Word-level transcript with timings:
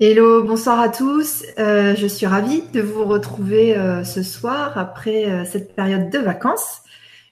Hello, 0.00 0.42
bonsoir 0.42 0.80
à 0.80 0.88
tous. 0.88 1.44
Euh, 1.58 1.94
je 1.94 2.06
suis 2.06 2.26
ravie 2.26 2.62
de 2.72 2.80
vous 2.80 3.04
retrouver 3.04 3.76
euh, 3.76 4.02
ce 4.04 4.22
soir 4.22 4.76
après 4.76 5.26
euh, 5.26 5.44
cette 5.44 5.76
période 5.76 6.10
de 6.10 6.18
vacances. 6.18 6.80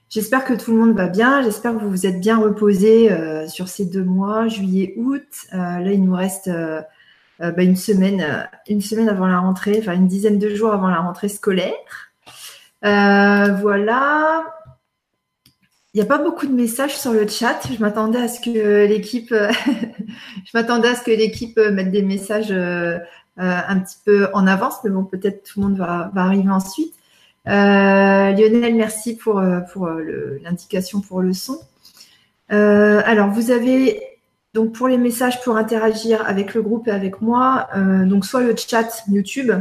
J'espère 0.09 0.45
que 0.45 0.53
tout 0.53 0.71
le 0.71 0.77
monde 0.77 0.95
va 0.95 1.07
bien. 1.07 1.41
J'espère 1.41 1.73
que 1.73 1.79
vous 1.79 1.89
vous 1.89 2.05
êtes 2.05 2.19
bien 2.19 2.37
reposés 2.37 3.09
sur 3.47 3.69
ces 3.69 3.85
deux 3.85 4.03
mois, 4.03 4.49
juillet, 4.49 4.93
août. 4.97 5.23
là, 5.53 5.79
il 5.89 6.03
nous 6.03 6.13
reste 6.13 6.49
bah, 7.39 7.63
une 7.63 7.77
semaine, 7.77 8.49
une 8.67 8.81
semaine 8.81 9.07
avant 9.07 9.25
la 9.25 9.39
rentrée, 9.39 9.77
enfin 9.79 9.93
une 9.93 10.07
dizaine 10.07 10.37
de 10.37 10.53
jours 10.53 10.73
avant 10.73 10.89
la 10.89 10.99
rentrée 10.99 11.29
scolaire. 11.29 11.71
voilà. 12.81 14.43
Il 15.93 15.97
n'y 15.97 16.01
a 16.01 16.05
pas 16.05 16.19
beaucoup 16.19 16.47
de 16.47 16.53
messages 16.53 16.97
sur 16.97 17.11
le 17.11 17.27
chat. 17.27 17.59
Je 17.69 17.79
m'attendais 17.79 18.19
à 18.19 18.27
ce 18.29 18.39
que 18.39 18.85
l'équipe, 18.85 19.33
je 20.45 20.51
m'attendais 20.53 20.87
à 20.87 20.95
ce 20.95 21.03
que 21.03 21.11
l'équipe 21.11 21.57
mette 21.57 21.91
des 21.91 22.01
messages 22.01 22.53
euh, 23.39 23.59
un 23.67 23.79
petit 23.79 23.97
peu 24.05 24.27
en 24.33 24.45
avance, 24.45 24.83
mais 24.83 24.89
bon, 24.89 25.05
peut-être 25.05 25.43
tout 25.43 25.61
le 25.61 25.69
monde 25.69 25.77
va, 25.77 26.11
arriver 26.15 26.49
ensuite. 26.49 26.93
Euh, 27.47 28.31
Lionel, 28.31 28.75
merci 28.75 29.15
pour, 29.15 29.39
euh, 29.39 29.61
pour 29.71 29.89
l'indication 29.89 31.01
pour 31.01 31.21
le 31.21 31.33
son. 31.33 31.57
alors, 32.49 33.29
vous 33.29 33.51
avez 33.51 34.01
donc 34.53 34.73
pour 34.73 34.89
les 34.89 34.97
messages 34.97 35.41
pour 35.41 35.55
interagir 35.55 36.27
avec 36.27 36.53
le 36.53 36.61
groupe 36.61 36.87
et 36.89 36.91
avec 36.91 37.21
moi, 37.21 37.69
donc 38.05 38.25
soit 38.25 38.41
le 38.41 38.53
chat 38.55 39.03
YouTube, 39.07 39.53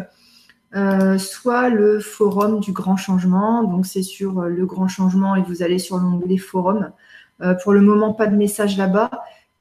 euh, 0.76 1.18
soit 1.18 1.68
le 1.68 1.98
forum 1.98 2.60
du 2.60 2.72
grand 2.72 2.96
changement. 2.96 3.64
Donc 3.64 3.86
c'est 3.86 4.02
sur 4.02 4.40
euh, 4.40 4.48
le 4.48 4.66
grand 4.66 4.86
changement 4.86 5.34
et 5.34 5.42
vous 5.42 5.62
allez 5.62 5.78
sur 5.78 5.98
l'onglet 5.98 6.36
forum. 6.36 6.92
Euh, 7.42 7.54
pour 7.54 7.72
le 7.72 7.80
moment, 7.80 8.12
pas 8.14 8.26
de 8.26 8.36
message 8.36 8.76
là-bas. 8.76 9.10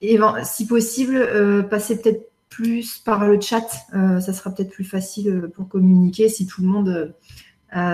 Et 0.02 0.17
si 0.44 0.66
possible, 0.66 1.67
passez 1.70 2.02
peut-être 2.02 2.31
plus 2.48 3.00
par 3.00 3.27
le 3.27 3.38
chat. 3.41 3.67
ça 3.91 4.31
sera 4.31 4.50
peut-être 4.50 4.70
plus 4.70 4.86
facile 4.86 5.50
pour 5.53 5.67
communiquer 5.67 6.30
si 6.30 6.48
tout 6.48 6.61
le 6.61 6.70
monde, 6.70 7.14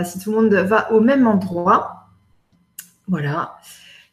si 0.03 0.19
tout 0.19 0.29
le 0.29 0.35
monde 0.35 0.53
va 0.53 0.91
au 0.93 0.99
même 0.99 1.25
endroit. 1.25 2.11
Voilà. 3.07 3.57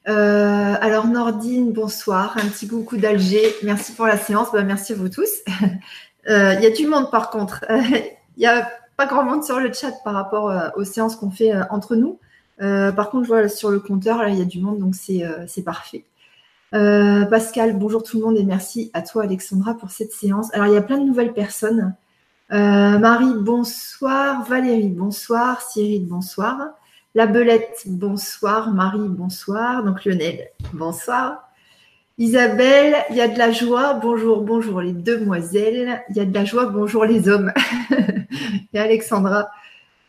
alors 0.07 1.07
Nordine, 1.07 1.75
bonsoir. 1.75 2.39
Un 2.39 2.49
petit 2.49 2.67
coucou 2.67 2.97
d'Alger. 2.97 3.45
Merci 3.63 3.93
pour 3.93 4.07
la 4.07 4.17
séance. 4.17 4.49
Bah, 4.55 4.63
merci 4.63 4.95
à 4.95 4.97
vous 4.97 5.11
tous. 5.11 5.29
Il 5.51 5.81
y 6.29 6.67
a 6.67 6.71
du 6.71 6.87
monde 6.87 7.11
par 7.11 7.29
contre. 7.29 7.63
Il 7.69 8.09
y 8.43 8.47
a 8.47 8.71
pas 8.97 9.07
grand 9.07 9.25
monde 9.25 9.45
sur 9.45 9.59
le 9.59 9.73
chat 9.73 9.93
par 10.05 10.15
rapport 10.15 10.51
euh, 10.51 10.69
aux 10.77 10.85
séances 10.85 11.17
qu'on 11.17 11.31
fait 11.31 11.55
euh, 11.55 11.63
entre 11.71 11.97
nous. 11.97 12.19
Euh, 12.61 12.93
par 12.93 13.11
contre, 13.11 13.25
je 13.25 13.29
vois 13.29 13.49
sur 13.49 13.71
le 13.71 13.81
compteur, 13.81 14.19
là, 14.19 14.29
il 14.29 14.39
y 14.39 14.43
a 14.43 14.45
du 14.45 14.61
monde, 14.61 14.79
donc 14.79 14.95
c'est 14.95 15.63
parfait. 15.65 16.05
Pascal, 16.71 17.77
bonjour 17.77 18.03
tout 18.03 18.19
le 18.19 18.25
monde 18.25 18.39
et 18.39 18.45
merci 18.45 18.91
à 18.95 19.03
toi 19.03 19.25
Alexandra 19.25 19.75
pour 19.75 19.91
cette 19.91 20.13
séance. 20.13 20.53
Alors 20.55 20.69
il 20.69 20.73
y 20.73 20.77
a 20.77 20.83
plein 20.83 20.97
de 20.97 21.05
nouvelles 21.05 21.35
personnes. 21.35 21.95
Marie, 22.49 23.35
bonsoir. 23.37 24.45
Valérie, 24.45 24.89
bonsoir. 24.89 25.61
Cyril, 25.61 26.07
bonsoir. 26.07 26.71
La 27.15 27.27
Belette, 27.27 27.83
bonsoir. 27.87 28.73
Marie, 28.73 29.09
bonsoir. 29.09 29.85
Donc 29.85 30.07
Lionel, 30.07 30.49
bonsoir. 30.73 31.52
Isabelle, 32.19 32.97
il 33.11 33.17
y 33.17 33.21
a 33.21 33.29
de 33.29 33.39
la 33.39 33.53
joie. 33.53 33.95
Bonjour, 33.95 34.43
bonjour 34.43 34.81
les 34.81 34.93
demoiselles. 34.93 36.03
Il 36.11 36.17
y 36.17 36.21
a 36.21 36.25
de 36.25 36.35
la 36.35 36.45
joie. 36.45 36.67
Bonjour 36.67 37.05
les 37.05 37.29
hommes. 37.29 37.53
et 38.75 38.79
Alexandra. 38.79 39.51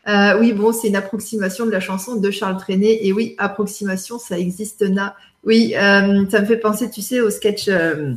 Euh, 0.06 0.38
oui, 0.38 0.52
bon, 0.52 0.72
c'est 0.72 0.88
une 0.88 0.96
approximation 0.96 1.64
de 1.64 1.70
la 1.70 1.80
chanson 1.80 2.16
de 2.16 2.30
Charles 2.30 2.58
Trenet. 2.58 3.00
Et 3.02 3.12
oui, 3.12 3.34
approximation, 3.38 4.18
ça 4.18 4.38
existe 4.38 4.82
là. 4.82 5.16
Oui, 5.44 5.74
euh, 5.76 6.28
ça 6.28 6.40
me 6.40 6.46
fait 6.46 6.58
penser, 6.58 6.90
tu 6.90 7.00
sais, 7.00 7.20
au 7.20 7.30
sketch 7.30 7.68
euh, 7.68 8.14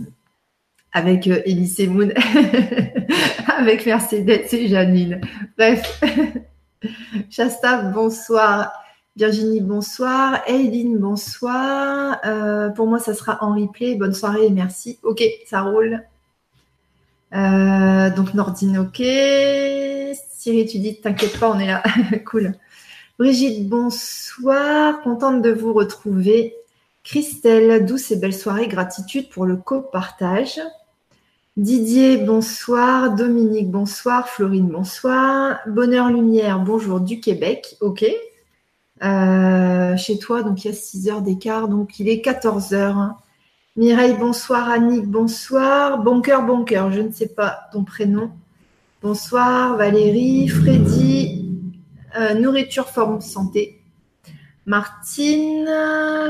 avec 0.92 1.28
Elise 1.28 1.88
Moon, 1.88 2.10
avec 3.58 3.86
Mercedes 3.86 4.48
et 4.52 4.68
Janine. 4.68 5.22
Bref. 5.58 6.02
Shasta, 7.30 7.84
bonsoir. 7.84 8.72
Virginie, 9.18 9.62
bonsoir. 9.62 10.42
Eileen, 10.48 11.00
bonsoir. 11.00 12.22
pour 12.76 12.86
moi, 12.86 13.00
ça 13.00 13.16
sera 13.16 13.44
en 13.44 13.55
replay. 13.55 13.95
Bonne 13.95 14.14
soirée 14.14 14.52
merci. 14.52 15.00
Ok, 15.02 15.23
ça 15.48 15.61
roule. 15.61 16.04
donc 17.32 18.33
Nordine, 18.36 18.78
ok. 18.78 19.02
Thierry, 20.38 20.67
tu 20.67 20.78
dis, 20.78 21.02
t'inquiète 21.02 21.39
pas, 21.39 21.50
on 21.50 21.60
est 21.60 21.66
là. 21.66 21.82
cool. 22.28 22.54
Brigitte, 23.17 23.67
bonsoir. 23.67 25.02
Contente 25.02 25.42
de 25.42 25.49
vous 25.49 25.73
retrouver. 25.73 26.54
Christelle, 27.04 27.86
douce 27.88 28.11
et 28.11 28.17
belle 28.17 28.36
soirée. 28.36 28.67
Gratitude 28.67 29.30
pour 29.30 29.48
le 29.48 29.58
copartage. 29.58 30.61
Didier, 31.58 32.17
bonsoir. 32.17 33.16
Dominique, 33.16 33.72
bonsoir. 33.72 34.30
Florine, 34.30 34.67
bonsoir. 34.67 35.58
Bonheur 35.66 36.10
Lumière, 36.10 36.60
bonjour 36.60 36.99
du 36.99 37.20
Québec. 37.20 37.78
Ok. 37.82 38.05
Euh, 39.04 39.96
chez 39.96 40.18
toi, 40.18 40.44
donc 40.44 40.64
il 40.64 40.70
y 40.70 40.72
a 40.72 40.74
6 40.74 41.10
heures 41.10 41.22
d'écart, 41.22 41.68
donc 41.68 42.00
il 42.00 42.10
est 42.10 42.22
14 42.22 42.74
heures. 42.74 43.16
Mireille, 43.76 44.16
bonsoir. 44.18 44.70
Annick, 44.70 45.06
bonsoir. 45.06 46.00
Bon 46.00 46.22
cœur, 46.22 46.44
bon 46.44 46.64
cœur, 46.64 46.92
je 46.92 47.02
ne 47.02 47.12
sais 47.12 47.28
pas 47.28 47.70
ton 47.72 47.84
prénom. 47.84 48.32
Bonsoir 49.04 49.78
Valérie, 49.78 50.48
Freddy, 50.48 51.46
euh, 52.18 52.34
nourriture 52.34 52.90
forme 52.90 53.22
santé. 53.22 53.84
Martine, 54.66 55.70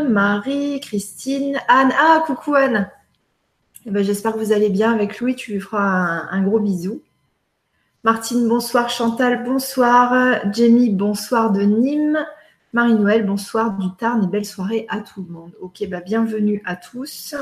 Marie, 0.10 0.82
Christine, 0.82 1.58
Anne. 1.70 1.94
Ah, 1.98 2.22
coucou 2.26 2.54
Anne. 2.56 2.90
Eh 3.86 3.92
ben, 3.92 4.04
J'espère 4.04 4.34
que 4.34 4.40
vous 4.40 4.52
allez 4.52 4.70
bien 4.70 4.92
avec 4.94 5.20
Louis. 5.20 5.36
Tu 5.36 5.54
lui 5.54 5.62
feras 5.62 6.28
un, 6.30 6.44
gros 6.44 6.60
bisou. 6.60 7.02
Martine, 8.04 8.48
bonsoir. 8.48 8.90
Chantal, 8.90 9.46
bonsoir. 9.46 10.42
Jamie, 10.54 10.90
bonsoir 10.90 11.52
de 11.52 11.62
Nîmes. 11.62 12.20
Marie-Noël, 12.78 13.26
bonsoir 13.26 13.72
du 13.72 13.88
Tarn 13.98 14.24
et 14.24 14.28
belle 14.28 14.46
soirée 14.46 14.86
à 14.88 15.00
tout 15.00 15.26
le 15.28 15.34
monde. 15.34 15.52
Ok, 15.62 15.84
bah 15.90 16.00
bienvenue 16.00 16.62
à 16.64 16.76
tous. 16.76 17.34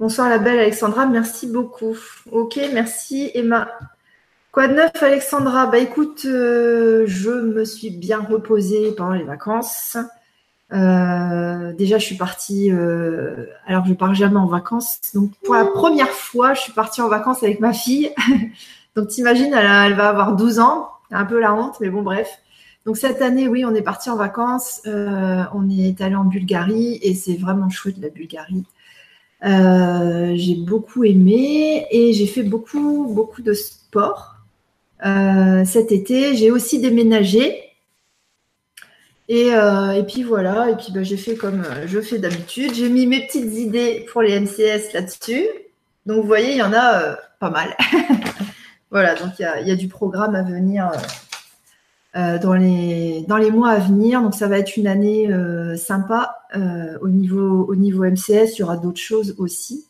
Bonsoir 0.00 0.28
la 0.28 0.38
belle 0.38 0.58
Alexandra, 0.58 1.06
merci 1.06 1.46
beaucoup. 1.46 1.96
Ok, 2.32 2.58
merci 2.72 3.30
Emma. 3.32 3.68
Quoi 4.50 4.66
de 4.66 4.74
neuf 4.74 4.90
Alexandra? 5.00 5.66
Bah 5.66 5.78
écoute, 5.78 6.22
euh, 6.24 7.04
je 7.06 7.30
me 7.30 7.64
suis 7.64 7.90
bien 7.90 8.18
reposée 8.18 8.90
pendant 8.90 9.12
les 9.12 9.22
vacances. 9.22 9.96
Euh, 10.72 11.72
déjà, 11.74 11.98
je 11.98 12.06
suis 12.06 12.16
partie, 12.16 12.72
euh, 12.72 13.46
alors 13.68 13.86
je 13.86 13.94
pars 13.94 14.16
jamais 14.16 14.40
en 14.40 14.46
vacances. 14.46 14.98
Donc 15.14 15.30
pour 15.44 15.54
la 15.54 15.64
première 15.64 16.10
fois, 16.10 16.54
je 16.54 16.60
suis 16.62 16.72
partie 16.72 17.02
en 17.02 17.08
vacances 17.08 17.44
avec 17.44 17.60
ma 17.60 17.72
fille. 17.72 18.12
donc 18.96 19.06
t'imagines, 19.10 19.54
elle, 19.54 19.92
elle, 19.92 19.94
va 19.94 20.08
avoir 20.08 20.34
12 20.34 20.58
ans, 20.58 20.90
un 21.12 21.24
peu 21.24 21.38
la 21.38 21.54
honte, 21.54 21.78
mais 21.78 21.88
bon 21.88 22.02
bref. 22.02 22.40
Donc 22.86 22.96
cette 22.96 23.20
année, 23.20 23.48
oui, 23.48 23.64
on 23.64 23.74
est 23.74 23.82
parti 23.82 24.08
en 24.08 24.16
vacances. 24.16 24.80
on 24.86 25.70
est 25.70 26.00
allé 26.00 26.14
en 26.14 26.24
Bulgarie 26.24 26.98
et 27.02 27.14
c'est 27.14 27.36
vraiment 27.36 27.68
chouette 27.68 27.96
la 27.98 28.08
Bulgarie. 28.08 28.64
Euh, 29.44 30.32
j'ai 30.34 30.54
beaucoup 30.54 31.04
aimé 31.04 31.86
et 31.90 32.12
j'ai 32.14 32.26
fait 32.26 32.42
beaucoup, 32.42 33.12
beaucoup 33.12 33.42
de 33.42 33.52
sport 33.52 34.36
euh, 35.04 35.64
cet 35.64 35.92
été. 35.92 36.36
J'ai 36.36 36.50
aussi 36.50 36.80
déménagé. 36.80 37.62
Et, 39.28 39.52
euh, 39.52 40.02
puis 40.04 40.22
voilà, 40.22 40.70
et 40.70 40.76
puis 40.76 40.92
bah, 40.92 41.02
j'ai 41.02 41.16
fait 41.16 41.34
comme 41.34 41.64
je 41.86 42.00
fais 42.00 42.18
d'habitude. 42.18 42.74
J'ai 42.74 42.88
mis 42.88 43.06
mes 43.06 43.26
petites 43.26 43.52
idées 43.54 44.06
pour 44.12 44.22
les 44.22 44.38
MCS 44.38 44.92
là-dessus. 44.94 45.46
Donc 46.06 46.22
vous 46.22 46.26
voyez, 46.26 46.52
il 46.52 46.58
y 46.58 46.62
en 46.62 46.72
a 46.72 47.16
pas 47.40 47.50
mal. 47.50 47.76
voilà, 48.90 49.16
donc 49.16 49.32
il 49.38 49.66
y 49.66 49.70
a, 49.72 49.76
du 49.76 49.88
programme 49.88 50.36
à 50.36 50.42
venir 50.42 50.88
euh, 50.88 50.96
dans, 52.16 52.54
les, 52.54 53.24
dans 53.28 53.36
les 53.36 53.50
mois 53.50 53.70
à 53.70 53.78
venir. 53.78 54.22
Donc 54.22 54.34
ça 54.34 54.48
va 54.48 54.58
être 54.58 54.76
une 54.76 54.86
année 54.86 55.32
euh, 55.32 55.76
sympa 55.76 56.38
euh, 56.56 56.98
au, 57.00 57.08
niveau, 57.08 57.66
au 57.68 57.76
niveau 57.76 58.04
MCS. 58.04 58.54
Il 58.54 58.60
y 58.60 58.62
aura 58.62 58.76
d'autres 58.76 59.00
choses 59.00 59.34
aussi. 59.38 59.86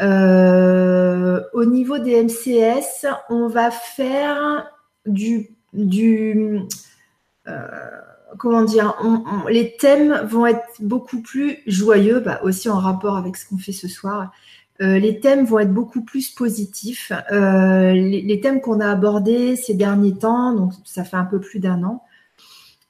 au 0.00 1.64
niveau 1.64 1.98
des 1.98 2.22
MCS, 2.22 3.06
on 3.30 3.48
va 3.48 3.70
faire 3.70 4.70
du, 5.06 5.50
du 5.72 6.60
comment 8.38 8.62
dire, 8.62 8.94
les 9.48 9.76
thèmes 9.76 10.26
vont 10.26 10.46
être 10.46 10.66
beaucoup 10.80 11.20
plus 11.20 11.58
joyeux, 11.66 12.20
bah, 12.20 12.40
aussi 12.42 12.68
en 12.68 12.78
rapport 12.78 13.16
avec 13.16 13.36
ce 13.36 13.48
qu'on 13.48 13.58
fait 13.58 13.72
ce 13.72 13.88
soir. 13.88 14.32
Euh, 14.82 14.98
les 14.98 15.20
thèmes 15.20 15.44
vont 15.44 15.58
être 15.58 15.72
beaucoup 15.72 16.02
plus 16.02 16.30
positifs. 16.30 17.12
Euh, 17.32 17.92
les, 17.92 18.40
thèmes 18.40 18.60
qu'on 18.60 18.80
a 18.80 18.90
abordés 18.90 19.56
ces 19.56 19.74
derniers 19.74 20.14
temps, 20.14 20.52
donc 20.52 20.72
ça 20.84 21.04
fait 21.04 21.16
un 21.16 21.24
peu 21.24 21.40
plus 21.40 21.60
d'un 21.60 21.82
an, 21.82 22.02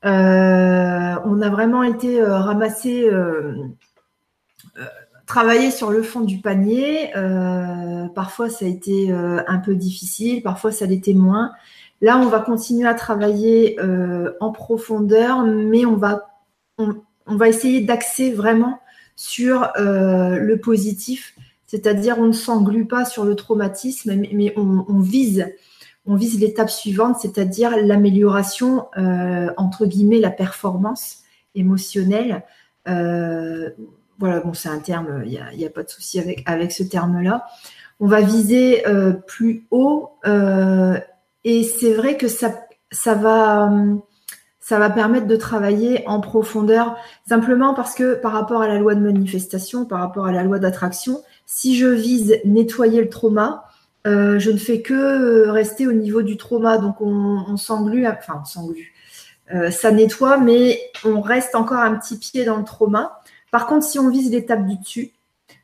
euh, 0.05 1.15
on 1.25 1.41
a 1.43 1.49
vraiment 1.49 1.83
été 1.83 2.23
ramassé, 2.23 3.11
travailler 5.27 5.71
sur 5.71 5.91
le 5.91 6.03
fond 6.03 6.21
du 6.21 6.39
panier. 6.39 7.11
parfois, 8.15 8.51
ça 8.51 8.65
a 8.65 8.69
été 8.69 9.13
un 9.13 9.59
peu 9.59 9.75
difficile, 9.75 10.43
parfois, 10.43 10.73
ça 10.73 10.87
l'était 10.87 11.15
moins. 11.15 11.53
Là, 12.03 12.19
on 12.19 12.27
va 12.27 12.41
continuer 12.41 12.89
à 12.89 12.95
travailler 12.95 13.79
en 14.41 14.53
profondeur, 14.53 15.45
mais 15.45 15.87
on 15.87 15.97
va, 15.97 16.29
on 16.79 17.37
va 17.37 17.49
essayer 17.49 17.81
d'axer 17.81 18.33
vraiment 18.33 18.81
sur 19.17 19.69
le 19.77 20.57
positif 20.57 21.35
C'est-à-dire, 21.77 22.17
on 22.19 22.25
ne 22.25 22.33
s'englue 22.33 22.87
pas 22.87 23.05
sur 23.05 23.25
le 23.25 23.35
traumatisme, 23.35 24.15
mais, 24.33 24.55
on, 24.57 24.99
vise, 24.99 25.47
on 26.07 26.15
vise 26.15 26.41
l'étape 26.41 26.71
suivante, 26.71 27.19
c'est-à-dire 27.21 27.77
l'amélioration, 27.77 28.87
euh, 28.97 29.51
entre 29.59 29.85
guillemets, 29.85 30.19
la 30.19 30.31
performance 30.31 31.19
émotionnelle. 31.55 32.45
Euh, 32.89 33.69
voilà, 34.19 34.41
bon, 34.41 34.55
c'est 34.55 34.71
un 34.71 34.79
terme, 34.79 35.23
il 35.27 35.39
n'y 35.59 35.67
a, 35.67 35.71
pas 35.71 35.83
de 35.83 35.91
souci 35.91 36.19
avec, 36.47 36.73
ce 36.73 36.83
terme-là. 36.83 37.47
On 38.01 38.07
va 38.07 38.23
viser 38.23 38.83
plus 39.27 39.67
haut, 39.71 40.13
et 41.45 41.63
c'est 41.63 41.93
vrai 41.93 42.17
que 42.17 42.29
ça, 42.29 42.55
ça 42.91 44.79
va 44.79 44.91
permettre 44.91 45.27
de 45.27 45.37
travailler 45.37 46.09
en 46.09 46.21
profondeur, 46.21 46.97
simplement 47.29 47.75
parce 47.75 47.95
que 47.95 48.15
par 48.15 48.33
rapport 48.33 48.63
à 48.63 48.69
la 48.69 48.79
loi 48.79 48.95
de 48.95 49.01
manifestation, 49.01 49.85
par 49.85 50.01
rapport 50.01 50.25
à 50.25 50.33
la 50.33 50.43
loi 50.43 50.59
d'attraction, 50.59 51.21
si 51.47 51.77
je 51.77 51.87
vise 51.87 52.41
nettoyer 52.45 53.01
le 53.01 53.09
trauma, 53.09 53.65
euh, 54.07 54.39
je 54.39 54.51
ne 54.51 54.57
fais 54.57 54.83
que 54.83 54.95
euh, 54.95 55.51
rester 55.51 55.87
au 55.87 55.93
niveau 55.93 56.23
du 56.23 56.37
trauma. 56.37 56.79
Donc 56.79 57.01
on, 57.01 57.45
on 57.49 57.57
s'englue, 57.57 58.07
enfin 58.07 58.41
on 58.43 58.45
s'englue. 58.45 58.93
Euh, 59.55 59.71
ça 59.71 59.93
nettoie, 59.93 60.39
mais 60.39 60.81
on 61.05 61.21
reste 61.21 61.55
encore 61.55 61.79
un 61.79 61.95
petit 61.95 62.19
pied 62.19 62.45
dans 62.45 62.57
le 62.57 62.65
trauma. 62.65 63.21
Par 63.51 63.67
contre, 63.67 63.87
si 63.87 63.99
on 63.99 64.11
vise 64.11 64.31
l'étape 64.31 64.67
du 64.67 64.77
dessus, 64.77 65.13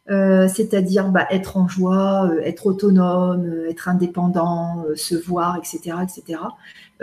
c'est-à-dire 0.08 1.08
bah, 1.08 1.26
être 1.31 1.56
en 1.56 1.69
joie, 1.69 2.31
être 2.43 2.67
autonome, 2.67 3.64
être 3.69 3.88
indépendant, 3.88 4.84
se 4.94 5.14
voir, 5.14 5.56
etc., 5.56 5.96
etc., 6.02 6.40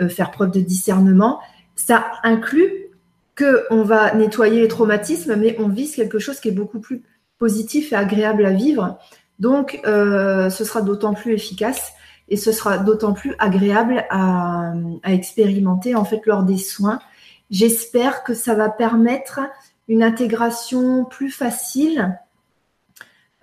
faire 0.08 0.30
preuve 0.30 0.52
de 0.52 0.60
discernement, 0.60 1.40
ça 1.74 2.12
inclut 2.22 2.90
qu'on 3.36 3.82
va 3.82 4.14
nettoyer 4.14 4.60
les 4.60 4.68
traumatismes, 4.68 5.34
mais 5.36 5.56
on 5.58 5.68
vise 5.68 5.96
quelque 5.96 6.18
chose 6.18 6.38
qui 6.40 6.48
est 6.48 6.52
beaucoup 6.52 6.78
plus 6.78 7.02
positif 7.40 7.92
et 7.92 7.96
agréable 7.96 8.46
à 8.46 8.52
vivre. 8.52 8.98
Donc, 9.40 9.80
euh, 9.86 10.50
ce 10.50 10.64
sera 10.64 10.82
d'autant 10.82 11.14
plus 11.14 11.32
efficace 11.32 11.92
et 12.28 12.36
ce 12.36 12.52
sera 12.52 12.78
d'autant 12.78 13.14
plus 13.14 13.34
agréable 13.40 14.04
à, 14.10 14.72
expérimenter 15.04 15.96
en 15.96 16.04
fait 16.04 16.24
lors 16.26 16.44
des 16.44 16.58
soins. 16.58 17.00
J'espère 17.50 18.22
que 18.22 18.34
ça 18.34 18.54
va 18.54 18.68
permettre 18.68 19.40
une 19.88 20.04
intégration 20.04 21.04
plus 21.04 21.30
facile, 21.30 22.16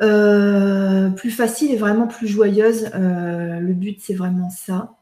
euh, 0.02 1.10
plus 1.10 1.32
facile 1.32 1.72
et 1.72 1.78
vraiment 1.78 2.08
plus 2.08 2.28
joyeuse. 2.28 2.92
Euh, 2.94 3.60
le 3.60 3.74
but, 3.74 4.00
c'est 4.00 4.14
vraiment 4.14 4.52
ça. 4.52 4.94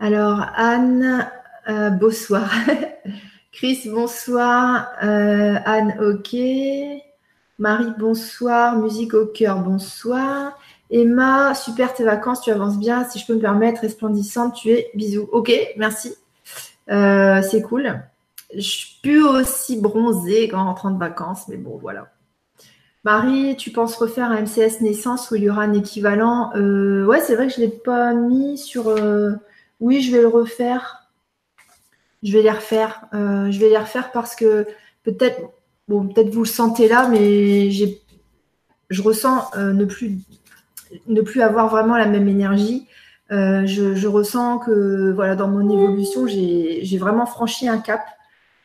Alors, 0.00 0.44
Anne, 0.56 1.30
bonsoir. 2.00 2.52
Chris, 3.54 3.82
bonsoir. 3.86 4.88
Euh, 5.04 5.54
Anne, 5.64 5.94
ok. 6.00 6.36
Marie, 7.60 7.92
bonsoir. 7.96 8.76
Musique 8.76 9.14
au 9.14 9.26
cœur, 9.26 9.60
bonsoir. 9.60 10.58
Emma, 10.90 11.54
super 11.54 11.94
tes 11.94 12.02
vacances, 12.02 12.40
tu 12.40 12.50
avances 12.50 12.80
bien. 12.80 13.04
Si 13.04 13.20
je 13.20 13.26
peux 13.26 13.36
me 13.36 13.40
permettre, 13.40 13.82
resplendissante, 13.82 14.54
tu 14.54 14.70
es. 14.70 14.90
Bisous. 14.96 15.28
Ok, 15.30 15.52
merci. 15.76 16.16
Euh, 16.90 17.42
c'est 17.42 17.62
cool. 17.62 18.02
Je 18.56 18.86
plus 19.02 19.22
aussi 19.22 19.80
bronzée 19.80 20.48
qu'en 20.48 20.64
rentrant 20.64 20.90
de 20.90 20.98
vacances, 20.98 21.46
mais 21.46 21.56
bon, 21.56 21.78
voilà. 21.80 22.08
Marie, 23.04 23.54
tu 23.56 23.70
penses 23.70 23.94
refaire 23.94 24.32
un 24.32 24.42
MCS 24.42 24.80
naissance 24.80 25.30
où 25.30 25.36
il 25.36 25.44
y 25.44 25.50
aura 25.50 25.62
un 25.62 25.74
équivalent? 25.74 26.50
Ouais, 26.56 27.20
c'est 27.20 27.36
vrai 27.36 27.46
que 27.46 27.54
je 27.54 27.60
ne 27.60 27.66
l'ai 27.66 27.72
pas 27.72 28.14
mis 28.14 28.58
sur. 28.58 28.92
Oui, 29.78 30.02
je 30.02 30.10
vais 30.10 30.22
le 30.22 30.28
refaire. 30.28 31.03
Je 32.24 32.32
vais 32.32 32.42
les 32.42 32.50
refaire. 32.50 33.06
Euh, 33.12 33.50
je 33.50 33.60
vais 33.60 33.68
les 33.68 33.78
refaire 33.78 34.10
parce 34.10 34.34
que 34.34 34.66
peut-être, 35.04 35.40
bon, 35.88 36.08
peut-être 36.08 36.30
vous 36.30 36.42
le 36.42 36.48
sentez 36.48 36.88
là, 36.88 37.06
mais 37.08 37.70
j'ai, 37.70 38.00
je 38.88 39.02
ressens 39.02 39.50
euh, 39.56 39.72
ne 39.72 39.84
plus, 39.84 40.18
ne 41.06 41.20
plus 41.20 41.42
avoir 41.42 41.68
vraiment 41.68 41.96
la 41.98 42.06
même 42.06 42.26
énergie. 42.26 42.88
Euh, 43.30 43.66
je, 43.66 44.06
ressens 44.06 44.58
que 44.58 45.12
voilà, 45.12 45.36
dans 45.36 45.48
mon 45.48 45.68
évolution, 45.70 46.26
j'ai, 46.26 46.98
vraiment 46.98 47.26
franchi 47.26 47.68
un 47.68 47.78
cap. 47.78 48.02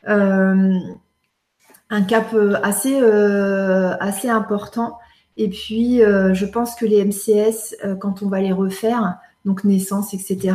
un 0.06 2.02
cap 2.08 2.34
assez, 2.62 2.98
assez 2.98 4.28
important. 4.28 4.98
Et 5.36 5.48
puis, 5.48 5.98
je 5.98 6.44
pense 6.46 6.74
que 6.76 6.86
les 6.86 7.04
MCS, 7.04 7.76
quand 8.00 8.22
on 8.22 8.28
va 8.28 8.40
les 8.40 8.52
refaire, 8.52 9.18
donc 9.44 9.64
naissance, 9.64 10.14
etc., 10.14 10.54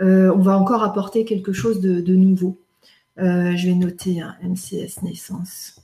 on 0.00 0.38
va 0.38 0.58
encore 0.58 0.82
apporter 0.82 1.24
quelque 1.24 1.52
chose 1.52 1.80
de, 1.80 2.14
nouveau. 2.14 2.58
Euh, 3.18 3.56
je 3.56 3.68
vais 3.68 3.74
noter 3.74 4.20
un 4.20 4.36
MCS 4.42 5.02
naissance. 5.02 5.80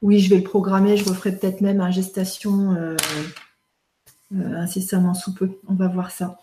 Oui, 0.00 0.18
je 0.18 0.30
vais 0.30 0.38
le 0.38 0.42
programmer. 0.42 0.96
Je 0.96 1.08
referai 1.08 1.36
peut-être 1.36 1.60
même 1.60 1.80
un 1.80 1.90
gestation 1.90 2.74
euh, 2.74 2.96
incessamment 4.32 5.14
sous 5.14 5.34
peu. 5.34 5.50
On 5.68 5.74
va 5.74 5.86
voir 5.86 6.10
ça. 6.10 6.38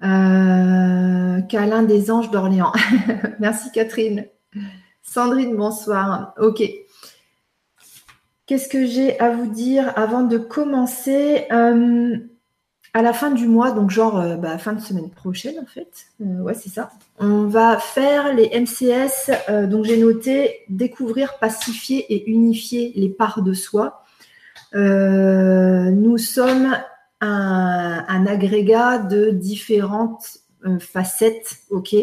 câlin 0.00 1.82
des 1.82 2.10
anges 2.10 2.30
d'Orléans. 2.30 2.72
Merci 3.40 3.70
Catherine. 3.72 4.26
Sandrine, 5.02 5.56
bonsoir. 5.56 6.34
Ok. 6.38 6.62
Qu'est-ce 8.44 8.68
que 8.68 8.86
j'ai 8.86 9.18
à 9.20 9.30
vous 9.30 9.46
dire 9.46 9.92
avant 9.96 10.22
de 10.22 10.36
commencer? 10.38 11.46
À 12.94 13.02
la 13.02 13.12
fin 13.12 13.30
du 13.30 13.46
mois, 13.46 13.72
donc 13.72 13.90
genre 13.90 14.18
euh, 14.18 14.36
bah, 14.36 14.58
fin 14.58 14.72
de 14.72 14.80
semaine 14.80 15.10
prochaine 15.10 15.58
en 15.60 15.66
fait, 15.66 16.06
euh, 16.20 16.40
ouais 16.40 16.54
c'est 16.54 16.68
ça, 16.68 16.90
on 17.18 17.44
va 17.44 17.78
faire 17.78 18.34
les 18.34 18.48
MCS, 18.58 19.30
euh, 19.48 19.66
donc 19.66 19.84
j'ai 19.84 19.98
noté 19.98 20.60
découvrir, 20.68 21.38
pacifier 21.38 22.12
et 22.12 22.30
unifier 22.30 22.92
les 22.96 23.08
parts 23.08 23.42
de 23.42 23.52
soi. 23.52 24.04
nous 24.74 26.18
sommes 26.18 26.76
un, 27.20 28.04
un, 28.08 28.26
agrégat 28.26 28.98
de 28.98 29.30
différentes 29.30 30.38
facettes, 30.80 31.58
ok 31.70 31.94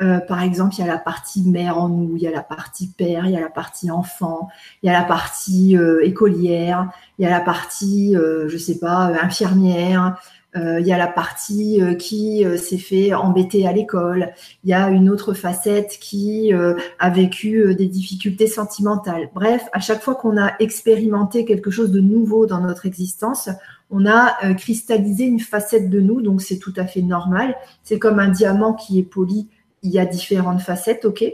euh, 0.00 0.20
par 0.20 0.42
exemple, 0.42 0.74
il 0.76 0.80
y 0.80 0.84
a 0.84 0.86
la 0.86 0.98
partie 0.98 1.42
mère 1.42 1.78
en 1.78 1.88
nous, 1.88 2.16
il 2.16 2.22
y 2.22 2.26
a 2.26 2.30
la 2.30 2.42
partie 2.42 2.88
père, 2.88 3.26
il 3.26 3.32
y 3.32 3.36
a 3.36 3.40
la 3.40 3.50
partie 3.50 3.90
enfant, 3.90 4.48
il 4.82 4.86
y 4.86 4.90
a 4.90 4.98
la 4.98 5.04
partie 5.04 5.76
euh, 5.76 6.04
écolière, 6.04 6.90
il 7.18 7.24
y 7.24 7.26
a 7.26 7.30
la 7.30 7.40
partie, 7.40 8.16
euh, 8.16 8.48
je 8.48 8.56
sais 8.56 8.78
pas, 8.78 9.12
infirmière, 9.22 10.20
il 10.54 10.86
y 10.86 10.92
a 10.92 10.98
la 10.98 11.06
partie 11.06 11.80
qui 11.98 12.44
s'est 12.58 12.76
fait 12.76 13.14
embêter 13.14 13.66
à 13.66 13.72
l'école, 13.72 14.34
il 14.64 14.68
y 14.68 14.74
a 14.74 14.90
une 14.90 15.08
autre 15.08 15.32
facette 15.32 15.96
qui 15.98 16.52
a 16.52 17.08
vécu 17.08 17.74
des 17.74 17.86
difficultés 17.86 18.46
sentimentales. 18.46 19.30
Bref, 19.34 19.64
à 19.72 19.80
chaque 19.80 20.02
fois 20.02 20.14
qu'on 20.14 20.36
a 20.36 20.52
expérimenté 20.58 21.46
quelque 21.46 21.70
chose 21.70 21.90
de 21.90 22.00
nouveau 22.00 22.44
dans 22.44 22.60
notre 22.60 22.84
existence, 22.84 23.48
on 23.90 24.04
a 24.04 24.52
cristallisé 24.52 25.24
une 25.24 25.40
facette 25.40 25.88
de 25.88 26.00
nous, 26.00 26.20
donc 26.20 26.42
c'est 26.42 26.58
tout 26.58 26.74
à 26.76 26.84
fait 26.84 27.00
normal. 27.00 27.56
C'est 27.82 27.98
comme 27.98 28.18
un 28.18 28.28
diamant 28.28 28.74
qui 28.74 28.98
est 28.98 29.04
poli 29.04 29.48
il 29.82 29.90
y 29.90 29.98
a 29.98 30.06
différentes 30.06 30.60
facettes, 30.60 31.04
ok 31.04 31.24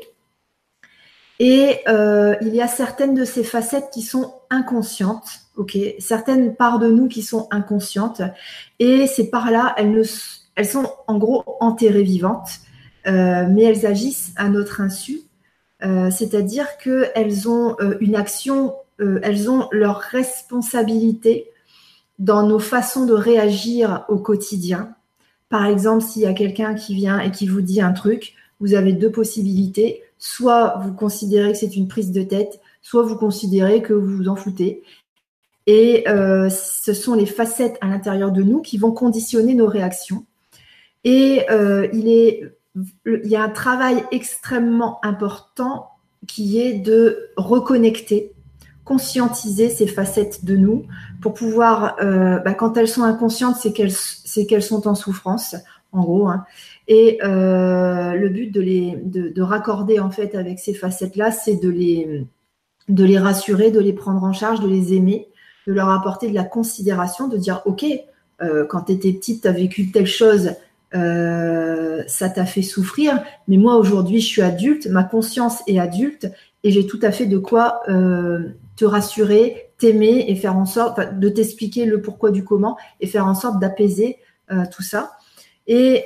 Et 1.39 1.81
euh, 1.89 2.35
il 2.41 2.55
y 2.55 2.61
a 2.61 2.69
certaines 2.69 3.15
de 3.15 3.25
ces 3.25 3.45
facettes 3.45 3.91
qui 3.93 4.03
sont 4.03 4.35
inconscientes, 4.51 5.41
ok 5.57 5.77
Certaines 5.99 6.55
parts 6.55 6.79
de 6.79 6.91
nous 6.91 7.09
qui 7.09 7.23
sont 7.23 7.47
inconscientes. 7.51 8.23
Et 8.79 9.07
ces 9.07 9.31
parts-là, 9.31 9.75
elles, 9.77 10.03
elles 10.55 10.67
sont 10.67 10.91
en 11.07 11.19
gros 11.19 11.45
enterrées 11.61 12.03
vivantes, 12.03 12.51
euh, 13.07 13.47
mais 13.51 13.65
elles 13.65 13.87
agissent 13.87 14.33
à 14.37 14.49
notre 14.49 14.81
insu. 14.81 15.21
Euh, 15.85 16.11
c'est-à-dire 16.11 16.79
qu'elles 16.79 17.49
ont 17.49 17.77
une 18.01 18.17
action, 18.17 18.75
elles 18.99 19.49
ont 19.49 19.69
leur 19.71 19.99
responsabilité 19.99 21.53
dans 22.19 22.43
nos 22.43 22.59
façons 22.59 23.07
de 23.07 23.13
réagir 23.13 24.05
au 24.09 24.19
quotidien. 24.19 24.97
Par 25.49 25.67
exemple, 25.67 26.05
s'il 26.05 26.23
y 26.23 26.27
a 26.27 26.35
quelqu'un 26.35 26.75
qui 26.75 26.95
vient 26.95 27.21
et 27.21 27.31
qui 27.31 27.47
vous 27.47 27.63
dit 27.63 27.81
un 27.81 27.93
truc, 27.93 28.35
vous 28.61 28.75
avez 28.75 28.93
deux 28.93 29.11
possibilités. 29.11 30.03
Soit 30.19 30.81
vous 30.83 30.93
considérez 30.93 31.53
que 31.53 31.59
c'est 31.59 31.77
une 31.77 31.89
prise 31.89 32.13
de 32.13 32.23
tête, 32.23 32.61
soit 32.83 33.03
vous 33.03 33.17
considérez 33.17 33.83
que 33.83 33.93
vous 33.93 34.17
vous 34.17 34.29
en 34.29 34.37
foutez. 34.37 34.83
Et 35.67 36.09
euh, 36.09 36.49
ce 36.49 36.93
sont 36.93 37.15
les 37.15 37.27
facettes 37.27 37.77
à 37.81 37.89
l'intérieur 37.89 38.33
de 38.33 38.43
nous 38.43 38.63
qui 38.63 38.79
vont 38.79 38.93
conditionner 38.93 39.55
nos 39.55 39.67
réactions. 39.67 40.25
Et 41.05 41.45
euh, 41.51 41.87
il, 41.93 42.09
est, 42.09 42.43
il 43.07 43.29
y 43.29 43.37
a 43.37 43.43
un 43.43 43.51
travail 43.51 44.03
extrêmement 44.11 44.99
important 45.05 45.91
qui 46.27 46.61
est 46.61 46.75
de 46.75 47.31
reconnecter, 47.37 48.33
conscientiser 48.89 49.69
ces 49.69 49.87
facettes 49.87 50.47
de 50.47 50.57
nous 50.57 50.87
pour 51.21 51.35
pouvoir, 51.35 51.97
euh, 52.01 52.39
bah, 52.39 52.55
quand 52.55 52.79
elles 52.79 52.89
sont 52.89 53.03
inconscientes, 53.03 53.57
c'est 53.57 53.73
qu'elles 54.47 54.63
sont 54.63 54.89
en 54.89 54.95
souffrance, 54.95 55.57
en 55.93 56.01
gros. 56.01 56.27
Hein. 56.27 56.47
Et 56.89 57.19
euh, 57.23 58.15
le 58.15 58.29
but 58.31 58.51
de 58.51 58.63
les 58.63 58.97
de, 58.97 59.43
raccorder 59.43 60.01
en 60.01 60.11
fait 60.11 60.35
avec 60.35 60.59
ces 60.59 60.73
facettes-là, 60.73 61.31
c'est 61.31 61.57
de 61.57 61.69
les 61.69 62.27
de 62.89 63.05
les 63.05 63.19
rassurer, 63.19 63.71
de 63.71 63.79
les 63.79 63.93
prendre 63.93 64.25
en 64.25 64.33
charge, 64.33 64.61
de 64.61 64.69
les 64.69 64.95
aimer, 64.95 65.29
de 65.67 65.75
leur 65.75 65.91
apporter 65.91 66.31
de 66.31 66.35
la 66.35 66.45
considération, 66.45 67.29
de 67.29 67.37
dire 67.37 67.61
ok, 67.67 67.85
euh, 68.41 68.65
quand 68.65 68.85
tu 68.85 68.93
étais 68.93 69.13
petite, 69.13 69.43
tu 69.43 69.49
as 69.49 69.53
vécu 69.53 69.91
telle 69.91 70.07
chose, 70.07 70.53
ça 70.93 72.31
t'a 72.31 72.47
fait 72.47 72.63
souffrir, 72.63 73.23
mais 73.49 73.59
moi 73.59 73.77
aujourd'hui 73.77 74.23
je 74.23 74.27
suis 74.27 74.41
adulte, 74.41 74.87
ma 74.87 75.05
conscience 75.05 75.63
est 75.67 75.79
adulte 75.79 76.33
et 76.65 76.71
j'ai 76.71 76.87
tout 76.87 77.01
à 77.03 77.13
fait 77.13 77.27
de 77.27 77.37
quoi 77.37 77.83
te 78.79 78.85
rassurer, 78.85 79.73
t'aimer 79.77 80.25
et 80.29 80.37
faire 80.37 80.57
en 80.57 80.65
sorte 80.65 81.19
de 81.19 81.29
t'expliquer 81.29 81.85
le 81.85 82.01
pourquoi 82.01 82.31
du 82.31 82.45
comment 82.45 82.79
et 83.01 83.07
faire 83.07 83.27
en 83.27 83.35
sorte 83.35 83.61
d'apaiser 83.61 84.19
tout 84.71 84.83
ça. 84.83 85.13
Et 85.67 86.05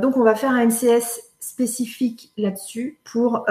donc 0.00 0.16
on 0.16 0.22
va 0.22 0.34
faire 0.34 0.52
un 0.52 0.66
MCS 0.66 1.20
spécifique 1.40 2.32
là-dessus 2.38 3.00
pour 3.04 3.44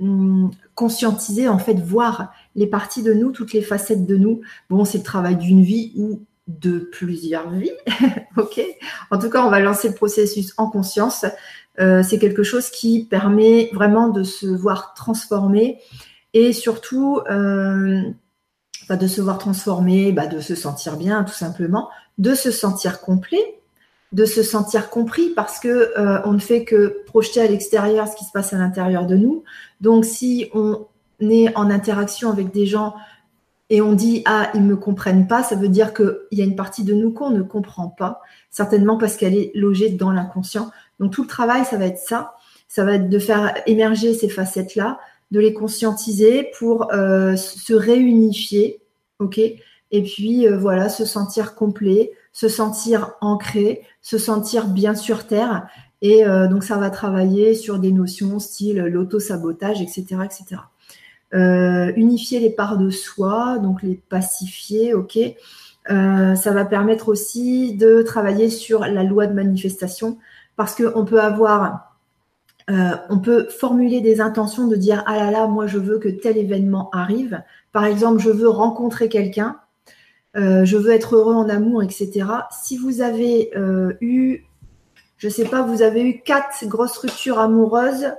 hum, 0.00 0.50
conscientiser, 0.74 1.46
en 1.46 1.58
fait, 1.58 1.74
voir 1.74 2.32
les 2.56 2.66
parties 2.66 3.02
de 3.02 3.12
nous, 3.12 3.32
toutes 3.32 3.52
les 3.52 3.62
facettes 3.62 4.06
de 4.06 4.16
nous. 4.16 4.40
Bon, 4.70 4.86
c'est 4.86 4.98
le 4.98 5.04
travail 5.04 5.36
d'une 5.36 5.62
vie 5.62 5.92
ou 5.94 6.22
de 6.48 6.78
plusieurs 6.78 7.50
vies. 7.50 7.72
ok? 8.36 8.60
En 9.10 9.18
tout 9.18 9.30
cas, 9.30 9.44
on 9.44 9.50
va 9.50 9.60
lancer 9.60 9.88
le 9.88 9.94
processus 9.94 10.52
en 10.56 10.68
conscience. 10.68 11.24
Euh, 11.78 12.02
c'est 12.02 12.18
quelque 12.18 12.42
chose 12.42 12.70
qui 12.70 13.04
permet 13.04 13.70
vraiment 13.72 14.08
de 14.08 14.22
se 14.22 14.46
voir 14.46 14.94
transformer 14.94 15.78
et 16.34 16.52
surtout 16.52 17.20
euh, 17.30 18.02
bah, 18.88 18.96
de 18.96 19.06
se 19.06 19.20
voir 19.20 19.38
transformer, 19.38 20.12
bah, 20.12 20.26
de 20.26 20.40
se 20.40 20.54
sentir 20.54 20.96
bien 20.96 21.24
tout 21.24 21.34
simplement, 21.34 21.88
de 22.18 22.34
se 22.34 22.50
sentir 22.50 23.00
complet, 23.00 23.60
de 24.12 24.24
se 24.24 24.42
sentir 24.42 24.90
compris 24.90 25.30
parce 25.30 25.60
que 25.60 25.92
euh, 25.98 26.20
on 26.24 26.32
ne 26.32 26.38
fait 26.38 26.64
que 26.64 27.02
projeter 27.06 27.40
à 27.40 27.46
l'extérieur 27.46 28.08
ce 28.08 28.16
qui 28.16 28.24
se 28.24 28.32
passe 28.32 28.52
à 28.52 28.58
l'intérieur 28.58 29.06
de 29.06 29.16
nous. 29.16 29.44
Donc 29.80 30.04
si 30.04 30.50
on 30.54 30.86
est 31.20 31.56
en 31.56 31.70
interaction 31.70 32.30
avec 32.30 32.52
des 32.52 32.66
gens 32.66 32.94
et 33.68 33.80
on 33.80 33.92
dit 33.92 34.22
ah 34.24 34.50
ils 34.54 34.62
me 34.62 34.76
comprennent 34.76 35.28
pas, 35.28 35.42
ça 35.42 35.54
veut 35.54 35.68
dire 35.68 35.94
qu'il 35.94 36.16
y 36.32 36.42
a 36.42 36.44
une 36.44 36.56
partie 36.56 36.82
de 36.82 36.94
nous 36.94 37.12
qu'on 37.12 37.30
ne 37.30 37.42
comprend 37.42 37.88
pas, 37.88 38.20
certainement 38.50 38.98
parce 38.98 39.16
qu'elle 39.16 39.36
est 39.36 39.52
logée 39.54 39.90
dans 39.90 40.10
l'inconscient. 40.10 40.70
Donc 40.98 41.12
tout 41.12 41.22
le 41.22 41.28
travail, 41.28 41.64
ça 41.64 41.76
va 41.76 41.86
être 41.86 41.98
ça, 41.98 42.34
ça 42.66 42.84
va 42.84 42.94
être 42.94 43.08
de 43.08 43.18
faire 43.18 43.54
émerger 43.66 44.14
ces 44.14 44.28
facettes 44.28 44.74
là, 44.74 44.98
de 45.30 45.40
les 45.40 45.54
conscientiser 45.54 46.50
pour 46.58 46.92
euh, 46.92 47.36
se 47.36 47.72
réunifier, 47.72 48.80
ok, 49.18 49.38
et 49.38 50.02
puis 50.02 50.46
euh, 50.46 50.58
voilà 50.58 50.88
se 50.88 51.04
sentir 51.04 51.54
complet, 51.54 52.12
se 52.32 52.48
sentir 52.48 53.12
ancré, 53.20 53.82
se 54.02 54.18
sentir 54.18 54.68
bien 54.68 54.94
sur 54.94 55.26
terre. 55.26 55.66
Et 56.02 56.24
euh, 56.24 56.48
donc 56.48 56.64
ça 56.64 56.78
va 56.78 56.90
travailler 56.90 57.54
sur 57.54 57.78
des 57.78 57.92
notions 57.92 58.38
style 58.38 58.78
l'auto-sabotage, 58.78 59.82
etc., 59.82 60.16
etc. 60.24 60.62
Unifier 61.96 62.40
les 62.40 62.50
parts 62.50 62.76
de 62.76 62.90
soi, 62.90 63.58
donc 63.58 63.82
les 63.82 63.94
pacifier, 63.94 64.94
ok? 64.94 65.16
Ça 65.86 66.52
va 66.52 66.64
permettre 66.64 67.08
aussi 67.08 67.74
de 67.74 68.02
travailler 68.02 68.50
sur 68.50 68.80
la 68.80 69.04
loi 69.04 69.28
de 69.28 69.32
manifestation 69.32 70.18
parce 70.56 70.74
qu'on 70.74 71.04
peut 71.04 71.20
avoir, 71.20 71.89
euh, 72.70 72.90
on 73.10 73.18
peut 73.18 73.48
formuler 73.48 74.00
des 74.00 74.20
intentions 74.20 74.68
de 74.68 74.76
dire 74.76 75.02
ah 75.06 75.16
là 75.16 75.30
là, 75.30 75.46
moi 75.46 75.66
je 75.66 75.78
veux 75.78 75.98
que 75.98 76.08
tel 76.08 76.38
événement 76.38 76.88
arrive. 76.92 77.42
Par 77.72 77.84
exemple, 77.84 78.20
je 78.20 78.30
veux 78.30 78.48
rencontrer 78.48 79.08
quelqu'un, 79.08 79.56
je 80.34 80.76
veux 80.76 80.90
être 80.90 81.16
heureux 81.16 81.34
en 81.34 81.48
amour, 81.48 81.82
etc. 81.82 82.26
Si 82.50 82.76
vous 82.76 83.00
avez 83.00 83.50
eu, 84.00 84.44
je 85.18 85.28
sais 85.28 85.44
pas, 85.44 85.62
vous 85.62 85.82
avez 85.82 86.02
eu 86.02 86.20
quatre 86.20 86.64
grosses 86.66 86.98
ruptures 86.98 87.38
amoureuses 87.38 88.12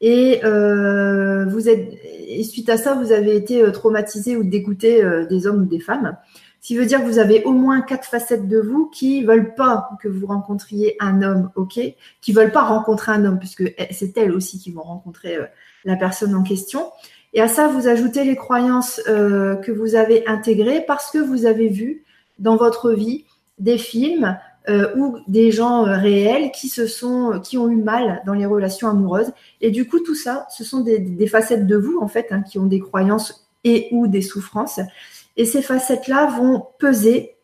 et 0.00 0.44
euh, 0.44 1.46
vous 1.46 1.68
êtes 1.68 1.94
et 2.26 2.42
suite 2.42 2.68
à 2.68 2.76
ça, 2.76 2.94
vous 2.94 3.12
avez 3.12 3.36
été 3.36 3.62
euh, 3.62 3.70
traumatisé 3.70 4.36
ou 4.36 4.44
dégoûté 4.44 5.02
euh, 5.02 5.24
des 5.26 5.46
hommes 5.46 5.62
ou 5.62 5.66
des 5.66 5.80
femmes. 5.80 6.16
Ce 6.64 6.68
qui 6.68 6.78
veut 6.78 6.86
dire 6.86 7.00
que 7.00 7.04
vous 7.04 7.18
avez 7.18 7.44
au 7.44 7.52
moins 7.52 7.82
quatre 7.82 8.08
facettes 8.08 8.48
de 8.48 8.58
vous 8.58 8.86
qui 8.86 9.22
veulent 9.22 9.54
pas 9.54 9.90
que 10.02 10.08
vous 10.08 10.26
rencontriez 10.26 10.96
un 10.98 11.20
homme, 11.20 11.50
ok? 11.56 11.78
Qui 12.22 12.32
veulent 12.32 12.52
pas 12.52 12.64
rencontrer 12.64 13.12
un 13.12 13.26
homme, 13.26 13.38
puisque 13.38 13.74
eh, 13.76 13.92
c'est 13.92 14.16
elles 14.16 14.32
aussi 14.32 14.58
qui 14.58 14.70
vont 14.70 14.80
rencontrer 14.80 15.36
la 15.84 15.96
personne 15.96 16.34
en 16.34 16.42
question. 16.42 16.90
Et 17.34 17.42
à 17.42 17.48
ça, 17.48 17.68
vous 17.68 17.86
ajoutez 17.86 18.24
les 18.24 18.36
croyances 18.36 18.98
que 19.04 19.70
vous 19.72 19.94
avez 19.94 20.26
intégrées 20.26 20.82
parce 20.86 21.10
que 21.10 21.18
vous 21.18 21.44
avez 21.44 21.68
vu 21.68 22.02
dans 22.38 22.56
votre 22.56 22.92
vie 22.92 23.26
des 23.58 23.76
films 23.76 24.38
euh, 24.66 24.96
ou 24.96 25.18
des 25.28 25.50
gens 25.50 25.86
euh, 25.86 25.98
réels 25.98 26.50
qui 26.50 26.70
se 26.70 26.86
sont, 26.86 27.38
qui 27.42 27.58
ont 27.58 27.68
eu 27.68 27.76
mal 27.76 28.22
dans 28.24 28.32
les 28.32 28.46
relations 28.46 28.88
amoureuses. 28.88 29.30
Et 29.60 29.70
du 29.70 29.86
coup, 29.86 30.00
tout 30.00 30.14
ça, 30.14 30.46
ce 30.48 30.64
sont 30.64 30.80
des, 30.80 31.26
facettes 31.26 31.66
de 31.66 31.76
vous 31.76 31.98
en 32.00 32.08
fait, 32.08 32.28
hein, 32.30 32.40
qui 32.40 32.58
ont 32.58 32.64
des 32.64 32.80
croyances 32.80 33.46
et 33.62 33.88
ou 33.92 34.06
des 34.06 34.22
souffrances. 34.22 34.80
Et 35.36 35.44
ces 35.44 35.62
facettes-là 35.62 36.26
vont 36.38 36.66
peser 36.78 37.34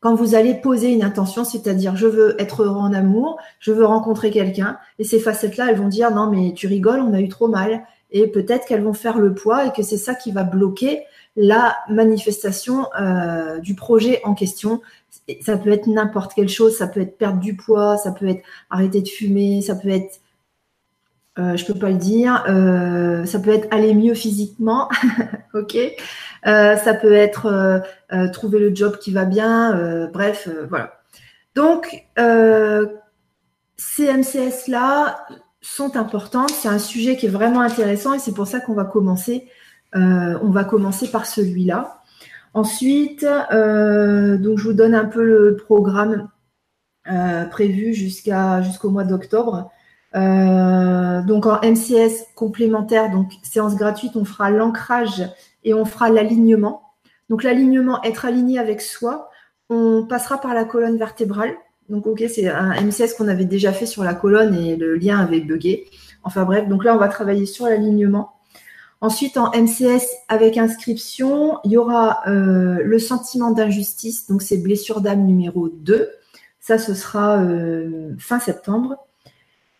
quand 0.00 0.16
vous 0.16 0.34
allez 0.34 0.54
poser 0.54 0.92
une 0.92 1.04
intention, 1.04 1.44
c'est-à-dire 1.44 1.94
je 1.94 2.08
veux 2.08 2.34
être 2.40 2.64
heureux 2.64 2.80
en 2.80 2.92
amour, 2.92 3.38
je 3.60 3.70
veux 3.70 3.86
rencontrer 3.86 4.32
quelqu'un, 4.32 4.78
et 4.98 5.04
ces 5.04 5.20
facettes-là, 5.20 5.70
elles 5.70 5.76
vont 5.76 5.86
dire 5.86 6.10
non 6.10 6.28
mais 6.28 6.52
tu 6.54 6.66
rigoles, 6.66 7.00
on 7.00 7.14
a 7.14 7.20
eu 7.20 7.28
trop 7.28 7.46
mal, 7.46 7.84
et 8.10 8.26
peut-être 8.26 8.66
qu'elles 8.66 8.82
vont 8.82 8.92
faire 8.92 9.18
le 9.18 9.32
poids 9.32 9.66
et 9.66 9.72
que 9.72 9.82
c'est 9.82 9.96
ça 9.96 10.14
qui 10.14 10.32
va 10.32 10.42
bloquer 10.42 11.04
la 11.36 11.76
manifestation 11.88 12.86
euh, 13.00 13.58
du 13.58 13.74
projet 13.74 14.20
en 14.24 14.34
question. 14.34 14.82
Ça 15.40 15.56
peut 15.56 15.70
être 15.70 15.86
n'importe 15.86 16.34
quelle 16.34 16.48
chose, 16.48 16.76
ça 16.76 16.86
peut 16.86 17.00
être 17.00 17.16
perdre 17.16 17.40
du 17.40 17.56
poids, 17.56 17.96
ça 17.96 18.12
peut 18.12 18.28
être 18.28 18.42
arrêter 18.70 19.00
de 19.00 19.08
fumer, 19.08 19.62
ça 19.62 19.76
peut 19.76 19.88
être, 19.88 20.20
euh, 21.38 21.56
je 21.56 21.64
peux 21.64 21.78
pas 21.78 21.90
le 21.90 21.96
dire, 21.96 22.44
euh, 22.48 23.24
ça 23.24 23.38
peut 23.38 23.50
être 23.50 23.68
aller 23.70 23.94
mieux 23.94 24.14
physiquement, 24.14 24.88
ok? 25.54 25.78
Euh, 26.46 26.76
ça 26.76 26.94
peut 26.94 27.12
être 27.12 27.82
trouver 28.32 28.58
le 28.58 28.74
job 28.74 28.98
qui 28.98 29.12
va 29.12 29.24
bien, 29.24 30.08
bref, 30.12 30.48
voilà. 30.68 31.00
Donc 31.54 32.06
ces 33.76 34.12
MCS 34.12 34.68
là 34.68 35.26
sont 35.60 35.96
importantes. 35.96 36.50
C'est 36.50 36.68
un 36.68 36.78
sujet 36.78 37.16
qui 37.16 37.26
est 37.26 37.30
vraiment 37.30 37.60
intéressant 37.60 38.14
et 38.14 38.18
c'est 38.18 38.34
pour 38.34 38.46
ça 38.46 38.60
qu'on 38.60 38.74
va 38.74 38.84
commencer 38.84 39.48
euh, 39.94 40.38
on 40.42 40.50
va 40.50 40.64
commencer 40.64 41.10
par 41.10 41.26
celui-là. 41.26 42.00
Ensuite, 42.54 43.26
euh, 43.52 44.36
donc 44.38 44.58
je 44.58 44.64
vous 44.64 44.72
donne 44.72 44.94
un 44.94 45.04
peu 45.04 45.22
le 45.24 45.56
programme 45.56 46.28
euh, 47.10 47.44
prévu 47.46 47.94
jusqu'au 47.94 48.90
mois 48.90 49.04
d'octobre. 49.04 49.70
donc 50.14 51.46
en 51.46 51.60
MCS 51.62 52.26
complémentaire, 52.34 53.10
donc 53.10 53.32
séance 53.42 53.76
gratuite, 53.76 54.16
on 54.16 54.24
fera 54.24 54.50
l'ancrage 54.50 55.22
et 55.64 55.74
on 55.74 55.84
fera 55.84 56.10
l'alignement. 56.10 56.82
Donc 57.28 57.42
l'alignement, 57.42 58.02
être 58.02 58.24
aligné 58.24 58.58
avec 58.58 58.80
soi. 58.80 59.30
On 59.70 60.04
passera 60.06 60.40
par 60.40 60.54
la 60.54 60.64
colonne 60.64 60.98
vertébrale. 60.98 61.54
Donc 61.88 62.06
ok, 62.06 62.24
c'est 62.28 62.48
un 62.48 62.80
MCS 62.80 63.14
qu'on 63.16 63.28
avait 63.28 63.44
déjà 63.44 63.72
fait 63.72 63.86
sur 63.86 64.04
la 64.04 64.14
colonne 64.14 64.54
et 64.54 64.76
le 64.76 64.94
lien 64.96 65.18
avait 65.18 65.40
bugué. 65.40 65.86
Enfin 66.24 66.44
bref, 66.44 66.68
donc 66.68 66.84
là 66.84 66.94
on 66.94 66.98
va 66.98 67.08
travailler 67.08 67.46
sur 67.46 67.66
l'alignement. 67.66 68.32
Ensuite, 69.02 69.36
en 69.36 69.50
MCS 69.50 70.06
avec 70.28 70.56
inscription, 70.56 71.58
il 71.64 71.72
y 71.72 71.76
aura 71.76 72.20
euh, 72.28 72.78
le 72.84 72.98
sentiment 73.00 73.50
d'injustice, 73.50 74.28
donc 74.28 74.42
c'est 74.42 74.58
blessure 74.58 75.00
d'âme 75.00 75.26
numéro 75.26 75.68
2. 75.68 76.08
Ça, 76.60 76.78
ce 76.78 76.94
sera 76.94 77.42
euh, 77.42 78.14
fin 78.18 78.38
septembre. 78.38 78.94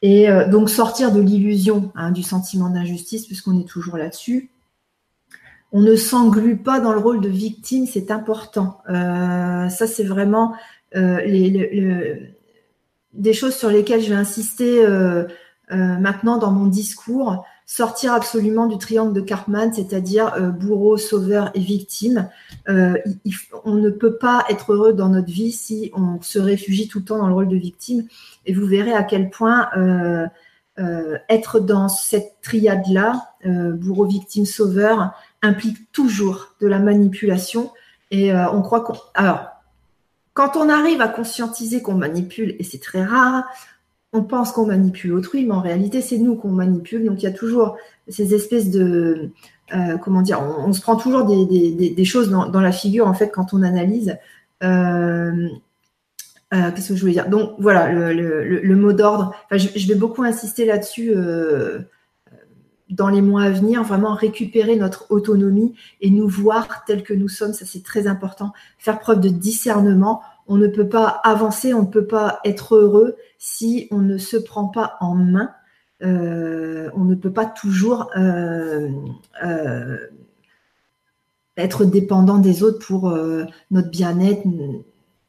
Et 0.03 0.29
euh, 0.29 0.49
donc 0.49 0.69
sortir 0.69 1.13
de 1.13 1.21
l'illusion 1.21 1.93
hein, 1.95 2.11
du 2.11 2.25
sentiment 2.25 2.69
d'injustice, 2.69 3.27
puisqu'on 3.27 3.61
est 3.61 3.69
toujours 3.69 3.97
là-dessus. 3.97 4.51
On 5.73 5.81
ne 5.81 5.97
s'englue 5.97 6.57
pas 6.57 6.81
dans 6.81 6.93
le 6.93 6.99
rôle 6.99 7.21
de 7.21 7.29
victime, 7.29 7.87
c'est 7.87 8.11
important. 8.11 8.79
ça, 8.87 9.87
c'est 9.87 10.05
vraiment 10.05 10.55
des 10.95 12.33
choses 13.33 13.55
sur 13.55 13.71
lesquelles 13.71 14.03
je 14.03 14.11
vais 14.11 14.17
insister 14.17 14.87
maintenant 15.71 16.37
dans 16.37 16.51
mon 16.51 16.67
discours 16.67 17.43
sortir 17.75 18.13
absolument 18.13 18.67
du 18.67 18.77
triangle 18.77 19.15
de 19.15 19.23
Cartman, 19.23 19.73
c'est-à-dire 19.73 20.35
euh, 20.35 20.51
bourreau, 20.51 20.99
sauveur 20.99 21.51
et 21.55 21.61
victime. 21.61 22.29
Euh, 22.69 22.99
on 23.65 23.77
ne 23.77 23.89
peut 23.89 24.17
pas 24.17 24.45
être 24.51 24.75
heureux 24.75 24.93
dans 24.93 25.09
notre 25.09 25.33
vie 25.33 25.53
si 25.53 25.91
on 25.95 26.21
se 26.21 26.39
réfugie 26.39 26.87
tout 26.87 26.99
le 26.99 27.07
temps 27.07 27.17
dans 27.17 27.29
le 27.29 27.33
rôle 27.33 27.49
de 27.49 27.57
victime. 27.57 28.07
Et 28.45 28.53
vous 28.53 28.67
verrez 28.67 28.93
à 28.93 29.05
quel 29.05 29.31
point 29.31 29.71
euh, 29.79 30.27
être 31.31 31.61
dans 31.61 31.89
cette 31.89 32.35
triade-là, 32.43 33.23
bourreau, 33.45 34.05
victime, 34.05 34.45
sauveur, 34.45 35.15
implique 35.43 35.93
toujours 35.93 36.55
de 36.61 36.67
la 36.67 36.79
manipulation. 36.79 37.73
Et 38.11 38.33
on 38.35 38.63
croit 38.63 38.81
qu'on... 38.81 38.95
Alors, 39.15 39.49
quand 40.35 40.57
on 40.57 40.69
arrive 40.69 41.01
à 41.01 41.09
conscientiser 41.09 41.83
qu'on 41.83 41.95
manipule, 41.95 42.57
et 42.59 42.65
c'est 42.65 42.81
très 42.81 43.05
rare, 43.05 43.45
on 44.13 44.23
pense 44.23 44.53
qu'on 44.53 44.67
manipule 44.67 45.15
autrui, 45.15 45.45
mais 45.47 45.55
en 45.55 45.61
réalité, 45.61 46.01
c'est 46.01 46.19
nous 46.19 46.37
qu'on 46.37 46.51
manipule. 46.51 47.05
Donc, 47.05 47.23
il 47.23 47.25
y 47.25 47.29
a 47.29 47.33
toujours 47.33 47.77
ces 48.09 48.35
espèces 48.35 48.71
de. 48.71 49.31
Euh, 49.75 49.97
comment 49.97 50.21
dire 50.21 50.43
on, 50.43 50.73
se 50.75 50.83
prend 50.83 50.97
toujours 50.97 51.25
des, 51.25 52.05
choses 52.05 52.29
dans, 52.29 52.61
la 52.61 52.73
figure, 52.73 53.07
en 53.07 53.15
fait, 53.15 53.31
quand 53.31 53.55
on 53.55 53.63
analyse. 53.63 54.17
Euh, 54.63 55.49
euh, 56.53 56.71
qu'est-ce 56.71 56.91
que 56.91 56.95
je 56.95 57.01
voulais 57.01 57.15
dire? 57.15 57.31
Donc, 57.31 57.55
voilà, 57.59 57.91
le, 57.91 58.77
mot 58.77 58.93
d'ordre. 58.93 59.35
je, 59.51 59.89
vais 59.89 59.95
beaucoup 59.95 60.23
insister 60.23 60.67
là-dessus 60.67 61.15
dans 62.93 63.09
les 63.09 63.23
mois 63.23 63.43
à 63.43 63.51
venir, 63.51 63.83
vraiment 63.83 64.15
récupérer 64.15 64.77
notre 64.77 65.11
autonomie 65.11 65.75
et 66.01 66.11
nous 66.11 66.29
voir 66.29 66.85
tels 66.87 67.03
que 67.03 67.15
nous 67.15 67.29
sommes. 67.29 67.53
Ça, 67.53 67.65
c'est 67.67 67.83
très 67.83 68.07
important. 68.07 68.53
Faire 68.79 69.01
preuve 69.01 69.21
de 69.21 69.29
discernement 69.29 70.23
on 70.47 70.57
ne 70.57 70.67
peut 70.67 70.89
pas 70.89 71.07
avancer, 71.07 71.73
on 71.73 71.83
ne 71.83 71.87
peut 71.87 72.07
pas 72.07 72.41
être 72.45 72.77
heureux 72.77 73.17
si 73.39 73.89
on 73.91 73.99
ne 73.99 74.19
se 74.19 74.37
prend 74.37 74.67
pas 74.67 74.97
en 75.01 75.15
main. 75.15 75.51
Euh, 76.03 76.91
on 76.95 77.05
ne 77.05 77.15
peut 77.15 77.33
pas 77.33 77.47
toujours 77.47 78.11
euh, 78.17 78.91
euh, 79.45 79.99
être 81.57 81.85
dépendant 81.85 82.39
des 82.39 82.63
autres 82.63 82.85
pour 82.85 83.17
notre 83.71 83.91
bien-être, 83.91 84.43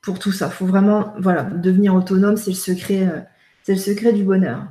pour 0.01 0.19
tout 0.19 0.31
ça. 0.31 0.47
Il 0.47 0.51
faut 0.51 0.65
vraiment 0.65 1.13
voilà, 1.19 1.43
devenir 1.43 1.93
autonome, 1.95 2.37
c'est 2.37 2.51
le 2.51 3.75
secret 3.77 4.13
du 4.13 4.23
bonheur. 4.23 4.65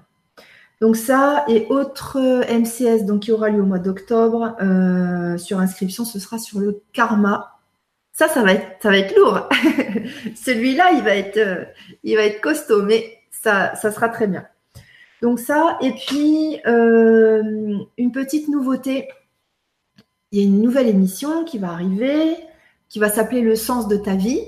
Donc 0.83 0.97
ça 0.97 1.47
et 1.49 1.67
autre 1.71 2.19
MCS 2.51 3.07
donc 3.07 3.21
qui 3.21 3.33
aura 3.33 3.49
lieu 3.49 3.63
au 3.63 3.67
mois 3.67 3.79
d'octobre 3.79 4.55
sur 5.39 5.59
inscription, 5.59 6.05
ce 6.05 6.19
sera 6.19 6.39
sur 6.39 6.59
le 6.59 6.83
karma. 6.93 7.57
Ça, 8.13 8.29
ça 8.29 8.43
va 8.43 8.53
être, 8.53 8.67
ça 8.83 8.91
va 8.91 8.99
lourd. 9.17 9.49
Celui-là, 10.35 10.91
il 10.93 11.03
va 11.03 11.17
être, 11.17 11.67
il 12.05 12.15
va 12.17 12.25
être 12.25 12.43
costaud, 12.43 12.83
mais 12.83 13.17
ça, 13.31 13.75
sera 13.77 14.11
très 14.11 14.27
bien. 14.27 14.45
Donc 15.23 15.39
ça, 15.39 15.79
et 15.81 15.93
puis 15.93 16.61
une 16.67 18.13
petite 18.13 18.49
nouveauté 18.49 19.09
il 20.33 20.41
y 20.41 20.43
a 20.43 20.47
une 20.47 20.63
nouvelle 20.63 20.89
émission 20.89 21.45
qui 21.45 21.59
va 21.59 21.71
arriver, 21.71 22.37
qui 22.89 22.99
va 22.99 23.11
s'appeler 23.11 23.43
Le 23.43 23.55
sens 23.55 23.87
de 23.87 23.97
ta 23.97 24.17
vie. 24.17 24.41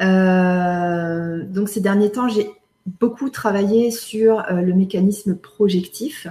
Euh, 0.00 1.44
donc 1.44 1.68
ces 1.68 1.80
derniers 1.80 2.10
temps, 2.10 2.28
j'ai 2.28 2.50
beaucoup 2.86 3.30
travaillé 3.30 3.90
sur 3.90 4.40
euh, 4.50 4.60
le 4.60 4.72
mécanisme 4.74 5.36
projectif 5.36 6.26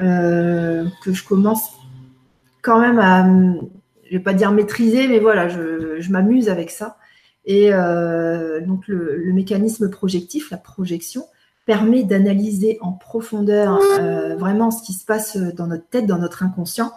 euh, 0.00 0.84
que 1.04 1.12
je 1.12 1.24
commence 1.24 1.62
quand 2.62 2.80
même 2.80 2.98
à, 2.98 3.26
je 4.06 4.16
vais 4.16 4.22
pas 4.22 4.34
dire 4.34 4.52
maîtriser, 4.52 5.08
mais 5.08 5.18
voilà, 5.18 5.48
je, 5.48 6.10
m'amuse 6.10 6.48
avec 6.48 6.70
ça. 6.70 6.96
Et 7.46 7.70
donc 7.70 8.86
le, 8.86 9.32
mécanisme 9.32 9.88
projectif, 9.90 10.50
la 10.50 10.58
projection, 10.58 11.24
permet 11.64 12.02
d'analyser 12.02 12.78
en 12.82 12.92
profondeur 12.92 13.80
vraiment 14.38 14.70
ce 14.70 14.82
qui 14.82 14.92
se 14.92 15.06
passe 15.06 15.38
dans 15.38 15.66
notre 15.66 15.88
tête, 15.88 16.06
dans 16.06 16.18
notre 16.18 16.42
inconscient, 16.42 16.92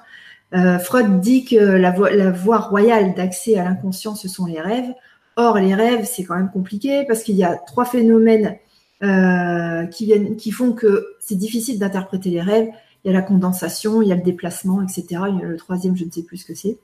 euh, 0.53 0.77
Freud 0.77 1.19
dit 1.19 1.45
que 1.45 1.55
la, 1.55 1.91
voie, 1.91 2.60
royale 2.60 3.13
d'accès 3.15 3.57
à 3.57 3.63
l'inconscient, 3.63 4.15
ce 4.15 4.27
sont 4.27 4.45
les 4.45 4.62
rêves. 4.62 4.93
Or, 5.36 5.57
les 5.57 5.74
rêves, 5.74 6.05
c'est 6.05 6.24
quand 6.24 6.36
même 6.36 6.51
compliqué 6.51 7.05
parce 7.07 7.24
qu'il 7.24 7.36
y 7.36 7.43
a 7.43 7.55
trois 7.55 7.86
phénomènes 7.86 8.57
euh, 9.03 9.86
qui, 9.88 10.05
viennent, 10.05 10.36
qui 10.36 10.51
font 10.51 10.74
que 10.74 11.15
c'est 11.19 11.36
difficile 11.36 11.79
d'interpréter 11.79 12.29
les 12.29 12.41
rêves. 12.41 12.69
Il 13.03 13.07
y 13.07 13.10
a 13.10 13.13
la 13.13 13.22
condensation, 13.22 14.01
il 14.01 14.07
y 14.07 14.12
a 14.12 14.15
le 14.15 14.22
déplacement, 14.22 14.81
etc. 14.81 15.24
Le 15.41 15.57
troisième, 15.57 15.98
je 15.98 16.05
ne 16.05 16.12
sais 16.12 16.24
plus 16.24 16.38
ce 16.38 16.45
que 16.45 16.55
c'est. 16.55 16.77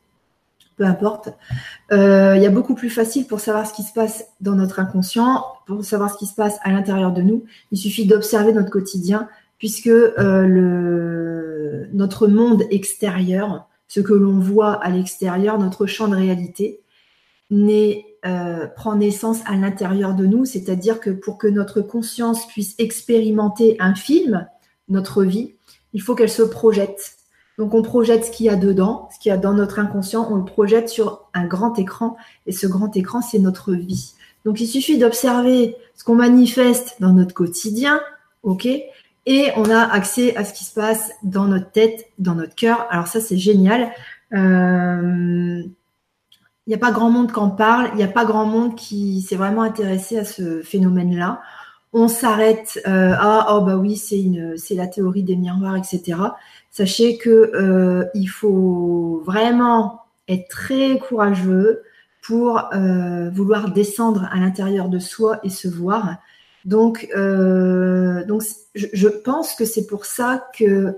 Peu 0.75 0.83
importe. 0.83 1.29
Euh, 1.91 2.33
il 2.35 2.43
y 2.43 2.45
a 2.45 2.49
beaucoup 2.49 2.75
plus 2.75 2.89
facile 2.89 3.25
pour 3.25 3.39
savoir 3.39 3.65
ce 3.65 3.73
qui 3.73 3.83
se 3.83 3.93
passe 3.93 4.27
dans 4.41 4.55
notre 4.55 4.79
inconscient, 4.79 5.45
pour 5.65 5.83
savoir 5.83 6.11
ce 6.11 6.17
qui 6.17 6.25
se 6.25 6.35
passe 6.35 6.57
à 6.63 6.71
l'intérieur 6.71 7.13
de 7.13 7.21
nous. 7.21 7.45
Il 7.71 7.77
suffit 7.77 8.05
d'observer 8.05 8.53
notre 8.53 8.69
quotidien, 8.69 9.29
puisque 9.57 9.85
le, 9.85 11.87
notre 11.93 12.27
monde 12.27 12.63
extérieur, 12.69 13.67
ce 13.87 14.01
que 14.01 14.13
l'on 14.13 14.39
voit 14.39 14.73
à 14.73 14.89
l'extérieur, 14.89 15.57
notre 15.57 15.85
champ 15.85 16.07
de 16.07 16.15
réalité, 16.15 16.81
euh, 17.51 18.67
prend 18.75 18.95
naissance 18.95 19.39
à 19.45 19.55
l'intérieur 19.55 20.13
de 20.13 20.25
nous, 20.25 20.45
c'est-à-dire 20.45 20.99
que 20.99 21.09
pour 21.09 21.37
que 21.37 21.47
notre 21.47 21.81
conscience 21.81 22.45
puisse 22.47 22.75
expérimenter 22.77 23.77
un 23.79 23.95
film, 23.95 24.47
notre 24.87 25.23
vie, 25.23 25.55
il 25.93 26.01
faut 26.01 26.15
qu'elle 26.15 26.29
se 26.29 26.43
projette. 26.43 27.13
Donc 27.57 27.73
on 27.73 27.81
projette 27.81 28.25
ce 28.25 28.31
qu'il 28.31 28.45
y 28.45 28.49
a 28.49 28.55
dedans, 28.55 29.09
ce 29.13 29.19
qu'il 29.19 29.29
y 29.29 29.33
a 29.33 29.37
dans 29.37 29.53
notre 29.53 29.79
inconscient, 29.79 30.27
on 30.29 30.35
le 30.35 30.45
projette 30.45 30.89
sur 30.89 31.29
un 31.33 31.45
grand 31.45 31.79
écran, 31.79 32.17
et 32.45 32.51
ce 32.51 32.67
grand 32.67 32.95
écran, 32.95 33.21
c'est 33.21 33.39
notre 33.39 33.73
vie. 33.73 34.13
Donc 34.45 34.61
il 34.61 34.67
suffit 34.67 34.97
d'observer 34.97 35.75
ce 35.95 36.03
qu'on 36.03 36.15
manifeste 36.15 36.97
dans 36.99 37.13
notre 37.13 37.33
quotidien, 37.33 38.01
ok, 38.43 38.65
et 39.25 39.51
on 39.57 39.69
a 39.69 39.81
accès 39.81 40.35
à 40.35 40.43
ce 40.43 40.53
qui 40.53 40.63
se 40.63 40.73
passe 40.73 41.11
dans 41.23 41.45
notre 41.45 41.71
tête, 41.71 42.07
dans 42.17 42.35
notre 42.35 42.55
cœur. 42.55 42.87
Alors 42.89 43.07
ça, 43.07 43.19
c'est 43.19 43.37
génial. 43.37 43.91
Il 44.31 45.69
n'y 46.69 46.75
a 46.75 46.77
pas 46.77 46.91
grand 46.91 47.09
monde 47.09 47.31
qui 47.31 47.39
en 47.39 47.49
parle, 47.49 47.89
il 47.93 47.97
n'y 47.97 48.03
a 48.03 48.07
pas 48.07 48.25
grand 48.25 48.45
monde 48.45 48.75
qui 48.75 49.21
s'est 49.21 49.35
vraiment 49.35 49.63
intéressé 49.63 50.17
à 50.17 50.25
ce 50.25 50.61
phénomène-là. 50.61 51.41
On 51.91 52.07
s'arrête 52.07 52.79
euh, 52.87 53.13
à 53.17 53.55
oh 53.55 53.61
bah 53.61 53.77
oui 53.77 53.97
c'est 53.97 54.75
la 54.75 54.87
théorie 54.87 55.23
des 55.23 55.35
miroirs 55.35 55.75
etc. 55.75 56.17
Sachez 56.71 57.17
que 57.17 57.29
euh, 57.29 58.05
il 58.13 58.27
faut 58.27 59.23
vraiment 59.25 60.03
être 60.27 60.47
très 60.47 60.99
courageux 60.99 61.81
pour 62.21 62.61
euh, 62.73 63.29
vouloir 63.31 63.71
descendre 63.71 64.29
à 64.31 64.37
l'intérieur 64.37 64.89
de 64.89 64.99
soi 64.99 65.39
et 65.43 65.49
se 65.49 65.67
voir. 65.67 66.17
Donc, 66.65 67.07
euh, 67.15 68.25
donc 68.25 68.43
je, 68.75 69.07
pense 69.07 69.55
que 69.55 69.65
c'est 69.65 69.87
pour 69.87 70.05
ça 70.05 70.45
que 70.57 70.97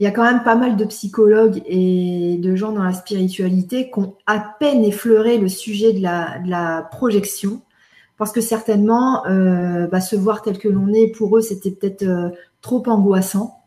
il 0.00 0.04
y 0.04 0.06
a 0.06 0.10
quand 0.10 0.24
même 0.24 0.42
pas 0.44 0.54
mal 0.54 0.76
de 0.76 0.84
psychologues 0.84 1.62
et 1.66 2.38
de 2.38 2.54
gens 2.54 2.72
dans 2.72 2.84
la 2.84 2.92
spiritualité 2.92 3.90
qui 3.90 3.98
ont 3.98 4.14
à 4.26 4.38
peine 4.60 4.84
effleuré 4.84 5.38
le 5.38 5.48
sujet 5.48 5.92
de 5.92 6.00
la, 6.02 6.88
projection, 6.92 7.60
parce 8.16 8.32
que 8.32 8.40
certainement, 8.40 9.26
euh, 9.26 9.86
bah, 9.86 10.00
se 10.00 10.16
voir 10.16 10.42
tel 10.42 10.58
que 10.58 10.68
l'on 10.68 10.92
est, 10.92 11.08
pour 11.08 11.36
eux, 11.36 11.40
c'était 11.40 11.70
peut-être 11.70 12.04
euh, 12.04 12.30
trop 12.62 12.82
angoissant. 12.86 13.60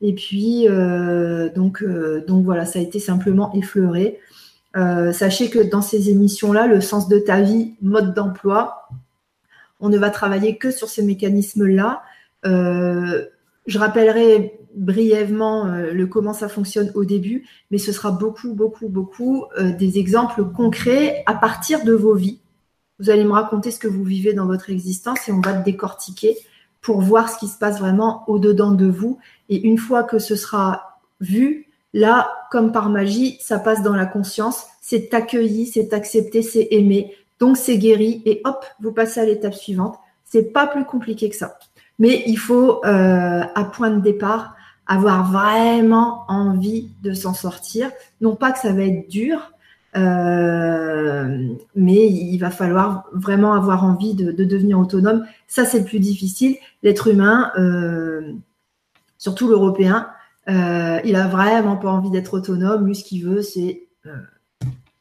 Et 0.00 0.14
puis, 0.14 0.66
donc, 1.56 1.84
donc 2.28 2.44
voilà, 2.44 2.66
ça 2.66 2.78
a 2.78 2.82
été 2.82 3.00
simplement 3.00 3.52
effleuré. 3.52 4.20
sachez 4.74 5.50
que 5.50 5.58
dans 5.58 5.82
ces 5.82 6.10
émissions-là, 6.10 6.68
le 6.68 6.80
sens 6.80 7.08
de 7.08 7.18
ta 7.18 7.40
vie, 7.40 7.74
mode 7.82 8.14
d'emploi, 8.14 8.88
on 9.80 9.88
ne 9.88 9.98
va 9.98 10.10
travailler 10.10 10.56
que 10.56 10.70
sur 10.70 10.88
ces 10.88 11.02
mécanismes-là. 11.02 12.02
Euh, 12.46 13.26
je 13.66 13.78
rappellerai 13.78 14.57
brièvement 14.78 15.66
euh, 15.66 15.92
le 15.92 16.06
comment 16.06 16.32
ça 16.32 16.48
fonctionne 16.48 16.90
au 16.94 17.04
début, 17.04 17.46
mais 17.70 17.78
ce 17.78 17.92
sera 17.92 18.10
beaucoup, 18.10 18.54
beaucoup, 18.54 18.88
beaucoup 18.88 19.44
euh, 19.58 19.72
des 19.72 19.98
exemples 19.98 20.44
concrets 20.44 21.22
à 21.26 21.34
partir 21.34 21.84
de 21.84 21.92
vos 21.92 22.14
vies. 22.14 22.40
Vous 22.98 23.10
allez 23.10 23.24
me 23.24 23.32
raconter 23.32 23.70
ce 23.70 23.78
que 23.78 23.88
vous 23.88 24.04
vivez 24.04 24.32
dans 24.32 24.46
votre 24.46 24.70
existence 24.70 25.28
et 25.28 25.32
on 25.32 25.40
va 25.40 25.52
décortiquer 25.52 26.36
pour 26.80 27.00
voir 27.00 27.28
ce 27.28 27.38
qui 27.38 27.48
se 27.48 27.58
passe 27.58 27.78
vraiment 27.78 28.24
au-dedans 28.28 28.72
de 28.72 28.86
vous. 28.86 29.18
Et 29.48 29.60
une 29.66 29.78
fois 29.78 30.02
que 30.02 30.18
ce 30.18 30.36
sera 30.36 31.00
vu, 31.20 31.66
là, 31.92 32.30
comme 32.50 32.72
par 32.72 32.88
magie, 32.90 33.38
ça 33.40 33.58
passe 33.58 33.82
dans 33.82 33.94
la 33.94 34.06
conscience, 34.06 34.64
c'est 34.80 35.12
accueilli, 35.14 35.66
c'est 35.66 35.92
accepté, 35.92 36.42
c'est 36.42 36.68
aimé, 36.70 37.14
donc 37.40 37.56
c'est 37.56 37.78
guéri 37.78 38.22
et 38.24 38.40
hop, 38.44 38.64
vous 38.80 38.92
passez 38.92 39.20
à 39.20 39.24
l'étape 39.24 39.54
suivante. 39.54 39.98
C'est 40.24 40.52
pas 40.52 40.66
plus 40.66 40.84
compliqué 40.84 41.30
que 41.30 41.36
ça. 41.36 41.58
Mais 41.98 42.22
il 42.26 42.38
faut, 42.38 42.84
euh, 42.84 43.42
à 43.54 43.64
point 43.64 43.90
de 43.90 44.00
départ, 44.00 44.54
avoir 44.88 45.30
vraiment 45.30 46.24
envie 46.28 46.90
de 47.02 47.12
s'en 47.12 47.34
sortir. 47.34 47.90
Non 48.20 48.34
pas 48.34 48.52
que 48.52 48.58
ça 48.58 48.72
va 48.72 48.82
être 48.82 49.08
dur, 49.08 49.52
euh, 49.96 51.48
mais 51.76 52.08
il 52.08 52.38
va 52.38 52.50
falloir 52.50 53.04
vraiment 53.12 53.52
avoir 53.52 53.84
envie 53.84 54.14
de, 54.14 54.32
devenir 54.32 54.78
autonome. 54.78 55.24
Ça, 55.46 55.64
c'est 55.64 55.80
le 55.80 55.84
plus 55.84 56.00
difficile. 56.00 56.56
L'être 56.82 57.08
humain, 57.08 57.52
euh, 57.58 58.32
surtout 59.18 59.48
l'Européen, 59.48 60.08
il 60.48 61.16
a 61.16 61.28
vraiment 61.28 61.76
pas 61.76 61.90
envie 61.90 62.10
d'être 62.10 62.34
autonome. 62.34 62.86
Lui, 62.86 62.96
ce 62.96 63.04
qu'il 63.04 63.24
veut, 63.24 63.42
c'est 63.42 63.86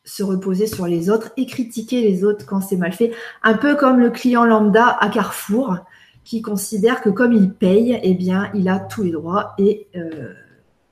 se 0.08 0.24
reposer 0.24 0.68
sur 0.68 0.88
les 0.88 1.10
autres 1.10 1.32
et 1.38 1.46
critiquer 1.46 2.02
les 2.02 2.24
autres 2.24 2.46
quand 2.46 2.62
c'est 2.62 2.78
mal 2.78 2.94
fait. 2.94 3.12
Un 3.44 3.54
peu 3.54 3.76
comme 3.76 4.00
le 4.00 4.10
client 4.10 4.46
lambda 4.46 4.98
à 5.00 5.10
Carrefour 5.10 5.78
qui 6.28 6.42
considère 6.42 7.02
que 7.02 7.10
comme 7.10 7.32
il 7.32 7.54
paye, 7.54 7.98
eh 8.04 8.14
bien, 8.14 8.52
il 8.54 8.68
a 8.68 8.80
tous 8.80 9.02
les 9.02 9.12
droits 9.12 9.54
et 9.58 9.88
euh, 9.96 10.34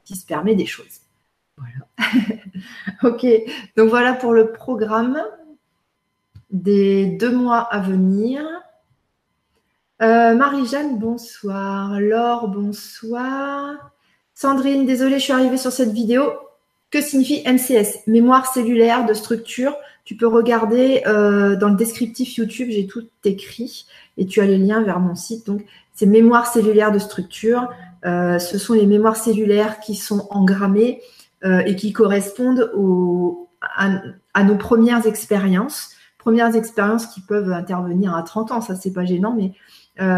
qui 0.05 0.15
se 0.15 0.25
permet 0.25 0.55
des 0.55 0.65
choses. 0.65 1.01
Voilà. 1.57 2.13
ok, 3.03 3.25
donc 3.75 3.89
voilà 3.89 4.13
pour 4.13 4.33
le 4.33 4.53
programme 4.53 5.21
des 6.51 7.17
deux 7.17 7.35
mois 7.35 7.59
à 7.59 7.81
venir. 7.81 8.45
Euh, 10.01 10.35
Marie-Jeanne, 10.35 10.99
bonsoir. 10.99 11.99
Laure, 11.99 12.47
bonsoir. 12.47 13.91
Sandrine, 14.33 14.85
désolée, 14.85 15.19
je 15.19 15.25
suis 15.25 15.33
arrivée 15.33 15.57
sur 15.57 15.73
cette 15.73 15.91
vidéo. 15.91 16.31
Que 16.91 17.01
signifie 17.01 17.43
MCS 17.45 18.07
Mémoire 18.07 18.45
cellulaire 18.45 19.05
de 19.05 19.13
structure. 19.13 19.75
Tu 20.05 20.15
peux 20.15 20.27
regarder 20.27 21.01
euh, 21.07 21.55
dans 21.55 21.69
le 21.69 21.75
descriptif 21.75 22.35
YouTube, 22.37 22.67
j'ai 22.69 22.85
tout 22.85 23.07
écrit 23.23 23.87
et 24.17 24.27
tu 24.27 24.39
as 24.39 24.45
les 24.45 24.59
liens 24.59 24.83
vers 24.83 24.99
mon 24.99 25.15
site. 25.15 25.47
Donc, 25.47 25.65
c'est 25.95 26.05
mémoire 26.05 26.45
cellulaire 26.45 26.91
de 26.91 26.99
structure. 26.99 27.67
Euh, 28.05 28.37
ce 28.37 28.59
sont 28.59 28.73
les 28.73 28.85
mémoires 28.85 29.15
cellulaires 29.15 29.79
qui 29.79 29.95
sont 29.95 30.27
engrammées 30.29 31.01
euh, 31.43 31.63
et 31.65 31.75
qui 31.75 31.91
correspondent 31.91 32.71
à, 33.75 34.43
nos 34.43 34.55
premières 34.57 35.07
expériences. 35.07 35.89
Premières 36.19 36.55
expériences 36.55 37.07
qui 37.07 37.21
peuvent 37.21 37.51
intervenir 37.51 38.15
à 38.15 38.21
30 38.21 38.51
ans, 38.51 38.61
ça 38.61 38.75
c'est 38.75 38.93
pas 38.93 39.05
gênant, 39.05 39.35
mais 39.35 39.53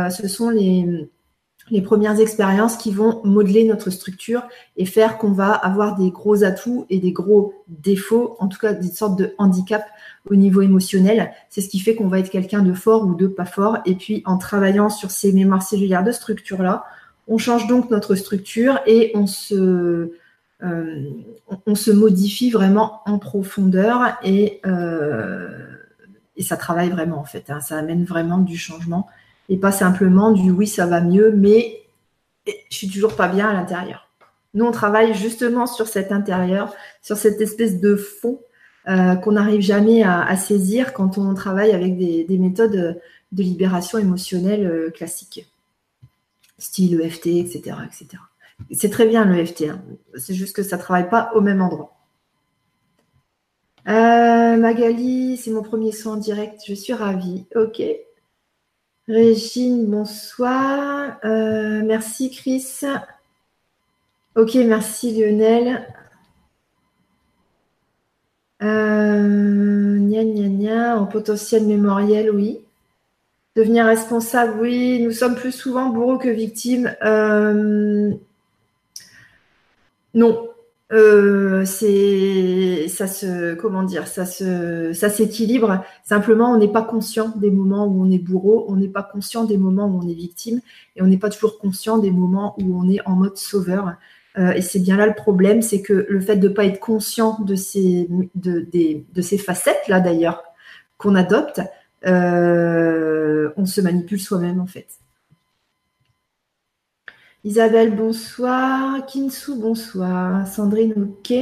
ce 0.10 0.28
sont 0.28 0.50
les, 0.50 1.10
les 1.69 1.82
premières 1.82 2.19
expériences 2.19 2.77
qui 2.77 2.91
vont 2.91 3.21
modeler 3.23 3.65
notre 3.65 3.89
structure 3.89 4.43
et 4.77 4.86
faire 4.86 5.17
qu'on 5.17 5.32
va 5.32 5.51
avoir 5.51 5.95
des 5.97 6.12
gros 6.12 6.43
atouts 6.43 6.86
et 6.89 6.99
des 6.99 7.12
gros 7.12 7.53
défauts, 7.67 8.36
en 8.39 8.47
tout 8.47 8.60
cas 8.60 8.73
des 8.73 8.88
sortes 8.88 9.17
de 9.17 9.34
handicap 9.38 9.84
au 10.30 10.36
niveau 10.36 10.62
émotionnel. 10.62 11.32
C'est 11.49 11.62
ce 11.62 11.69
qui 11.69 11.80
fait 11.80 11.95
qu'on 11.95 12.08
va 12.08 12.19
être 12.19 12.30
quelqu'un 12.30 12.62
de 12.62 12.73
fort 12.73 13.06
ou 13.06 13.15
de 13.15 13.27
pas 13.27 13.45
fort. 13.45 13.80
Et 13.86 13.95
puis 13.95 14.23
en 14.25 14.38
travaillant 14.38 14.89
sur 14.89 15.12
ces 15.12 15.34
mémoires 15.34 15.63
cellulaires 15.63 16.03
de 16.03 16.12
structure-là, 16.12 16.86
on 17.27 17.38
change 17.38 17.67
donc 17.67 17.89
notre 17.89 18.15
structure 18.15 18.80
et 18.86 19.12
on 19.13 19.27
se, 19.27 20.12
se 20.62 21.91
modifie 21.91 22.49
vraiment 22.49 23.01
en 23.06 23.19
profondeur 23.19 24.17
et, 24.23 24.62
et 26.38 26.43
ça 26.43 26.56
travaille 26.56 26.89
vraiment 26.89 27.19
en 27.19 27.25
fait. 27.25 27.49
Hein. 27.49 27.60
ça 27.60 27.77
amène 27.77 28.06
vraiment 28.06 28.38
du 28.38 28.58
changement 28.58 29.08
et 29.49 29.57
pas 29.57 29.71
simplement 29.71 30.31
du 30.31 30.51
oui, 30.51 30.67
ça 30.67 30.86
va 30.86 31.01
mieux, 31.01 31.31
mais 31.31 31.83
je 32.45 32.75
suis 32.75 32.89
toujours 32.89 33.15
pas 33.15 33.27
bien 33.27 33.47
à 33.49 33.53
l'intérieur. 33.53 34.10
Nous, 34.53 34.65
on 34.65 34.71
travaille 34.71 35.13
justement 35.13 35.67
sur 35.67 35.88
cet 35.88 36.12
intérieur, 36.12 36.73
sur 37.01 37.17
cette 37.17 37.41
espèce 37.41 37.79
de 37.79 37.95
fond 37.95 38.39
euh, 38.88 39.15
qu'on 39.15 39.33
n'arrive 39.33 39.62
jamais 39.62 40.03
à, 40.03 40.36
saisir 40.38 40.93
quand 40.93 41.17
on 41.17 41.33
travaille 41.33 41.71
avec 41.71 41.97
des, 41.97 42.38
méthodes 42.38 42.99
de 43.31 43.43
libération 43.43 43.97
émotionnelle 43.97 44.65
euh, 44.65 44.89
classiques, 44.89 45.51
style 46.57 47.01
EFT, 47.01 47.27
etc. 47.27 47.77
etc. 47.86 48.23
C'est 48.71 48.89
très 48.89 49.05
bien 49.05 49.25
l'EFT, 49.25 49.63
hein. 49.69 49.81
c'est 50.15 50.33
juste 50.33 50.55
que 50.55 50.63
ça 50.63 50.77
ne 50.77 50.81
travaille 50.81 51.10
pas 51.10 51.31
au 51.36 51.41
même 51.41 51.62
endroit. 51.62 51.97
Euh, 53.88 54.57
Magali, 54.57 55.38
c'est 55.38 55.51
mon 55.51 55.62
premier 55.62 55.91
son 55.91 56.12
en 56.12 56.17
direct, 56.17 56.62
je 56.65 56.73
suis 56.73 56.93
ravie. 56.93 57.45
Ok, 57.55 57.81
Régine, 59.07 59.85
bonsoir. 59.85 61.17
Euh, 61.23 61.81
merci 61.85 62.29
Chris. 62.29 62.81
Ok, 64.35 64.55
merci 64.55 65.17
Lionel. 65.17 65.87
Euh, 68.61 69.97
gna 69.97 70.23
gna 70.23 70.99
en 70.99 71.05
potentiel 71.05 71.65
mémoriel, 71.65 72.31
oui. 72.31 72.59
Devenir 73.55 73.85
responsable, 73.85 74.59
oui. 74.59 75.01
Nous 75.01 75.11
sommes 75.11 75.35
plus 75.35 75.53
souvent 75.53 75.89
bourreaux 75.89 76.17
que 76.17 76.29
victimes. 76.29 76.93
Euh, 77.03 78.11
non, 80.13 80.46
euh, 80.93 81.65
c'est 81.65 82.88
ça 82.88 83.08
se 83.08 83.56
comment 83.56 83.84
dire 83.84 84.08
ça 84.08 84.26
se 84.26 84.93
ça 84.93 85.10
s'équilibre. 85.10 85.84
Simplement 86.04 86.52
on 86.54 86.58
n'est 86.58 86.71
pas 86.71 86.82
conscient 86.82 87.34
des 87.36 87.52
moments 87.52 87.86
où 87.88 88.02
on 88.02 88.10
est 88.10 88.19
bourreau 88.19 88.65
on 88.69 88.78
n'est 88.78 88.88
pas 88.88 89.04
conscient 89.04 89.43
des 89.43 89.58
moments 89.58 89.88
où 89.88 90.00
on 90.02 90.08
est 90.08 90.13
victime 90.13 90.62
et 90.95 91.02
on 91.02 91.08
n'est 91.08 91.17
pas 91.17 91.30
toujours 91.30 91.60
conscient 91.60 91.97
des 91.97 92.12
moments 92.12 92.56
où 92.60 92.80
on 92.80 92.89
est 92.89 93.06
en 93.06 93.15
mode 93.15 93.38
sauveur. 93.38 93.95
Euh, 94.38 94.54
et 94.54 94.62
c'est 94.62 94.80
bien 94.80 94.95
là 94.97 95.08
le 95.08 95.15
problème 95.15 95.62
c'est 95.62 95.82
que 95.82 96.06
le 96.08 96.19
fait 96.21 96.38
de 96.38 96.47
ne 96.47 96.54
pas 96.54 96.65
être 96.65 96.80
conscient 96.80 97.38
de 97.41 97.56
ces 97.56 98.08
de, 98.36 98.67
de 98.71 99.21
ces 99.21 99.38
facettes 99.38 99.88
là 99.89 100.00
d'ailleurs 100.00 100.43
qu'on 100.97 101.15
adopte 101.15 101.60
euh, 102.06 103.50
on 103.58 103.65
se 103.65 103.82
manipule 103.82 104.19
soi-même 104.19 104.62
en 104.62 104.67
fait 104.67 104.88
Isabelle, 107.47 107.95
bonsoir. 107.95 109.05
Kinsu, 109.05 109.55
bonsoir. 109.55 110.45
Sandrine, 110.45 110.93
ok. 110.97 111.33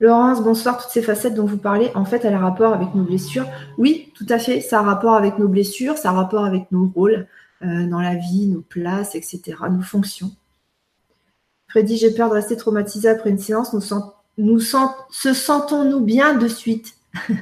Laurence, 0.00 0.42
bonsoir. 0.42 0.82
Toutes 0.82 0.90
ces 0.90 1.02
facettes 1.02 1.34
dont 1.34 1.46
vous 1.46 1.56
parlez, 1.56 1.92
en 1.94 2.04
fait, 2.04 2.24
elles 2.24 2.34
ont 2.34 2.40
rapport 2.40 2.74
avec 2.74 2.96
nos 2.96 3.04
blessures. 3.04 3.46
Oui, 3.78 4.12
tout 4.16 4.26
à 4.28 4.40
fait. 4.40 4.60
Ça 4.60 4.80
a 4.80 4.82
rapport 4.82 5.14
avec 5.14 5.38
nos 5.38 5.46
blessures, 5.46 5.96
ça 5.96 6.08
a 6.08 6.12
rapport 6.14 6.44
avec 6.44 6.72
nos 6.72 6.90
rôles 6.92 7.28
euh, 7.62 7.86
dans 7.86 8.00
la 8.00 8.16
vie, 8.16 8.48
nos 8.48 8.62
places, 8.62 9.14
etc., 9.14 9.56
nos 9.70 9.82
fonctions. 9.82 10.32
Freddy, 11.68 11.96
j'ai 11.96 12.12
peur 12.12 12.28
de 12.28 12.34
rester 12.34 12.56
traumatisé 12.56 13.08
après 13.08 13.30
une 13.30 13.38
séance. 13.38 13.72
Nous, 13.72 13.82
nous 14.36 14.58
se 14.58 15.32
sentons-nous 15.32 16.00
bien 16.00 16.34
de 16.34 16.48
suite? 16.48 16.96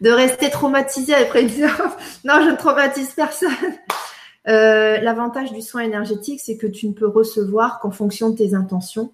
De 0.00 0.10
rester 0.10 0.50
traumatisé 0.50 1.14
après 1.14 1.42
une 1.42 1.48
séance? 1.48 1.92
Non, 2.24 2.34
je 2.44 2.50
ne 2.50 2.56
traumatise 2.56 3.12
personne. 3.16 3.48
Euh, 4.48 4.98
l'avantage 5.00 5.52
du 5.52 5.60
soin 5.60 5.82
énergétique, 5.82 6.40
c'est 6.40 6.56
que 6.56 6.66
tu 6.66 6.88
ne 6.88 6.92
peux 6.92 7.08
recevoir 7.08 7.80
qu'en 7.80 7.90
fonction 7.90 8.30
de 8.30 8.36
tes 8.36 8.54
intentions 8.54 9.10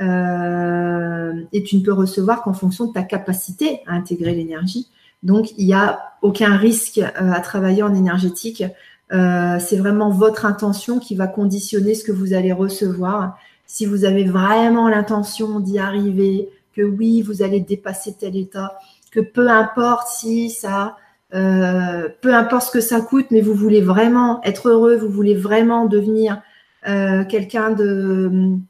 euh, 0.00 1.32
et 1.52 1.62
tu 1.62 1.76
ne 1.76 1.82
peux 1.82 1.92
recevoir 1.92 2.42
qu'en 2.42 2.52
fonction 2.52 2.86
de 2.86 2.92
ta 2.92 3.02
capacité 3.02 3.80
à 3.86 3.94
intégrer 3.94 4.34
l'énergie. 4.34 4.88
Donc, 5.22 5.52
il 5.56 5.66
n'y 5.66 5.74
a 5.74 6.12
aucun 6.20 6.56
risque 6.56 6.98
euh, 6.98 7.32
à 7.32 7.40
travailler 7.40 7.82
en 7.82 7.94
énergétique. 7.94 8.64
c'est 9.10 9.76
vraiment 9.76 10.10
votre 10.10 10.44
intention 10.44 10.98
qui 10.98 11.14
va 11.14 11.28
conditionner 11.28 11.94
ce 11.94 12.04
que 12.04 12.12
vous 12.12 12.34
allez 12.34 12.52
recevoir. 12.52 13.38
Si 13.66 13.86
vous 13.86 14.04
avez 14.04 14.24
vraiment 14.24 14.88
l'intention 14.88 15.60
d'y 15.60 15.78
arriver, 15.78 16.48
que 16.74 16.82
oui, 16.82 17.22
vous 17.22 17.42
allez 17.42 17.60
dépasser 17.60 18.14
tel 18.18 18.36
état, 18.36 18.76
que 19.12 19.20
peu 19.20 19.48
importe 19.48 20.08
si 20.08 20.50
ça 20.50 20.96
euh, 21.34 22.08
peu 22.20 22.32
importe 22.32 22.66
ce 22.66 22.70
que 22.70 22.80
ça 22.80 23.00
coûte, 23.00 23.26
mais 23.30 23.40
vous 23.40 23.54
voulez 23.54 23.80
vraiment 23.80 24.42
être 24.44 24.68
heureux, 24.68 24.96
vous 24.96 25.08
voulez 25.08 25.34
vraiment 25.34 25.84
devenir 25.86 26.40
euh, 26.86 27.24
quelqu'un 27.24 27.70
de 27.70 28.26
hum, 28.26 28.62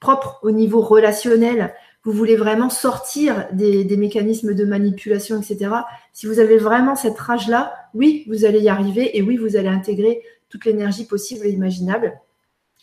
propre 0.00 0.40
au 0.42 0.50
niveau 0.50 0.80
relationnel, 0.80 1.72
vous 2.04 2.10
voulez 2.10 2.34
vraiment 2.34 2.68
sortir 2.68 3.46
des, 3.52 3.84
mécanismes 3.96 4.54
de 4.54 4.64
manipulation, 4.64 5.40
etc. 5.40 5.70
Si 6.12 6.26
vous 6.26 6.40
avez 6.40 6.56
vraiment 6.56 6.96
cette 6.96 7.18
rage-là, 7.18 7.72
oui, 7.94 8.24
vous 8.28 8.44
allez 8.44 8.58
y 8.58 8.68
arriver 8.68 9.16
et 9.16 9.22
oui, 9.22 9.36
vous 9.36 9.54
allez 9.54 9.68
intégrer 9.68 10.20
toute 10.48 10.64
l'énergie 10.64 11.04
possible 11.04 11.46
et 11.46 11.50
imaginable. 11.50 12.18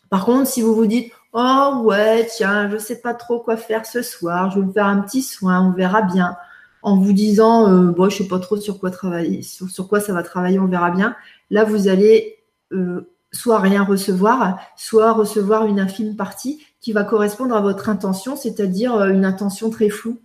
Par 0.09 0.23
contre, 0.23 0.47
si 0.47 0.61
vous 0.61 0.73
vous 0.73 0.85
dites, 0.85 1.11
oh 1.33 1.81
ouais, 1.83 2.25
tiens, 2.27 2.69
je 2.69 2.75
ne 2.75 2.79
sais 2.79 3.01
pas 3.01 3.13
trop 3.13 3.41
quoi 3.41 3.57
faire 3.57 3.85
ce 3.85 4.01
soir, 4.01 4.51
je 4.51 4.61
vais 4.61 4.71
faire 4.71 4.85
un 4.85 5.01
petit 5.01 5.21
soin, 5.21 5.67
on 5.67 5.73
verra 5.73 6.01
bien 6.01 6.37
en 6.81 6.97
vous 6.97 7.13
disant 7.13 7.69
euh, 7.69 7.91
bon, 7.91 8.09
je 8.09 8.17
sais 8.17 8.27
pas 8.27 8.39
trop 8.39 8.57
sur 8.57 8.79
quoi 8.79 8.91
travailler, 8.91 9.41
sur, 9.41 9.87
quoi 9.87 9.99
ça 9.99 10.13
va 10.13 10.23
travailler, 10.23 10.59
on 10.59 10.67
verra 10.67 10.91
bien. 10.91 11.15
Là, 11.49 11.63
vous 11.63 11.87
allez 11.87 12.37
euh, 12.71 13.09
soit 13.31 13.59
rien 13.59 13.83
recevoir, 13.83 14.59
soit 14.75 15.11
recevoir 15.11 15.65
une 15.65 15.79
infime 15.79 16.15
partie 16.15 16.65
qui 16.81 16.93
va 16.93 17.03
correspondre 17.03 17.55
à 17.55 17.61
votre 17.61 17.89
intention, 17.89 18.35
c'est-à-dire 18.35 18.95
euh, 18.95 19.09
une 19.09 19.25
intention 19.25 19.69
très 19.69 19.89
floue. 19.89 20.19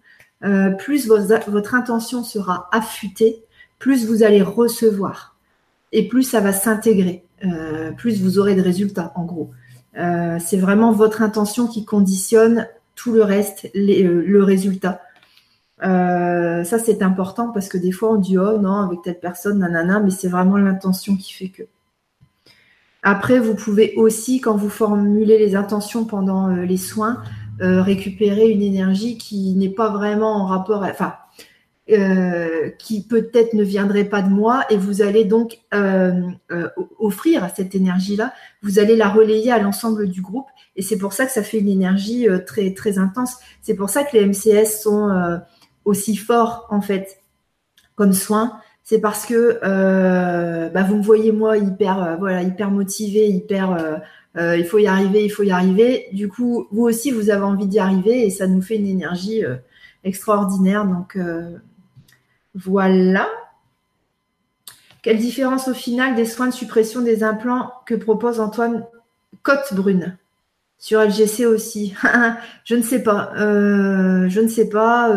plus 0.78 1.08
votre 1.08 1.74
intention 1.74 2.22
sera 2.22 2.68
affûtée, 2.70 3.44
plus 3.78 4.06
vous 4.06 4.22
allez 4.22 4.42
recevoir 4.42 5.36
et 5.90 6.06
plus 6.06 6.22
ça 6.22 6.40
va 6.40 6.52
s'intégrer, 6.52 7.24
plus 7.96 8.20
vous 8.20 8.38
aurez 8.38 8.54
de 8.54 8.60
résultats 8.60 9.12
en 9.14 9.24
gros. 9.24 9.52
c'est 9.94 10.58
vraiment 10.58 10.92
votre 10.92 11.22
intention 11.22 11.66
qui 11.66 11.86
conditionne 11.86 12.66
tout 12.94 13.12
le 13.12 13.22
reste, 13.22 13.70
le 13.74 14.42
résultat. 14.42 15.00
Euh, 15.84 16.64
ça, 16.64 16.78
c'est 16.78 17.02
important 17.02 17.48
parce 17.48 17.68
que 17.68 17.78
des 17.78 17.92
fois, 17.92 18.12
on 18.12 18.16
dit 18.16 18.38
oh 18.38 18.58
non, 18.58 18.76
avec 18.76 19.02
telle 19.02 19.20
personne, 19.20 19.58
nanana, 19.58 20.00
mais 20.00 20.10
c'est 20.10 20.28
vraiment 20.28 20.56
l'intention 20.56 21.16
qui 21.16 21.32
fait 21.32 21.48
que. 21.48 21.62
Après, 23.02 23.38
vous 23.38 23.54
pouvez 23.54 23.94
aussi, 23.96 24.40
quand 24.40 24.56
vous 24.56 24.70
formulez 24.70 25.38
les 25.38 25.56
intentions 25.56 26.06
pendant 26.06 26.48
euh, 26.48 26.64
les 26.64 26.78
soins, 26.78 27.22
euh, 27.60 27.82
récupérer 27.82 28.48
une 28.48 28.62
énergie 28.62 29.18
qui 29.18 29.54
n'est 29.54 29.68
pas 29.68 29.90
vraiment 29.90 30.36
en 30.36 30.46
rapport, 30.46 30.82
enfin, 30.82 31.14
qui 32.78 33.06
peut-être 33.06 33.52
ne 33.52 33.62
viendrait 33.62 34.06
pas 34.06 34.22
de 34.22 34.30
moi, 34.30 34.64
et 34.70 34.78
vous 34.78 35.02
allez 35.02 35.26
donc 35.26 35.58
offrir 36.98 37.46
cette 37.54 37.74
énergie-là. 37.74 38.32
Vous 38.62 38.78
allez 38.78 38.96
la 38.96 39.10
relayer 39.10 39.52
à 39.52 39.58
l'ensemble 39.58 40.08
du 40.08 40.22
groupe, 40.22 40.46
et 40.76 40.82
c'est 40.82 40.96
pour 40.96 41.12
ça 41.12 41.26
que 41.26 41.32
ça 41.32 41.42
fait 41.42 41.58
une 41.58 41.68
énergie 41.68 42.26
très 42.46 42.72
très 42.72 42.98
intense. 42.98 43.36
C'est 43.60 43.74
pour 43.74 43.90
ça 43.90 44.02
que 44.02 44.16
les 44.16 44.24
MCS 44.24 44.80
sont 44.82 45.10
aussi 45.84 46.16
fort 46.16 46.66
en 46.70 46.80
fait 46.80 47.20
comme 47.96 48.12
soin, 48.12 48.60
c'est 48.84 49.00
parce 49.00 49.24
que 49.24 49.58
euh, 49.64 50.68
bah, 50.68 50.82
vous 50.82 50.96
me 50.96 51.02
voyez 51.02 51.32
moi 51.32 51.56
hyper 51.56 52.02
euh, 52.02 52.16
voilà 52.16 52.42
hyper 52.42 52.70
motivé, 52.70 53.28
hyper 53.28 54.02
euh, 54.36 54.56
il 54.58 54.66
faut 54.66 54.78
y 54.78 54.86
arriver, 54.86 55.24
il 55.24 55.30
faut 55.30 55.42
y 55.42 55.50
arriver. 55.50 56.08
Du 56.12 56.28
coup, 56.28 56.66
vous 56.70 56.82
aussi 56.82 57.10
vous 57.10 57.30
avez 57.30 57.44
envie 57.44 57.66
d'y 57.66 57.78
arriver 57.78 58.26
et 58.26 58.30
ça 58.30 58.46
nous 58.46 58.60
fait 58.60 58.76
une 58.76 58.86
énergie 58.86 59.42
extraordinaire. 60.02 60.84
Donc 60.84 61.16
voilà. 62.54 63.28
Quelle 65.02 65.18
différence 65.18 65.68
au 65.68 65.74
final 65.74 66.14
des 66.14 66.24
soins 66.24 66.48
de 66.48 66.52
suppression 66.52 67.00
des 67.00 67.22
implants 67.22 67.72
que 67.86 67.94
propose 67.94 68.40
Antoine 68.40 68.84
Côte-Brune 69.42 70.16
sur 70.78 71.00
LGC 71.00 71.46
aussi 71.46 71.94
Je 72.64 72.74
ne 72.74 72.82
sais 72.82 73.04
pas. 73.04 73.30
je 73.36 74.40
ne 74.40 74.48
sais 74.48 74.68
pas. 74.68 75.14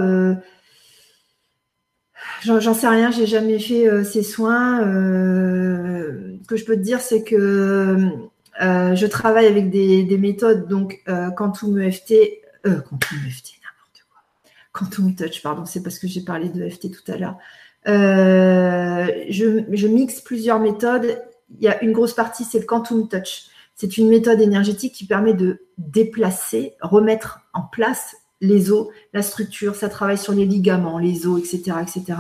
J'en 2.44 2.74
sais 2.74 2.88
rien, 2.88 3.12
j'ai 3.12 3.26
jamais 3.26 3.60
fait 3.60 3.88
euh, 3.88 4.04
ces 4.04 4.24
soins. 4.24 4.82
Euh, 4.86 6.38
ce 6.44 6.48
que 6.48 6.56
je 6.56 6.66
peux 6.66 6.76
te 6.76 6.82
dire, 6.82 7.02
c'est 7.02 7.24
que 7.24 8.10
euh, 8.62 8.96
je 8.96 9.06
travaille 9.08 9.48
avec 9.48 9.70
des, 9.70 10.18
méthodes, 10.18 10.68
donc 10.68 11.04
Quantum 11.36 11.80
EFT, 11.80 12.14
Quantum 12.64 13.20
EFT, 13.28 13.54
n'importe 13.64 14.06
quoi. 14.10 14.22
Quantum 14.72 15.16
Touch, 15.16 15.42
pardon, 15.42 15.66
c'est 15.66 15.84
parce 15.84 16.00
que 16.00 16.08
j'ai 16.08 16.22
parlé 16.22 16.50
de 16.50 16.64
EFT 16.64 16.92
tout 16.92 17.12
à 17.12 17.18
l'heure. 17.18 17.38
Je, 17.86 19.64
je, 19.72 19.88
mixe 19.88 20.22
plusieurs 20.22 20.60
méthodes. 20.60 21.22
Il 21.58 21.64
y 21.64 21.68
a 21.68 21.84
une 21.84 21.92
grosse 21.92 22.14
partie, 22.14 22.44
c'est 22.44 22.60
le 22.60 22.66
Quantum 22.66 23.08
Touch. 23.08 23.48
C'est 23.76 23.98
une 23.98 24.10
méthode 24.10 24.42
énergétique 24.42 24.94
qui 24.94 25.06
permet 25.06 25.34
de 25.34 25.62
déplacer, 25.78 26.74
remettre 26.82 27.42
en 27.54 27.62
place 27.62 28.16
les 28.42 28.72
os, 28.72 28.88
la 29.14 29.22
structure, 29.22 29.76
ça 29.76 29.90
travaille 29.90 30.18
sur 30.18 30.34
les 30.34 30.46
ligaments, 30.46 31.00
les 31.00 31.26
os, 31.28 31.40
etc. 31.40 31.78
etc. 31.82 32.20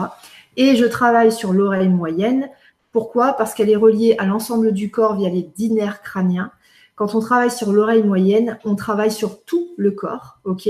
Et 0.56 0.75
je 0.75 0.86
travaille 0.86 1.32
sur 1.32 1.53
l'oreille 1.53 1.89
moyenne. 1.89 2.49
Pourquoi? 2.91 3.34
Parce 3.34 3.53
qu'elle 3.53 3.69
est 3.69 3.75
reliée 3.75 4.15
à 4.17 4.25
l'ensemble 4.25 4.71
du 4.71 4.89
corps 4.89 5.15
via 5.17 5.30
les 5.30 5.43
dix 5.43 5.69
nerfs 5.71 6.01
crâniens. 6.01 6.51
Quand 6.95 7.13
on 7.13 7.19
travaille 7.19 7.51
sur 7.51 7.71
l'oreille 7.71 8.01
moyenne, 8.01 8.58
on 8.65 8.75
travaille 8.75 9.12
sur 9.12 9.43
tout 9.43 9.67
le 9.77 9.91
corps, 9.91 10.39
ok? 10.45 10.67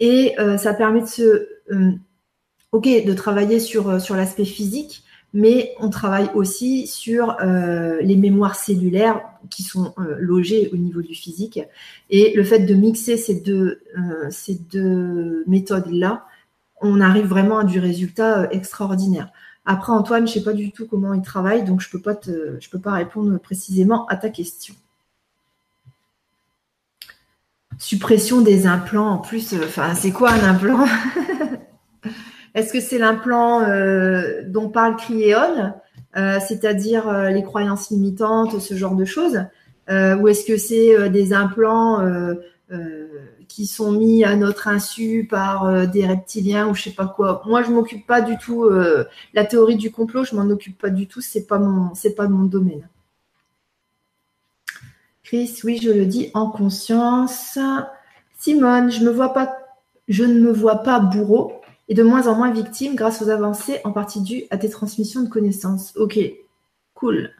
Et 0.00 0.34
ça 0.58 0.74
permet 0.74 1.02
de 1.02 1.06
se, 1.06 1.48
ok, 2.72 3.04
de 3.04 3.12
travailler 3.14 3.60
sur 3.60 4.00
sur 4.00 4.16
l'aspect 4.16 4.44
physique, 4.44 5.04
mais 5.32 5.74
on 5.78 5.88
travaille 5.88 6.30
aussi 6.34 6.86
sur 6.86 7.36
euh, 7.40 8.00
les 8.02 8.16
mémoires 8.16 8.54
cellulaires 8.54 9.22
qui 9.48 9.62
sont 9.62 9.94
euh, 9.98 10.16
logées 10.18 10.68
au 10.72 10.76
niveau 10.76 11.00
du 11.00 11.14
physique. 11.14 11.60
Et 12.10 12.34
le 12.34 12.44
fait 12.44 12.60
de 12.60 12.74
mixer 12.74 13.16
ces 13.16 13.40
deux, 13.40 13.80
euh, 13.98 14.26
ces 14.30 14.56
deux 14.56 15.44
méthodes-là, 15.46 16.26
on 16.82 17.00
arrive 17.00 17.26
vraiment 17.26 17.58
à 17.58 17.64
du 17.64 17.78
résultat 17.78 18.50
extraordinaire. 18.50 19.30
Après, 19.64 19.92
Antoine, 19.92 20.26
je 20.26 20.32
ne 20.32 20.38
sais 20.38 20.44
pas 20.44 20.52
du 20.52 20.72
tout 20.72 20.86
comment 20.86 21.14
il 21.14 21.22
travaille, 21.22 21.64
donc 21.64 21.80
je 21.80 21.88
ne 21.88 21.92
peux, 21.92 22.00
pas 22.00 22.14
peux 22.14 22.80
pas 22.80 22.92
répondre 22.92 23.38
précisément 23.38 24.06
à 24.06 24.16
ta 24.16 24.28
question. 24.28 24.74
Suppression 27.78 28.40
des 28.42 28.66
implants, 28.66 29.08
en 29.08 29.18
plus, 29.18 29.54
enfin, 29.54 29.94
c'est 29.94 30.10
quoi 30.10 30.32
un 30.32 30.42
implant? 30.42 30.84
Est-ce 32.54 32.72
que 32.72 32.80
c'est 32.80 32.98
l'implant 32.98 33.62
euh, 33.62 34.42
dont 34.46 34.68
parle 34.68 34.96
Criéon, 34.96 35.72
euh, 36.16 36.38
c'est-à-dire 36.46 37.08
euh, 37.08 37.30
les 37.30 37.42
croyances 37.42 37.90
limitantes, 37.90 38.58
ce 38.60 38.74
genre 38.74 38.94
de 38.94 39.04
choses 39.04 39.44
Ou 39.88 40.28
est-ce 40.28 40.44
que 40.44 40.56
c'est 40.56 41.10
des 41.10 41.32
implants 41.32 42.00
qui 43.48 43.66
sont 43.66 43.92
mis 43.92 44.24
à 44.24 44.36
notre 44.36 44.68
insu 44.68 45.26
par 45.28 45.86
des 45.88 46.06
reptiliens 46.06 46.68
ou 46.68 46.74
je 46.74 46.84
sais 46.84 46.92
pas 46.92 47.06
quoi? 47.06 47.42
Moi, 47.46 47.62
je 47.62 47.70
m'occupe 47.70 48.06
pas 48.06 48.20
du 48.20 48.38
tout. 48.38 48.68
la 49.34 49.44
théorie 49.44 49.76
du 49.76 49.90
complot, 49.90 50.24
je 50.24 50.34
m'en 50.34 50.48
occupe 50.50 50.78
pas 50.78 50.90
du 50.90 51.06
tout. 51.06 51.20
C'est 51.20 51.46
pas 51.46 51.58
mon, 51.58 51.94
c'est 51.94 52.14
pas 52.14 52.28
mon 52.28 52.44
domaine. 52.44 52.88
Chris, 55.22 55.60
oui, 55.64 55.80
je 55.82 55.90
le 55.90 56.06
dis 56.06 56.30
en 56.32 56.50
conscience. 56.50 57.58
Simone, 58.38 58.90
je 58.90 59.00
ne 59.00 59.10
me 60.40 60.52
vois 60.52 60.82
pas 60.82 61.00
bourreau 61.00 61.61
de 61.94 62.02
moins 62.02 62.26
en 62.26 62.36
moins 62.36 62.50
victime 62.50 62.94
grâce 62.94 63.22
aux 63.22 63.28
avancées 63.28 63.80
en 63.84 63.92
partie 63.92 64.20
dues 64.20 64.44
à 64.50 64.58
tes 64.58 64.70
transmissions 64.70 65.22
de 65.22 65.28
connaissances. 65.28 65.92
Ok, 65.96 66.18
cool. 66.94 67.30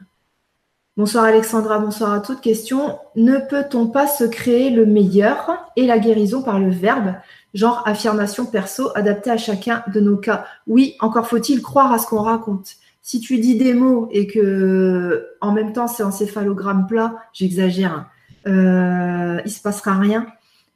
Bonsoir 0.95 1.23
Alexandra, 1.23 1.79
bonsoir 1.79 2.13
à 2.13 2.19
toutes. 2.19 2.39
Question, 2.39 2.99
ne 3.15 3.39
peut-on 3.39 3.87
pas 3.87 4.05
se 4.05 4.25
créer 4.25 4.69
le 4.69 4.85
meilleur 4.85 5.71
et 5.75 5.87
la 5.87 5.97
guérison 5.97 6.43
par 6.43 6.59
le 6.59 6.69
verbe, 6.69 7.15
genre 7.55 7.81
affirmation 7.87 8.45
perso 8.45 8.91
adaptée 8.93 9.31
à 9.31 9.37
chacun 9.37 9.83
de 9.91 9.99
nos 9.99 10.17
cas 10.17 10.45
Oui, 10.67 10.95
encore 10.99 11.27
faut-il 11.27 11.63
croire 11.63 11.91
à 11.91 11.97
ce 11.97 12.05
qu'on 12.05 12.21
raconte. 12.21 12.75
Si 13.01 13.19
tu 13.19 13.39
dis 13.39 13.57
des 13.57 13.73
mots 13.73 14.07
et 14.11 14.27
que 14.27 15.29
en 15.41 15.51
même 15.51 15.73
temps 15.73 15.87
c'est 15.87 16.03
encéphalogramme 16.03 16.85
plat, 16.85 17.15
j'exagère, 17.33 18.05
euh, 18.45 19.41
il 19.43 19.51
se 19.51 19.61
passera 19.63 19.97
rien. 19.97 20.27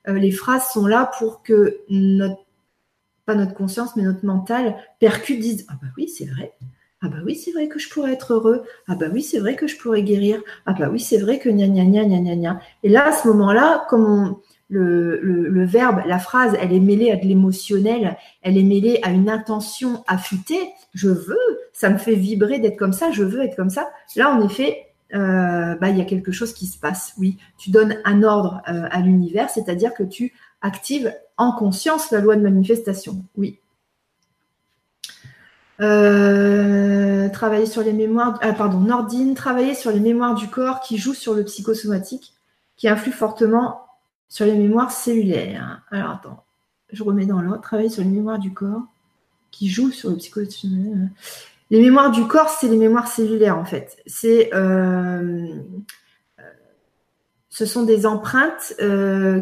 Euh, 0.07 0.13
les 0.13 0.31
phrases 0.31 0.67
sont 0.73 0.87
là 0.87 1.11
pour 1.19 1.43
que 1.43 1.77
notre 1.89 2.41
pas 3.27 3.35
notre 3.35 3.53
conscience, 3.53 3.95
mais 3.95 4.03
notre 4.03 4.25
mental, 4.25 4.75
percute, 4.99 5.39
disent 5.39 5.67
Ah 5.69 5.75
bah 5.79 5.89
oui, 5.97 6.07
c'est 6.07 6.25
vrai. 6.25 6.53
Ah 7.01 7.09
bah 7.09 7.17
oui, 7.23 7.35
c'est 7.35 7.51
vrai 7.51 7.67
que 7.67 7.77
je 7.77 7.89
pourrais 7.89 8.13
être 8.13 8.33
heureux. 8.33 8.63
Ah 8.87 8.95
bah 8.95 9.05
oui, 9.13 9.21
c'est 9.21 9.37
vrai 9.37 9.55
que 9.55 9.67
je 9.67 9.77
pourrais 9.77 10.01
guérir. 10.01 10.41
Ah 10.65 10.73
bah 10.73 10.89
oui, 10.91 10.99
c'est 10.99 11.19
vrai 11.19 11.37
que 11.37 11.49
gna 11.49 11.67
gna 11.67 11.85
gna 11.85 12.05
gna 12.05 12.19
gna 12.19 12.35
gna. 12.35 12.59
Et 12.81 12.89
là, 12.89 13.09
à 13.09 13.11
ce 13.11 13.27
moment-là, 13.27 13.85
comme 13.89 14.37
le, 14.69 15.19
le, 15.21 15.65
verbe, 15.65 16.01
la 16.07 16.19
phrase, 16.19 16.57
elle 16.59 16.73
est 16.73 16.79
mêlée 16.79 17.11
à 17.11 17.17
de 17.17 17.25
l'émotionnel, 17.25 18.17
elle 18.41 18.57
est 18.57 18.63
mêlée 18.63 18.99
à 19.03 19.11
une 19.11 19.29
intention 19.29 20.03
affûtée. 20.07 20.71
Je 20.93 21.09
veux, 21.09 21.59
ça 21.73 21.89
me 21.89 21.97
fait 21.97 22.15
vibrer 22.15 22.59
d'être 22.59 22.77
comme 22.77 22.93
ça, 22.93 23.11
je 23.11 23.23
veux 23.23 23.43
être 23.43 23.55
comme 23.55 23.69
ça. 23.69 23.89
Là, 24.15 24.31
en 24.31 24.43
effet, 24.43 24.87
euh, 25.13 25.75
bah, 25.75 25.89
il 25.89 25.97
y 25.97 26.01
a 26.01 26.05
quelque 26.05 26.31
chose 26.31 26.53
qui 26.53 26.65
se 26.65 26.77
passe. 26.77 27.13
Oui, 27.17 27.37
tu 27.57 27.69
donnes 27.69 27.97
un 28.05 28.23
ordre 28.23 28.61
euh, 28.67 28.87
à 28.89 29.01
l'univers, 29.01 29.49
c'est-à-dire 29.49 29.93
que 29.93 30.03
tu 30.03 30.33
active 30.67 31.13
en 31.38 31.51
conscience 31.51 32.12
la 32.12 32.19
loi 32.19 32.36
de 32.36 32.41
manifestation. 32.41 33.23
Oui. 33.36 33.60
Euh, 35.80 37.30
travailler 37.30 37.67
sur 37.67 37.84
les 37.84 37.93
mémoires, 37.93 38.39
ah, 38.41 38.53
pardon, 38.53 38.80
Nordine, 38.80 39.36
travailler 39.36 39.75
sur 39.75 39.91
les 39.91 39.99
mémoires 39.99 40.36
du 40.36 40.47
corps 40.47 40.80
qui 40.82 40.97
jouent 40.97 41.13
sur 41.13 41.34
le 41.34 41.43
psychosomatique, 41.43 42.34
qui 42.77 42.88
influent 42.88 43.15
fortement 43.15 43.82
sur 44.27 44.45
les 44.45 44.56
mémoires 44.56 44.91
cellulaires. 44.91 45.84
Alors 45.91 46.12
attends, 46.12 46.43
je 46.91 47.03
remets 47.03 47.25
dans 47.25 47.41
l'ordre. 47.41 47.62
Travailler 47.62 47.89
sur 47.89 48.03
les 48.03 48.10
mémoires 48.10 48.39
du 48.39 48.53
corps 48.53 48.82
qui 49.51 49.69
jouent 49.69 49.91
sur 49.91 50.10
le 50.10 50.17
psychosomatique. 50.17 50.65
Les 51.69 51.82
mémoires 51.82 52.12
du 52.12 52.25
corps, 52.25 52.49
c'est 52.49 52.69
les 52.69 52.77
mémoires 52.77 53.08
cellulaires 53.08 53.58
en 53.58 53.65
fait. 53.65 53.97
C'est 54.08 54.53
euh, 54.53 55.47
euh, 56.39 56.43
ce 57.49 57.65
sont 57.65 57.84
des 57.84 58.06
empreintes 58.06 58.73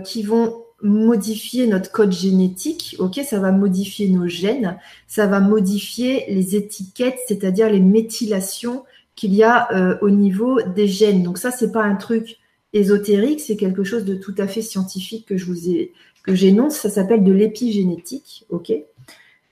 qui 0.04 0.24
vont 0.24 0.65
modifier 0.82 1.68
notre 1.68 1.92
code 1.92 2.12
génétique, 2.12 2.96
ok, 3.00 3.22
ça 3.26 3.40
va 3.40 3.52
modifier 3.52 4.10
nos 4.10 4.28
gènes, 4.28 4.78
ça 5.08 5.28
va 5.28 5.40
modifier 5.40 6.26
les 6.28 6.56
étiquettes, 6.56 7.20
c'est-à-dire 7.28 7.70
les 7.70 7.80
méthylations 7.80 8.84
qu'il 9.16 9.34
y 9.34 9.44
a 9.44 9.72
euh, 9.72 9.98
au 10.02 10.10
niveau 10.10 10.62
des 10.62 10.88
gènes. 10.88 11.24
Donc 11.24 11.38
ça, 11.38 11.52
c'est 11.52 11.72
pas 11.72 11.84
un 11.84 11.96
truc 11.96 12.38
ésotérique, 12.74 13.40
c'est 13.40 13.56
quelque 13.56 13.84
chose 13.84 14.04
de 14.04 14.16
tout 14.16 14.36
à 14.38 14.48
fait 14.48 14.62
scientifique 14.62 15.26
que 15.26 16.36
j'énonce. 16.36 16.76
Ça 16.76 16.90
s'appelle 16.90 17.24
de 17.24 17.32
l'épigénétique, 17.32 18.46
ok. 18.50 18.74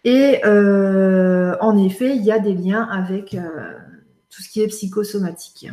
Et 0.04 0.42
euh, 0.46 1.56
en 1.62 1.78
effet, 1.78 2.16
il 2.18 2.24
y 2.24 2.32
a 2.32 2.40
des 2.40 2.54
liens 2.54 2.84
avec 2.84 3.34
euh, 3.34 3.74
tout 4.30 4.42
ce 4.42 4.50
qui 4.50 4.62
est 4.62 4.68
psychosomatique. 4.68 5.70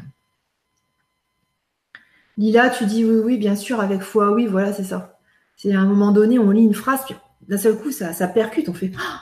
Lila, 2.37 2.71
tu 2.71 2.87
dis 2.87 3.05
oui, 3.05 3.21
oui, 3.25 3.39
bien 3.39 3.57
sûr, 3.57 3.81
avec 3.81 4.03
foi, 4.03 4.33
oui, 4.33 4.47
voilà, 4.47 4.73
c'est 4.73 4.85
ça. 4.85 5.10
C'est 5.63 5.75
à 5.75 5.81
un 5.81 5.85
moment 5.85 6.11
donné, 6.11 6.39
on 6.39 6.51
lit 6.53 6.65
une 6.65 6.75
phrase, 6.75 7.01
puis 7.05 7.15
d'un 7.47 7.59
seul 7.59 7.77
coup, 7.77 7.91
ça, 7.91 8.15
ça 8.15 8.29
percute, 8.29 8.71
on 8.71 8.73
fait 8.73 8.93
ah, 8.97 9.21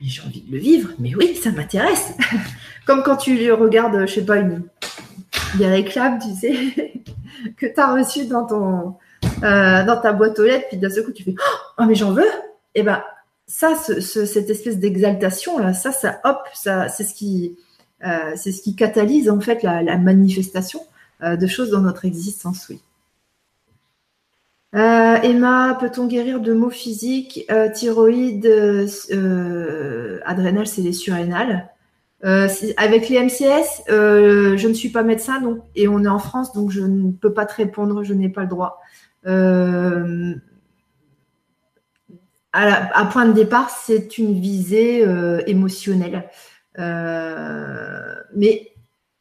mais 0.00 0.06
j'ai 0.06 0.22
envie 0.22 0.42
de 0.42 0.52
le 0.52 0.58
vivre, 0.58 0.90
mais 1.00 1.12
oui, 1.16 1.34
ça 1.34 1.50
m'intéresse. 1.50 2.12
Comme 2.86 3.02
quand 3.02 3.16
tu 3.16 3.50
regardes, 3.50 4.06
je 4.06 4.14
sais 4.14 4.24
pas, 4.24 4.36
une, 4.36 4.62
des 5.58 5.66
réclames, 5.66 6.20
tu 6.20 6.32
sais, 6.34 7.02
que 7.56 7.66
tu 7.66 7.80
as 7.80 7.94
reçu 7.94 8.26
dans 8.26 8.46
ton 8.46 8.94
euh, 9.42 9.84
dans 9.84 10.00
ta 10.00 10.12
boîte 10.12 10.38
aux 10.38 10.44
lettres, 10.44 10.68
puis 10.68 10.76
d'un 10.76 10.88
seul 10.88 11.04
coup, 11.04 11.10
tu 11.10 11.24
fais 11.24 11.34
oh, 11.78 11.84
mais 11.84 11.96
j'en 11.96 12.12
veux. 12.12 12.30
Et 12.76 12.80
eh 12.80 12.82
ben 12.84 13.02
ça, 13.48 13.74
cette 13.74 14.50
espèce 14.50 14.78
d'exaltation 14.78 15.58
là, 15.58 15.74
ça, 15.74 15.90
ça, 15.90 16.20
hop, 16.22 16.38
ça, 16.54 16.88
c'est 16.90 17.02
ce 17.02 17.12
qui, 17.12 17.56
euh, 18.06 18.34
c'est 18.36 18.52
ce 18.52 18.62
qui 18.62 18.76
catalyse 18.76 19.28
en 19.28 19.40
fait 19.40 19.64
la, 19.64 19.98
manifestation 19.98 20.80
euh, 21.24 21.34
de 21.34 21.46
choses 21.48 21.70
dans 21.70 21.80
notre 21.80 22.04
existence, 22.04 22.68
oui. 22.70 22.80
Euh, 24.74 25.16
Emma, 25.22 25.76
peut-on 25.78 26.06
guérir 26.06 26.40
de 26.40 26.54
maux 26.54 26.70
physiques 26.70 27.44
euh, 27.50 27.70
Thyroïde, 27.70 28.46
euh, 28.46 28.86
c'est 30.64 30.80
les 30.80 30.92
surrénales. 30.92 31.68
avec 32.22 33.08
les 33.10 33.20
MCS, 33.20 33.82
je 33.88 34.68
ne 34.68 34.72
suis 34.72 34.88
pas 34.88 35.02
médecin 35.02 35.42
et 35.74 35.88
on 35.88 36.04
est 36.04 36.08
en 36.08 36.18
France, 36.18 36.52
donc 36.54 36.70
je 36.70 36.80
ne 36.80 37.12
peux 37.12 37.34
pas 37.34 37.44
te 37.46 37.54
répondre, 37.54 38.02
je 38.02 38.14
n'ai 38.14 38.30
pas 38.30 38.42
le 38.42 38.48
droit. 38.48 38.80
À, 42.54 43.04
point 43.10 43.26
de 43.26 43.32
départ, 43.32 43.68
c'est 43.70 44.16
une 44.18 44.40
visée 44.40 45.04
émotionnelle. 45.46 46.30
mais 46.78 48.72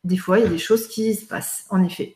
des 0.03 0.17
fois, 0.17 0.39
il 0.39 0.43
y 0.43 0.47
a 0.47 0.49
des 0.49 0.57
choses 0.57 0.87
qui 0.87 1.13
se 1.13 1.25
passent, 1.25 1.65
en 1.69 1.83
effet. 1.83 2.15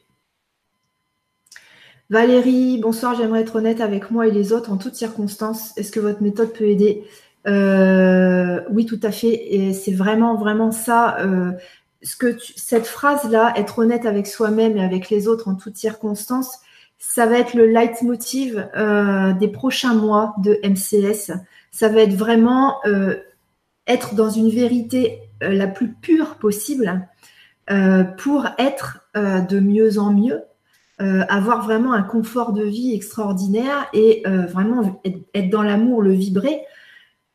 Valérie, 2.12 2.78
bonsoir, 2.78 3.16
j'aimerais 3.16 3.42
être 3.42 3.56
honnête 3.56 3.82
avec 3.82 4.12
moi 4.12 4.28
et 4.28 4.32
les 4.32 4.54
autres 4.54 4.72
en 4.72 4.78
toutes 4.78 4.94
circonstances. 4.94 5.76
Est-ce 5.76 5.92
que 5.92 6.00
votre 6.00 6.22
méthode 6.22 6.54
peut 6.54 6.66
aider? 6.66 7.04
Euh, 7.48 8.62
Oui, 8.70 8.86
tout 8.86 9.00
à 9.02 9.12
fait. 9.12 9.56
Et 9.56 9.74
c'est 9.74 9.92
vraiment, 9.92 10.36
vraiment 10.36 10.72
ça. 10.72 11.18
Euh, 11.22 11.54
cette 12.04 12.86
phrase-là, 12.86 13.54
être 13.58 13.80
honnête 13.80 14.06
avec 14.06 14.28
soi-même 14.28 14.78
et 14.78 14.84
avec 14.84 15.10
les 15.10 15.28
autres 15.28 15.48
en 15.48 15.56
toutes 15.56 15.78
circonstances, 15.78 16.60
ça 17.00 17.26
va 17.26 17.40
être 17.40 17.56
le 17.56 17.66
leitmotiv 17.66 18.70
euh, 18.78 19.34
des 19.34 19.48
prochains 19.48 19.96
mois 19.96 20.36
de 20.44 20.60
MCS. 20.64 21.32
Ça 21.72 21.90
va 21.90 22.02
être 22.02 22.14
vraiment 22.14 22.76
être 23.88 24.14
dans 24.14 24.30
une 24.30 24.50
vérité 24.50 25.22
la 25.42 25.68
plus 25.68 25.92
pure 25.92 26.36
possible 26.36 27.08
pour 28.18 28.46
être 28.60 29.10
de 29.14 29.60
mieux 29.60 29.98
en 29.98 30.12
mieux 30.12 30.44
avoir 31.00 31.64
vraiment 31.64 31.94
un 31.94 32.04
confort 32.04 32.54
de 32.54 32.64
vie 32.64 32.94
extraordinaire 32.94 33.88
et 33.94 34.24
euh, 34.28 34.46
vraiment 34.46 35.02
être, 35.04 35.50
dans 35.50 35.62
l'amour, 35.62 36.02
le 36.02 36.14
vibrer. 36.14 36.62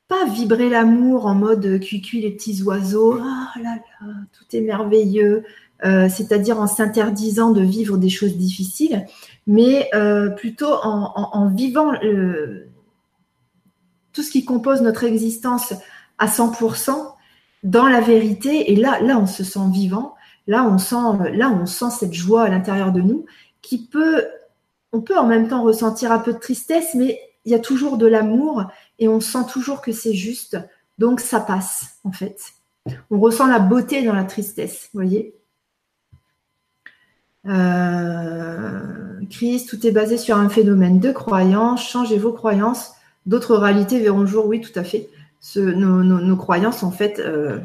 Pas 0.09 0.25
vibrer 0.27 0.68
l'amour 0.68 1.27
en 1.27 1.35
mode 1.35 1.79
cuicui 1.81 2.20
les 2.20 2.33
petits 2.33 2.62
oiseaux, 2.62 3.18
oh 3.20 3.61
là 3.62 3.77
là, 4.01 4.12
tout 4.33 4.57
est 4.57 4.61
merveilleux, 4.61 5.44
euh, 5.85 6.09
c'est-à-dire 6.09 6.59
en 6.59 6.66
s'interdisant 6.66 7.53
de 7.53 7.61
vivre 7.61 7.96
des 7.96 8.09
choses 8.09 8.37
difficiles, 8.37 9.07
mais 9.46 9.90
plutôt 10.37 10.73
en, 10.83 11.49
vivant 11.49 11.92
tout 14.12 14.23
ce 14.23 14.31
qui 14.31 14.44
compose 14.44 14.83
notre 14.83 15.05
existence 15.05 15.75
à 16.18 16.27
100% 16.27 17.14
dans 17.62 17.88
la 17.88 18.01
vérité. 18.01 18.73
Et 18.73 18.77
là, 18.77 19.01
là, 19.01 19.18
on 19.18 19.27
se 19.27 19.44
sent 19.44 19.70
vivant. 19.73 20.14
Là, 20.46 20.64
on 20.64 20.79
sent, 20.79 21.33
là, 21.33 21.51
on 21.51 21.66
sent 21.66 21.90
cette 21.90 22.14
joie 22.14 22.42
à 22.42 22.49
l'intérieur 22.49 22.92
de 22.92 23.01
nous. 23.01 23.27
On 24.92 25.01
peut 25.01 25.18
en 25.18 25.27
même 25.27 25.49
temps 25.49 25.62
ressentir 25.62 26.12
un 26.12 26.18
peu 26.18 26.33
de 26.33 26.38
tristesse, 26.38 26.94
mais 26.94 27.20
il 27.44 27.53
y 27.53 27.55
a 27.55 27.59
toujours 27.59 27.96
de 27.96 28.07
l'amour 28.07 28.64
et 28.99 29.09
on 29.09 29.20
sent 29.20 29.46
toujours 29.51 29.81
que 29.81 29.92
c'est 29.92 30.14
juste. 30.14 30.59
Donc 30.99 31.20
ça 31.20 31.40
passe 31.40 31.99
en 32.05 32.12
fait. 32.12 32.38
On 33.11 33.18
ressent 33.18 33.46
la 33.46 33.59
beauté 33.59 34.03
dans 34.03 34.14
la 34.14 34.25
tristesse, 34.25 34.88
vous 34.92 35.01
voyez. 35.01 35.35
Euh, 37.46 39.20
Christ, 39.31 39.68
tout 39.68 39.87
est 39.87 39.92
basé 39.92 40.18
sur 40.18 40.37
un 40.37 40.49
phénomène 40.49 41.01
de 41.01 41.12
croyance. 41.12 41.88
Changez 41.88 42.18
vos 42.18 42.33
croyances. 42.33 42.92
D'autres 43.27 43.57
réalités 43.57 44.01
verront 44.01 44.20
le 44.20 44.27
jour. 44.27 44.46
Oui, 44.46 44.61
tout 44.61 44.79
à 44.79 44.85
fait. 44.85 45.09
nos, 45.57 46.37
croyances, 46.37 46.83
en 46.83 46.90
fait, 46.90 47.18
euh, 47.18 47.59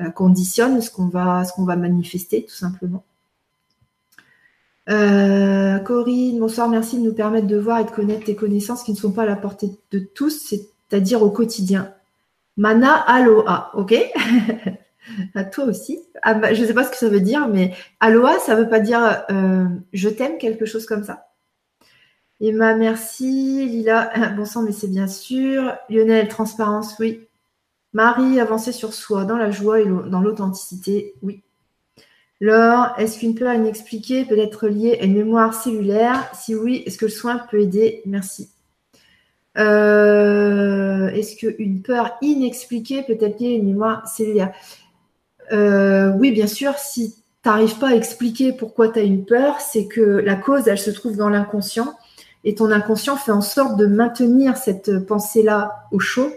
euh, 0.00 0.10
conditionnent 0.10 0.80
ce 0.80 0.90
qu'on 0.90 1.08
va, 1.08 1.44
ce 1.44 1.52
qu'on 1.52 1.64
va 1.64 1.76
manifester, 1.76 2.44
tout 2.44 2.54
simplement. 2.54 3.04
Corinne, 4.86 6.38
bonsoir, 6.38 6.68
merci 6.68 6.98
de 6.98 7.04
nous 7.04 7.14
permettre 7.14 7.46
de 7.46 7.56
voir 7.56 7.80
et 7.80 7.84
de 7.84 7.90
connaître 7.90 8.24
tes 8.24 8.36
connaissances 8.36 8.82
qui 8.82 8.92
ne 8.92 8.96
sont 8.96 9.12
pas 9.12 9.22
à 9.22 9.26
la 9.26 9.36
portée 9.36 9.70
de 9.90 9.98
tous, 9.98 10.38
c'est-à-dire 10.38 11.22
au 11.22 11.30
quotidien. 11.30 11.92
Mana 12.56 12.92
aloha, 12.94 13.70
ok? 13.74 13.94
À 15.34 15.44
toi 15.44 15.64
aussi. 15.64 16.00
Ah, 16.22 16.34
bah, 16.34 16.52
je 16.52 16.62
ne 16.62 16.66
sais 16.66 16.74
pas 16.74 16.82
ce 16.84 16.90
que 16.90 16.96
ça 16.96 17.08
veut 17.08 17.20
dire, 17.20 17.48
mais 17.48 17.72
aloha, 18.00 18.38
ça 18.40 18.56
ne 18.56 18.62
veut 18.62 18.68
pas 18.68 18.80
dire 18.80 19.24
euh, 19.30 19.66
je 19.92 20.08
t'aime, 20.08 20.38
quelque 20.38 20.66
chose 20.66 20.84
comme 20.84 21.04
ça. 21.04 21.28
Emma, 22.40 22.74
merci. 22.74 23.66
Lila, 23.66 24.10
bon 24.36 24.44
sang, 24.44 24.62
mais 24.62 24.72
c'est 24.72 24.88
bien 24.88 25.06
sûr. 25.06 25.74
Lionel, 25.88 26.28
transparence, 26.28 26.96
oui. 26.98 27.20
Marie, 27.92 28.40
avancer 28.40 28.72
sur 28.72 28.92
soi, 28.92 29.24
dans 29.24 29.36
la 29.36 29.50
joie 29.50 29.80
et 29.80 29.86
dans 29.86 30.20
l'authenticité, 30.20 31.14
oui. 31.22 31.42
Laure, 32.40 32.94
est-ce 32.98 33.18
qu'une 33.18 33.34
peur 33.34 33.54
inexpliquée 33.54 34.24
peut 34.26 34.38
être 34.38 34.68
liée 34.68 34.98
à 35.00 35.04
une 35.04 35.14
mémoire 35.14 35.54
cellulaire? 35.54 36.30
Si 36.34 36.54
oui, 36.54 36.82
est-ce 36.84 36.98
que 36.98 37.06
le 37.06 37.10
soin 37.10 37.38
peut 37.50 37.60
aider? 37.60 38.02
Merci. 38.04 38.50
Euh, 39.56 41.08
est-ce 41.08 41.36
qu'une 41.36 41.80
peur 41.80 42.18
inexpliquée 42.20 43.02
peut 43.02 43.16
être 43.18 43.40
liée 43.40 43.54
à 43.54 43.56
une 43.56 43.66
mémoire 43.66 44.06
cellulaire? 44.06 44.52
Euh, 45.52 46.12
Oui, 46.12 46.30
bien 46.30 46.46
sûr, 46.46 46.74
si 46.76 47.14
tu 47.42 47.48
n'arrives 47.48 47.78
pas 47.78 47.88
à 47.90 47.94
expliquer 47.94 48.52
pourquoi 48.52 48.90
tu 48.90 48.98
as 48.98 49.02
une 49.02 49.24
peur, 49.24 49.60
c'est 49.60 49.86
que 49.86 50.02
la 50.02 50.36
cause, 50.36 50.68
elle 50.68 50.78
se 50.78 50.90
trouve 50.90 51.16
dans 51.16 51.30
l'inconscient. 51.30 51.94
Et 52.44 52.54
ton 52.54 52.70
inconscient 52.70 53.16
fait 53.16 53.32
en 53.32 53.40
sorte 53.40 53.76
de 53.78 53.86
maintenir 53.86 54.58
cette 54.58 54.98
pensée-là 55.06 55.86
au 55.90 56.00
chaud. 56.00 56.30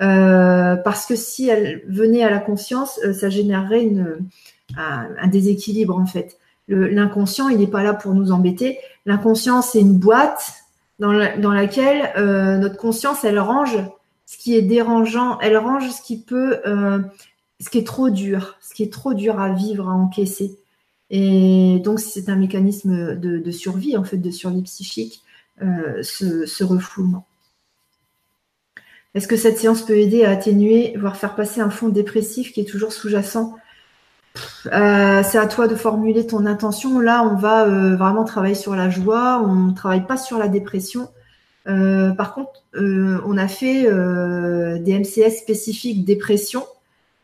Euh, 0.00 0.76
parce 0.76 1.06
que 1.06 1.16
si 1.16 1.48
elle 1.48 1.82
venait 1.88 2.22
à 2.22 2.30
la 2.30 2.38
conscience, 2.38 3.00
ça 3.12 3.30
générerait 3.30 3.82
une, 3.82 4.18
un, 4.76 5.26
déséquilibre 5.28 5.96
en 5.96 6.06
fait. 6.06 6.38
L'inconscient, 6.68 7.48
il 7.48 7.58
n'est 7.58 7.66
pas 7.66 7.82
là 7.82 7.94
pour 7.94 8.14
nous 8.14 8.30
embêter. 8.30 8.78
L'inconscient, 9.06 9.62
c'est 9.62 9.80
une 9.80 9.98
boîte 9.98 10.52
dans, 10.98 11.12
laquelle 11.12 12.12
euh, 12.16 12.58
notre 12.58 12.76
conscience, 12.76 13.24
elle 13.24 13.38
range 13.38 13.78
ce 14.26 14.36
qui 14.36 14.54
est 14.54 14.62
dérangeant, 14.62 15.38
elle 15.40 15.56
range 15.56 15.90
ce 15.90 16.02
qui 16.02 16.20
peut, 16.20 16.60
euh, 16.66 17.00
ce 17.60 17.70
qui 17.70 17.78
est 17.78 17.86
trop 17.86 18.10
dur, 18.10 18.56
ce 18.60 18.74
qui 18.74 18.82
est 18.82 18.92
trop 18.92 19.14
dur 19.14 19.40
à 19.40 19.50
vivre, 19.50 19.88
à 19.88 19.92
encaisser. 19.92 20.58
Et 21.10 21.80
donc, 21.82 22.00
c'est 22.00 22.28
un 22.28 22.36
mécanisme 22.36 23.16
de, 23.16 23.50
survie, 23.50 23.96
en 23.96 24.04
fait, 24.04 24.18
de 24.18 24.30
survie 24.30 24.62
psychique, 24.62 25.22
euh, 25.62 26.02
ce, 26.02 26.44
ce 26.44 26.64
refoulement. 26.64 27.26
Est-ce 29.14 29.26
que 29.26 29.36
cette 29.36 29.56
séance 29.56 29.82
peut 29.82 29.96
aider 29.96 30.24
à 30.24 30.30
atténuer, 30.30 30.94
voire 30.98 31.16
faire 31.16 31.34
passer 31.34 31.62
un 31.62 31.70
fond 31.70 31.88
dépressif 31.88 32.52
qui 32.52 32.60
est 32.60 32.68
toujours 32.68 32.92
sous-jacent 32.92 33.56
euh, 34.66 35.22
c'est 35.22 35.38
à 35.38 35.46
toi 35.46 35.68
de 35.68 35.74
formuler 35.74 36.26
ton 36.26 36.46
intention. 36.46 37.00
Là, 37.00 37.22
on 37.22 37.36
va 37.36 37.66
euh, 37.66 37.96
vraiment 37.96 38.24
travailler 38.24 38.54
sur 38.54 38.74
la 38.74 38.90
joie. 38.90 39.42
On 39.44 39.54
ne 39.54 39.72
travaille 39.72 40.06
pas 40.06 40.16
sur 40.16 40.38
la 40.38 40.48
dépression. 40.48 41.08
Euh, 41.66 42.10
par 42.12 42.34
contre, 42.34 42.64
on 42.74 43.36
a 43.36 43.48
fait 43.48 43.82
des 43.82 44.98
MCS 44.98 45.38
spécifiques 45.38 46.04
dépression, 46.04 46.64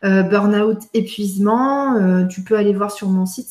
burn-out, 0.03 0.79
épuisement. 0.93 2.27
tu 2.27 2.41
peux 2.41 2.57
aller 2.57 2.73
voir 2.73 2.91
sur 2.91 3.09
mon 3.09 3.25
site. 3.25 3.47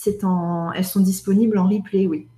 elles 0.75 0.85
sont 0.85 1.01
disponibles 1.01 1.59
en 1.59 1.69
replay, 1.69 2.07
oui. 2.07 2.29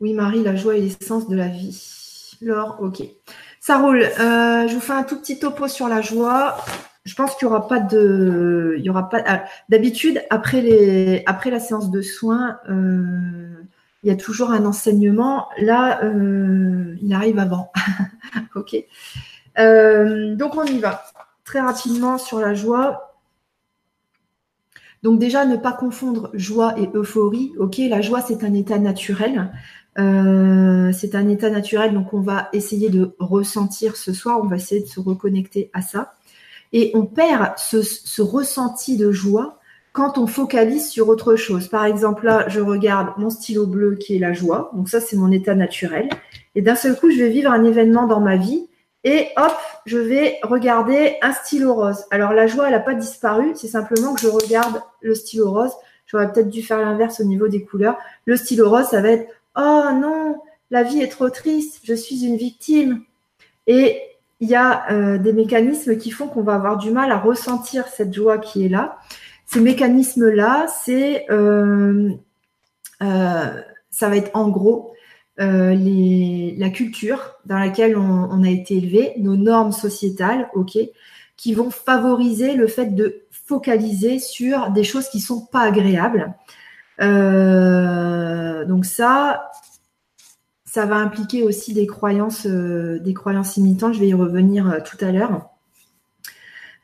Oui, 0.00 0.12
Marie, 0.12 0.44
la 0.44 0.54
joie 0.54 0.76
est 0.76 0.80
l'essence 0.80 1.28
de 1.28 1.34
la 1.34 1.48
vie. 1.48 2.36
Laure, 2.40 2.76
ok. 2.80 3.02
Ça 3.60 3.78
roule. 3.78 4.02
je 4.02 4.74
vous 4.74 4.80
fais 4.80 4.92
un 4.92 5.02
tout 5.02 5.16
petit 5.16 5.40
topo 5.40 5.66
sur 5.66 5.88
la 5.88 6.02
joie 6.02 6.56
je 7.08 7.14
pense 7.14 7.36
qu'il 7.36 7.48
n'y 7.48 7.54
aura 7.54 7.66
pas 7.66 7.80
de, 7.80 8.74
il 8.76 8.84
y 8.84 8.90
aura 8.90 9.08
pas. 9.08 9.22
Ah, 9.26 9.44
d'habitude, 9.70 10.22
après 10.28 10.60
les, 10.60 11.22
après 11.24 11.50
la 11.50 11.58
séance 11.58 11.90
de 11.90 12.02
soins, 12.02 12.58
euh, 12.68 13.64
il 14.02 14.08
y 14.08 14.12
a 14.12 14.16
toujours 14.16 14.50
un 14.50 14.66
enseignement. 14.66 15.48
Là, 15.58 16.04
euh, 16.04 16.96
il 17.00 17.14
arrive 17.14 17.38
avant. 17.38 17.72
ok. 18.54 18.76
Euh, 19.58 20.36
donc 20.36 20.56
on 20.56 20.64
y 20.64 20.78
va 20.80 21.02
très 21.44 21.60
rapidement 21.60 22.18
sur 22.18 22.40
la 22.40 22.52
joie. 22.52 23.16
Donc 25.02 25.18
déjà, 25.18 25.46
ne 25.46 25.56
pas 25.56 25.72
confondre 25.72 26.30
joie 26.34 26.78
et 26.78 26.90
euphorie. 26.92 27.52
Ok, 27.58 27.78
la 27.78 28.02
joie 28.02 28.20
c'est 28.20 28.44
un 28.44 28.52
état 28.52 28.78
naturel. 28.78 29.50
c'est 29.96 31.14
un 31.14 31.28
état 31.28 31.48
naturel, 31.48 31.94
donc 31.94 32.12
on 32.12 32.20
va 32.20 32.50
essayer 32.52 32.90
de 32.90 33.16
ressentir 33.18 33.96
ce 33.96 34.12
soir. 34.12 34.40
On 34.42 34.46
va 34.46 34.56
essayer 34.56 34.82
de 34.82 34.88
se 34.88 35.00
reconnecter 35.00 35.70
à 35.72 35.80
ça. 35.80 36.17
Et 36.72 36.90
on 36.94 37.06
perd 37.06 37.58
ce, 37.58 38.22
ressenti 38.22 38.96
de 38.96 39.10
joie 39.10 39.58
quand 39.92 40.18
on 40.18 40.26
focalise 40.26 40.88
sur 40.88 41.08
autre 41.08 41.36
chose. 41.36 41.68
Par 41.68 41.84
exemple, 41.84 42.26
là, 42.26 42.48
je 42.48 42.60
regarde 42.60 43.08
mon 43.16 43.30
stylo 43.30 43.66
bleu 43.66 43.96
qui 43.96 44.16
est 44.16 44.18
la 44.18 44.32
joie. 44.32 44.70
Donc 44.74 44.88
ça, 44.88 45.00
c'est 45.00 45.16
mon 45.16 45.32
état 45.32 45.54
naturel. 45.54 46.08
Et 46.54 46.62
d'un 46.62 46.74
seul 46.74 46.96
coup, 46.96 47.10
je 47.10 47.18
vais 47.18 47.30
vivre 47.30 47.50
un 47.50 47.64
événement 47.64 48.06
dans 48.06 48.20
ma 48.20 48.36
vie. 48.36 48.68
Et 49.04 49.28
hop, 49.36 49.56
je 49.86 49.98
vais 49.98 50.38
regarder 50.42 51.16
un 51.22 51.32
stylo 51.32 51.74
rose. 51.74 52.04
Alors 52.10 52.32
la 52.32 52.46
joie, 52.46 52.66
elle 52.66 52.74
n'a 52.74 52.80
pas 52.80 52.94
disparu. 52.94 53.52
C'est 53.54 53.68
simplement 53.68 54.14
que 54.14 54.20
je 54.20 54.28
regarde 54.28 54.82
le 55.00 55.14
stylo 55.14 55.50
rose. 55.50 55.72
J'aurais 56.06 56.32
peut-être 56.32 56.48
dû 56.48 56.62
faire 56.62 56.78
l'inverse 56.78 57.20
au 57.20 57.24
niveau 57.24 57.48
des 57.48 57.62
couleurs. 57.62 57.96
Le 58.24 58.36
stylo 58.36 58.68
rose, 58.68 58.86
ça 58.86 59.00
va 59.00 59.10
être 59.10 59.28
Oh 59.56 59.88
non, 59.94 60.40
la 60.70 60.82
vie 60.82 61.00
est 61.00 61.08
trop 61.08 61.30
triste. 61.30 61.80
Je 61.84 61.94
suis 61.94 62.24
une 62.24 62.36
victime. 62.36 63.02
Et 63.66 64.00
il 64.40 64.48
y 64.48 64.54
a 64.54 64.90
euh, 64.92 65.18
des 65.18 65.32
mécanismes 65.32 65.96
qui 65.96 66.10
font 66.10 66.28
qu'on 66.28 66.42
va 66.42 66.54
avoir 66.54 66.78
du 66.78 66.90
mal 66.90 67.10
à 67.10 67.18
ressentir 67.18 67.88
cette 67.88 68.14
joie 68.14 68.38
qui 68.38 68.64
est 68.64 68.68
là. 68.68 68.98
Ces 69.46 69.60
mécanismes-là, 69.60 70.66
c'est 70.68 71.26
euh, 71.30 72.10
euh, 73.02 73.62
ça 73.90 74.08
va 74.08 74.16
être 74.16 74.30
en 74.34 74.48
gros 74.48 74.92
les, 75.40 76.56
la 76.58 76.68
culture 76.68 77.36
dans 77.44 77.58
laquelle 77.58 77.96
on, 77.96 78.42
a 78.42 78.50
été 78.50 78.78
élevé, 78.78 79.12
nos 79.18 79.36
normes 79.36 79.70
sociétales, 79.70 80.50
ok, 80.52 80.76
qui 81.36 81.54
vont 81.54 81.70
favoriser 81.70 82.54
le 82.54 82.66
fait 82.66 82.86
de 82.86 83.22
focaliser 83.30 84.18
sur 84.18 84.70
des 84.70 84.82
choses 84.82 85.08
qui 85.08 85.20
sont 85.20 85.46
pas 85.46 85.60
agréables. 85.60 86.34
donc 86.98 88.84
ça, 88.84 89.52
ça 90.70 90.84
va 90.84 90.96
impliquer 90.96 91.42
aussi 91.42 91.72
des 91.72 91.86
croyances, 91.86 92.46
euh, 92.46 92.98
des 92.98 93.14
croyances 93.14 93.56
imitantes. 93.56 93.94
Je 93.94 94.00
vais 94.00 94.08
y 94.08 94.14
revenir 94.14 94.68
euh, 94.68 94.78
tout 94.84 95.02
à 95.02 95.10
l'heure. 95.12 95.48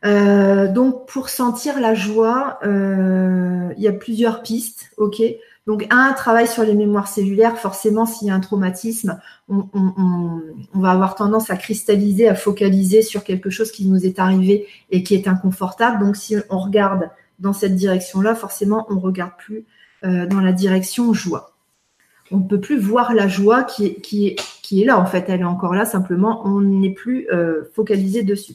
Euh, 0.06 0.72
donc, 0.72 1.06
pour 1.06 1.28
sentir 1.28 1.80
la 1.80 1.94
joie, 1.94 2.58
il 2.62 3.82
y 3.82 3.88
a 3.88 3.92
plusieurs 3.92 4.42
pistes. 4.42 4.90
Ok. 4.96 5.22
Donc, 5.66 5.86
un, 5.90 6.12
travail 6.12 6.46
sur 6.46 6.62
les 6.62 6.74
mémoires 6.74 7.08
cellulaires. 7.08 7.56
Forcément, 7.58 8.04
s'il 8.04 8.28
y 8.28 8.30
a 8.30 8.34
un 8.34 8.40
traumatisme, 8.40 9.18
on, 9.48 10.40
va 10.74 10.90
avoir 10.90 11.14
tendance 11.14 11.50
à 11.50 11.56
cristalliser, 11.56 12.28
à 12.28 12.34
focaliser 12.34 13.00
sur 13.00 13.24
quelque 13.24 13.48
chose 13.48 13.70
qui 13.70 13.86
nous 13.86 14.04
est 14.04 14.18
arrivé 14.18 14.66
et 14.90 15.02
qui 15.02 15.14
est 15.14 15.26
inconfortable. 15.26 16.04
Donc, 16.04 16.16
si 16.16 16.36
on 16.50 16.58
regarde 16.58 17.10
dans 17.38 17.54
cette 17.54 17.76
direction-là, 17.76 18.34
forcément, 18.34 18.86
on 18.90 18.96
ne 18.96 19.00
regarde 19.00 19.32
plus 19.38 19.64
dans 20.02 20.40
la 20.42 20.52
direction 20.52 21.14
joie 21.14 21.53
on 22.30 22.38
ne 22.38 22.48
peut 22.48 22.60
plus 22.60 22.78
voir 22.78 23.14
la 23.14 23.28
joie 23.28 23.64
qui 23.64 23.86
est, 23.86 24.84
là. 24.84 24.98
En 24.98 25.06
fait, 25.06 25.26
elle 25.28 25.40
est 25.40 25.44
encore 25.44 25.74
là, 25.74 25.84
simplement, 25.84 26.42
on 26.44 26.60
n'est 26.60 26.92
plus 26.92 27.28
euh, 27.32 27.64
focalisé 27.74 28.22
dessus. 28.22 28.54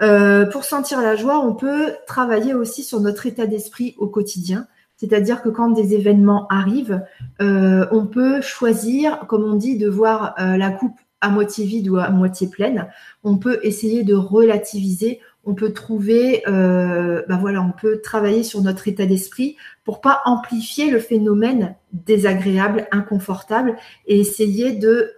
Euh, 0.00 0.46
pour 0.46 0.64
sentir 0.64 1.00
la 1.00 1.16
joie, 1.16 1.40
on 1.44 1.54
peut 1.54 1.92
travailler 2.06 2.54
aussi 2.54 2.84
sur 2.84 3.00
notre 3.00 3.26
état 3.26 3.46
d'esprit 3.46 3.94
au 3.98 4.06
quotidien. 4.06 4.66
C'est-à-dire 4.96 5.42
que 5.42 5.48
quand 5.48 5.70
des 5.70 5.94
événements 5.94 6.46
arrivent, 6.48 7.02
euh, 7.40 7.86
on 7.90 8.06
peut 8.06 8.40
choisir, 8.40 9.26
comme 9.28 9.44
on 9.44 9.54
dit, 9.54 9.76
de 9.76 9.88
voir 9.88 10.34
la 10.38 10.70
coupe 10.70 10.98
à 11.20 11.30
moitié 11.30 11.66
vide 11.66 11.88
ou 11.88 11.96
à 11.96 12.10
moitié 12.10 12.48
pleine. 12.48 12.88
On 13.24 13.38
peut 13.38 13.58
essayer 13.62 14.04
de 14.04 14.14
relativiser 14.14 15.20
on 15.48 15.54
peut 15.54 15.72
trouver, 15.72 16.42
euh, 16.46 17.22
bah 17.26 17.38
voilà, 17.40 17.62
on 17.62 17.72
peut 17.72 18.02
travailler 18.02 18.42
sur 18.42 18.60
notre 18.60 18.86
état 18.86 19.06
d'esprit 19.06 19.56
pour 19.82 20.02
pas 20.02 20.20
amplifier 20.26 20.90
le 20.90 21.00
phénomène 21.00 21.74
désagréable, 21.94 22.86
inconfortable, 22.92 23.76
et 24.06 24.20
essayer 24.20 24.72
de 24.72 25.10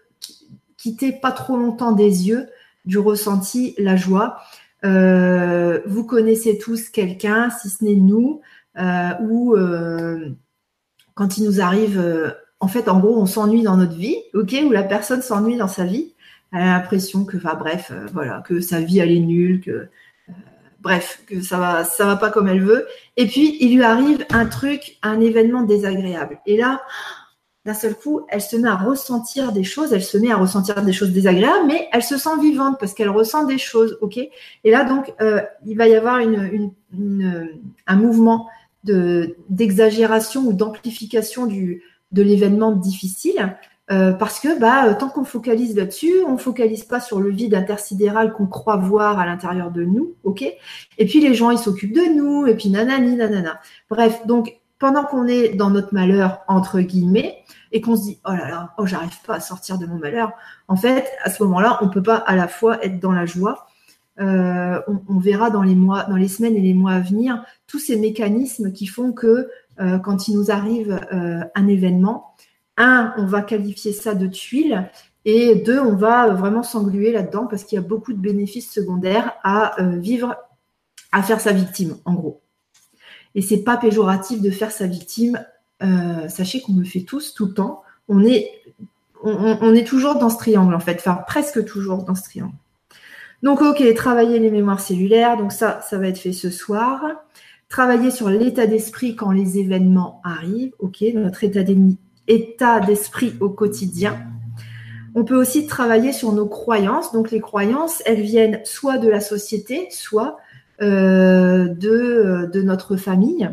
quitter 0.76 1.10
pas 1.10 1.32
trop 1.32 1.56
longtemps 1.56 1.90
des 1.90 2.28
yeux 2.28 2.46
du 2.84 2.96
ressenti 2.96 3.74
la 3.76 3.96
joie. 3.96 4.38
Euh, 4.84 5.80
vous 5.84 6.04
connaissez 6.04 6.58
tous 6.58 6.90
quelqu'un, 6.90 7.50
si 7.50 7.68
ce 7.68 7.84
n'est 7.84 7.96
nous, 7.96 8.40
euh, 8.78 9.10
où 9.22 9.56
quand 11.14 11.38
il 11.38 11.44
nous 11.44 11.60
arrive, 11.60 12.00
en 12.60 12.68
fait, 12.68 12.88
en 12.88 13.00
gros, 13.00 13.20
on 13.20 13.26
s'ennuie 13.26 13.64
dans 13.64 13.76
notre 13.76 13.96
vie, 13.96 14.16
ok, 14.34 14.54
ou 14.64 14.70
la 14.70 14.84
personne 14.84 15.22
s'ennuie 15.22 15.56
dans 15.56 15.66
sa 15.66 15.84
vie, 15.84 16.14
elle 16.52 16.62
a 16.62 16.78
l'impression 16.78 17.24
que, 17.24 17.36
bref, 17.36 17.90
voilà, 18.12 18.44
que 18.46 18.60
sa 18.60 18.80
vie 18.80 19.00
elle 19.00 19.10
est 19.10 19.18
nulle, 19.18 19.60
que 19.60 19.88
bref, 20.80 21.22
que 21.26 21.40
ça 21.40 21.58
va, 21.58 21.84
ça 21.84 22.06
va 22.06 22.16
pas 22.16 22.30
comme 22.30 22.48
elle 22.48 22.62
veut. 22.62 22.86
Et 23.16 23.26
puis 23.26 23.56
il 23.60 23.76
lui 23.76 23.82
arrive 23.82 24.24
un 24.30 24.46
truc, 24.46 24.98
un 25.02 25.20
événement 25.20 25.62
désagréable. 25.62 26.38
Et 26.46 26.56
là, 26.56 26.80
d'un 27.66 27.74
seul 27.74 27.94
coup, 27.94 28.22
elle 28.28 28.40
se 28.40 28.56
met 28.56 28.68
à 28.68 28.76
ressentir 28.76 29.52
des 29.52 29.64
choses, 29.64 29.92
elle 29.92 30.02
se 30.02 30.16
met 30.16 30.32
à 30.32 30.36
ressentir 30.36 30.82
des 30.82 30.94
choses 30.94 31.10
désagréables, 31.10 31.66
mais 31.66 31.88
elle 31.92 32.02
se 32.02 32.16
sent 32.16 32.40
vivante 32.40 32.78
parce 32.80 32.94
qu'elle 32.94 33.10
ressent 33.10 33.44
des 33.44 33.58
choses, 33.58 33.98
ok? 34.00 34.16
Et 34.16 34.70
là, 34.70 34.84
donc, 34.84 35.12
euh, 35.20 35.42
il 35.66 35.76
va 35.76 35.86
y 35.86 35.94
avoir 35.94 36.20
un 37.86 37.96
mouvement 37.96 38.48
de 38.84 39.36
d'exagération 39.50 40.42
ou 40.42 40.54
d'amplification 40.54 41.46
de 41.46 42.22
l'événement 42.22 42.72
difficile 42.72 43.54
euh, 43.90 44.12
parce 44.12 44.38
que 44.38 44.58
bah, 44.60 44.86
euh, 44.86 44.94
tant 44.94 45.08
qu'on 45.08 45.24
focalise 45.24 45.74
là-dessus, 45.74 46.12
on 46.26 46.38
focalise 46.38 46.84
pas 46.84 47.00
sur 47.00 47.18
le 47.18 47.30
vide 47.30 47.54
intersidéral 47.54 48.32
qu'on 48.32 48.46
croit 48.46 48.76
voir 48.76 49.18
à 49.18 49.26
l'intérieur 49.26 49.72
de 49.72 49.82
nous, 49.82 50.14
ok? 50.22 50.44
Et 50.98 51.06
puis 51.06 51.20
les 51.20 51.34
gens, 51.34 51.50
ils 51.50 51.58
s'occupent 51.58 51.94
de 51.94 52.14
nous, 52.14 52.46
et 52.46 52.54
puis 52.54 52.70
nanani, 52.70 53.16
nanana. 53.16 53.60
Bref, 53.88 54.24
donc 54.26 54.60
pendant 54.78 55.04
qu'on 55.04 55.26
est 55.26 55.56
dans 55.56 55.70
notre 55.70 55.92
malheur, 55.92 56.40
entre 56.46 56.80
guillemets, 56.80 57.38
et 57.72 57.80
qu'on 57.80 57.96
se 57.96 58.02
dit, 58.02 58.20
oh 58.24 58.30
là 58.30 58.48
là, 58.48 58.74
oh, 58.78 58.86
j'arrive 58.86 59.20
pas 59.26 59.34
à 59.34 59.40
sortir 59.40 59.76
de 59.76 59.86
mon 59.86 59.98
malheur, 59.98 60.32
en 60.68 60.76
fait, 60.76 61.10
à 61.24 61.30
ce 61.30 61.42
moment-là, 61.42 61.78
on 61.82 61.88
peut 61.88 62.02
pas 62.02 62.16
à 62.16 62.36
la 62.36 62.46
fois 62.46 62.84
être 62.84 63.00
dans 63.00 63.12
la 63.12 63.26
joie, 63.26 63.66
euh, 64.20 64.80
on, 65.08 65.18
verra 65.18 65.50
dans 65.50 65.62
les 65.62 65.74
mois, 65.74 66.04
dans 66.04 66.16
les 66.16 66.28
semaines 66.28 66.54
et 66.54 66.60
les 66.60 66.74
mois 66.74 66.92
à 66.92 67.00
venir, 67.00 67.42
tous 67.66 67.80
ces 67.80 67.96
mécanismes 67.98 68.70
qui 68.70 68.86
font 68.86 69.12
que 69.12 69.50
quand 70.02 70.28
il 70.28 70.36
nous 70.36 70.50
arrive 70.50 71.00
un 71.10 71.66
événement, 71.66 72.29
un, 72.80 73.14
on 73.18 73.26
va 73.26 73.42
qualifier 73.42 73.92
ça 73.92 74.14
de 74.14 74.26
tuile. 74.26 74.90
Et 75.24 75.54
deux, 75.54 75.78
on 75.78 75.96
va 75.96 76.28
vraiment 76.30 76.62
s'engluer 76.62 77.12
là-dedans 77.12 77.46
parce 77.46 77.64
qu'il 77.64 77.76
y 77.76 77.78
a 77.78 77.86
beaucoup 77.86 78.12
de 78.12 78.18
bénéfices 78.18 78.72
secondaires 78.72 79.34
à 79.44 79.80
euh, 79.80 79.98
vivre, 79.98 80.34
à 81.12 81.22
faire 81.22 81.40
sa 81.40 81.52
victime, 81.52 81.96
en 82.06 82.14
gros. 82.14 82.40
Et 83.34 83.42
c'est 83.42 83.62
pas 83.62 83.76
péjoratif 83.76 84.40
de 84.40 84.50
faire 84.50 84.72
sa 84.72 84.86
victime. 84.86 85.44
Euh, 85.82 86.28
sachez 86.28 86.60
qu'on 86.62 86.76
le 86.76 86.84
fait 86.84 87.02
tous 87.02 87.34
tout 87.34 87.46
le 87.46 87.54
temps. 87.54 87.82
On 88.08 88.24
est, 88.24 88.50
on, 89.22 89.74
est 89.74 89.86
toujours 89.86 90.18
dans 90.18 90.30
ce 90.30 90.38
triangle 90.38 90.74
en 90.74 90.80
fait, 90.80 90.96
enfin 90.98 91.22
presque 91.26 91.64
toujours 91.64 92.04
dans 92.04 92.14
ce 92.14 92.22
triangle. 92.22 92.54
Donc 93.42 93.62
ok, 93.62 93.82
travailler 93.94 94.38
les 94.38 94.50
mémoires 94.50 94.80
cellulaires. 94.80 95.36
Donc 95.36 95.52
ça, 95.52 95.80
ça 95.82 95.98
va 95.98 96.08
être 96.08 96.18
fait 96.18 96.32
ce 96.32 96.50
soir. 96.50 97.02
Travailler 97.68 98.10
sur 98.10 98.30
l'état 98.30 98.66
d'esprit 98.66 99.14
quand 99.14 99.30
les 99.30 99.58
événements 99.58 100.20
arrivent. 100.24 100.72
Ok, 100.80 101.02
notre 101.14 101.44
état 101.44 101.62
état 102.30 102.80
d'esprit 102.80 103.34
au 103.40 103.50
quotidien. 103.50 104.18
On 105.14 105.24
peut 105.24 105.36
aussi 105.36 105.66
travailler 105.66 106.12
sur 106.12 106.32
nos 106.32 106.46
croyances. 106.46 107.12
Donc 107.12 107.30
les 107.30 107.40
croyances, 107.40 108.02
elles 108.06 108.22
viennent 108.22 108.60
soit 108.64 108.98
de 108.98 109.08
la 109.08 109.20
société, 109.20 109.88
soit 109.90 110.38
euh, 110.80 111.68
de, 111.68 112.48
de, 112.52 112.62
notre 112.62 112.96
famille. 112.96 113.50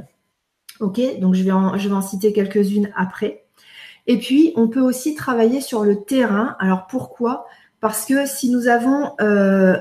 Ok, 0.80 1.01
donc 1.19 1.34
je 1.34 1.43
vais 1.43 1.51
en, 1.51 2.01
citer 2.01 2.32
quelques-unes 2.32 2.91
après. 2.95 3.45
Et 4.05 4.17
puis 4.19 4.53
on 4.55 4.67
peut 4.67 4.82
aussi 4.82 5.15
travailler 5.15 5.59
sur 5.59 5.84
le 5.84 6.03
terrain. 6.03 6.55
Alors 6.59 6.86
pourquoi? 6.88 7.47
Parce 7.80 8.05
que 8.05 8.25
si 8.28 8.51
nous 8.51 8.67
avons 8.67 9.11
euh, 9.19 9.78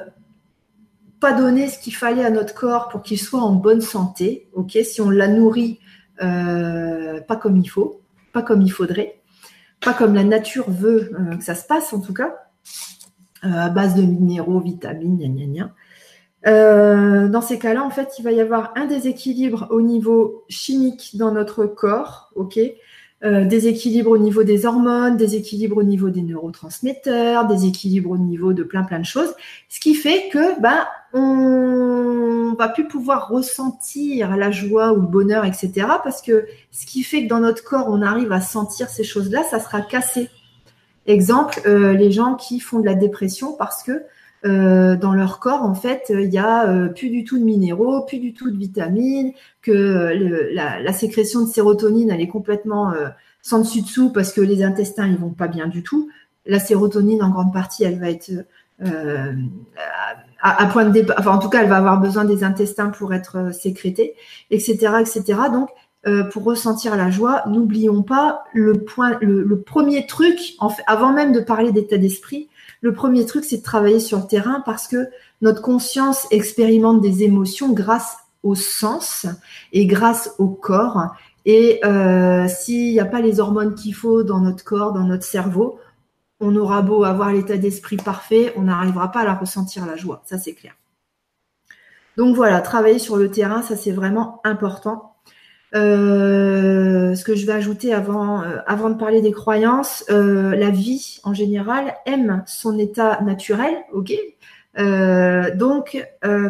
pas 1.20 1.34
donné 1.34 1.68
ce 1.68 1.78
qu'il 1.78 1.94
fallait 1.94 2.24
à 2.24 2.30
notre 2.30 2.54
corps 2.54 2.88
pour 2.88 3.02
qu'il 3.02 3.20
soit 3.20 3.40
en 3.40 3.52
bonne 3.52 3.82
santé, 3.82 4.48
ok, 4.54 4.78
si 4.82 5.00
on 5.00 5.10
l'a 5.10 5.28
nourri 5.28 5.78
euh, 6.22 7.20
pas 7.20 7.36
comme 7.36 7.58
il 7.58 7.68
faut, 7.68 8.00
pas 8.36 8.42
comme 8.42 8.60
il 8.60 8.70
faudrait, 8.70 9.22
pas 9.80 9.94
comme 9.94 10.14
la 10.14 10.22
nature 10.22 10.70
veut 10.70 11.10
euh, 11.18 11.36
que 11.38 11.42
ça 11.42 11.54
se 11.54 11.66
passe 11.66 11.94
en 11.94 12.02
tout 12.02 12.12
cas, 12.12 12.36
euh, 13.44 13.48
à 13.48 13.70
base 13.70 13.94
de 13.94 14.02
minéraux, 14.02 14.60
vitamines, 14.60 15.16
gna 15.16 15.28
gna 15.28 15.46
gna. 15.46 15.74
Euh, 16.46 17.28
dans 17.28 17.40
ces 17.40 17.58
cas-là, 17.58 17.82
en 17.82 17.88
fait, 17.88 18.18
il 18.18 18.22
va 18.24 18.32
y 18.32 18.40
avoir 18.42 18.74
un 18.76 18.84
déséquilibre 18.84 19.68
au 19.70 19.80
niveau 19.80 20.44
chimique 20.50 21.16
dans 21.16 21.32
notre 21.32 21.64
corps, 21.64 22.30
ok 22.34 22.60
Déséquilibre 23.22 24.10
au 24.10 24.18
niveau 24.18 24.44
des 24.44 24.66
hormones, 24.66 25.16
déséquilibre 25.16 25.78
au 25.78 25.82
niveau 25.82 26.10
des 26.10 26.22
neurotransmetteurs, 26.22 27.46
déséquilibre 27.48 28.10
au 28.10 28.18
niveau 28.18 28.52
de 28.52 28.62
plein 28.62 28.84
plein 28.84 29.00
de 29.00 29.06
choses, 29.06 29.34
ce 29.68 29.80
qui 29.80 29.94
fait 29.94 30.28
que 30.28 30.60
bah 30.60 30.86
on 31.18 32.54
va 32.54 32.68
plus 32.68 32.86
pouvoir 32.86 33.28
ressentir 33.28 34.36
la 34.36 34.50
joie 34.50 34.92
ou 34.92 35.00
le 35.00 35.06
bonheur, 35.06 35.44
etc. 35.44 35.70
Parce 36.02 36.22
que 36.22 36.46
ce 36.70 36.86
qui 36.86 37.02
fait 37.02 37.24
que 37.24 37.28
dans 37.28 37.40
notre 37.40 37.64
corps, 37.64 37.86
on 37.88 38.02
arrive 38.02 38.32
à 38.32 38.40
sentir 38.40 38.88
ces 38.88 39.04
choses-là, 39.04 39.42
ça 39.44 39.60
sera 39.60 39.80
cassé. 39.80 40.28
Exemple, 41.06 41.60
euh, 41.66 41.92
les 41.92 42.10
gens 42.10 42.34
qui 42.34 42.60
font 42.60 42.80
de 42.80 42.84
la 42.84 42.94
dépression 42.94 43.54
parce 43.56 43.82
que 43.82 44.02
euh, 44.44 44.96
dans 44.96 45.14
leur 45.14 45.38
corps, 45.38 45.62
en 45.62 45.74
fait, 45.74 46.06
il 46.10 46.32
y 46.32 46.38
a 46.38 46.68
euh, 46.68 46.88
plus 46.88 47.10
du 47.10 47.24
tout 47.24 47.38
de 47.38 47.44
minéraux, 47.44 48.02
plus 48.02 48.18
du 48.18 48.34
tout 48.34 48.50
de 48.50 48.56
vitamines, 48.56 49.32
que 49.62 50.50
la, 50.52 50.92
sécrétion 50.92 51.42
de 51.42 51.48
sérotonine, 51.48 52.10
elle 52.10 52.20
est 52.20 52.28
complètement 52.28 52.92
sans 53.42 53.60
dessus 53.60 53.82
dessous 53.82 54.10
parce 54.10 54.32
que 54.32 54.40
les 54.40 54.62
intestins, 54.62 55.06
ils 55.06 55.16
vont 55.16 55.30
pas 55.30 55.48
bien 55.48 55.66
du 55.66 55.82
tout. 55.82 56.10
La 56.44 56.58
sérotonine, 56.58 57.22
en 57.22 57.30
grande 57.30 57.52
partie, 57.52 57.84
elle 57.84 57.98
va 57.98 58.10
être 58.10 58.30
à, 60.40 60.66
point 60.66 60.84
de 60.84 60.90
départ, 60.90 61.26
en 61.28 61.38
tout 61.38 61.48
cas, 61.48 61.62
elle 61.62 61.68
va 61.68 61.78
avoir 61.78 62.00
besoin 62.00 62.24
des 62.24 62.44
intestins 62.44 62.88
pour 62.88 63.14
être 63.14 63.38
euh, 63.38 63.52
sécrétée, 63.52 64.14
etc., 64.50 64.94
etc. 65.00 65.22
Donc, 65.52 65.70
euh, 66.06 66.22
pour 66.24 66.44
ressentir 66.44 66.96
la 66.96 67.10
joie, 67.10 67.42
n'oublions 67.48 68.02
pas 68.02 68.44
le 68.52 68.74
point, 68.74 69.18
le, 69.20 69.60
premier 69.60 70.06
truc, 70.06 70.38
en 70.58 70.68
fait, 70.68 70.82
avant 70.86 71.12
même 71.12 71.32
de 71.32 71.40
parler 71.40 71.72
d'état 71.72 71.98
d'esprit, 71.98 72.48
le 72.80 72.92
premier 72.92 73.26
truc, 73.26 73.44
c'est 73.44 73.58
de 73.58 73.62
travailler 73.62 73.98
sur 73.98 74.18
le 74.18 74.26
terrain 74.26 74.62
parce 74.64 74.86
que 74.86 75.08
notre 75.40 75.62
conscience 75.62 76.26
expérimente 76.30 77.00
des 77.00 77.24
émotions 77.24 77.72
grâce 77.72 78.18
au 78.42 78.54
sens 78.54 79.26
et 79.72 79.86
grâce 79.86 80.34
au 80.38 80.46
corps. 80.46 81.08
Et 81.46 81.80
euh, 81.84 82.46
s'il 82.48 82.92
n'y 82.92 83.00
a 83.00 83.04
pas 83.04 83.20
les 83.20 83.40
hormones 83.40 83.74
qu'il 83.74 83.94
faut 83.94 84.22
dans 84.22 84.40
notre 84.40 84.62
corps, 84.62 84.92
dans 84.92 85.04
notre 85.04 85.24
cerveau, 85.24 85.78
on 86.40 86.54
aura 86.56 86.82
beau 86.82 87.04
avoir 87.04 87.32
l'état 87.32 87.56
d'esprit 87.56 87.96
parfait, 87.96 88.52
on 88.56 88.62
n'arrivera 88.62 89.10
pas 89.10 89.20
à 89.20 89.24
la 89.24 89.34
ressentir 89.34 89.86
la 89.86 89.96
joie, 89.96 90.22
ça 90.26 90.38
c'est 90.38 90.54
clair. 90.54 90.74
Donc 92.16 92.34
voilà, 92.34 92.60
travailler 92.60 92.98
sur 92.98 93.16
le 93.16 93.30
terrain, 93.30 93.62
ça 93.62 93.76
c'est 93.76 93.92
vraiment 93.92 94.40
important. 94.44 95.16
Euh, 95.74 97.14
ce 97.14 97.24
que 97.24 97.34
je 97.34 97.44
vais 97.44 97.52
ajouter 97.52 97.92
avant, 97.92 98.42
euh, 98.42 98.88
de 98.88 98.94
parler 98.94 99.20
des 99.20 99.32
croyances, 99.32 100.04
euh, 100.10 100.54
la 100.56 100.70
vie 100.70 101.20
en 101.24 101.34
général 101.34 101.94
aime 102.06 102.42
son 102.46 102.78
état 102.78 103.20
naturel, 103.22 103.74
ok? 103.92 104.12
Donc 105.54 106.06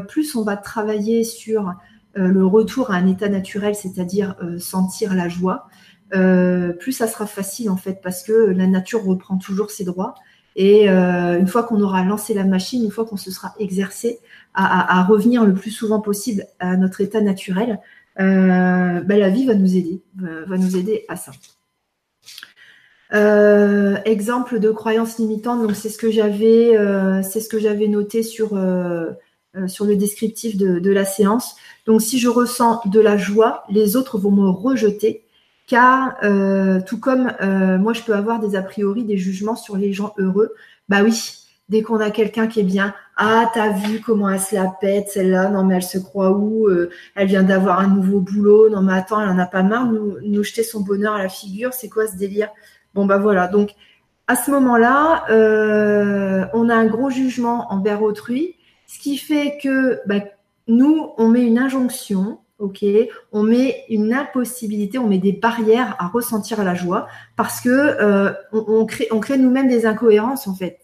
plus 0.09 0.35
on 0.35 0.43
va 0.43 0.57
travailler 0.57 1.23
sur 1.23 1.75
le 2.15 2.45
retour 2.45 2.91
à 2.91 2.95
un 2.95 3.07
état 3.07 3.29
naturel, 3.29 3.77
c'est-à-dire 3.77 4.35
sentir 4.59 5.15
la 5.15 5.29
joie, 5.29 5.69
euh, 6.15 6.73
plus 6.73 6.93
ça 6.93 7.09
sera 7.09 7.27
facile 7.27 7.71
en 7.71 7.77
fait, 7.77 8.01
parce 8.03 8.23
que 8.23 8.33
la 8.33 8.67
nature 8.67 9.05
reprend 9.05 9.37
toujours 9.39 9.71
ses 9.71 9.85
droits. 9.85 10.15
Et 10.55 10.89
euh, 10.89 11.39
une 11.39 11.49
fois 11.49 11.65
qu'on 11.65 11.81
aura 11.83 12.03
lancé 12.05 12.33
la 12.33 12.45
machine, 12.45 12.83
une 12.85 12.91
fois 12.91 13.05
qu'on 13.05 13.19
se 13.19 13.31
sera 13.31 13.55
exercé 13.59 14.21
à, 14.55 15.05
revenir 15.05 15.45
le 15.45 15.53
plus 15.53 15.71
souvent 15.71 16.01
possible 16.01 16.47
à 16.61 16.79
notre 16.79 17.03
état 17.03 17.21
naturel, 17.21 17.79
euh, 18.21 19.01
ben, 19.03 19.21
la 19.21 19.29
vie 19.29 19.45
va 19.45 19.55
nous 19.55 19.77
aider, 19.77 20.01
va 20.15 20.57
nous 20.57 20.77
aider 20.79 21.05
à 21.09 21.17
ça. 21.17 21.33
exemple 24.07 24.59
de 24.59 24.71
croyance 24.71 25.19
limitante, 25.19 25.61
donc 25.63 25.77
c'est 25.77 25.91
ce 25.91 25.99
que 25.99 26.11
j'avais, 26.11 26.73
noté 27.89 28.23
sur 28.23 28.55
le 28.55 29.97
descriptif 29.97 30.57
de, 30.57 30.79
de, 30.79 30.91
la 30.91 31.05
séance. 31.05 31.57
Donc 31.85 32.01
si 32.01 32.19
je 32.19 32.29
ressens 32.29 32.81
de 32.87 33.01
la 33.01 33.19
joie, 33.19 33.65
les 33.69 33.95
autres 33.95 34.17
vont 34.17 34.31
me 34.31 34.49
rejeter 34.49 35.26
car 35.67 36.17
euh, 36.23 36.81
tout 36.81 36.99
comme 37.01 37.33
euh, 37.41 37.79
moi 37.79 37.93
je 37.93 38.03
peux 38.03 38.15
avoir 38.15 38.39
des 38.39 38.57
a 38.57 38.63
priori, 38.63 39.05
des 39.05 39.19
jugements 39.19 39.57
sur 39.57 39.77
les 39.77 39.93
gens 39.93 40.15
heureux, 40.19 40.55
bah 40.89 40.99
oui, 41.03 41.47
dès 41.69 41.83
qu'on 41.83 42.01
a 42.01 42.11
quelqu'un 42.11 42.47
qui 42.47 42.61
est 42.61 42.65
bien, 42.65 42.95
ah 43.17 43.51
t'as 43.53 43.71
vu 43.71 44.01
comment 44.01 44.29
elle 44.29 44.41
se 44.41 44.55
la 44.55 44.73
pète 44.81 45.09
celle-là, 45.09 45.49
non 45.49 45.65
mais 45.65 45.77
elle 45.77 45.83
se 45.83 45.99
croit 45.99 46.31
où, 46.31 46.69
euh, 46.69 46.91
elle 47.17 47.27
vient 47.27 47.43
d'avoir 47.43 47.81
un 47.81 47.89
nouveau 47.89 48.21
boulot, 48.21 48.71
non 48.71 48.83
mais 48.83 48.95
attends 48.95 49.21
elle 49.21 49.29
en 49.29 49.39
a 49.39 49.47
pas 49.47 49.63
marre, 49.63 49.87
nous, 49.87 50.17
nous 50.23 50.45
jeter 50.45 50.63
son 50.63 50.81
bonheur 50.81 51.15
à 51.15 51.23
la 51.23 51.29
figure, 51.29 51.73
c'est 51.75 51.89
quoi 51.89 52.07
ce 52.07 52.17
délire 52.17 52.49
Bon 52.95 53.05
bah 53.05 53.19
voilà, 53.19 53.49
donc 53.49 53.71
à 54.29 54.37
ce 54.37 54.51
moment-là, 54.51 55.25
on 56.55 56.69
a 56.69 56.75
un 56.75 56.87
gros 56.87 57.11
jugement 57.11 57.73
envers 57.73 58.03
autrui, 58.03 58.57
ce 58.87 58.99
qui 58.99 59.19
fait 59.19 59.59
que 59.63 60.01
bah, 60.07 60.21
nous 60.69 61.11
on 61.19 61.29
met 61.29 61.43
une 61.43 61.59
injonction 61.59 62.39
ok 62.59 62.85
On 63.33 63.43
met 63.43 63.85
une 63.89 64.13
impossibilité, 64.13 64.99
on 64.99 65.09
met 65.09 65.19
des 65.19 65.33
barrières 65.33 65.97
à 65.99 66.09
ressentir 66.09 66.63
la 66.65 66.75
joie 66.75 67.07
parce 67.37 67.61
que 67.61 67.69
euh, 67.69 68.33
on, 68.53 68.87
crée, 68.87 69.09
on 69.11 69.21
crée 69.21 69.39
nous-mêmes 69.39 69.69
des 69.69 69.87
incohérences 69.87 70.47
en 70.47 70.55
fait. 70.55 70.81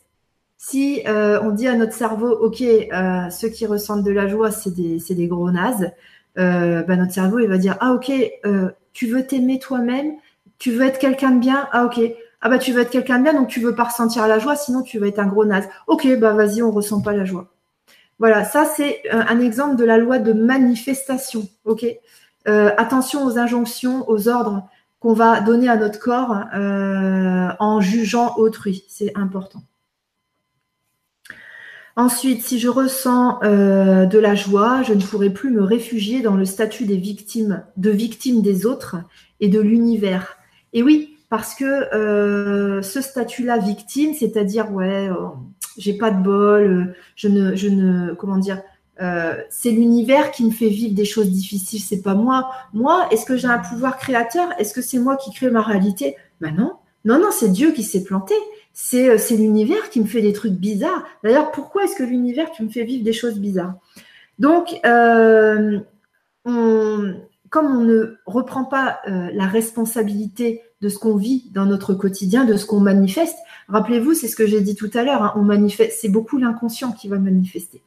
Si 0.59 1.03
euh, 1.09 1.41
on 1.43 1.51
dit 1.51 1.67
à 1.67 1.77
notre 1.77 1.93
cerveau, 1.93 2.31
ok, 2.31 2.63
euh, 2.63 3.31
ceux 3.31 3.49
qui 3.49 3.67
ressentent 3.67 4.05
de 4.05 4.13
la 4.13 4.29
joie, 4.29 4.51
c'est 4.53 4.75
des, 4.75 5.01
c'est 5.01 5.15
des 5.15 5.27
gros 5.27 5.51
nazes, 5.51 5.93
bah, 6.37 6.97
notre 6.97 7.13
cerveau 7.13 7.41
il 7.41 7.49
va 7.49 7.59
dire, 7.59 7.77
ah 7.81 7.93
ok, 7.93 8.13
tu 8.93 9.07
veux 9.07 9.27
t'aimer 9.27 9.59
toi-même, 9.59 10.15
Tu 10.59 10.71
veux 10.73 10.87
être 10.87 10.99
quelqu'un 10.99 11.33
de 11.33 11.41
bien 11.41 11.69
Ah 11.73 11.85
ok. 11.87 12.01
Ah 12.41 12.49
bah 12.49 12.59
tu 12.59 12.73
veux 12.73 12.83
être 12.83 12.91
quelqu'un 12.91 13.19
de 13.19 13.25
bien, 13.25 13.35
donc 13.35 13.49
tu 13.49 13.61
veux 13.61 13.75
pas 13.75 13.85
ressentir 13.85 14.27
la 14.29 14.39
joie, 14.39 14.57
sinon 14.57 14.83
tu 14.83 14.99
vas 14.99 15.07
être 15.09 15.21
un 15.21 15.27
gros 15.27 15.45
naze. 15.45 15.69
Ok, 15.87 16.07
bah 16.19 16.33
vas-y, 16.33 16.63
on 16.63 16.71
ressent 16.73 17.01
pas 17.01 17.13
la 17.13 17.25
joie. 17.25 17.52
Voilà, 18.23 18.45
ça 18.45 18.67
c'est 18.67 19.03
euh, 19.13 19.21
un 19.29 19.41
exemple 19.41 19.75
de 19.75 19.85
la 19.85 19.99
loi 19.99 20.21
de 20.21 20.33
manifestation. 20.33 21.49
Euh, 22.47 22.71
attention 22.77 23.25
aux 23.25 23.37
injonctions, 23.37 24.09
aux 24.09 24.29
ordres 24.29 24.69
qu'on 25.01 25.13
va 25.13 25.41
donner 25.41 25.69
à 25.69 25.77
notre 25.77 25.99
corps 25.99 26.45
euh, 26.55 27.49
en 27.59 27.81
jugeant 27.81 28.37
autrui. 28.37 28.85
C'est 28.87 29.11
important. 29.17 29.65
Ensuite, 31.97 32.45
si 32.45 32.61
je 32.61 32.69
ressens 32.69 33.41
de 33.41 34.19
la 34.19 34.35
joie, 34.37 34.85
je 34.85 34.95
ne 34.95 35.03
pourrai 35.03 35.31
plus 35.31 35.51
me 35.51 35.65
réfugier 35.65 36.23
dans 36.23 36.37
le 36.37 36.45
statut 36.45 36.85
des 36.85 36.99
victimes, 36.99 37.65
de 37.77 37.91
victime 37.91 38.41
des 38.41 38.67
autres 38.67 38.99
et 39.41 39.49
de 39.49 39.59
l'univers. 39.59 40.37
Et 40.73 40.85
oui, 40.85 41.12
parce 41.33 41.55
que 41.55 41.65
euh, 41.65 42.83
ce 42.83 43.01
statut-là 43.01 43.57
victime, 43.57 44.13
c'est-à-dire 44.13 44.71
ouais, 44.71 45.09
euh, 45.09 45.29
j'ai 45.79 45.95
pas 45.95 46.11
de 46.11 46.23
bol, 46.23 46.63
euh, 46.63 46.95
je 47.17 47.29
ne, 47.29 47.57
je 47.57 47.69
ne, 47.69 48.13
comment 48.13 48.37
dire, 48.37 48.61
c'est 49.49 49.71
l'univers 49.71 50.31
qui 50.31 50.45
me 50.45 50.51
fait 50.51 50.69
vivre 50.69 50.95
des 50.95 51.07
choses 51.07 51.31
difficiles, 51.31 51.81
c'est 51.81 52.03
pas 52.03 52.15
moi. 52.15 52.51
Moi, 52.75 53.09
est-ce 53.11 53.25
que 53.25 53.39
j'ai 53.39 53.49
un 53.49 53.61
pouvoir 53.61 53.97
créateur? 53.97 54.51
Est-ce 54.59 54.75
que 54.75 54.83
c'est 54.83 54.99
moi 54.99 55.17
qui 55.17 55.33
crée 55.33 55.51
ma 55.51 55.63
réalité? 55.63 56.17
Ben 56.43 56.55
non, 56.55 56.75
non, 57.07 57.19
non, 57.19 57.31
c'est 57.33 57.49
Dieu 57.49 57.73
qui 57.73 57.83
s'est 57.83 58.05
planté. 58.05 58.35
C'est, 58.75 59.17
l'univers 59.31 59.89
qui 59.89 60.01
me 60.01 60.07
fait 60.07 60.21
des 60.21 60.35
trucs 60.35 60.53
bizarres. 60.53 61.03
D'ailleurs, 61.25 61.51
pourquoi 61.51 61.85
est-ce 61.85 61.97
que 61.97 62.05
l'univers 62.05 62.51
tu 62.53 62.63
me 62.63 62.69
fais 62.69 62.85
vivre 62.85 63.05
des 63.05 63.15
choses 63.15 63.39
bizarres? 63.39 63.75
Donc, 64.39 64.79
on, 64.85 65.83
comme 66.45 67.67
on 67.67 67.81
ne 67.81 68.17
reprend 68.27 68.65
pas 68.65 69.01
la 69.07 69.47
responsabilité 69.47 70.61
de 70.83 70.89
ce 70.89 70.99
qu'on 70.99 71.17
vit 71.17 71.51
dans 71.53 71.65
notre 71.65 71.95
quotidien, 71.95 72.45
de 72.45 72.57
ce 72.57 72.67
qu'on 72.67 72.81
manifeste, 72.81 73.39
rappelez-vous, 73.69 74.15
c'est 74.15 74.29
ce 74.29 74.37
que 74.37 74.47
j'ai 74.47 74.61
dit 74.61 74.75
tout 74.75 74.91
à 74.95 75.03
l'heure, 75.03 75.23
hein, 75.23 75.33
on 75.37 75.43
manifeste, 75.43 75.99
c'est 76.01 76.11
beaucoup 76.11 76.37
l'inconscient 76.37 76.93
qui 76.93 77.09
va 77.09 77.19
manifester. 77.19 77.81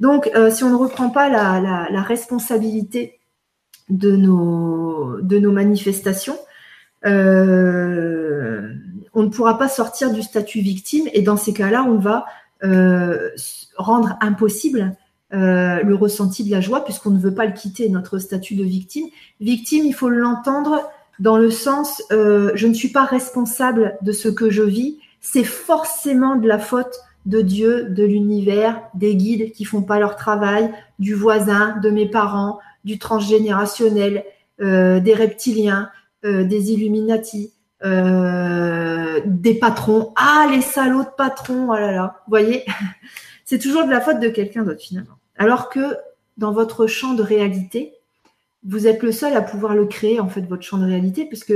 Donc, 0.00 0.30
euh, 0.34 0.50
si 0.50 0.62
on 0.64 0.70
ne 0.70 0.76
reprend 0.76 1.08
pas 1.08 1.30
la, 1.30 2.02
responsabilité 2.02 3.18
de 3.88 4.16
nos, 4.16 5.52
manifestations, 5.52 6.36
euh, 7.06 8.74
on 9.14 9.22
ne 9.22 9.28
pourra 9.28 9.56
pas 9.56 9.68
sortir 9.68 10.12
du 10.12 10.22
statut 10.22 10.60
victime 10.60 11.06
et 11.14 11.22
dans 11.22 11.38
ces 11.38 11.54
cas-là, 11.54 11.84
on 11.84 11.96
va 11.96 12.26
rendre 13.76 14.16
impossible 14.20 14.96
euh, 15.32 15.82
le 15.82 15.94
ressenti 15.96 16.44
de 16.44 16.52
la 16.52 16.60
joie, 16.60 16.84
puisqu'on 16.84 17.10
ne 17.10 17.18
veut 17.18 17.34
pas 17.34 17.46
le 17.46 17.52
quitter, 17.52 17.88
notre 17.88 18.18
statut 18.18 18.54
de 18.54 18.62
victime. 18.62 19.06
Victime, 19.40 19.84
il 19.84 19.92
faut 19.92 20.08
l'entendre 20.08 20.88
dans 21.18 21.38
le 21.38 21.50
sens, 21.50 22.02
euh, 22.12 22.52
je 22.54 22.66
ne 22.66 22.74
suis 22.74 22.90
pas 22.90 23.04
responsable 23.04 23.96
de 24.02 24.12
ce 24.12 24.28
que 24.28 24.50
je 24.50 24.62
vis, 24.62 24.98
c'est 25.20 25.44
forcément 25.44 26.36
de 26.36 26.46
la 26.46 26.58
faute 26.58 27.00
de 27.24 27.40
Dieu, 27.40 27.84
de 27.84 28.04
l'univers, 28.04 28.80
des 28.94 29.16
guides 29.16 29.52
qui 29.52 29.64
font 29.64 29.82
pas 29.82 29.98
leur 29.98 30.16
travail, 30.16 30.70
du 30.98 31.14
voisin, 31.14 31.76
de 31.82 31.90
mes 31.90 32.06
parents, 32.06 32.60
du 32.84 32.98
transgénérationnel, 32.98 34.24
euh, 34.60 35.00
des 35.00 35.14
reptiliens, 35.14 35.90
des 36.22 36.72
Illuminati, 36.72 37.52
des 37.84 39.54
patrons. 39.54 40.12
Ah, 40.16 40.48
les 40.50 40.60
salauds 40.60 41.04
de 41.04 41.14
patrons, 41.16 41.68
oh 41.70 41.74
là 41.74 41.92
là, 41.92 42.22
vous 42.26 42.30
voyez 42.30 42.64
c'est 43.46 43.60
toujours 43.60 43.86
de 43.86 43.90
la 43.90 44.02
faute 44.02 44.20
de 44.20 44.28
quelqu'un 44.28 44.64
d'autre 44.64 44.82
finalement. 44.82 45.16
Alors 45.38 45.70
que 45.70 45.96
dans 46.36 46.52
votre 46.52 46.86
champ 46.86 47.14
de 47.14 47.22
réalité, 47.22 47.94
vous 48.66 48.86
êtes 48.86 49.02
le 49.02 49.12
seul 49.12 49.34
à 49.34 49.42
pouvoir 49.42 49.74
le 49.74 49.86
créer, 49.86 50.20
en 50.20 50.28
fait, 50.28 50.42
votre 50.42 50.62
champ 50.62 50.78
de 50.78 50.86
réalité, 50.86 51.24
puisque 51.24 51.54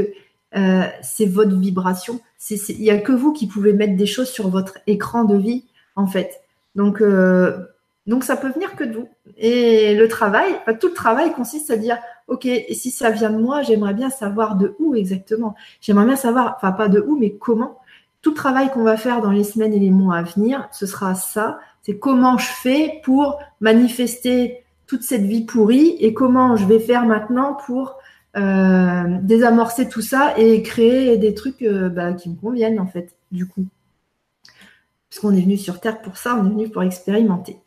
euh, 0.56 0.82
c'est 1.02 1.26
votre 1.26 1.56
vibration. 1.56 2.20
Il 2.50 2.80
n'y 2.80 2.90
a 2.90 2.98
que 2.98 3.12
vous 3.12 3.32
qui 3.32 3.46
pouvez 3.46 3.72
mettre 3.72 3.96
des 3.96 4.06
choses 4.06 4.28
sur 4.28 4.48
votre 4.48 4.78
écran 4.86 5.24
de 5.24 5.36
vie, 5.36 5.64
en 5.96 6.06
fait. 6.06 6.40
Donc, 6.74 7.00
euh, 7.00 7.58
donc 8.06 8.24
ça 8.24 8.36
peut 8.36 8.50
venir 8.50 8.76
que 8.76 8.84
de 8.84 8.96
vous. 8.96 9.08
Et 9.36 9.94
le 9.94 10.08
travail, 10.08 10.52
tout 10.80 10.88
le 10.88 10.94
travail 10.94 11.32
consiste 11.32 11.70
à 11.70 11.76
dire, 11.76 11.98
ok, 12.28 12.48
si 12.70 12.90
ça 12.90 13.10
vient 13.10 13.30
de 13.30 13.38
moi, 13.38 13.62
j'aimerais 13.62 13.94
bien 13.94 14.10
savoir 14.10 14.56
de 14.56 14.74
où 14.78 14.94
exactement. 14.94 15.54
J'aimerais 15.80 16.06
bien 16.06 16.16
savoir, 16.16 16.54
enfin 16.56 16.72
pas 16.72 16.88
de 16.88 17.00
où, 17.00 17.18
mais 17.18 17.32
comment. 17.32 17.78
Tout 18.22 18.30
le 18.30 18.36
travail 18.36 18.70
qu'on 18.70 18.82
va 18.82 18.96
faire 18.96 19.22
dans 19.22 19.30
les 19.30 19.44
semaines 19.44 19.72
et 19.72 19.78
les 19.78 19.90
mois 19.90 20.16
à 20.16 20.22
venir, 20.22 20.68
ce 20.72 20.86
sera 20.86 21.14
ça 21.14 21.58
c'est 21.82 21.98
comment 21.98 22.38
je 22.38 22.46
fais 22.46 23.00
pour 23.04 23.38
manifester 23.60 24.64
toute 24.90 25.04
cette 25.04 25.22
vie 25.22 25.44
pourrie 25.44 25.94
et 26.00 26.12
comment 26.14 26.56
je 26.56 26.66
vais 26.66 26.80
faire 26.80 27.06
maintenant 27.06 27.54
pour 27.54 27.98
euh, 28.36 29.04
désamorcer 29.22 29.88
tout 29.88 30.00
ça 30.00 30.36
et 30.36 30.64
créer 30.64 31.16
des 31.16 31.32
trucs 31.32 31.62
euh, 31.62 31.88
bah, 31.88 32.12
qui 32.12 32.28
me 32.28 32.34
conviennent 32.34 32.80
en 32.80 32.88
fait, 32.88 33.14
du 33.30 33.46
coup. 33.46 33.66
Parce 35.08 35.20
qu'on 35.20 35.32
est 35.32 35.42
venu 35.42 35.56
sur 35.56 35.78
Terre 35.78 36.02
pour 36.02 36.16
ça, 36.16 36.34
on 36.34 36.44
est 36.44 36.50
venu 36.50 36.68
pour 36.68 36.82
expérimenter. 36.82 37.60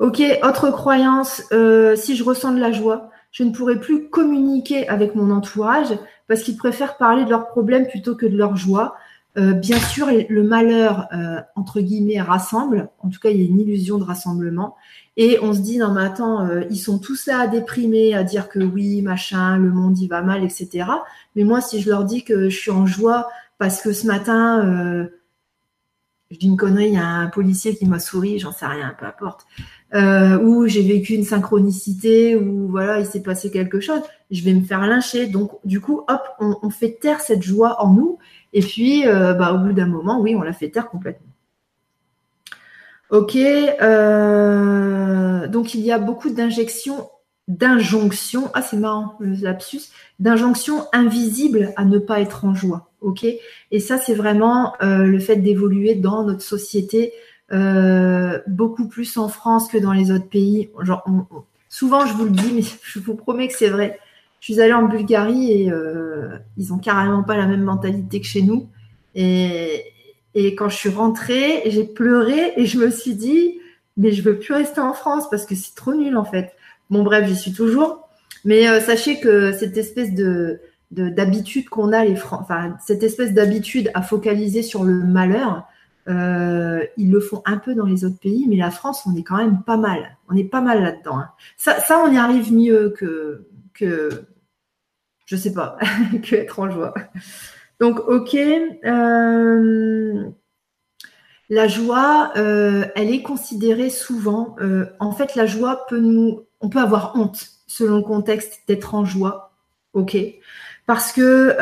Ok, 0.00 0.20
autre 0.42 0.72
croyance, 0.72 1.44
euh, 1.52 1.94
si 1.94 2.16
je 2.16 2.24
ressens 2.24 2.54
de 2.54 2.60
la 2.60 2.72
joie, 2.72 3.10
je 3.30 3.44
ne 3.44 3.52
pourrai 3.52 3.78
plus 3.78 4.08
communiquer 4.08 4.88
avec 4.88 5.14
mon 5.14 5.30
entourage 5.30 5.96
parce 6.26 6.42
qu'ils 6.42 6.56
préfèrent 6.56 6.96
parler 6.96 7.24
de 7.24 7.30
leurs 7.30 7.46
problèmes 7.46 7.86
plutôt 7.86 8.16
que 8.16 8.26
de 8.26 8.36
leur 8.36 8.56
joie. 8.56 8.96
Euh, 9.38 9.52
bien 9.52 9.78
sûr, 9.78 10.08
le 10.28 10.42
malheur, 10.42 11.06
euh, 11.12 11.40
entre 11.54 11.80
guillemets, 11.80 12.20
rassemble. 12.20 12.88
En 12.98 13.10
tout 13.10 13.20
cas, 13.20 13.30
il 13.30 13.40
y 13.40 13.42
a 13.42 13.48
une 13.48 13.60
illusion 13.60 13.98
de 13.98 14.04
rassemblement. 14.04 14.76
Et 15.16 15.38
on 15.42 15.52
se 15.52 15.60
dit, 15.60 15.78
non, 15.78 15.92
mais 15.92 16.02
attends, 16.02 16.46
euh, 16.46 16.64
ils 16.70 16.78
sont 16.78 16.98
tous 16.98 17.26
là 17.26 17.40
à 17.40 17.46
déprimer, 17.46 18.14
à 18.14 18.24
dire 18.24 18.48
que 18.48 18.58
oui, 18.58 19.02
machin, 19.02 19.56
le 19.56 19.70
monde, 19.70 19.98
il 19.98 20.08
va 20.08 20.22
mal, 20.22 20.42
etc. 20.42 20.86
Mais 21.36 21.44
moi, 21.44 21.60
si 21.60 21.80
je 21.80 21.90
leur 21.90 22.04
dis 22.04 22.24
que 22.24 22.48
je 22.48 22.56
suis 22.56 22.70
en 22.70 22.86
joie 22.86 23.28
parce 23.58 23.82
que 23.82 23.92
ce 23.92 24.06
matin, 24.06 25.08
je 26.30 26.38
dis 26.38 26.46
une 26.46 26.56
connerie, 26.56 26.86
il 26.86 26.94
y 26.94 26.96
a 26.96 27.04
un 27.04 27.26
policier 27.26 27.76
qui 27.76 27.84
m'a 27.86 27.98
souri, 27.98 28.38
j'en 28.38 28.52
sais 28.52 28.64
rien, 28.66 28.96
peu 28.98 29.04
importe. 29.04 29.46
ou 30.42 30.66
j'ai 30.66 30.82
vécu 30.82 31.12
une 31.12 31.24
synchronicité, 31.24 32.36
ou 32.36 32.68
voilà, 32.68 33.00
il 33.00 33.06
s'est 33.06 33.22
passé 33.22 33.50
quelque 33.50 33.80
chose, 33.80 34.00
je 34.30 34.42
vais 34.42 34.54
me 34.54 34.62
faire 34.62 34.80
lyncher. 34.86 35.26
Donc, 35.26 35.52
du 35.64 35.80
coup, 35.82 36.04
hop, 36.08 36.22
on, 36.38 36.56
on 36.62 36.70
fait 36.70 36.98
taire 36.98 37.20
cette 37.20 37.42
joie 37.42 37.84
en 37.84 37.92
nous 37.92 38.18
et 38.52 38.60
puis, 38.60 39.06
euh, 39.06 39.34
bah, 39.34 39.52
au 39.52 39.58
bout 39.58 39.72
d'un 39.72 39.86
moment, 39.86 40.20
oui, 40.20 40.34
on 40.34 40.42
l'a 40.42 40.52
fait 40.52 40.70
taire 40.70 40.88
complètement. 40.88 41.26
Ok. 43.10 43.36
Euh, 43.36 45.48
donc, 45.48 45.74
il 45.74 45.80
y 45.80 45.92
a 45.92 45.98
beaucoup 45.98 46.30
d'injections, 46.30 47.08
d'injonctions. 47.48 48.50
Ah, 48.54 48.62
c'est 48.62 48.76
marrant, 48.76 49.16
le 49.20 49.34
lapsus. 49.42 49.90
D'injonctions 50.18 50.86
invisibles 50.92 51.72
à 51.76 51.84
ne 51.84 51.98
pas 51.98 52.20
être 52.20 52.44
en 52.44 52.54
joie. 52.54 52.90
Ok? 53.00 53.24
Et 53.70 53.80
ça, 53.80 53.98
c'est 53.98 54.14
vraiment 54.14 54.74
euh, 54.82 55.04
le 55.04 55.18
fait 55.18 55.36
d'évoluer 55.36 55.94
dans 55.94 56.24
notre 56.24 56.42
société 56.42 57.12
beaucoup 58.46 58.86
plus 58.86 59.16
en 59.16 59.26
France 59.26 59.66
que 59.66 59.76
dans 59.76 59.92
les 59.92 60.12
autres 60.12 60.28
pays. 60.28 60.70
Genre, 60.82 61.04
souvent, 61.68 62.06
je 62.06 62.14
vous 62.14 62.26
le 62.26 62.30
dis, 62.30 62.52
mais 62.54 62.62
je 62.84 63.00
vous 63.00 63.16
promets 63.16 63.48
que 63.48 63.54
c'est 63.54 63.70
vrai 63.70 63.98
je 64.40 64.52
suis 64.52 64.60
allée 64.60 64.72
en 64.72 64.84
Bulgarie 64.84 65.52
et 65.52 65.70
euh, 65.70 66.38
ils 66.56 66.72
ont 66.72 66.78
carrément 66.78 67.22
pas 67.22 67.36
la 67.36 67.46
même 67.46 67.62
mentalité 67.62 68.20
que 68.20 68.26
chez 68.26 68.42
nous. 68.42 68.68
Et, 69.14 69.84
quand 70.56 70.68
je 70.68 70.76
suis 70.76 70.88
rentrée, 70.88 71.62
j'ai 71.66 71.84
pleuré 71.84 72.52
et 72.56 72.64
je 72.64 72.78
me 72.78 72.90
suis 72.90 73.14
dit, 73.14 73.58
mais 73.96 74.12
je 74.12 74.22
veux 74.22 74.38
plus 74.38 74.54
rester 74.54 74.80
en 74.80 74.94
France 74.94 75.28
parce 75.28 75.44
que 75.44 75.54
c'est 75.54 75.74
trop 75.74 75.94
nul 75.94 76.16
en 76.16 76.24
fait. 76.24 76.54
Bon 76.88 77.02
bref, 77.02 77.28
j'y 77.28 77.36
suis 77.36 77.52
toujours. 77.52 78.08
Mais 78.44 78.68
euh, 78.68 78.80
sachez 78.80 79.20
que 79.20 79.52
cette 79.52 79.76
espèce 79.76 80.14
de 80.14 80.60
d'habitude 80.90 81.68
qu'on 81.68 81.92
a 81.92 82.04
les 82.04 82.16
Français, 82.16 82.42
enfin 82.42 82.76
cette 82.84 83.04
espèce 83.04 83.32
d'habitude 83.32 83.92
à 83.94 84.02
focaliser 84.02 84.62
sur 84.62 84.82
le 84.82 85.04
malheur, 85.04 85.68
euh, 86.08 86.84
ils 86.96 87.12
le 87.12 87.20
font 87.20 87.42
un 87.44 87.58
peu 87.58 87.74
dans 87.74 87.84
les 87.84 88.04
autres 88.04 88.18
pays, 88.18 88.46
mais 88.48 88.56
la 88.56 88.72
France, 88.72 89.02
on 89.06 89.14
est 89.14 89.22
quand 89.22 89.36
même 89.36 89.62
pas 89.62 89.76
mal. 89.76 90.16
On 90.28 90.34
est 90.34 90.44
pas 90.44 90.60
mal 90.60 90.82
là-dedans. 90.82 91.18
Hein. 91.18 91.30
Ça, 91.56 91.78
ça, 91.80 92.02
on 92.04 92.12
y 92.12 92.16
arrive 92.16 92.52
mieux 92.52 92.94
que 92.96 93.46
que 93.74 94.26
je 95.30 95.36
sais 95.36 95.52
pas, 95.52 95.78
que 96.24 96.34
être 96.34 96.58
en 96.58 96.68
joie. 96.70 96.92
Donc, 97.78 98.00
ok. 98.08 98.34
Euh, 98.34 100.24
la 101.48 101.68
joie, 101.68 102.32
euh, 102.36 102.84
elle 102.96 103.10
est 103.12 103.22
considérée 103.22 103.90
souvent. 103.90 104.56
Euh, 104.60 104.86
en 104.98 105.12
fait, 105.12 105.36
la 105.36 105.46
joie 105.46 105.86
peut 105.88 106.00
nous. 106.00 106.40
On 106.60 106.68
peut 106.68 106.80
avoir 106.80 107.12
honte, 107.14 107.46
selon 107.68 107.98
le 107.98 108.02
contexte, 108.02 108.62
d'être 108.66 108.94
en 108.96 109.04
joie. 109.04 109.52
Ok? 109.92 110.16
Parce 110.86 111.12
que. 111.12 111.56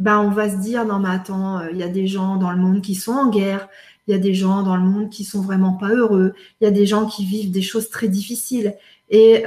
ben, 0.00 0.18
on 0.18 0.30
va 0.30 0.50
se 0.50 0.56
dire 0.56 0.84
non 0.84 0.98
mais 0.98 1.10
attends, 1.10 1.62
il 1.68 1.76
y 1.76 1.84
a 1.84 1.88
des 1.88 2.08
gens 2.08 2.34
dans 2.34 2.50
le 2.50 2.58
monde 2.58 2.82
qui 2.82 2.96
sont 2.96 3.12
en 3.12 3.30
guerre, 3.30 3.68
il 4.08 4.10
y 4.10 4.14
a 4.14 4.18
des 4.18 4.34
gens 4.34 4.64
dans 4.64 4.76
le 4.76 4.82
monde 4.82 5.10
qui 5.10 5.22
sont 5.22 5.40
vraiment 5.40 5.74
pas 5.74 5.90
heureux, 5.90 6.34
il 6.60 6.64
y 6.64 6.66
a 6.66 6.72
des 6.72 6.86
gens 6.86 7.06
qui 7.06 7.24
vivent 7.24 7.52
des 7.52 7.62
choses 7.62 7.88
très 7.90 8.08
difficiles. 8.08 8.74
Et 9.08 9.44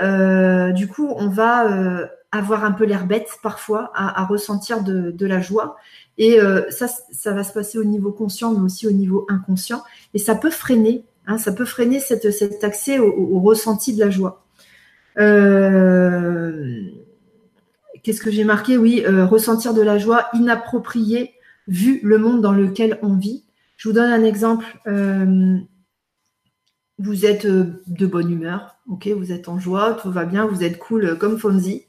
du 0.73 0.87
coup, 0.87 1.13
on 1.17 1.27
va 1.27 2.09
avoir 2.37 2.63
un 2.63 2.71
peu 2.71 2.85
l'air 2.85 3.05
bête 3.05 3.29
parfois, 3.43 3.91
à, 3.93 4.25
ressentir 4.25 4.83
de, 4.83 5.25
la 5.25 5.41
joie. 5.41 5.77
Et 6.17 6.39
euh, 6.39 6.69
ça, 6.69 6.87
ça 6.87 7.33
va 7.33 7.43
se 7.43 7.53
passer 7.53 7.77
au 7.77 7.83
niveau 7.83 8.11
conscient, 8.11 8.53
mais 8.53 8.61
aussi 8.61 8.87
au 8.87 8.91
niveau 8.91 9.25
inconscient. 9.29 9.83
Et 10.13 10.19
ça 10.19 10.35
peut 10.35 10.49
freiner, 10.49 11.03
hein, 11.25 11.37
ça 11.37 11.51
peut 11.51 11.65
freiner 11.65 11.99
cette, 11.99 12.31
cet 12.31 12.63
accès 12.63 12.99
au, 12.99 13.39
ressenti 13.39 13.93
de 13.93 13.99
la 13.99 14.09
joie. 14.09 14.45
Euh, 15.19 16.81
qu'est-ce 18.03 18.21
que 18.21 18.31
j'ai 18.31 18.43
marqué? 18.43 18.77
Oui, 18.77 19.05
ressentir 19.05 19.73
de 19.73 19.81
la 19.81 19.97
joie 19.97 20.27
inappropriée 20.33 21.33
vu 21.67 21.99
le 22.03 22.17
monde 22.17 22.41
dans 22.41 22.53
lequel 22.53 22.97
on 23.01 23.15
vit. 23.15 23.43
Je 23.75 23.89
vous 23.89 23.95
donne 23.95 24.11
un 24.11 24.23
exemple. 24.23 24.65
vous 26.99 27.25
êtes 27.25 27.45
de 27.45 28.07
bonne 28.07 28.31
humeur, 28.31 28.77
ok, 28.87 29.07
vous 29.09 29.31
êtes 29.31 29.49
en 29.49 29.59
joie, 29.59 29.93
tout 30.01 30.11
va 30.11 30.25
bien, 30.25 30.45
vous 30.45 30.63
êtes 30.63 30.79
cool 30.79 31.17
comme 31.17 31.37
Fonzie. 31.37 31.86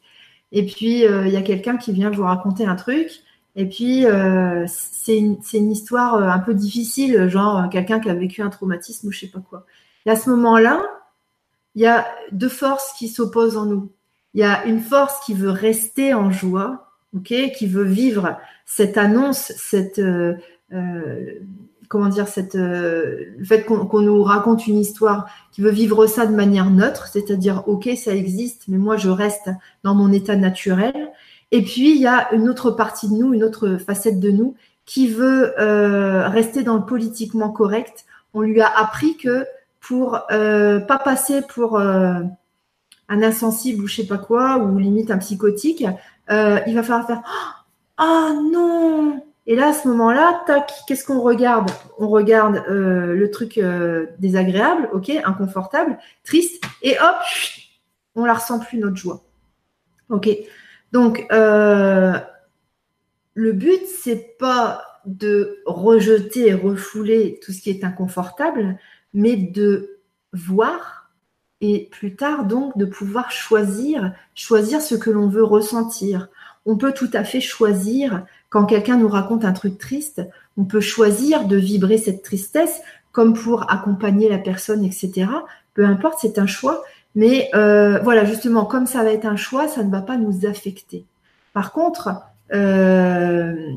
Et 0.53 0.65
puis, 0.65 1.03
il 1.03 1.29
y 1.29 1.37
a 1.37 1.43
quelqu'un 1.43 1.77
qui 1.77 1.93
vient 1.93 2.11
vous 2.11 2.23
raconter 2.23 2.65
un 2.65 2.77
truc 2.77 3.23
et 3.59 3.67
puis, 3.67 4.07
euh, 4.07 4.67
c'est 4.69 5.19
une, 5.19 5.73
histoire 5.73 6.15
euh, 6.15 6.29
un 6.29 6.39
peu 6.39 6.55
difficile, 6.55 7.29
genre 7.29 7.59
euh, 7.59 7.67
quelqu'un 7.67 7.99
qui 7.99 8.09
a 8.09 8.15
vécu 8.15 8.41
un 8.41 8.51
traumatisme 8.51 9.09
ou 9.09 9.11
je 9.11 9.19
sais 9.19 9.27
pas 9.27 9.41
quoi. 9.41 9.67
Et 10.07 10.11
à 10.11 10.17
ce 10.17 10.31
moment-là, 10.31 10.81
il 11.75 11.83
y 11.83 11.87
a 11.87 12.07
deux 12.31 12.49
forces 12.49 12.93
qui 12.97 13.09
s'opposent 13.09 13.57
en 13.57 13.67
nous. 13.67 13.91
Il 14.35 14.41
y 14.41 14.45
a 14.45 14.65
une 14.67 14.81
force 14.81 15.19
qui 15.27 15.35
veut 15.35 15.51
rester 15.51 16.15
en 16.15 16.31
joie, 16.31 16.93
ok, 17.17 17.35
qui 17.57 17.67
veut 17.67 17.83
vivre 17.83 18.39
cette 18.65 18.97
annonce, 18.97 19.53
cette 19.57 20.01
comment 21.89 22.09
dire, 22.09 22.29
cette, 22.29 22.55
le 22.55 23.45
fait 23.45 23.65
qu'on 23.65 24.01
nous 24.01 24.23
raconte 24.23 24.67
une 24.67 24.79
histoire, 24.79 25.29
qui 25.53 25.63
veut 25.63 25.71
vivre 25.71 26.07
ça 26.07 26.27
de 26.27 26.35
manière 26.35 26.71
neutre, 26.71 27.09
c'est-à-dire, 27.11 27.65
ok, 27.67 27.89
ça 27.97 28.15
existe, 28.15 28.65
mais 28.69 28.79
moi 28.79 28.97
je 28.97 29.09
reste 29.09 29.51
dans 29.85 29.95
mon 29.95 30.13
état 30.13 30.37
naturel. 30.37 31.11
Et 31.51 31.63
puis, 31.63 31.95
il 31.95 32.01
y 32.01 32.07
a 32.07 32.33
une 32.35 32.49
autre 32.49 32.71
partie 32.71 33.09
de 33.09 33.15
nous, 33.15 33.33
une 33.33 33.43
autre 33.43 33.79
facette 33.79 34.21
de 34.21 34.31
nous 34.31 34.55
qui 34.85 35.09
veut 35.09 35.53
euh, 35.61 36.29
rester 36.29 36.63
dans 36.63 36.77
le 36.77 36.85
politiquement 36.85 37.51
correct. 37.51 38.05
On 38.35 38.41
lui 38.41 38.61
a 38.61 38.69
appris 38.69 39.17
que 39.17 39.47
pour 39.81 40.21
euh, 40.31 40.81
pas 40.81 40.99
passer 40.99 41.43
pour 41.43 41.77
euh, 41.77 42.21
un 43.09 43.23
insensible 43.23 43.85
ou 43.85 43.87
je 43.87 43.97
sais 43.97 44.07
pas 44.07 44.19
quoi, 44.19 44.59
ou 44.59 44.79
limite 44.79 45.11
un 45.11 45.19
psychotique, 45.19 45.85
euh, 46.31 46.61
il 46.67 46.75
va 46.75 46.83
falloir 46.83 47.07
faire 47.07 47.23
Ah 47.97 48.33
non 48.51 49.23
Et 49.49 49.57
là, 49.57 49.71
à 49.71 49.73
ce 49.73 49.89
moment-là, 49.89 50.45
tac, 50.47 50.71
qu'est-ce 50.87 51.05
qu'on 51.05 51.21
regarde? 51.21 51.71
On 51.99 52.09
regarde 52.09 52.63
euh, 52.69 53.15
le 53.15 53.31
truc 53.31 53.59
désagréable, 54.19 54.89
ok, 54.93 55.11
inconfortable, 55.25 55.99
triste, 56.23 56.63
et 56.83 56.97
hop, 57.01 57.17
on 58.15 58.25
la 58.27 58.35
ressent 58.35 58.61
plus 58.61 58.79
notre 58.79 58.97
joie. 58.97 59.25
Ok. 60.11 60.29
Donc, 60.93 61.27
euh, 61.33 62.13
le 63.35 63.53
but, 63.53 63.81
c'est 63.87 64.37
pas 64.39 64.83
de 65.07 65.63
rejeter 65.65 66.49
et 66.49 66.55
refouler 66.55 67.41
tout 67.43 67.53
ce 67.53 67.63
qui 67.63 67.71
est 67.71 67.85
inconfortable, 67.85 68.79
mais 69.15 69.37
de 69.37 70.01
voir 70.33 71.11
et 71.61 71.89
plus 71.91 72.15
tard 72.15 72.45
donc 72.45 72.77
de 72.79 72.85
pouvoir 72.85 73.33
choisir, 73.33 74.13
choisir 74.35 74.81
ce 74.81 74.95
que 74.95 75.11
l'on 75.11 75.29
veut 75.29 75.43
ressentir. 75.43 76.29
On 76.67 76.77
peut 76.77 76.93
tout 76.93 77.11
à 77.15 77.25
fait 77.25 77.41
choisir 77.41 78.25
quand 78.49 78.65
quelqu'un 78.65 78.97
nous 78.97 79.09
raconte 79.09 79.45
un 79.45 79.53
truc 79.53 79.79
triste, 79.79 80.23
on 80.57 80.65
peut 80.65 80.81
choisir 80.81 81.47
de 81.47 81.57
vibrer 81.57 81.99
cette 81.99 82.23
tristesse 82.23 82.81
comme 83.13 83.35
pour 83.35 83.71
accompagner 83.71 84.29
la 84.29 84.39
personne, 84.39 84.85
etc. 84.85 85.27
Peu 85.75 85.85
importe, 85.85 86.19
c'est 86.21 86.39
un 86.39 86.47
choix. 86.47 86.83
Mais 87.15 87.51
euh, 87.55 87.99
voilà, 88.01 88.25
justement, 88.25 88.65
comme 88.65 88.87
ça 88.87 89.03
va 89.03 89.11
être 89.11 89.27
un 89.27 89.37
choix, 89.37 89.69
ça 89.69 89.83
ne 89.83 89.91
va 89.91 90.03
pas 90.03 90.17
nous 90.17 90.47
affecter. 90.47 91.05
Par 91.53 91.73
contre, 91.73 92.11
euh, 92.53 93.73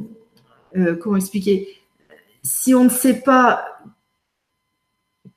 euh, 0.77 0.95
comment 0.95 1.15
expliquer? 1.15 1.67
Si 2.43 2.73
on 2.75 2.83
ne 2.83 2.89
sait 2.89 3.19
pas 3.19 3.65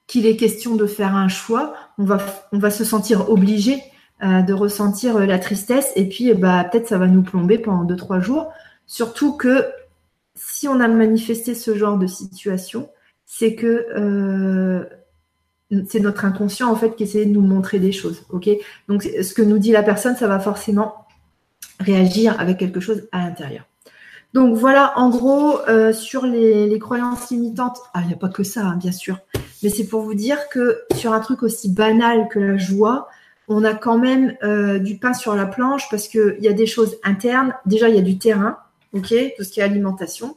qu'il 0.06 0.26
est 0.26 0.36
question 0.36 0.74
de 0.74 0.86
faire 0.86 1.16
un 1.16 1.28
choix, 1.28 1.74
on 1.98 2.04
va, 2.04 2.70
se 2.70 2.84
sentir 2.84 3.30
obligé 3.30 3.82
de 4.22 4.52
ressentir 4.52 5.18
la 5.18 5.38
tristesse 5.38 5.92
et 5.96 6.08
puis 6.08 6.32
bah, 6.34 6.64
peut-être 6.64 6.88
ça 6.88 6.98
va 6.98 7.06
nous 7.06 7.22
plomber 7.22 7.58
pendant 7.58 7.84
2-3 7.84 8.20
jours. 8.20 8.52
Surtout 8.86 9.36
que 9.36 9.64
si 10.34 10.68
on 10.68 10.80
a 10.80 10.88
manifesté 10.88 11.54
ce 11.54 11.74
genre 11.74 11.98
de 11.98 12.06
situation, 12.06 12.88
c'est 13.26 13.54
que 13.54 13.86
c'est 15.88 16.00
notre 16.00 16.24
inconscient 16.24 16.70
en 16.70 16.76
fait 16.76 16.94
qui 16.94 17.04
essaie 17.04 17.26
de 17.26 17.32
nous 17.32 17.40
montrer 17.40 17.78
des 17.78 17.92
choses. 17.92 18.24
Donc 18.88 19.02
ce 19.02 19.34
que 19.34 19.42
nous 19.42 19.58
dit 19.58 19.72
la 19.72 19.82
personne, 19.82 20.16
ça 20.16 20.28
va 20.28 20.38
forcément 20.38 21.06
réagir 21.80 22.38
avec 22.38 22.58
quelque 22.58 22.80
chose 22.80 23.08
à 23.12 23.18
l'intérieur. 23.18 23.64
Donc 24.32 24.56
voilà, 24.56 24.98
en 24.98 25.10
gros, 25.10 25.60
euh, 25.68 25.92
sur 25.92 26.26
les, 26.26 26.76
croyances 26.80 27.30
limitantes, 27.30 27.78
ah, 27.94 28.00
il 28.02 28.08
n'y 28.08 28.14
a 28.14 28.16
pas 28.16 28.28
que 28.28 28.42
ça, 28.42 28.62
hein, 28.66 28.76
bien 28.76 28.90
sûr, 28.90 29.18
mais 29.62 29.68
c'est 29.68 29.86
pour 29.86 30.02
vous 30.02 30.14
dire 30.14 30.48
que 30.48 30.82
sur 30.96 31.12
un 31.12 31.20
truc 31.20 31.44
aussi 31.44 31.70
banal 31.70 32.28
que 32.28 32.40
la 32.40 32.56
joie, 32.56 33.08
on 33.46 33.62
a 33.62 33.74
quand 33.74 33.96
même 33.96 34.36
euh, 34.42 34.80
du 34.80 34.98
pain 34.98 35.14
sur 35.14 35.36
la 35.36 35.46
planche 35.46 35.88
parce 35.88 36.08
qu'il 36.08 36.38
y 36.40 36.48
a 36.48 36.52
des 36.52 36.66
choses 36.66 36.96
internes. 37.04 37.54
Déjà, 37.64 37.88
il 37.88 37.94
y 37.94 37.98
a 37.98 38.02
du 38.02 38.18
terrain, 38.18 38.58
ok, 38.94 39.14
tout 39.36 39.44
ce 39.44 39.50
qui 39.50 39.60
est 39.60 39.64
alimentation, 39.64 40.36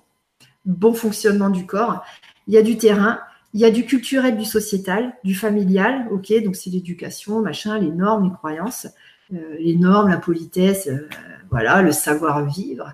bon 0.66 0.94
fonctionnement 0.94 1.50
du 1.50 1.66
corps. 1.66 2.04
Il 2.48 2.54
y 2.54 2.58
a 2.58 2.62
du 2.62 2.78
terrain, 2.78 3.20
il 3.54 3.62
y 3.62 3.66
a 3.66 3.72
du 3.72 3.86
culturel, 3.86 4.38
du 4.38 4.46
sociétal, 4.46 5.14
du 5.24 5.34
familial, 5.34 6.08
ok, 6.12 6.32
donc 6.44 6.56
c'est 6.56 6.70
l'éducation, 6.70 7.42
machin, 7.42 7.80
les 7.80 7.92
normes, 7.92 8.26
les 8.26 8.32
croyances, 8.32 8.88
euh, 9.34 9.56
les 9.60 9.76
normes, 9.76 10.10
la 10.10 10.18
politesse, 10.18 10.88
euh, 10.88 11.08
voilà, 11.50 11.82
le 11.82 11.92
savoir-vivre. 11.92 12.94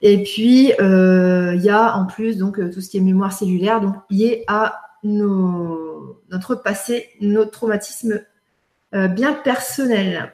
Et 0.00 0.22
puis, 0.22 0.72
euh, 0.80 1.54
il 1.54 1.62
y 1.62 1.70
a 1.70 1.96
en 1.96 2.06
plus 2.06 2.38
donc 2.38 2.58
tout 2.70 2.80
ce 2.80 2.88
qui 2.88 2.98
est 2.98 3.00
mémoire 3.00 3.32
cellulaire, 3.32 3.80
donc 3.80 3.96
lié 4.10 4.44
à 4.46 4.80
notre 5.02 6.54
passé, 6.54 7.08
nos 7.20 7.44
traumatismes 7.44 8.20
bien 8.92 9.32
personnels. 9.32 10.32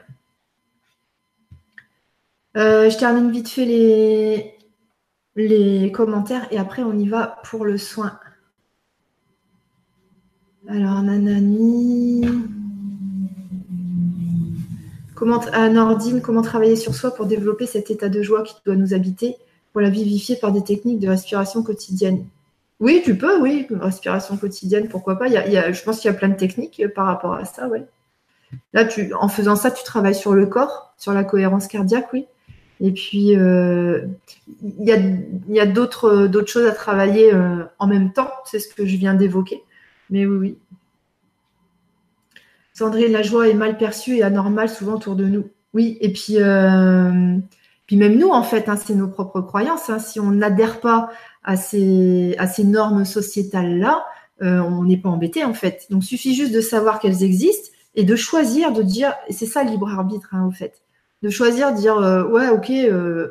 je 2.54 2.98
termine 2.98 3.30
vite 3.30 3.48
fait 3.48 3.64
les, 3.64 4.54
les 5.36 5.90
commentaires 5.92 6.46
et 6.50 6.58
après 6.58 6.82
on 6.82 6.96
y 6.96 7.08
va 7.08 7.38
pour 7.44 7.64
le 7.64 7.78
soin. 7.78 8.18
Alors, 10.68 11.02
Nanani. 11.02 12.26
Comment, 15.14 15.40
à 15.52 15.68
Nordine, 15.68 16.22
comment 16.22 16.42
travailler 16.42 16.76
sur 16.76 16.94
soi 16.94 17.14
pour 17.14 17.26
développer 17.26 17.66
cet 17.66 17.90
état 17.90 18.08
de 18.08 18.22
joie 18.22 18.42
qui 18.42 18.54
doit 18.64 18.74
nous 18.74 18.94
habiter, 18.94 19.36
pour 19.72 19.80
la 19.80 19.90
vivifier 19.90 20.36
par 20.36 20.52
des 20.52 20.64
techniques 20.64 21.00
de 21.00 21.08
respiration 21.08 21.62
quotidienne? 21.62 22.26
Oui, 22.80 23.02
tu 23.04 23.16
peux, 23.16 23.40
oui, 23.40 23.66
respiration 23.70 24.36
quotidienne, 24.36 24.88
pourquoi 24.88 25.18
pas. 25.18 25.28
Je 25.28 25.84
pense 25.84 26.00
qu'il 26.00 26.10
y 26.10 26.14
a 26.14 26.16
plein 26.16 26.28
de 26.28 26.34
techniques 26.34 26.82
par 26.94 27.06
rapport 27.06 27.34
à 27.34 27.44
ça, 27.44 27.68
ouais. 27.68 27.86
Là, 28.72 28.84
tu, 28.84 29.12
en 29.14 29.28
faisant 29.28 29.56
ça, 29.56 29.70
tu 29.70 29.84
travailles 29.84 30.14
sur 30.14 30.32
le 30.32 30.46
corps, 30.46 30.94
sur 30.96 31.12
la 31.12 31.24
cohérence 31.24 31.68
cardiaque, 31.68 32.08
oui. 32.12 32.26
Et 32.80 32.92
puis, 32.92 33.36
euh, 33.36 34.06
il 34.62 34.84
y 35.48 35.60
a, 35.60 35.66
d'autres 35.66 36.28
choses 36.46 36.66
à 36.66 36.72
travailler 36.72 37.32
euh, 37.32 37.64
en 37.78 37.86
même 37.86 38.12
temps, 38.12 38.30
c'est 38.44 38.58
ce 38.58 38.72
que 38.72 38.84
je 38.84 38.96
viens 38.96 39.14
d'évoquer. 39.14 39.62
Mais 40.10 40.26
oui, 40.26 40.36
oui. 40.36 40.58
Sandrine, 42.72 43.12
la 43.12 43.22
joie 43.22 43.48
est 43.48 43.54
mal 43.54 43.78
perçue 43.78 44.16
et 44.16 44.22
anormale 44.22 44.68
souvent 44.68 44.94
autour 44.94 45.14
de 45.14 45.26
nous. 45.26 45.48
Oui, 45.72 45.96
et 46.00 46.12
puis, 46.12 46.36
euh, 46.38 47.38
même 47.92 48.18
nous, 48.18 48.30
en 48.30 48.42
fait, 48.42 48.68
hein, 48.68 48.76
c'est 48.76 48.94
nos 48.94 49.08
propres 49.08 49.40
croyances. 49.40 49.88
Hein. 49.88 50.00
Si 50.00 50.18
on 50.18 50.32
n'adhère 50.32 50.80
pas 50.80 51.10
à 51.44 51.56
ces, 51.56 52.36
normes 52.58 53.04
sociétales-là, 53.04 54.04
on 54.40 54.82
n'est 54.82 54.96
pas 54.96 55.08
embêté, 55.08 55.44
en 55.44 55.54
fait. 55.54 55.86
Donc, 55.90 56.02
il 56.02 56.06
suffit 56.06 56.34
juste 56.34 56.52
de 56.52 56.60
savoir 56.60 56.98
qu'elles 56.98 57.22
existent 57.22 57.70
et 57.94 58.02
de 58.02 58.16
choisir, 58.16 58.72
de 58.72 58.82
dire, 58.82 59.14
c'est 59.30 59.46
ça 59.46 59.62
le 59.62 59.70
libre 59.70 59.88
arbitre, 59.88 60.30
hein, 60.32 60.46
au 60.46 60.50
fait, 60.50 60.83
de 61.24 61.30
choisir, 61.30 61.72
dire, 61.72 61.96
euh, 61.96 62.22
ouais, 62.24 62.50
ok, 62.50 62.70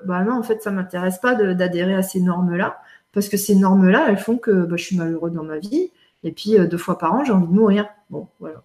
bah 0.05 0.23
non, 0.23 0.33
en 0.33 0.41
fait, 0.41 0.63
ça 0.63 0.71
m'intéresse 0.71 1.19
pas 1.19 1.35
d'adhérer 1.35 1.93
à 1.93 2.01
ces 2.01 2.19
normes-là, 2.21 2.81
parce 3.11 3.29
que 3.29 3.37
ces 3.37 3.53
normes-là, 3.53 4.07
elles 4.09 4.17
font 4.17 4.39
que 4.39 4.65
bah, 4.65 4.77
je 4.77 4.83
suis 4.83 4.97
malheureux 4.97 5.29
dans 5.29 5.43
ma 5.43 5.59
vie, 5.59 5.91
et 6.23 6.31
puis, 6.31 6.57
deux 6.67 6.77
fois 6.77 6.97
par 6.97 7.13
an, 7.13 7.23
j'ai 7.23 7.33
envie 7.33 7.45
de 7.45 7.53
mourir. 7.53 7.87
Bon, 8.09 8.29
voilà. 8.39 8.63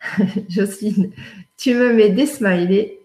Jocelyne, 0.48 1.10
tu 1.58 1.74
me 1.74 1.92
mets 1.92 2.08
des 2.08 2.24
smileys. 2.24 2.98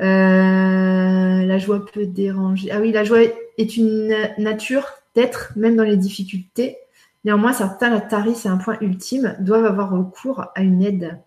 Euh, 0.00 1.46
la 1.46 1.58
joie 1.58 1.86
peut 1.86 2.06
déranger. 2.06 2.70
Ah 2.70 2.80
oui, 2.80 2.92
la 2.92 3.04
joie 3.04 3.20
est 3.56 3.76
une 3.78 4.14
nature 4.36 4.88
d'être, 5.14 5.52
même 5.56 5.76
dans 5.76 5.84
les 5.84 5.96
difficultés. 5.96 6.76
Néanmoins, 7.24 7.54
certains, 7.54 7.88
la 7.88 8.00
tarisse 8.02 8.40
c'est 8.40 8.48
un 8.50 8.58
point 8.58 8.76
ultime, 8.82 9.36
doivent 9.40 9.64
avoir 9.64 9.90
recours 9.90 10.44
à 10.54 10.62
une 10.62 10.82
aide. 10.82 11.18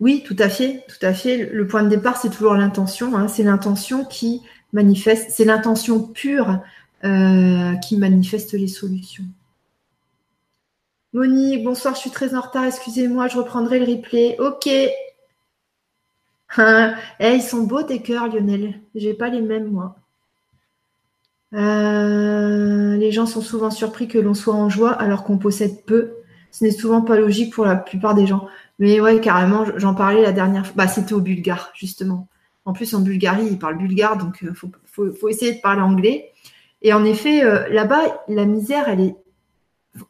Oui, 0.00 0.22
tout 0.26 0.36
à 0.38 0.48
fait, 0.48 0.84
tout 0.88 1.04
à 1.04 1.14
fait. 1.14 1.48
Le 1.50 1.66
point 1.66 1.82
de 1.82 1.88
départ, 1.88 2.16
c'est 2.16 2.30
toujours 2.30 2.54
l'intention. 2.54 3.16
Hein. 3.16 3.28
C'est 3.28 3.42
l'intention 3.42 4.04
qui 4.04 4.42
manifeste, 4.72 5.30
c'est 5.30 5.44
l'intention 5.44 6.02
pure 6.02 6.60
euh, 7.04 7.74
qui 7.76 7.96
manifeste 7.96 8.52
les 8.52 8.68
solutions. 8.68 9.24
Monique, 11.12 11.64
bonsoir, 11.64 11.94
je 11.94 12.00
suis 12.00 12.10
très 12.10 12.34
en 12.34 12.42
retard, 12.42 12.64
excusez-moi, 12.66 13.28
je 13.28 13.38
reprendrai 13.38 13.78
le 13.78 13.86
replay. 13.86 14.36
Ok. 14.38 14.66
eh, 14.66 14.92
ils 17.20 17.42
sont 17.42 17.62
beaux 17.62 17.82
tes 17.82 18.02
cœurs, 18.02 18.28
Lionel. 18.28 18.80
J'ai 18.94 19.14
pas 19.14 19.30
les 19.30 19.40
mêmes, 19.40 19.70
moi. 19.70 19.96
Euh, 21.54 22.96
les 22.96 23.12
gens 23.12 23.24
sont 23.24 23.40
souvent 23.40 23.70
surpris 23.70 24.08
que 24.08 24.18
l'on 24.18 24.34
soit 24.34 24.54
en 24.54 24.68
joie 24.68 24.92
alors 24.92 25.24
qu'on 25.24 25.38
possède 25.38 25.84
peu. 25.86 26.12
Ce 26.50 26.64
n'est 26.64 26.70
souvent 26.70 27.02
pas 27.02 27.16
logique 27.16 27.52
pour 27.54 27.64
la 27.64 27.76
plupart 27.76 28.14
des 28.14 28.26
gens. 28.26 28.48
Mais 28.78 29.00
ouais, 29.00 29.20
carrément, 29.20 29.64
j'en 29.76 29.94
parlais 29.94 30.22
la 30.22 30.32
dernière 30.32 30.66
fois. 30.66 30.74
Bah, 30.76 30.88
c'était 30.88 31.14
au 31.14 31.20
Bulgare, 31.20 31.70
justement. 31.74 32.28
En 32.64 32.72
plus, 32.72 32.94
en 32.94 33.00
Bulgarie, 33.00 33.46
ils 33.50 33.58
parlent 33.58 33.78
bulgare, 33.78 34.18
donc 34.18 34.38
il 34.42 34.54
faut, 34.54 34.70
faut, 34.84 35.28
essayer 35.28 35.54
de 35.54 35.60
parler 35.60 35.82
anglais. 35.82 36.32
Et 36.82 36.92
en 36.92 37.04
effet, 37.04 37.42
là-bas, 37.70 38.24
la 38.28 38.44
misère, 38.44 38.88
elle 38.88 39.00
est. 39.00 39.16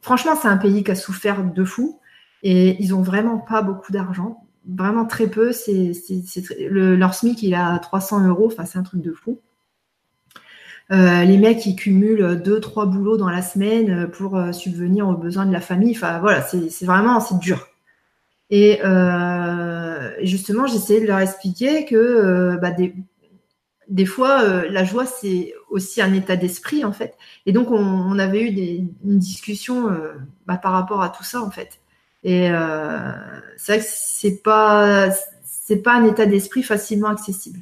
Franchement, 0.01 0.33
c'est 0.41 0.49
un 0.49 0.57
pays 0.57 0.83
qui 0.83 0.91
a 0.91 0.95
souffert 0.95 1.45
de 1.45 1.65
fou. 1.65 2.01
Et 2.43 2.83
ils 2.83 2.95
ont 2.95 3.03
vraiment 3.03 3.39
pas 3.39 3.63
beaucoup 3.63 3.93
d'argent. 3.93 4.47
Vraiment 4.67 5.05
très 5.05 5.27
peu. 5.27 5.53
Leur 6.71 7.15
SMIC, 7.15 7.43
il 7.43 7.55
a 7.55 7.79
300 7.79 8.27
euros. 8.27 8.47
Enfin, 8.47 8.65
c'est 8.65 8.79
un 8.79 8.83
truc 8.83 9.03
de 9.03 9.13
fou. 9.13 9.41
Euh, 10.93 11.25
les 11.25 11.39
mecs, 11.39 11.67
ils 11.67 11.75
cumulent 11.75 12.41
deux, 12.41 12.61
trois 12.61 12.87
boulots 12.87 13.17
dans 13.17 13.29
la 13.29 13.43
semaine 13.43 13.91
euh, 13.91 14.07
pour 14.07 14.37
euh, 14.37 14.53
subvenir 14.53 15.09
aux 15.09 15.17
besoins 15.17 15.47
de 15.47 15.53
la 15.53 15.61
famille. 15.61 15.97
Enfin, 15.97 16.21
voilà, 16.21 16.43
c'est 16.43 16.85
vraiment, 16.85 17.19
dur. 17.41 17.67
Et 18.51 18.79
justement, 20.23 20.67
j'essayais 20.67 21.01
de 21.01 21.07
leur 21.07 21.19
expliquer 21.19 21.85
que 21.85 22.57
bah, 22.61 22.71
des, 23.89 24.07
fois, 24.07 24.65
la 24.69 24.85
joie, 24.85 25.07
c'est 25.07 25.55
aussi 25.71 26.01
un 26.01 26.15
état 26.15 26.37
d'esprit, 26.37 26.85
en 26.85 26.93
fait. 26.93 27.17
Et 27.47 27.53
donc, 27.53 27.71
on, 27.71 28.19
avait 28.19 28.43
eu 28.43 28.89
une 29.05 29.19
discussion 29.19 29.91
bah, 30.47 30.57
par 30.57 30.73
rapport 30.73 31.03
à 31.03 31.09
tout 31.11 31.25
ça, 31.25 31.43
en 31.43 31.51
fait. 31.51 31.81
Et 32.25 32.49
c'est 33.57 33.73
vrai 33.73 33.79
que 33.81 33.87
c'est 33.89 34.43
pas, 34.43 35.11
c'est 35.45 35.83
pas 35.83 35.95
un 35.95 36.05
état 36.05 36.27
d'esprit 36.27 36.63
facilement 36.63 37.09
accessible 37.09 37.61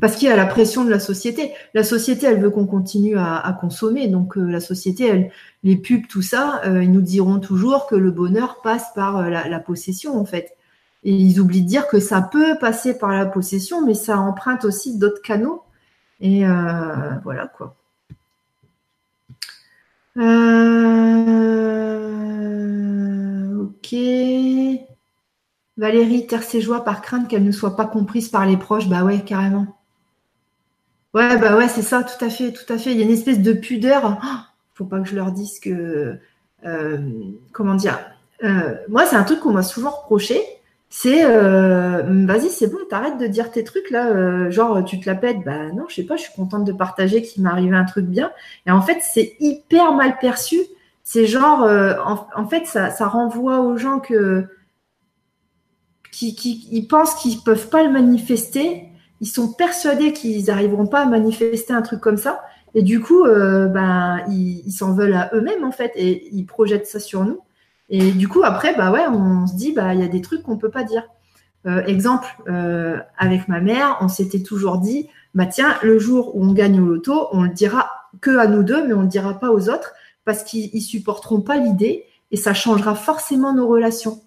parce 0.00 0.16
qu'il 0.16 0.28
y 0.28 0.30
a 0.30 0.36
la 0.36 0.46
pression 0.46 0.84
de 0.84 0.90
la 0.90 0.98
société. 0.98 1.52
La 1.74 1.84
société, 1.84 2.26
elle 2.26 2.40
veut 2.40 2.50
qu'on 2.50 2.66
continue 2.66 3.18
à, 3.18 3.56
consommer. 3.60 4.08
Donc 4.08 4.36
euh, 4.36 4.42
la 4.42 4.60
société, 4.60 5.06
elle, 5.06 5.30
les 5.62 5.76
pubs, 5.76 6.06
tout 6.08 6.22
ça, 6.22 6.62
euh, 6.64 6.82
ils 6.82 6.90
nous 6.90 7.02
diront 7.02 7.38
toujours 7.38 7.86
que 7.86 7.94
le 7.94 8.10
bonheur 8.10 8.60
passe 8.62 8.92
par 8.94 9.18
euh, 9.18 9.28
la, 9.28 9.60
possession, 9.60 10.18
en 10.18 10.24
fait. 10.24 10.56
Et 11.04 11.12
ils 11.12 11.40
oublient 11.40 11.62
de 11.62 11.68
dire 11.68 11.86
que 11.88 12.00
ça 12.00 12.22
peut 12.22 12.56
passer 12.58 12.98
par 12.98 13.10
la 13.10 13.26
possession, 13.26 13.84
mais 13.84 13.94
ça 13.94 14.18
emprunte 14.18 14.64
aussi 14.64 14.98
d'autres 14.98 15.22
canaux. 15.22 15.62
Et 16.20 16.44
voilà 17.24 17.46
quoi. 17.46 17.76
ok. 23.56 23.94
Valérie 25.78 26.26
terre 26.26 26.42
ses 26.42 26.60
joies 26.60 26.84
par 26.84 27.00
crainte 27.00 27.28
qu'elle 27.28 27.44
ne 27.44 27.52
soit 27.52 27.76
pas 27.76 27.86
comprise 27.86 28.28
par 28.28 28.44
les 28.44 28.58
proches. 28.58 28.88
Bah 28.88 29.02
ouais, 29.02 29.20
carrément. 29.24 29.79
Ouais, 31.12 31.36
bah 31.38 31.56
ouais, 31.56 31.68
c'est 31.68 31.82
ça, 31.82 32.04
tout 32.04 32.24
à 32.24 32.30
fait, 32.30 32.52
tout 32.52 32.72
à 32.72 32.78
fait. 32.78 32.92
Il 32.92 32.98
y 32.98 33.02
a 33.02 33.04
une 33.04 33.10
espèce 33.10 33.40
de 33.40 33.52
pudeur. 33.52 34.18
Oh, 34.22 34.36
faut 34.74 34.84
pas 34.84 35.00
que 35.00 35.08
je 35.08 35.16
leur 35.16 35.32
dise 35.32 35.58
que. 35.58 36.18
Euh, 36.64 36.98
comment 37.52 37.74
dire 37.74 37.98
euh, 38.44 38.76
Moi, 38.88 39.06
c'est 39.06 39.16
un 39.16 39.24
truc 39.24 39.40
qu'on 39.40 39.52
m'a 39.52 39.62
souvent 39.62 39.90
reproché. 39.90 40.40
C'est 40.88 41.24
euh, 41.24 42.02
vas-y, 42.26 42.48
c'est 42.48 42.66
bon, 42.66 42.78
t'arrêtes 42.88 43.18
de 43.18 43.26
dire 43.28 43.52
tes 43.52 43.62
trucs 43.62 43.90
là, 43.90 44.50
genre 44.50 44.84
tu 44.84 44.98
te 45.00 45.08
la 45.08 45.14
pètes. 45.14 45.38
Bah 45.44 45.70
non, 45.72 45.84
je 45.88 45.94
sais 45.96 46.02
pas, 46.04 46.16
je 46.16 46.22
suis 46.22 46.34
contente 46.34 46.64
de 46.64 46.72
partager 46.72 47.22
qu'il 47.22 47.44
m'est 47.44 47.50
arrivé 47.50 47.76
un 47.76 47.84
truc 47.84 48.06
bien. 48.06 48.32
Et 48.66 48.72
en 48.72 48.82
fait, 48.82 48.98
c'est 49.00 49.36
hyper 49.40 49.92
mal 49.94 50.18
perçu. 50.18 50.58
C'est 51.04 51.26
genre, 51.26 51.60
en, 51.64 52.46
fait, 52.48 52.66
ça, 52.66 52.90
ça 52.90 53.06
renvoie 53.06 53.60
aux 53.60 53.76
gens 53.76 54.00
que 54.00 54.46
qui, 56.12 56.34
qui 56.34 56.68
ils 56.72 56.86
pensent 56.88 57.14
qu'ils 57.16 57.40
peuvent 57.40 57.68
pas 57.68 57.84
le 57.84 57.90
manifester 57.90 58.89
ils 59.20 59.26
sont 59.26 59.52
persuadés 59.52 60.12
qu'ils 60.12 60.46
n'arriveront 60.46 60.86
pas 60.86 61.02
à 61.02 61.06
manifester 61.06 61.72
un 61.72 61.82
truc 61.82 62.00
comme 62.00 62.16
ça. 62.16 62.42
Et 62.74 62.82
du 62.82 63.00
coup, 63.00 63.24
euh, 63.24 63.66
ben, 63.66 64.20
ils 64.28 64.70
s'en 64.72 64.94
veulent 64.94 65.14
à 65.14 65.30
eux-mêmes, 65.34 65.64
en 65.64 65.72
fait, 65.72 65.92
et 65.96 66.28
ils 66.32 66.44
projettent 66.44 66.86
ça 66.86 67.00
sur 67.00 67.24
nous. 67.24 67.40
Et 67.88 68.12
du 68.12 68.28
coup, 68.28 68.42
après, 68.44 68.74
bah 68.76 68.92
ouais, 68.92 69.06
on 69.08 69.46
se 69.46 69.54
dit, 69.54 69.72
bah, 69.72 69.94
il 69.94 70.00
y 70.00 70.04
a 70.04 70.08
des 70.08 70.20
trucs 70.20 70.42
qu'on 70.42 70.54
ne 70.54 70.60
peut 70.60 70.70
pas 70.70 70.84
dire. 70.84 71.02
Euh, 71.66 71.84
exemple, 71.84 72.28
euh, 72.48 72.98
avec 73.18 73.48
ma 73.48 73.60
mère, 73.60 73.98
on 74.00 74.08
s'était 74.08 74.42
toujours 74.42 74.78
dit, 74.78 75.08
bah 75.34 75.46
tiens, 75.46 75.76
le 75.82 75.98
jour 75.98 76.34
où 76.36 76.44
on 76.44 76.52
gagne 76.52 76.80
au 76.80 76.86
loto, 76.86 77.28
on 77.32 77.42
le 77.42 77.50
dira 77.50 77.90
que 78.20 78.38
à 78.38 78.46
nous 78.46 78.62
deux, 78.62 78.86
mais 78.86 78.94
on 78.94 78.98
ne 78.98 79.02
le 79.02 79.08
dira 79.08 79.38
pas 79.38 79.50
aux 79.50 79.68
autres, 79.68 79.92
parce 80.24 80.44
qu'ils 80.44 80.80
supporteront 80.80 81.40
pas 81.40 81.56
l'idée, 81.56 82.06
et 82.30 82.36
ça 82.36 82.54
changera 82.54 82.94
forcément 82.94 83.52
nos 83.52 83.66
relations. 83.66 84.22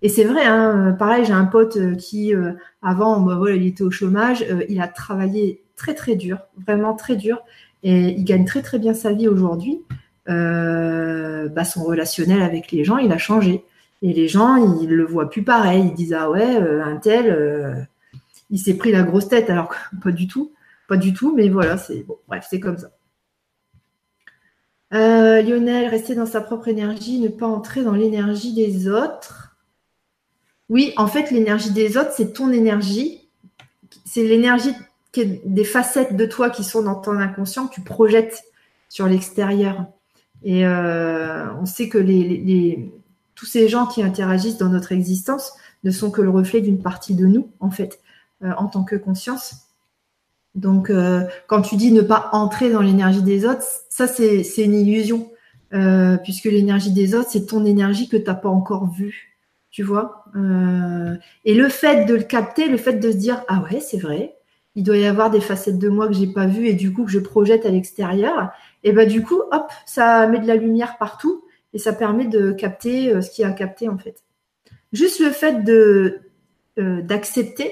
Et 0.00 0.08
c'est 0.08 0.24
vrai, 0.24 0.44
hein, 0.44 0.94
pareil, 0.98 1.24
j'ai 1.24 1.32
un 1.32 1.44
pote 1.44 1.76
euh, 1.76 1.94
qui, 1.96 2.34
euh, 2.34 2.52
avant, 2.82 3.20
bah, 3.20 3.34
voilà, 3.36 3.56
il 3.56 3.66
était 3.66 3.82
au 3.82 3.90
chômage, 3.90 4.44
euh, 4.48 4.64
il 4.68 4.80
a 4.80 4.86
travaillé 4.86 5.64
très 5.76 5.94
très 5.94 6.14
dur, 6.14 6.38
vraiment 6.64 6.94
très 6.94 7.16
dur, 7.16 7.40
et 7.82 8.10
il 8.10 8.24
gagne 8.24 8.44
très 8.44 8.62
très 8.62 8.78
bien 8.78 8.94
sa 8.94 9.12
vie 9.12 9.28
aujourd'hui. 9.28 9.80
bah, 10.26 11.64
son 11.64 11.84
relationnel 11.84 12.42
avec 12.42 12.70
les 12.72 12.84
gens, 12.84 12.98
il 12.98 13.12
a 13.12 13.18
changé. 13.18 13.64
Et 14.02 14.12
les 14.12 14.28
gens, 14.28 14.56
ils 14.56 14.90
le 14.90 15.04
voient 15.04 15.30
plus 15.30 15.42
pareil. 15.42 15.86
Ils 15.86 15.94
disent 15.94 16.14
ah 16.14 16.30
ouais, 16.30 16.56
un 16.56 16.96
tel, 16.96 17.88
il 18.50 18.58
s'est 18.58 18.76
pris 18.76 18.92
la 18.92 19.02
grosse 19.02 19.28
tête, 19.28 19.50
alors 19.50 19.74
pas 20.02 20.12
du 20.12 20.26
tout, 20.28 20.52
pas 20.88 20.96
du 20.96 21.12
tout. 21.14 21.34
Mais 21.36 21.48
voilà, 21.48 21.78
c'est 21.78 22.04
bon, 22.04 22.18
bref, 22.28 22.46
c'est 22.48 22.60
comme 22.60 22.78
ça. 22.78 22.90
Lionel, 24.92 25.88
rester 25.88 26.14
dans 26.14 26.26
sa 26.26 26.40
propre 26.40 26.68
énergie, 26.68 27.20
ne 27.20 27.28
pas 27.28 27.46
entrer 27.46 27.82
dans 27.84 27.94
l'énergie 27.94 28.54
des 28.54 28.88
autres. 28.88 29.47
Oui, 30.68 30.92
en 30.96 31.06
fait, 31.06 31.30
l'énergie 31.30 31.70
des 31.70 31.96
autres, 31.96 32.12
c'est 32.16 32.32
ton 32.32 32.52
énergie. 32.52 33.28
C'est 34.04 34.24
l'énergie 34.24 34.74
des 35.14 35.64
facettes 35.64 36.16
de 36.16 36.26
toi 36.26 36.50
qui 36.50 36.64
sont 36.64 36.82
dans 36.82 36.94
ton 36.94 37.18
inconscient 37.18 37.66
que 37.66 37.74
tu 37.74 37.80
projettes 37.80 38.44
sur 38.88 39.06
l'extérieur. 39.06 39.86
Et 40.42 40.66
euh, 40.66 41.52
on 41.54 41.66
sait 41.66 41.88
que 41.88 41.98
tous 43.34 43.46
ces 43.46 43.68
gens 43.68 43.86
qui 43.86 44.02
interagissent 44.02 44.58
dans 44.58 44.68
notre 44.68 44.92
existence 44.92 45.52
ne 45.84 45.90
sont 45.90 46.10
que 46.10 46.22
le 46.22 46.30
reflet 46.30 46.60
d'une 46.60 46.82
partie 46.82 47.14
de 47.14 47.26
nous, 47.26 47.50
en 47.60 47.70
fait, 47.70 48.00
euh, 48.42 48.52
en 48.58 48.66
tant 48.66 48.84
que 48.84 48.96
conscience. 48.96 49.54
Donc, 50.54 50.90
euh, 50.90 51.24
quand 51.46 51.62
tu 51.62 51.76
dis 51.76 51.92
ne 51.92 52.02
pas 52.02 52.28
entrer 52.32 52.70
dans 52.70 52.82
l'énergie 52.82 53.22
des 53.22 53.46
autres, 53.46 53.64
ça, 53.88 54.06
c'est 54.06 54.42
une 54.58 54.74
illusion, 54.74 55.30
puisque 56.24 56.44
l'énergie 56.44 56.92
des 56.92 57.14
autres, 57.14 57.30
c'est 57.30 57.46
ton 57.46 57.64
énergie 57.64 58.08
que 58.08 58.16
tu 58.16 58.24
n'as 58.24 58.34
pas 58.34 58.48
encore 58.48 58.90
vue 58.90 59.37
tu 59.78 59.84
vois. 59.84 60.24
Euh, 60.34 61.14
et 61.44 61.54
le 61.54 61.68
fait 61.68 62.04
de 62.04 62.14
le 62.16 62.24
capter, 62.24 62.66
le 62.66 62.78
fait 62.78 62.94
de 62.94 63.12
se 63.12 63.16
dire 63.16 63.44
ah 63.46 63.62
ouais 63.62 63.78
c'est 63.78 63.98
vrai, 63.98 64.34
il 64.74 64.82
doit 64.82 64.96
y 64.96 65.06
avoir 65.06 65.30
des 65.30 65.40
facettes 65.40 65.78
de 65.78 65.88
moi 65.88 66.08
que 66.08 66.14
j'ai 66.14 66.26
pas 66.26 66.46
vues 66.46 66.66
et 66.66 66.74
du 66.74 66.92
coup 66.92 67.04
que 67.04 67.12
je 67.12 67.20
projette 67.20 67.64
à 67.64 67.68
l'extérieur, 67.68 68.50
et 68.82 68.90
ben 68.90 69.08
du 69.08 69.22
coup 69.22 69.40
hop 69.52 69.70
ça 69.86 70.26
met 70.26 70.40
de 70.40 70.48
la 70.48 70.56
lumière 70.56 70.98
partout 70.98 71.44
et 71.74 71.78
ça 71.78 71.92
permet 71.92 72.26
de 72.26 72.50
capter 72.50 73.14
euh, 73.14 73.20
ce 73.20 73.30
qui 73.30 73.44
a 73.44 73.52
capté 73.52 73.88
en 73.88 73.98
fait. 73.98 74.24
Juste 74.92 75.20
le 75.20 75.30
fait 75.30 75.62
de 75.62 76.22
euh, 76.80 77.00
d'accepter 77.00 77.70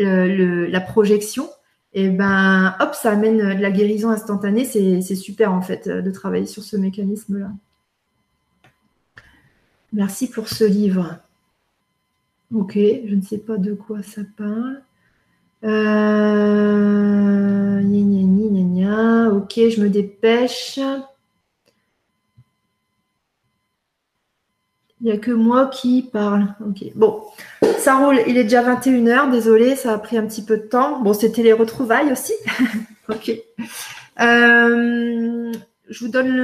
la 0.00 0.80
projection, 0.80 1.48
et 1.92 2.08
ben 2.08 2.74
hop 2.80 2.92
ça 2.94 3.12
amène 3.12 3.38
de 3.38 3.62
la 3.62 3.70
guérison 3.70 4.10
instantanée, 4.10 4.64
c'est 4.64 5.14
super 5.14 5.52
en 5.52 5.62
fait 5.62 5.88
de 5.88 6.10
travailler 6.10 6.46
sur 6.46 6.64
ce 6.64 6.76
mécanisme 6.76 7.38
là. 7.38 7.50
Merci 9.92 10.28
pour 10.28 10.48
ce 10.48 10.64
livre. 10.64 11.20
Ok, 12.54 12.74
je 12.74 13.14
ne 13.14 13.22
sais 13.22 13.38
pas 13.38 13.56
de 13.56 13.74
quoi 13.74 14.02
ça 14.02 14.22
parle. 14.36 14.82
Euh... 15.64 16.36
Ok, 19.46 19.54
je 19.70 19.80
me 19.80 19.88
dépêche. 19.88 20.78
Il 25.00 25.04
n'y 25.04 25.12
a 25.12 25.18
que 25.18 25.30
moi 25.30 25.66
qui 25.66 26.02
parle. 26.02 26.54
Ok, 26.66 26.84
bon, 26.94 27.22
ça 27.78 27.96
roule. 27.98 28.18
Il 28.26 28.36
est 28.36 28.44
déjà 28.44 28.62
21h. 28.62 29.30
Désolé, 29.30 29.76
ça 29.76 29.92
a 29.92 29.98
pris 29.98 30.16
un 30.18 30.26
petit 30.26 30.42
peu 30.42 30.56
de 30.56 30.62
temps. 30.62 31.00
Bon, 31.00 31.12
c'était 31.12 31.42
les 31.42 31.52
retrouvailles 31.52 32.10
aussi. 32.10 32.32
ok. 33.08 33.30
Euh, 34.20 35.52
je 35.88 36.04
vous 36.04 36.10
donne 36.10 36.34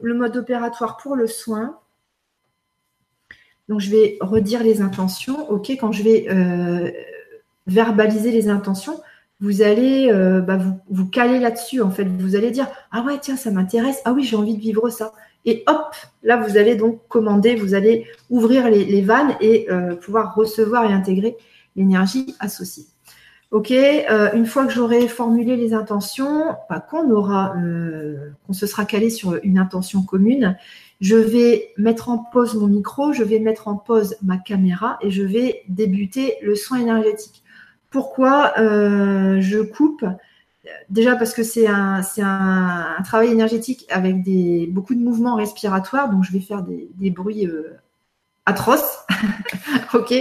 le 0.00 0.14
mode 0.14 0.36
opératoire 0.36 0.96
pour 0.96 1.16
le 1.16 1.26
soin. 1.26 1.78
Donc, 3.68 3.80
je 3.80 3.90
vais 3.90 4.16
redire 4.20 4.62
les 4.62 4.80
intentions. 4.80 5.50
OK, 5.50 5.70
quand 5.70 5.92
je 5.92 6.02
vais 6.02 6.26
euh, 6.30 6.90
verbaliser 7.66 8.30
les 8.30 8.48
intentions, 8.48 9.00
vous 9.40 9.62
allez 9.62 10.08
euh, 10.10 10.40
bah, 10.40 10.58
vous, 10.88 11.06
caler 11.06 11.40
là-dessus. 11.40 11.80
En 11.80 11.90
fait, 11.90 12.04
vous 12.04 12.36
allez 12.36 12.50
dire 12.50 12.68
Ah 12.92 13.02
ouais, 13.02 13.18
tiens, 13.20 13.36
ça 13.36 13.50
m'intéresse. 13.50 14.00
Ah 14.04 14.12
oui, 14.12 14.22
j'ai 14.22 14.36
envie 14.36 14.56
de 14.56 14.60
vivre 14.60 14.88
ça. 14.88 15.12
Et 15.44 15.64
hop, 15.66 15.94
là, 16.22 16.36
vous 16.36 16.56
allez 16.56 16.74
donc 16.74 17.00
commander, 17.08 17.54
vous 17.54 17.74
allez 17.74 18.06
ouvrir 18.30 18.68
les, 18.68 19.02
vannes 19.02 19.36
et 19.40 19.66
euh, 19.70 19.94
pouvoir 19.94 20.34
recevoir 20.34 20.88
et 20.88 20.92
intégrer 20.92 21.36
l'énergie 21.76 22.34
associée. 22.40 22.86
Ok, 23.52 23.70
une 23.70 24.44
fois 24.44 24.66
que 24.66 24.72
j'aurai 24.72 25.06
formulé 25.06 25.56
les 25.56 25.72
intentions, 25.72 26.56
bah, 26.68 26.80
qu'on 26.80 27.08
aura, 27.12 27.54
qu'on 28.44 28.52
se 28.52 28.66
sera 28.66 28.84
calé 28.84 29.08
sur 29.08 29.38
une 29.44 29.56
intention 29.56 30.02
commune, 30.02 30.56
je 31.00 31.16
vais 31.16 31.72
mettre 31.76 32.08
en 32.08 32.18
pause 32.18 32.54
mon 32.54 32.68
micro, 32.68 33.12
je 33.12 33.22
vais 33.22 33.38
mettre 33.38 33.68
en 33.68 33.76
pause 33.76 34.16
ma 34.22 34.38
caméra 34.38 34.98
et 35.02 35.10
je 35.10 35.22
vais 35.22 35.62
débuter 35.68 36.34
le 36.42 36.54
soin 36.54 36.78
énergétique. 36.78 37.42
Pourquoi 37.90 38.54
euh, 38.58 39.40
je 39.40 39.60
coupe? 39.60 40.04
Déjà 40.90 41.14
parce 41.16 41.32
que 41.32 41.42
c'est 41.42 41.66
un, 41.66 42.02
travail 43.04 43.30
énergétique 43.30 43.86
avec 43.88 44.16
beaucoup 44.70 44.94
de 44.94 45.00
mouvements 45.00 45.36
respiratoires, 45.36 46.10
donc 46.10 46.24
je 46.24 46.32
vais 46.32 46.40
faire 46.40 46.62
des, 46.62 47.10
bruits 47.10 47.46
euh, 47.46 47.76
atroces. 48.46 48.98
ok. 49.94 50.14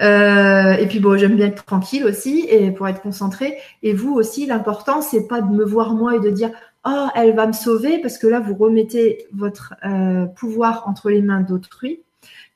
Euh, 0.00 0.72
et 0.74 0.86
puis 0.86 1.00
bon, 1.00 1.16
j'aime 1.16 1.36
bien 1.36 1.46
être 1.46 1.64
tranquille 1.64 2.04
aussi 2.04 2.46
et 2.48 2.70
pour 2.70 2.88
être 2.88 3.02
concentré. 3.02 3.58
Et 3.82 3.92
vous 3.92 4.12
aussi, 4.14 4.46
l'important, 4.46 5.02
c'est 5.02 5.26
pas 5.26 5.40
de 5.40 5.52
me 5.52 5.64
voir 5.64 5.94
moi 5.94 6.16
et 6.16 6.20
de 6.20 6.30
dire 6.30 6.50
oh 6.84 7.08
elle 7.14 7.34
va 7.34 7.46
me 7.46 7.52
sauver 7.52 7.98
parce 7.98 8.18
que 8.18 8.26
là 8.26 8.40
vous 8.40 8.54
remettez 8.54 9.26
votre 9.32 9.74
euh, 9.84 10.26
pouvoir 10.26 10.88
entre 10.88 11.10
les 11.10 11.22
mains 11.22 11.40
d'autrui, 11.40 12.02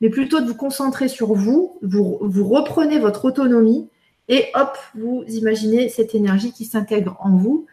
mais 0.01 0.11
plutôt 0.11 0.41
de 0.41 0.47
vous 0.47 0.55
concentrer 0.55 1.09
sur 1.09 1.35
vous, 1.35 1.79
vous, 1.83 2.45
reprenez 2.45 2.99
votre 2.99 3.25
autonomie 3.27 3.89
et 4.29 4.47
hop, 4.55 4.77
vous 4.95 5.25
imaginez 5.29 5.89
cette 5.89 6.15
énergie 6.15 6.53
qui 6.53 6.65
s'intègre 6.65 7.17
en 7.21 7.37
vous. 7.37 7.67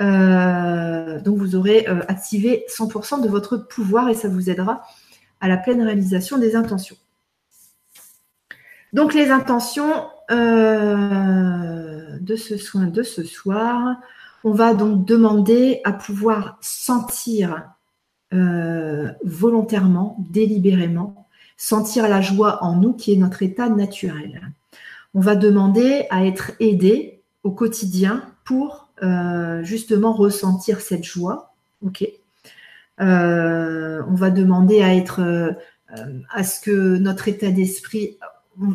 Euh, 0.00 1.20
donc 1.20 1.36
vous 1.36 1.56
aurez 1.56 1.86
activé 2.08 2.64
100% 2.68 3.22
de 3.22 3.28
votre 3.28 3.56
pouvoir 3.56 4.08
et 4.08 4.14
ça 4.14 4.28
vous 4.28 4.50
aidera 4.50 4.82
à 5.40 5.48
la 5.48 5.56
pleine 5.56 5.82
réalisation 5.82 6.38
des 6.38 6.56
intentions. 6.56 6.96
Donc 8.92 9.14
les 9.14 9.30
intentions 9.30 10.06
euh, 10.30 12.18
de 12.20 12.36
ce 12.36 12.56
soin 12.56 12.86
de 12.86 13.02
ce 13.02 13.22
soir, 13.22 13.96
on 14.44 14.52
va 14.52 14.74
donc 14.74 15.04
demander 15.04 15.80
à 15.84 15.92
pouvoir 15.92 16.58
sentir 16.60 17.70
euh, 18.32 19.10
volontairement, 19.24 20.16
délibérément, 20.30 21.26
sentir 21.56 22.08
la 22.08 22.20
joie 22.20 22.62
en 22.62 22.76
nous 22.76 22.92
qui 22.92 23.12
est 23.12 23.16
notre 23.16 23.42
état 23.42 23.68
naturel. 23.68 24.52
On 25.14 25.20
va 25.20 25.34
demander 25.36 26.06
à 26.10 26.24
être 26.24 26.52
aidé 26.60 27.22
au 27.42 27.50
quotidien 27.50 28.22
pour 28.44 28.88
euh, 29.02 29.62
justement 29.62 30.12
ressentir 30.12 30.80
cette 30.80 31.04
joie. 31.04 31.54
Ok? 31.84 32.06
on 33.02 34.14
va 34.14 34.28
demander 34.28 34.82
à 34.82 34.94
être 34.94 35.56
à 36.28 36.44
ce 36.44 36.60
que 36.60 36.98
notre 36.98 37.28
état 37.28 37.50
d'esprit 37.50 38.18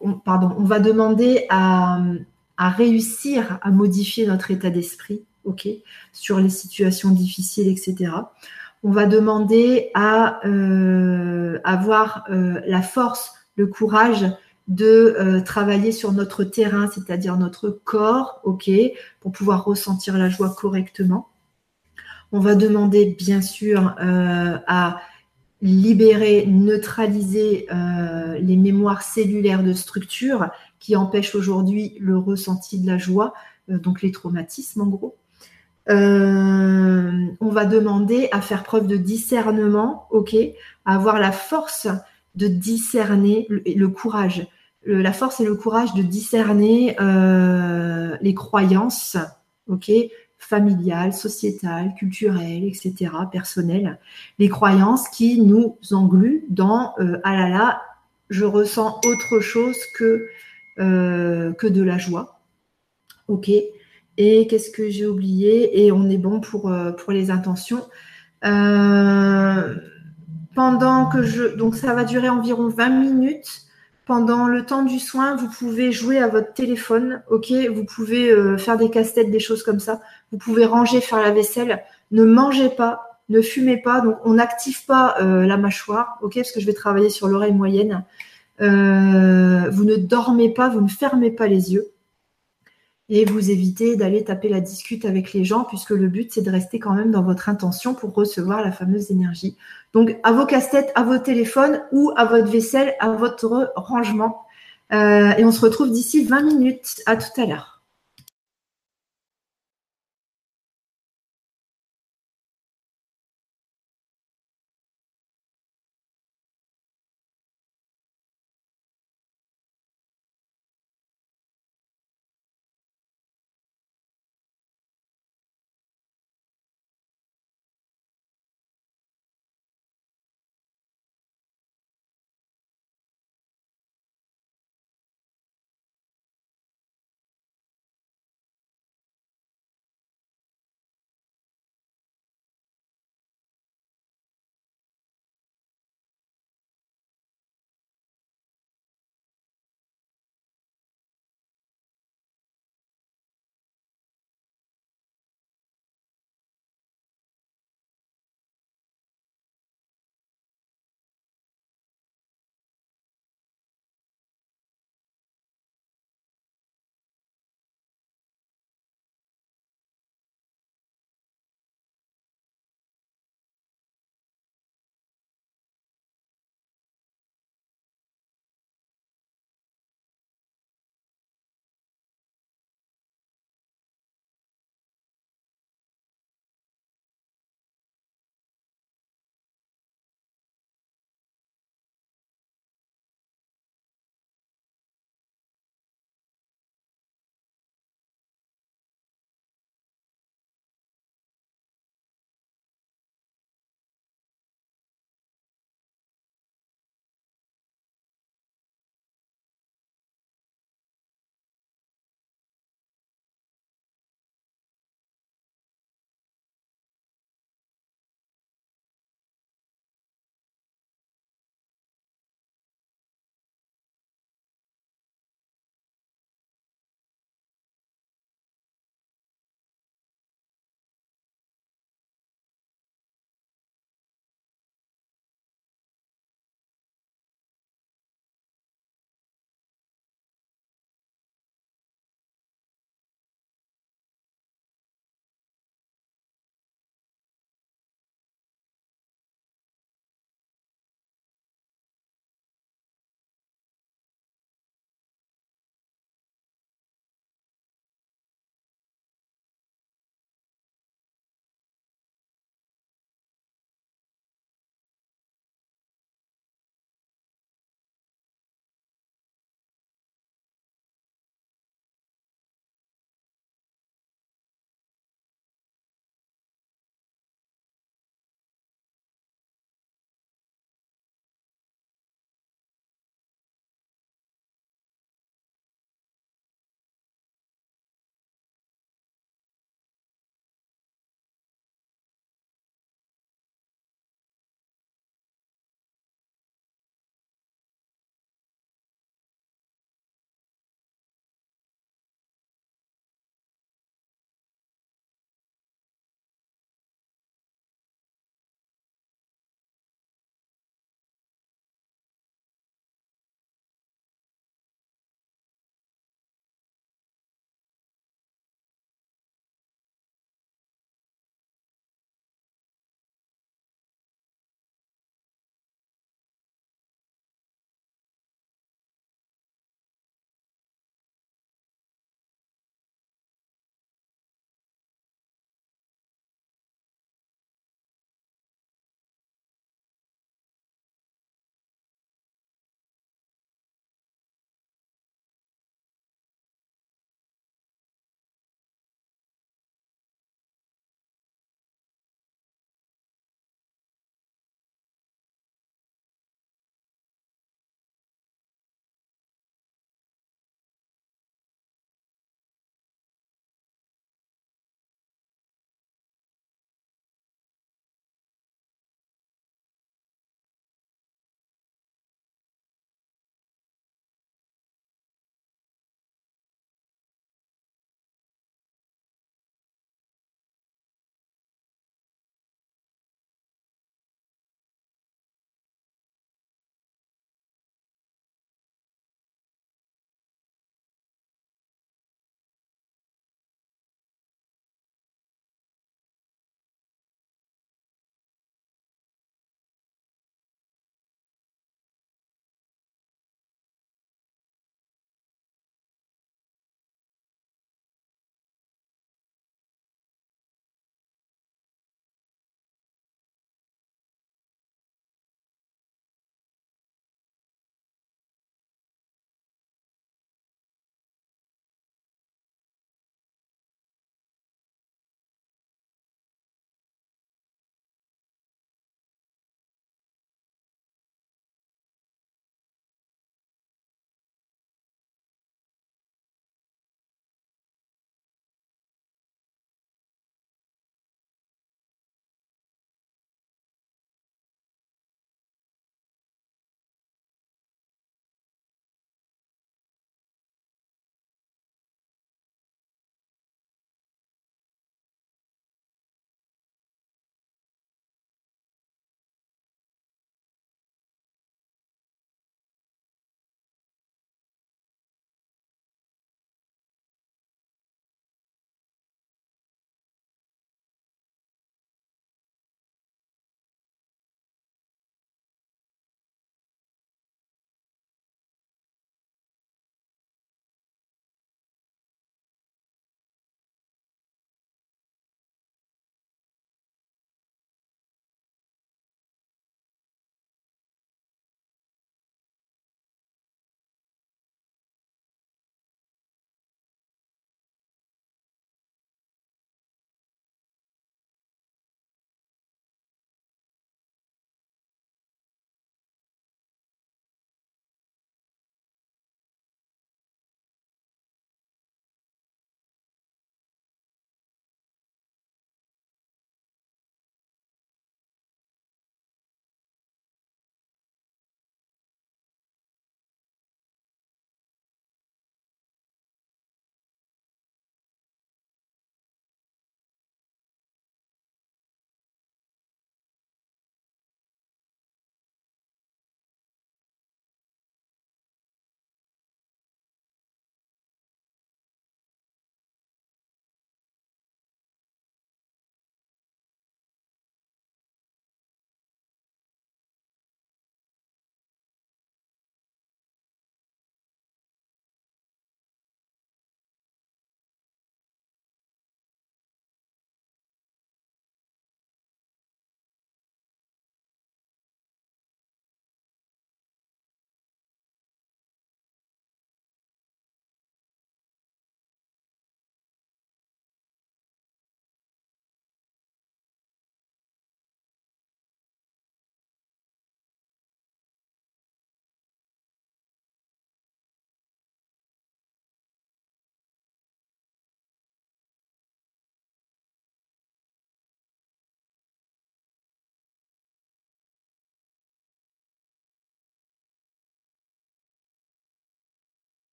on, 0.00 0.14
pardon, 0.14 0.54
on 0.58 0.64
va 0.64 0.80
demander 0.80 1.46
à, 1.48 2.00
réussir 2.58 3.58
à 3.62 3.70
modifier 3.70 4.26
notre 4.26 4.50
état 4.50 4.70
d'esprit, 4.70 5.24
sur 6.12 6.40
les 6.40 6.50
situations 6.50 7.10
difficiles, 7.10 7.68
etc. 7.68 8.10
On 8.84 8.90
va 8.90 9.06
demander 9.06 9.90
à 9.94 10.46
euh, 10.46 11.58
avoir 11.64 12.24
euh, 12.30 12.60
la 12.66 12.82
force, 12.82 13.32
le 13.56 13.66
courage 13.66 14.24
de 14.68 15.16
euh, 15.18 15.40
travailler 15.40 15.90
sur 15.90 16.12
notre 16.12 16.44
terrain, 16.44 16.88
c'est-à-dire 16.92 17.36
notre 17.36 17.70
corps, 17.70 18.40
pour 19.20 19.32
pouvoir 19.32 19.64
ressentir 19.64 20.16
la 20.16 20.28
joie 20.28 20.54
correctement. 20.54 21.28
On 22.30 22.40
va 22.40 22.54
demander 22.54 23.16
bien 23.18 23.40
sûr 23.40 23.94
à 23.98 25.00
libérer, 25.62 26.44
neutraliser 26.46 27.66
les 28.38 28.56
mémoires 28.56 29.00
cellulaires 29.00 29.62
de 29.62 29.72
structure 29.72 30.50
qui 30.78 30.94
empêchent 30.94 31.34
aujourd'hui 31.34 31.96
le 32.00 32.18
ressenti 32.18 32.78
de 32.78 32.86
la 32.86 32.98
joie, 32.98 33.32
donc 33.68 34.02
les 34.02 34.12
traumatismes 34.12 34.82
en 34.82 34.86
gros. 34.88 35.16
Euh, 35.90 37.26
on 37.40 37.48
va 37.48 37.64
demander 37.64 38.28
à 38.32 38.40
faire 38.40 38.62
preuve 38.62 38.86
de 38.86 38.96
discernement, 38.96 40.06
ok, 40.10 40.34
à 40.84 40.94
avoir 40.94 41.18
la 41.18 41.32
force 41.32 41.88
de 42.34 42.46
discerner 42.46 43.46
le, 43.48 43.86
courage, 43.88 44.46
la 44.84 45.12
force 45.12 45.40
et 45.40 45.44
le 45.44 45.54
courage 45.54 45.94
de 45.94 46.02
discerner 46.02 46.96
les 48.20 48.34
croyances, 48.34 49.16
ok, 49.68 49.90
familiale, 50.38 51.12
sociétale, 51.12 51.94
culturelle, 51.94 52.64
etc., 52.64 53.10
personnelle, 53.30 53.98
les 54.38 54.48
croyances 54.48 55.08
qui 55.08 55.42
nous 55.42 55.76
engluent 55.90 56.44
dans 56.48 56.94
euh, 57.00 57.18
ah 57.24 57.36
là 57.36 57.48
là, 57.48 57.82
je 58.30 58.44
ressens 58.44 59.00
autre 59.04 59.40
chose 59.40 59.76
que, 59.96 60.28
euh, 60.78 61.52
que 61.52 61.66
de 61.66 61.82
la 61.82 61.98
joie. 61.98 62.40
Ok. 63.26 63.50
Et 64.18 64.46
qu'est-ce 64.48 64.70
que 64.70 64.90
j'ai 64.90 65.06
oublié? 65.06 65.84
Et 65.84 65.92
on 65.92 66.10
est 66.10 66.18
bon 66.18 66.40
pour, 66.40 66.70
euh, 66.70 66.92
les 67.08 67.30
intentions. 67.30 67.86
pendant 70.54 71.08
que 71.08 71.22
je. 71.22 71.54
Donc 71.56 71.76
ça 71.76 71.94
va 71.94 72.04
durer 72.04 72.28
environ 72.28 72.68
20 72.68 72.88
minutes. 72.90 73.68
Pendant 74.06 74.48
le 74.48 74.64
temps 74.64 74.84
du 74.84 74.98
soin, 74.98 75.36
vous 75.36 75.48
pouvez 75.50 75.92
jouer 75.92 76.18
à 76.18 76.28
votre 76.28 76.54
téléphone, 76.54 77.22
ok? 77.30 77.52
Vous 77.74 77.84
pouvez 77.84 78.30
euh, 78.30 78.56
faire 78.56 78.78
des 78.78 78.88
casse-têtes, 78.88 79.30
des 79.30 79.38
choses 79.38 79.62
comme 79.62 79.80
ça. 79.80 80.00
Vous 80.32 80.38
pouvez 80.38 80.64
ranger, 80.64 81.02
faire 81.02 81.20
la 81.20 81.30
vaisselle. 81.30 81.84
Ne 82.10 82.24
mangez 82.24 82.70
pas, 82.70 83.20
ne 83.28 83.42
fumez 83.42 83.76
pas. 83.76 84.00
Donc, 84.00 84.16
on 84.24 84.34
n'active 84.34 84.86
pas 84.86 85.16
euh, 85.20 85.44
la 85.44 85.58
mâchoire, 85.58 86.18
ok? 86.22 86.36
Parce 86.36 86.52
que 86.52 86.60
je 86.60 86.64
vais 86.64 86.72
travailler 86.72 87.10
sur 87.10 87.28
l'oreille 87.28 87.52
moyenne. 87.52 88.02
Euh, 88.62 89.68
vous 89.70 89.84
ne 89.84 89.96
dormez 89.96 90.54
pas, 90.54 90.70
vous 90.70 90.80
ne 90.80 90.88
fermez 90.88 91.30
pas 91.30 91.46
les 91.46 91.74
yeux 91.74 91.92
et 93.08 93.24
vous 93.24 93.50
évitez 93.50 93.96
d'aller 93.96 94.24
taper 94.24 94.48
la 94.48 94.60
discute 94.60 95.04
avec 95.04 95.32
les 95.32 95.44
gens 95.44 95.64
puisque 95.64 95.90
le 95.90 96.08
but 96.08 96.32
c'est 96.32 96.42
de 96.42 96.50
rester 96.50 96.78
quand 96.78 96.92
même 96.92 97.10
dans 97.10 97.22
votre 97.22 97.48
intention 97.48 97.94
pour 97.94 98.12
recevoir 98.14 98.62
la 98.62 98.72
fameuse 98.72 99.10
énergie. 99.10 99.56
Donc 99.94 100.16
à 100.22 100.32
vos 100.32 100.46
casse-têtes, 100.46 100.92
à 100.94 101.02
vos 101.02 101.18
téléphones 101.18 101.82
ou 101.92 102.12
à 102.16 102.26
votre 102.26 102.48
vaisselle, 102.48 102.94
à 103.00 103.10
votre 103.10 103.72
rangement. 103.76 104.42
Euh, 104.92 105.32
et 105.36 105.44
on 105.44 105.52
se 105.52 105.60
retrouve 105.60 105.90
d'ici 105.90 106.24
20 106.24 106.42
minutes. 106.42 107.02
À 107.06 107.16
tout 107.16 107.40
à 107.40 107.46
l'heure. 107.46 107.77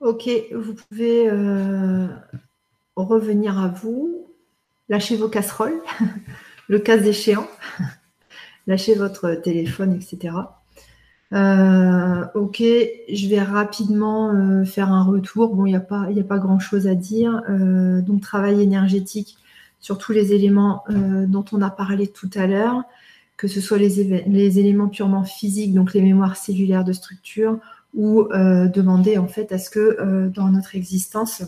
Ok, 0.00 0.30
vous 0.54 0.72
pouvez 0.72 1.28
euh, 1.28 2.06
revenir 2.96 3.58
à 3.58 3.68
vous, 3.68 4.28
lâcher 4.88 5.14
vos 5.14 5.28
casseroles, 5.28 5.78
le 6.68 6.78
cas 6.78 6.96
échéant, 6.96 7.46
lâcher 8.66 8.94
votre 8.94 9.34
téléphone, 9.34 9.92
etc. 9.92 10.36
Euh, 11.34 12.24
ok, 12.34 12.62
je 12.62 13.28
vais 13.28 13.42
rapidement 13.42 14.32
euh, 14.32 14.64
faire 14.64 14.90
un 14.90 15.04
retour. 15.04 15.54
Bon, 15.54 15.66
il 15.66 15.70
n'y 15.72 15.76
a 15.76 15.80
pas, 15.80 16.04
a 16.04 16.24
pas 16.26 16.38
grand-chose 16.38 16.86
à 16.86 16.94
dire. 16.94 17.42
donc, 18.02 18.22
travail 18.22 18.62
énergétique 18.62 19.36
sur 19.80 19.98
tous 19.98 20.12
les 20.12 20.32
éléments 20.32 20.82
dont 20.88 21.44
on 21.52 21.60
a 21.60 21.70
parlé 21.70 22.06
tout 22.06 22.30
à 22.36 22.46
l'heure, 22.46 22.84
que 23.36 23.48
ce 23.48 23.60
soit 23.60 23.78
les, 23.78 24.58
éléments 24.58 24.88
purement 24.88 25.24
physiques, 25.24 25.74
donc 25.74 25.92
les 25.92 26.00
mémoires 26.00 26.36
cellulaires 26.36 26.84
de 26.84 26.92
structure, 26.92 27.58
ou 27.94 28.22
euh, 28.32 28.68
demander 28.68 29.18
en 29.18 29.26
fait 29.26 29.52
à 29.52 29.58
ce 29.58 29.70
que 29.70 29.78
euh, 30.00 30.28
dans 30.28 30.48
notre 30.48 30.76
existence 30.76 31.42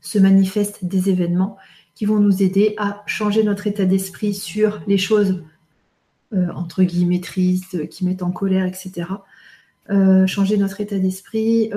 se 0.00 0.18
manifestent 0.18 0.84
des 0.84 1.10
événements 1.10 1.56
qui 1.94 2.04
vont 2.04 2.20
nous 2.20 2.42
aider 2.42 2.74
à 2.78 3.02
changer 3.06 3.42
notre 3.42 3.66
état 3.66 3.84
d'esprit 3.84 4.34
sur 4.34 4.80
les 4.86 4.98
choses 4.98 5.42
euh, 6.32 6.48
entre 6.54 6.84
guillemets 6.84 7.20
tristes, 7.20 7.88
qui 7.88 8.04
mettent 8.04 8.22
en 8.22 8.30
colère, 8.30 8.66
etc. 8.66 9.08
changer 10.26 10.58
notre 10.58 10.80
état 10.82 10.98
d'esprit, 10.98 11.70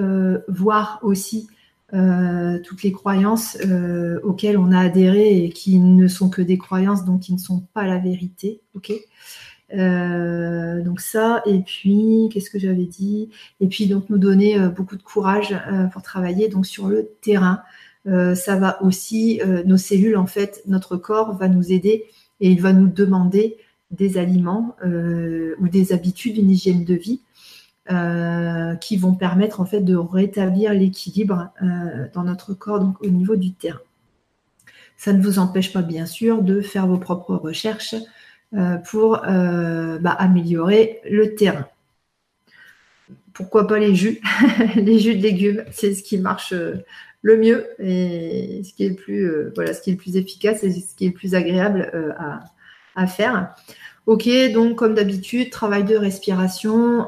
voir 0.50 1.00
aussi 1.02 1.48
toutes 1.92 2.84
les 2.84 2.92
croyances 2.92 3.58
auxquelles 4.24 4.58
on 4.58 4.74
a 4.74 4.80
adhéré 4.80 5.46
et 5.46 5.50
qui 5.50 5.80
ne 5.80 6.10
sont 6.10 6.30
que 6.30 6.42
des 6.42 6.58
croyances, 6.58 7.06
donc 7.06 7.22
qui 7.22 7.34
ne 7.34 7.40
sont 7.40 7.64
pas 7.74 7.88
la 7.88 8.00
vérité. 8.00 8.60
ok? 8.76 8.92
Euh, 9.74 10.82
donc 10.82 11.00
ça, 11.00 11.42
et 11.46 11.60
puis 11.60 12.30
qu'est-ce 12.32 12.50
que 12.50 12.60
j'avais 12.60 12.86
dit? 12.86 13.30
Et 13.60 13.68
puis 13.68 13.88
donc 13.88 14.10
nous 14.10 14.18
donner 14.18 14.60
euh, 14.60 14.70
beaucoup 14.70 14.98
de 14.98 15.04
courage 15.04 15.58
euh, 15.72 15.86
pour 15.86 16.02
travailler 16.02 16.50
donc 16.50 16.66
sur 16.66 16.88
le 16.88 17.10
terrain. 17.22 17.62
ça 18.06 18.56
va 18.56 18.82
aussi, 18.84 19.40
nos 19.66 19.78
cellules 19.78 20.18
en 20.18 20.26
fait, 20.26 20.64
notre 20.66 20.98
corps 20.98 21.38
va 21.38 21.48
nous 21.48 21.72
aider 21.72 22.06
et 22.40 22.50
il 22.50 22.60
va 22.60 22.74
nous 22.74 22.88
demander 22.88 23.58
des 23.92 24.18
aliments 24.18 24.76
ou 24.84 25.68
des 25.68 25.94
habitudes, 25.94 26.38
une 26.38 26.50
hygiène 26.50 26.84
de 26.84 26.96
vie 26.96 27.22
qui 28.82 28.98
vont 28.98 29.14
permettre 29.14 29.62
en 29.62 29.66
fait 29.66 29.82
de 29.82 29.96
rétablir 29.96 30.74
l'équilibre 30.74 31.52
dans 32.16 32.24
notre 32.24 32.56
corps 32.56 32.80
donc 32.80 33.00
au 33.04 33.10
niveau 33.10 33.36
du 33.36 33.54
terrain. 33.54 33.82
Ça 34.98 35.14
ne 35.14 35.22
vous 35.22 35.38
empêche 35.38 35.72
pas 35.72 35.84
bien 35.84 36.08
sûr 36.08 36.42
de 36.42 36.60
faire 36.60 36.88
vos 36.88 36.98
propres 36.98 37.36
recherches, 37.36 37.94
pour 38.90 39.24
euh, 39.26 39.98
bah, 40.00 40.12
améliorer 40.12 41.00
le 41.10 41.36
terrain. 41.36 41.68
Pourquoi 43.34 43.66
pas 43.66 43.80
les 43.80 43.96
jus? 43.96 44.20
Les 44.76 45.00
jus 45.00 45.16
de 45.16 45.24
légumes, 45.24 45.64
c'est 45.72 45.94
ce 45.94 46.04
qui 46.04 46.18
marche 46.18 46.52
euh, 46.52 46.84
le 47.22 47.38
mieux 47.38 47.68
et 47.80 48.62
ce 48.64 48.74
qui 48.74 48.86
est 48.86 48.90
le 48.90 48.96
plus, 48.96 49.52
voilà, 49.56 49.74
ce 49.74 49.82
qui 49.82 49.92
est 49.92 49.94
le 49.94 50.00
plus 50.00 50.18
efficace 50.18 50.64
et 50.64 50.72
ce 50.72 50.96
qui 50.96 51.06
est 51.06 51.10
le 51.10 51.14
plus 51.14 51.34
agréable 51.36 51.92
à, 52.96 53.08
faire. 53.08 53.56
Ok, 54.06 54.28
donc 54.54 54.76
comme 54.76 54.96
d'habitude, 54.96 55.50
travail 55.50 55.84
de 55.84 55.96
respiration, 55.96 57.08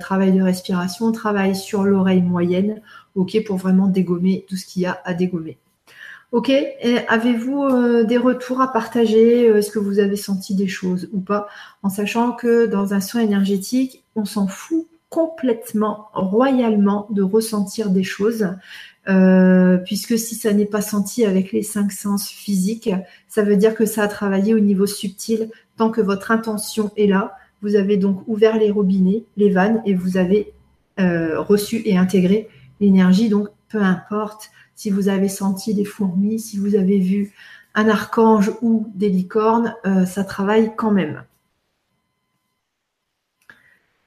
travail 0.00 0.32
de 0.32 0.42
respiration, 0.42 1.12
travail 1.12 1.54
sur 1.54 1.84
l'oreille 1.84 2.22
moyenne, 2.22 2.80
ok, 3.14 3.44
pour 3.46 3.58
vraiment 3.58 3.86
dégommer 3.86 4.46
tout 4.48 4.56
ce 4.56 4.64
qu'il 4.64 4.82
y 4.82 4.86
a 4.86 5.00
à 5.04 5.12
dégommer. 5.12 5.58
Ok, 6.30 6.52
avez-vous 7.08 7.64
euh, 7.64 8.04
des 8.04 8.18
retours 8.18 8.60
à 8.60 8.70
partager 8.70 9.48
euh, 9.48 9.56
Est-ce 9.56 9.70
que 9.70 9.78
vous 9.78 9.98
avez 9.98 10.16
senti 10.16 10.54
des 10.54 10.68
choses 10.68 11.08
ou 11.14 11.20
pas 11.20 11.48
En 11.82 11.88
sachant 11.88 12.32
que 12.32 12.66
dans 12.66 12.92
un 12.92 13.00
soin 13.00 13.22
énergétique, 13.22 14.04
on 14.14 14.26
s'en 14.26 14.46
fout 14.46 14.86
complètement, 15.08 16.10
royalement 16.12 17.06
de 17.08 17.22
ressentir 17.22 17.88
des 17.88 18.02
choses, 18.02 18.46
euh, 19.08 19.78
puisque 19.78 20.18
si 20.18 20.34
ça 20.34 20.52
n'est 20.52 20.66
pas 20.66 20.82
senti 20.82 21.24
avec 21.24 21.50
les 21.50 21.62
cinq 21.62 21.92
sens 21.92 22.28
physiques, 22.28 22.90
ça 23.26 23.42
veut 23.42 23.56
dire 23.56 23.74
que 23.74 23.86
ça 23.86 24.02
a 24.02 24.08
travaillé 24.08 24.52
au 24.52 24.60
niveau 24.60 24.84
subtil 24.84 25.50
tant 25.78 25.88
que 25.88 26.02
votre 26.02 26.30
intention 26.30 26.90
est 26.98 27.06
là. 27.06 27.38
Vous 27.62 27.74
avez 27.74 27.96
donc 27.96 28.22
ouvert 28.26 28.58
les 28.58 28.70
robinets, 28.70 29.24
les 29.38 29.48
vannes, 29.48 29.80
et 29.86 29.94
vous 29.94 30.18
avez 30.18 30.52
reçu 30.98 31.80
et 31.86 31.96
intégré 31.96 32.48
l'énergie. 32.80 33.30
Donc, 33.30 33.48
peu 33.70 33.80
importe 33.80 34.50
si 34.78 34.90
vous 34.90 35.08
avez 35.08 35.28
senti 35.28 35.74
des 35.74 35.84
fourmis, 35.84 36.38
si 36.38 36.56
vous 36.56 36.76
avez 36.76 37.00
vu 37.00 37.32
un 37.74 37.88
archange 37.88 38.52
ou 38.62 38.92
des 38.94 39.08
licornes, 39.08 39.74
euh, 39.84 40.06
ça 40.06 40.22
travaille 40.22 40.76
quand 40.76 40.92
même. 40.92 41.24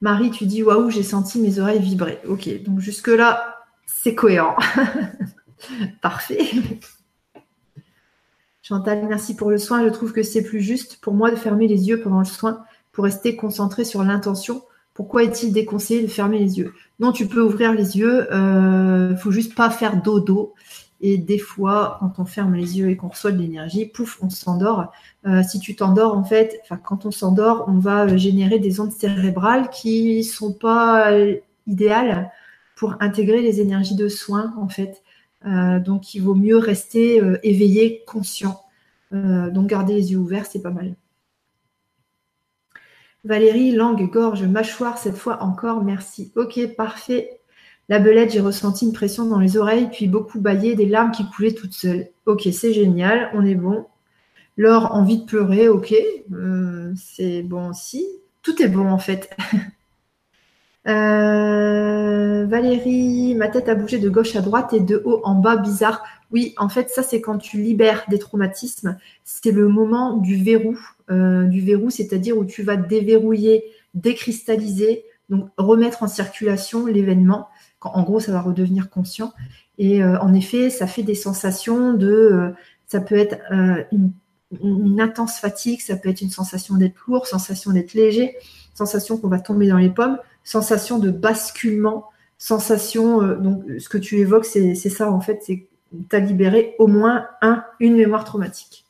Marie, 0.00 0.30
tu 0.30 0.46
dis 0.46 0.62
waouh, 0.62 0.88
j'ai 0.88 1.02
senti 1.02 1.38
mes 1.40 1.58
oreilles 1.58 1.78
vibrer. 1.78 2.20
Ok, 2.26 2.48
donc 2.62 2.80
jusque-là, 2.80 3.66
c'est 3.84 4.14
cohérent. 4.14 4.56
Parfait. 6.00 6.40
Chantal, 8.62 9.04
merci 9.06 9.36
pour 9.36 9.50
le 9.50 9.58
soin. 9.58 9.84
Je 9.84 9.90
trouve 9.90 10.14
que 10.14 10.22
c'est 10.22 10.42
plus 10.42 10.62
juste 10.62 11.02
pour 11.02 11.12
moi 11.12 11.30
de 11.30 11.36
fermer 11.36 11.68
les 11.68 11.86
yeux 11.88 12.00
pendant 12.00 12.20
le 12.20 12.24
soin 12.24 12.64
pour 12.92 13.04
rester 13.04 13.36
concentré 13.36 13.84
sur 13.84 14.02
l'intention 14.04 14.64
pourquoi 14.94 15.24
est-il 15.24 15.52
déconseillé 15.52 16.02
de 16.02 16.06
fermer 16.06 16.38
les 16.38 16.58
yeux? 16.58 16.74
Non, 17.00 17.12
tu 17.12 17.26
peux 17.26 17.42
ouvrir 17.42 17.72
les 17.72 17.96
yeux. 17.96 18.26
Il 18.30 18.34
euh, 18.34 19.16
faut 19.16 19.30
juste 19.30 19.54
pas 19.54 19.70
faire 19.70 20.02
dodo. 20.02 20.54
Et 21.00 21.18
des 21.18 21.38
fois, 21.38 21.96
quand 21.98 22.20
on 22.20 22.24
ferme 22.24 22.54
les 22.54 22.78
yeux 22.78 22.90
et 22.90 22.96
qu'on 22.96 23.08
reçoit 23.08 23.32
de 23.32 23.38
l'énergie, 23.38 23.86
pouf, 23.86 24.18
on 24.22 24.30
s'endort. 24.30 24.92
Euh, 25.26 25.42
si 25.42 25.58
tu 25.58 25.74
t'endors, 25.74 26.16
en 26.16 26.22
fait, 26.22 26.60
quand 26.84 27.06
on 27.06 27.10
s'endort, 27.10 27.64
on 27.66 27.78
va 27.78 28.16
générer 28.16 28.58
des 28.60 28.78
ondes 28.78 28.92
cérébrales 28.92 29.70
qui 29.70 30.22
sont 30.22 30.52
pas 30.52 31.10
idéales 31.66 32.30
pour 32.76 32.96
intégrer 33.00 33.42
les 33.42 33.60
énergies 33.60 33.96
de 33.96 34.08
soins, 34.08 34.54
en 34.58 34.68
fait. 34.68 35.02
Euh, 35.46 35.80
donc, 35.80 36.14
il 36.14 36.20
vaut 36.20 36.36
mieux 36.36 36.58
rester 36.58 37.20
éveillé, 37.42 38.04
conscient. 38.06 38.60
donc, 39.10 39.66
garder 39.66 39.94
les 39.94 40.12
yeux 40.12 40.18
ouverts, 40.18 40.46
c'est 40.46 40.62
pas 40.62 40.70
mal. 40.70 40.94
Valérie, 43.24 43.70
langue, 43.72 44.10
gorge, 44.10 44.42
mâchoire, 44.42 44.98
cette 44.98 45.16
fois 45.16 45.42
encore, 45.42 45.84
merci. 45.84 46.32
Ok, 46.34 46.58
parfait. 46.76 47.40
La 47.88 47.98
belette, 47.98 48.32
j'ai 48.32 48.40
ressenti 48.40 48.84
une 48.86 48.92
pression 48.92 49.26
dans 49.26 49.38
les 49.38 49.56
oreilles, 49.56 49.88
puis 49.92 50.08
beaucoup 50.08 50.40
baillé, 50.40 50.74
des 50.74 50.86
larmes 50.86 51.12
qui 51.12 51.28
coulaient 51.30 51.54
toutes 51.54 51.72
seules. 51.74 52.08
Ok, 52.26 52.48
c'est 52.52 52.72
génial, 52.72 53.30
on 53.34 53.44
est 53.44 53.54
bon. 53.54 53.86
Laure, 54.56 54.94
envie 54.94 55.18
de 55.18 55.24
pleurer, 55.24 55.68
ok. 55.68 55.94
Euh, 56.32 56.92
c'est 56.96 57.42
bon 57.42 57.70
aussi. 57.70 58.06
Tout 58.42 58.60
est 58.62 58.68
bon 58.68 58.88
en 58.90 58.98
fait. 58.98 59.30
Euh, 60.88 62.44
Valérie, 62.46 63.36
ma 63.36 63.46
tête 63.46 63.68
a 63.68 63.76
bougé 63.76 63.98
de 64.00 64.08
gauche 64.08 64.34
à 64.34 64.40
droite 64.40 64.72
et 64.72 64.80
de 64.80 65.00
haut 65.04 65.20
en 65.22 65.36
bas, 65.36 65.54
bizarre. 65.54 66.02
Oui, 66.32 66.54
en 66.56 66.68
fait, 66.68 66.88
ça 66.88 67.02
c'est 67.02 67.20
quand 67.20 67.38
tu 67.38 67.58
libères 67.58 68.04
des 68.08 68.18
traumatismes. 68.18 68.98
C'est 69.22 69.52
le 69.52 69.68
moment 69.68 70.16
du 70.16 70.42
verrou. 70.42 70.78
Euh, 71.10 71.44
du 71.44 71.60
verrou, 71.60 71.90
c'est-à-dire 71.90 72.38
où 72.38 72.44
tu 72.44 72.62
vas 72.62 72.76
déverrouiller, 72.76 73.64
décristalliser, 73.92 75.04
donc 75.28 75.48
remettre 75.58 76.02
en 76.02 76.08
circulation 76.08 76.86
l'événement. 76.86 77.48
En 77.82 78.02
gros, 78.02 78.20
ça 78.20 78.32
va 78.32 78.40
redevenir 78.40 78.88
conscient. 78.88 79.32
Et 79.78 80.02
euh, 80.02 80.18
en 80.20 80.32
effet, 80.32 80.70
ça 80.70 80.86
fait 80.86 81.02
des 81.02 81.14
sensations 81.14 81.92
de, 81.92 82.08
euh, 82.08 82.50
ça 82.86 83.00
peut 83.00 83.16
être 83.16 83.36
une, 83.92 84.12
intense 85.00 85.38
fatigue, 85.38 85.80
ça 85.80 85.96
peut 85.96 86.08
être 86.08 86.20
une 86.20 86.30
sensation 86.30 86.76
d'être 86.76 86.96
lourd, 87.08 87.26
sensation 87.26 87.72
d'être 87.72 87.94
léger, 87.94 88.36
sensation 88.74 89.16
qu'on 89.16 89.28
va 89.28 89.40
tomber 89.40 89.66
dans 89.66 89.78
les 89.78 89.88
pommes, 89.90 90.18
sensation 90.44 90.98
de 90.98 91.10
basculement, 91.10 92.10
sensation. 92.38 93.22
donc, 93.38 93.64
ce 93.78 93.88
que 93.88 93.98
tu 93.98 94.18
évoques, 94.18 94.44
c'est 94.44 94.74
ça 94.74 95.10
en 95.10 95.20
fait, 95.20 95.40
c'est 95.42 95.66
tu 96.08 96.16
as 96.16 96.20
libéré 96.20 96.74
au 96.78 96.86
moins 96.86 97.26
un, 97.40 97.64
une 97.80 97.96
mémoire 97.96 98.24
traumatique. 98.24 98.84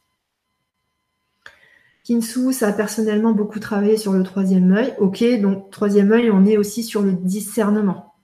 Kinsu, 2.04 2.52
ça 2.52 2.68
a 2.68 2.72
personnellement 2.72 3.32
beaucoup 3.32 3.60
travaillé 3.60 3.96
sur 3.96 4.12
le 4.12 4.22
troisième 4.24 4.72
œil. 4.72 4.94
Ok, 4.98 5.24
donc 5.40 5.70
troisième 5.70 6.10
œil, 6.12 6.30
on 6.30 6.44
est 6.44 6.56
aussi 6.56 6.82
sur 6.82 7.02
le 7.02 7.12
discernement, 7.12 8.14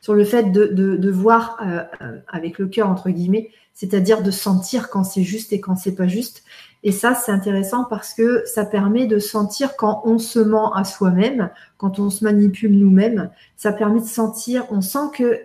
sur 0.00 0.14
le 0.14 0.24
fait 0.24 0.50
de, 0.50 1.10
voir 1.10 1.56
euh, 1.62 1.82
euh, 2.02 2.18
avec 2.28 2.58
le 2.58 2.66
cœur, 2.66 2.88
entre 2.88 3.10
guillemets, 3.10 3.50
c'est-à-dire 3.74 4.22
de 4.22 4.32
sentir 4.32 4.90
quand 4.90 5.04
c'est 5.04 5.22
juste 5.22 5.52
et 5.52 5.60
quand 5.60 5.76
c'est 5.76 5.94
pas 5.94 6.08
juste. 6.08 6.42
Et 6.84 6.90
ça, 6.90 7.14
c'est 7.14 7.30
intéressant 7.30 7.84
parce 7.84 8.12
que 8.12 8.42
ça 8.44 8.64
permet 8.64 9.06
de 9.06 9.20
sentir 9.20 9.76
quand 9.76 10.02
on 10.04 10.18
se 10.18 10.40
ment 10.40 10.74
à 10.74 10.82
soi-même, 10.82 11.50
quand 11.78 12.00
on 12.00 12.10
se 12.10 12.24
manipule 12.24 12.76
nous-mêmes. 12.76 13.30
Ça 13.56 13.72
permet 13.72 14.00
de 14.00 14.06
sentir, 14.06 14.66
on 14.70 14.80
sent 14.80 15.10
que, 15.14 15.40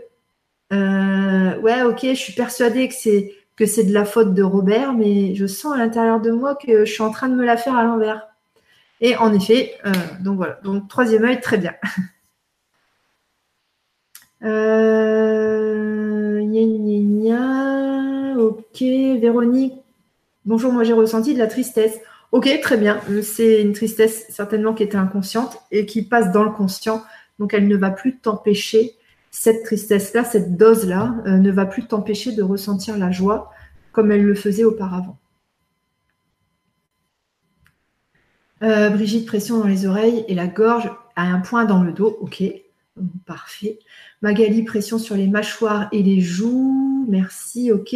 euh, 0.74 1.58
ouais, 1.60 1.82
ok, 1.84 2.00
je 2.02 2.14
suis 2.14 2.34
persuadée 2.34 2.88
que 2.88 2.94
c'est 2.94 3.34
que 3.56 3.66
c'est 3.66 3.86
de 3.86 3.94
la 3.94 4.06
faute 4.06 4.36
de 4.36 4.44
Robert, 4.44 4.94
mais 4.94 5.34
je 5.34 5.48
sens 5.48 5.74
à 5.74 5.78
l'intérieur 5.78 6.22
de 6.22 6.30
moi 6.30 6.56
que 6.56 6.86
je 6.86 6.92
suis 6.92 7.02
en 7.02 7.10
train 7.10 7.28
de 7.28 7.36
me 7.36 7.44
la 7.44 7.58
faire 7.58 7.76
à 7.76 7.84
l'envers. 7.84 8.28
Et 9.02 9.16
en 9.16 9.34
effet, 9.34 9.74
euh, 9.86 9.92
donc 10.22 10.38
voilà, 10.38 10.60
donc 10.64 10.88
troisième 10.88 11.26
œil, 11.26 11.42
très 11.42 11.58
bien. 11.58 11.74
euh, 14.44 16.08
ok, 18.38 18.82
Véronique, 19.20 19.74
bonjour, 20.46 20.72
moi 20.72 20.84
j'ai 20.84 20.94
ressenti 20.94 21.34
de 21.34 21.40
la 21.40 21.48
tristesse. 21.48 22.00
Ok, 22.32 22.50
très 22.62 22.78
bien, 22.78 23.00
c'est 23.24 23.62
une 23.62 23.74
tristesse 23.74 24.26
certainement 24.30 24.74
qui 24.74 24.84
était 24.84 24.98
inconsciente 24.98 25.58
et 25.72 25.86
qui 25.86 26.04
passe 26.04 26.32
dans 26.32 26.44
le 26.44 26.52
conscient, 26.52 27.04
donc 27.40 27.54
elle 27.54 27.68
ne 27.68 27.78
va 27.78 27.90
plus 27.90 28.20
t'empêcher 28.20 28.94
cette 29.32 29.64
tristesse-là, 29.64 30.24
cette 30.24 30.58
dose-là, 30.58 31.16
euh, 31.26 31.38
ne 31.38 31.52
va 31.52 31.66
plus 31.66 31.86
t'empêcher 31.86 32.32
de 32.32 32.44
ressentir 32.44 32.98
la 32.98 33.12
joie 33.12 33.52
comme 33.92 34.12
elle 34.12 34.24
le 34.24 34.36
faisait 34.36 34.64
auparavant. 34.64 35.18
Euh, 38.64 38.90
Brigitte, 38.90 39.28
pression 39.28 39.60
dans 39.60 39.68
les 39.68 39.86
oreilles 39.86 40.26
et 40.28 40.36
la 40.36 40.48
gorge 40.48 40.92
à 41.16 41.24
un 41.24 41.40
point 41.40 41.66
dans 41.66 41.84
le 41.84 41.92
dos. 41.92 42.18
Ok, 42.22 42.44
parfait. 43.26 43.80
Magali, 44.22 44.64
pression 44.64 44.98
sur 44.98 45.16
les 45.16 45.28
mâchoires 45.28 45.88
et 45.92 46.02
les 46.02 46.22
joues. 46.22 47.06
Merci, 47.08 47.72
ok. 47.72 47.96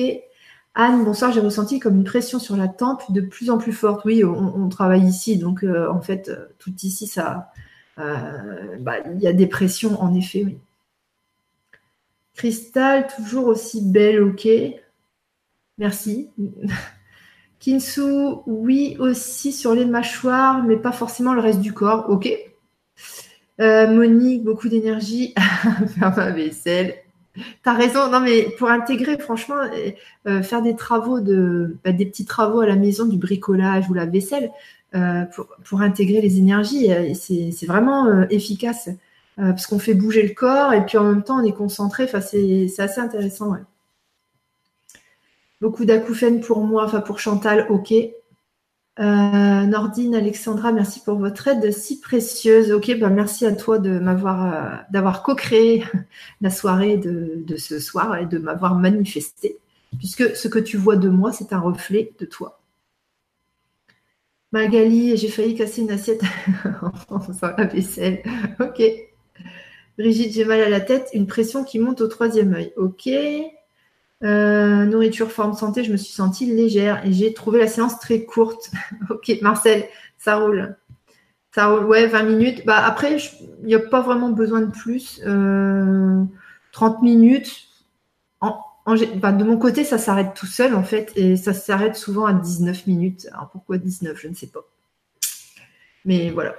Anne, 0.74 1.04
bonsoir, 1.04 1.32
j'ai 1.32 1.42
ressenti 1.42 1.80
comme 1.80 1.96
une 1.96 2.04
pression 2.04 2.40
sur 2.40 2.56
la 2.56 2.68
tempe 2.68 3.12
de 3.12 3.22
plus 3.22 3.50
en 3.50 3.58
plus 3.58 3.74
forte. 3.74 4.06
Oui, 4.06 4.24
on, 4.24 4.70
travaille 4.70 5.06
ici, 5.06 5.38
donc 5.38 5.64
euh, 5.64 5.90
en 5.90 6.02
fait, 6.02 6.32
tout 6.60 6.74
ici, 6.84 7.08
ça, 7.08 7.52
bah, 7.98 8.96
il 9.14 9.20
y 9.20 9.28
a 9.28 9.34
des 9.34 9.48
pressions, 9.48 10.02
en 10.02 10.14
effet, 10.14 10.44
oui. 10.46 10.58
Cristal, 12.42 13.06
toujours 13.16 13.46
aussi 13.46 13.84
belle, 13.84 14.24
ok. 14.24 14.48
Merci. 15.78 16.32
Kinsu, 17.60 18.02
oui, 18.48 18.98
aussi 18.98 19.54
sur 19.54 19.76
les 19.76 19.86
mâchoires, 19.86 20.64
mais 20.64 20.78
pas 20.78 20.92
forcément 20.92 21.36
le 21.36 21.40
reste 21.40 21.60
du 21.60 21.72
corps. 21.72 22.10
Ok. 22.10 22.36
Euh, 23.60 23.94
Monique, 23.94 24.44
beaucoup 24.44 24.70
d'énergie. 24.70 25.36
faire 26.00 26.18
ma 26.18 26.32
vaisselle. 26.32 26.96
T'as 27.62 27.74
raison. 27.74 28.10
Non, 28.10 28.22
mais 28.22 28.48
pour 28.58 28.72
intégrer, 28.72 29.20
franchement, 29.20 29.62
euh, 29.62 29.92
euh, 30.28 30.42
faire 30.42 30.64
des 30.64 30.76
travaux 30.76 31.20
de, 31.20 31.78
bah, 31.86 31.92
des 31.92 32.08
petits 32.08 32.26
travaux 32.26 32.62
à 32.62 32.66
la 32.66 32.76
maison, 32.76 33.06
du 33.06 33.18
bricolage 33.18 33.88
ou 33.88 33.94
la 33.94 34.08
vaisselle, 34.08 34.50
pour, 35.64 35.82
intégrer 35.84 36.22
les 36.22 36.40
énergies, 36.40 36.90
c'est 37.14 37.68
vraiment 37.68 38.28
efficace 38.32 38.90
parce 39.38 39.66
qu'on 39.66 39.80
fait 39.80 39.94
bouger 39.94 40.24
le 40.28 40.34
corps 40.34 40.74
et 40.74 40.86
puis 40.86 40.98
en 40.98 41.04
même 41.04 41.24
temps 41.24 41.42
on 41.42 41.44
est 41.44 41.54
concentré. 41.54 42.04
Enfin, 42.04 42.22
c'est 42.22 42.68
assez 42.80 43.02
intéressant. 43.02 43.56
Beaucoup 45.62 45.86
d'acouphènes 45.86 46.42
pour 46.42 46.64
moi, 46.64 46.86
enfin 46.86 47.02
pour 47.02 47.20
Chantal, 47.20 47.68
ok. 47.70 47.94
Euh, 49.00 49.66
Nordine, 49.66 50.16
Alexandra, 50.16 50.72
merci 50.72 51.00
pour 51.00 51.18
votre 51.18 51.48
aide 51.48 51.72
si 51.72 52.00
précieuse. 52.00 52.72
Ok, 52.72 52.98
bah 53.00 53.10
merci 53.10 53.46
à 53.46 53.54
toi 53.54 53.80
de 53.80 53.90
euh, 53.92 54.78
d'avoir 54.92 55.24
co-créé 55.24 55.84
la 56.42 56.50
soirée 56.50 56.98
de, 56.98 57.56
ce 57.58 57.80
soir 57.80 58.18
et 58.18 58.26
de 58.26 58.38
m'avoir 58.38 58.76
manifesté, 58.76 59.58
puisque 59.98 60.36
ce 60.36 60.48
que 60.48 60.60
tu 60.60 60.78
vois 60.78 60.98
de 60.98 61.10
moi, 61.10 61.32
c'est 61.32 61.54
un 61.54 61.60
reflet 61.60 62.14
de 62.20 62.26
toi. 62.26 62.60
Magali, 64.52 65.16
j'ai 65.16 65.30
failli 65.30 65.56
casser 65.56 65.82
une 65.82 65.92
assiette 65.92 66.22
en 67.10 67.20
faisant 67.20 67.52
la 67.58 67.66
vaisselle. 67.66 68.22
Ok. 68.60 68.82
Brigitte, 70.02 70.34
j'ai 70.34 70.46
mal 70.46 70.62
à 70.62 70.70
la 70.70 70.82
tête, 70.82 71.10
une 71.14 71.28
pression 71.28 71.64
qui 71.64 71.80
monte 71.80 72.02
au 72.02 72.08
troisième 72.08 72.54
œil. 72.54 72.74
Ok. 72.76 73.08
Euh, 74.24 74.86
nourriture, 74.86 75.32
forme, 75.32 75.54
santé, 75.54 75.84
je 75.84 75.92
me 75.92 75.98
suis 75.98 76.14
sentie 76.14 76.46
légère 76.46 77.06
et 77.06 77.14
j'ai 77.14 77.34
trouvé 77.34 77.60
la 77.60 77.68
séance 77.68 78.00
très 78.00 78.24
courte. 78.26 78.72
ok, 79.10 79.32
Marcel, 79.42 79.86
ça 80.18 80.38
roule. 80.38 80.76
Ça 81.54 81.68
roule, 81.68 81.86
ouais, 81.86 82.08
20 82.08 82.24
minutes. 82.24 82.66
Bah, 82.66 82.84
après, 82.86 83.18
il 83.62 83.66
n'y 83.66 83.76
a 83.76 83.80
pas 83.80 84.02
vraiment 84.02 84.30
besoin 84.30 84.62
de 84.62 84.72
plus. 84.72 85.20
30 85.20 85.28
euh, 85.28 86.26
minutes. 87.02 87.68
Bah, 89.16 89.32
de 89.32 89.44
mon 89.44 89.58
côté, 89.58 89.84
ça 89.84 90.00
s'arrête 90.00 90.34
tout 90.34 90.48
seul 90.48 90.74
en 90.74 90.84
fait 90.84 91.12
et 91.16 91.38
ça 91.38 91.54
s'arrête 91.54 91.96
souvent 91.96 92.26
à 92.26 92.34
19 92.34 92.88
minutes. 92.88 93.28
Alors 93.32 93.50
pourquoi 93.52 93.78
19 93.78 94.18
Je 94.20 94.28
ne 94.28 94.34
sais 94.34 94.48
pas. 94.48 94.66
Mais 96.04 96.32
voilà. 96.32 96.56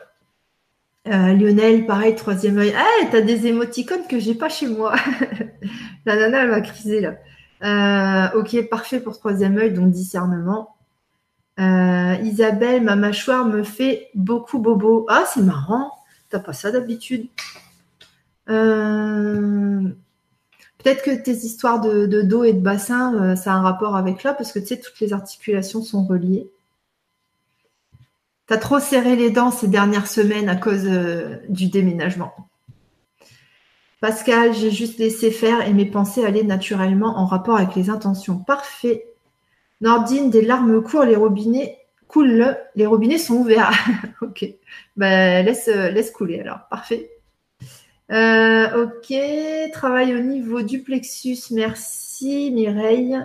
Euh, 1.08 1.32
Lionel, 1.32 1.86
pareil, 1.86 2.14
troisième 2.14 2.58
œil. 2.58 2.72
Ah, 2.76 3.06
t'as 3.10 3.22
des 3.22 3.48
émoticônes 3.48 4.06
que 4.08 4.20
j'ai 4.20 4.34
pas 4.34 4.48
chez 4.48 4.68
moi. 4.68 4.94
la 6.06 6.16
nana, 6.16 6.44
elle 6.44 6.50
va 6.50 6.60
criser 6.60 7.00
là. 7.00 7.16
Euh, 7.64 8.38
ok, 8.38 8.68
parfait 8.68 9.00
pour 9.00 9.18
troisième 9.18 9.58
œil, 9.58 9.72
donc 9.72 9.90
discernement. 9.90 10.76
Euh, 11.58 12.14
Isabelle, 12.22 12.82
ma 12.82 12.96
mâchoire 12.96 13.46
me 13.46 13.62
fait 13.64 14.10
beaucoup 14.14 14.58
bobo. 14.60 15.06
Ah, 15.08 15.24
c'est 15.26 15.42
marrant. 15.42 15.90
T'as 16.30 16.38
pas 16.38 16.52
ça 16.52 16.70
d'habitude. 16.70 17.26
Peut-être 18.46 19.92
que 21.02 21.22
tes 21.22 21.32
histoires 21.32 21.80
de, 21.80 22.22
dos 22.22 22.44
et 22.44 22.52
de 22.52 22.60
bassin, 22.60 23.34
ça 23.36 23.52
a 23.52 23.56
un 23.56 23.62
rapport 23.62 23.96
avec 23.96 24.22
là, 24.22 24.34
parce 24.34 24.52
que 24.52 24.58
tu 24.58 24.66
sais, 24.66 24.80
toutes 24.80 25.00
les 25.00 25.12
articulations 25.12 25.82
sont 25.82 26.04
reliées. 26.04 26.50
T'as 28.52 28.58
trop 28.58 28.80
serré 28.80 29.16
les 29.16 29.30
dents 29.30 29.50
ces 29.50 29.66
dernières 29.66 30.06
semaines 30.06 30.50
à 30.50 30.56
cause 30.56 30.86
du 31.48 31.68
déménagement. 31.68 32.34
Pascal, 34.02 34.52
j'ai 34.52 34.70
juste 34.70 34.98
laissé 34.98 35.30
faire 35.30 35.66
et 35.66 35.72
mes 35.72 35.86
pensées 35.86 36.22
allaient 36.22 36.42
naturellement 36.42 37.16
en 37.18 37.24
rapport 37.24 37.56
avec 37.56 37.74
les 37.74 37.88
intentions. 37.88 38.36
Parfait. 38.36 39.06
Nordine, 39.80 40.28
des 40.28 40.42
larmes 40.42 40.82
courent, 40.82 41.04
les 41.04 41.16
robinets 41.16 41.78
coulent, 42.08 42.58
les 42.74 42.84
robinets 42.84 43.16
sont 43.16 43.36
ouverts. 43.36 43.72
ok. 44.20 44.44
Ben, 44.98 45.46
laisse, 45.46 45.68
laisse 45.68 46.10
couler 46.10 46.40
alors. 46.40 46.68
Parfait. 46.68 47.10
Euh, 48.10 48.84
ok. 48.84 49.14
Travail 49.72 50.14
au 50.14 50.20
niveau 50.20 50.60
du 50.60 50.82
plexus. 50.82 51.38
Merci 51.52 52.50
Mireille. 52.52 53.18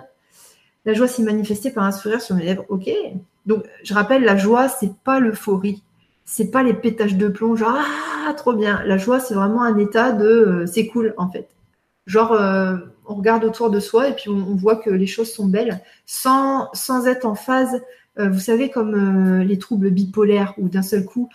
La 0.86 0.94
joie 0.94 1.06
s'est 1.06 1.22
manifestée 1.22 1.70
par 1.70 1.84
un 1.84 1.92
sourire 1.92 2.22
sur 2.22 2.34
mes 2.34 2.44
lèvres. 2.44 2.64
Ok. 2.70 2.88
Donc, 3.48 3.64
je 3.82 3.94
rappelle, 3.94 4.22
la 4.22 4.36
joie, 4.36 4.68
c'est 4.68 4.94
pas 5.02 5.18
l'euphorie 5.18 5.82
c'est 6.30 6.50
pas 6.50 6.62
les 6.62 6.74
pétages 6.74 7.16
de 7.16 7.28
plomb, 7.28 7.56
genre 7.56 7.78
ah 8.28 8.34
trop 8.34 8.52
bien. 8.52 8.82
La 8.84 8.98
joie, 8.98 9.18
c'est 9.18 9.32
vraiment 9.32 9.62
un 9.62 9.78
état 9.78 10.12
de 10.12 10.26
euh, 10.26 10.66
c'est 10.66 10.86
cool 10.86 11.14
en 11.16 11.30
fait. 11.30 11.48
Genre 12.06 12.32
euh, 12.32 12.76
on 13.06 13.14
regarde 13.14 13.44
autour 13.44 13.70
de 13.70 13.80
soi 13.80 14.08
et 14.08 14.12
puis 14.12 14.28
on, 14.28 14.54
voit 14.54 14.76
que 14.76 14.90
les 14.90 15.06
choses 15.06 15.32
sont 15.32 15.46
belles 15.46 15.80
sans, 16.04 16.68
sans 16.74 17.06
être 17.06 17.24
en 17.24 17.34
phase. 17.34 17.80
Euh, 18.18 18.28
vous 18.28 18.40
savez 18.40 18.68
comme 18.68 19.40
les 19.40 19.58
troubles 19.58 19.90
bipolaires 19.90 20.52
où 20.58 20.68
d'un 20.68 20.82
seul 20.82 21.06
coup 21.06 21.30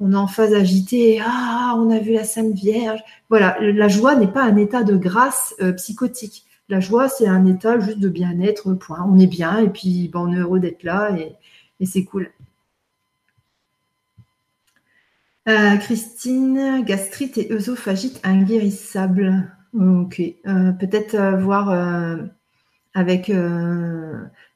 on 0.00 0.12
est 0.12 0.16
en 0.16 0.26
phase 0.26 0.52
agitée, 0.54 1.22
ah 1.24 1.74
on 1.76 1.90
a 1.90 2.00
vu 2.00 2.12
la 2.12 2.24
Sainte 2.24 2.52
Vierge. 2.52 3.00
Voilà, 3.30 3.56
la 3.60 3.88
joie 3.88 4.16
n'est 4.16 4.26
pas 4.26 4.42
un 4.42 4.56
état 4.56 4.82
de 4.82 4.96
grâce 4.96 5.54
psychotique. 5.76 6.45
La 6.68 6.80
joie, 6.80 7.08
c'est 7.08 7.28
un 7.28 7.46
état 7.46 7.78
juste 7.78 8.00
de 8.00 8.08
bien-être, 8.08 8.72
point. 8.74 9.04
On 9.08 9.18
est 9.18 9.26
bien 9.26 9.58
et 9.58 9.68
puis 9.68 10.08
ben, 10.12 10.20
on 10.20 10.32
est 10.32 10.38
heureux 10.38 10.60
d'être 10.60 10.82
là 10.82 11.16
et 11.80 11.86
c'est 11.86 12.04
cool. 12.04 12.30
Euh, 15.48 15.76
Christine, 15.76 16.82
gastrite 16.84 17.38
et 17.38 17.52
œsophagite 17.52 18.20
inguérissable. 18.24 19.44
Ok. 19.78 20.20
Euh, 20.20 20.72
peut-être 20.72 21.14
euh, 21.14 21.36
voir 21.36 21.70
avec. 22.94 23.30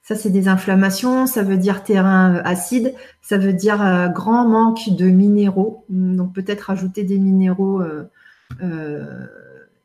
ça, 0.02 0.16
c'est 0.16 0.30
des 0.30 0.48
inflammations. 0.48 1.26
Ça 1.26 1.42
veut 1.42 1.58
dire 1.58 1.84
terrain 1.84 2.36
acide. 2.44 2.94
Ça 3.22 3.38
veut 3.38 3.52
dire 3.52 4.10
grand 4.12 4.48
manque 4.48 4.90
de 4.96 5.06
minéraux. 5.06 5.84
Donc, 5.88 6.34
peut-être 6.34 6.70
ajouter 6.70 7.04
des 7.04 7.18
minéraux 7.18 7.82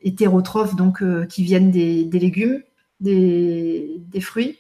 hétérotrophes, 0.06 0.76
donc 0.76 1.04
qui 1.28 1.44
viennent 1.44 1.72
des, 1.72 2.06
légumes, 2.06 2.62
des 3.02 4.22
fruits, 4.22 4.58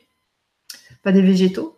pas 1.04 1.14
des 1.14 1.22
végétaux. 1.22 1.76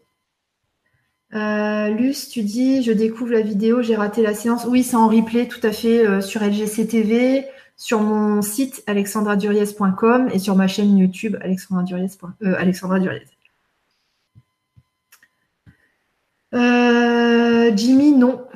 Euh, 1.33 1.89
Luce, 1.89 2.29
tu 2.29 2.41
dis, 2.41 2.83
je 2.83 2.91
découvre 2.91 3.31
la 3.31 3.41
vidéo, 3.41 3.81
j'ai 3.81 3.95
raté 3.95 4.21
la 4.21 4.33
séance. 4.33 4.65
Oui, 4.65 4.83
c'est 4.83 4.95
en 4.95 5.07
replay 5.07 5.47
tout 5.47 5.59
à 5.63 5.71
fait 5.71 6.05
euh, 6.05 6.21
sur 6.21 6.41
LGC 6.41 6.87
TV, 6.87 7.45
sur 7.75 8.01
mon 8.01 8.41
site 8.41 8.83
alexandraduriez.com 8.87 10.29
et 10.31 10.39
sur 10.39 10.55
ma 10.55 10.67
chaîne 10.67 10.97
YouTube 10.97 11.35
Alexandra 11.41 11.83
Duriez. 11.83 12.07
Euh, 12.43 12.55
Alexandra 12.57 12.99
Jimmy, 17.75 18.13
non. 18.13 18.47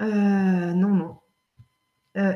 non, 0.00 0.88
non. 0.88 1.17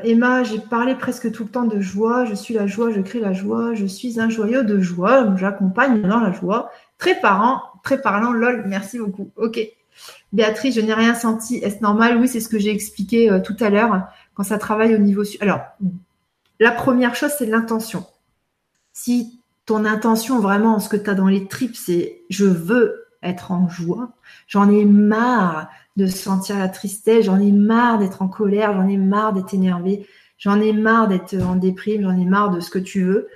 Emma, 0.03 0.43
j'ai 0.43 0.59
parlé 0.59 0.95
presque 0.95 1.31
tout 1.31 1.43
le 1.43 1.49
temps 1.49 1.65
de 1.65 1.79
joie. 1.81 2.25
Je 2.25 2.35
suis 2.35 2.53
la 2.53 2.67
joie, 2.67 2.91
je 2.91 3.01
crée 3.01 3.19
la 3.19 3.33
joie. 3.33 3.73
Je 3.73 3.85
suis 3.85 4.19
un 4.19 4.29
joyau 4.29 4.63
de 4.63 4.79
joie. 4.79 5.35
J'accompagne 5.35 6.01
dans 6.01 6.19
la 6.19 6.31
joie. 6.31 6.71
Très 6.97 7.19
parent, 7.19 7.61
très 7.83 8.01
parlant, 8.01 8.31
lol, 8.31 8.63
merci 8.65 8.97
beaucoup. 8.97 9.31
Ok. 9.35 9.59
Béatrice, 10.31 10.75
je 10.75 10.81
n'ai 10.81 10.93
rien 10.93 11.13
senti. 11.13 11.57
Est-ce 11.57 11.81
normal? 11.81 12.17
Oui, 12.17 12.27
c'est 12.27 12.39
ce 12.39 12.49
que 12.49 12.57
j'ai 12.57 12.71
expliqué 12.71 13.29
euh, 13.29 13.39
tout 13.39 13.55
à 13.59 13.69
l'heure 13.69 14.07
quand 14.35 14.43
ça 14.43 14.57
travaille 14.57 14.95
au 14.95 14.99
niveau. 14.99 15.23
Alors, 15.41 15.61
la 16.59 16.71
première 16.71 17.15
chose, 17.15 17.31
c'est 17.37 17.45
l'intention. 17.45 18.05
Si 18.93 19.39
ton 19.65 19.85
intention, 19.85 20.39
vraiment, 20.39 20.79
ce 20.79 20.89
que 20.89 20.97
tu 20.97 21.09
as 21.09 21.13
dans 21.13 21.27
les 21.27 21.47
tripes, 21.47 21.75
c'est 21.75 22.21
je 22.29 22.45
veux 22.45 23.05
être 23.21 23.51
en 23.51 23.69
joie, 23.69 24.09
j'en 24.47 24.69
ai 24.69 24.85
marre 24.85 25.69
de 25.95 26.07
sentir 26.07 26.57
la 26.57 26.69
tristesse, 26.69 27.25
j'en 27.25 27.39
ai 27.39 27.51
marre 27.51 27.99
d'être 27.99 28.21
en 28.21 28.27
colère, 28.27 28.73
j'en 28.73 28.87
ai 28.87 28.97
marre 28.97 29.33
d'être 29.33 29.53
énervé, 29.53 30.07
j'en 30.37 30.59
ai 30.59 30.73
marre 30.73 31.07
d'être 31.07 31.35
en 31.35 31.55
déprime, 31.55 32.03
j'en 32.03 32.17
ai 32.17 32.25
marre 32.25 32.49
de 32.49 32.59
ce 32.59 32.69
que 32.69 32.79
tu 32.79 33.03
veux 33.03 33.27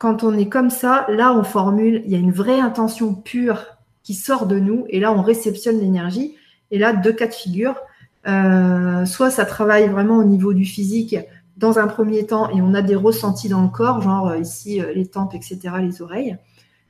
quand 0.00 0.24
on 0.24 0.36
est 0.38 0.48
comme 0.48 0.70
ça, 0.70 1.04
là, 1.10 1.34
on 1.34 1.44
formule, 1.44 2.00
il 2.06 2.10
y 2.10 2.14
a 2.14 2.18
une 2.18 2.32
vraie 2.32 2.58
intention 2.58 3.14
pure 3.14 3.66
qui 4.02 4.14
sort 4.14 4.46
de 4.46 4.58
nous, 4.58 4.86
et 4.88 4.98
là, 4.98 5.12
on 5.12 5.20
réceptionne 5.20 5.78
l'énergie. 5.78 6.36
Et 6.70 6.78
là, 6.78 6.94
deux 6.94 7.12
cas 7.12 7.26
de 7.26 7.34
figure. 7.34 7.78
Euh, 8.26 9.04
soit 9.04 9.30
ça 9.30 9.44
travaille 9.44 9.88
vraiment 9.88 10.16
au 10.16 10.24
niveau 10.24 10.54
du 10.54 10.64
physique, 10.64 11.16
dans 11.58 11.78
un 11.78 11.86
premier 11.86 12.24
temps 12.24 12.48
et 12.48 12.62
on 12.62 12.72
a 12.72 12.80
des 12.80 12.94
ressentis 12.94 13.50
dans 13.50 13.60
le 13.60 13.68
corps, 13.68 14.00
genre 14.00 14.34
ici 14.36 14.80
les 14.94 15.04
tempes, 15.04 15.34
etc., 15.34 15.58
les 15.82 16.00
oreilles, 16.00 16.38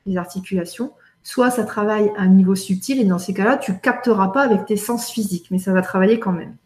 les 0.06 0.16
articulations, 0.16 0.92
soit 1.22 1.50
ça 1.50 1.64
travaille 1.64 2.10
à 2.16 2.22
un 2.22 2.28
niveau 2.28 2.54
subtil 2.54 3.00
et 3.00 3.04
dans 3.04 3.18
ces 3.18 3.34
cas-là, 3.34 3.56
tu 3.56 3.78
capteras 3.78 4.28
pas 4.28 4.42
avec 4.42 4.66
tes 4.66 4.76
sens 4.76 5.10
physiques, 5.10 5.48
mais 5.50 5.58
ça 5.58 5.72
va 5.72 5.82
travailler 5.82 6.18
quand 6.18 6.32
même. 6.32 6.56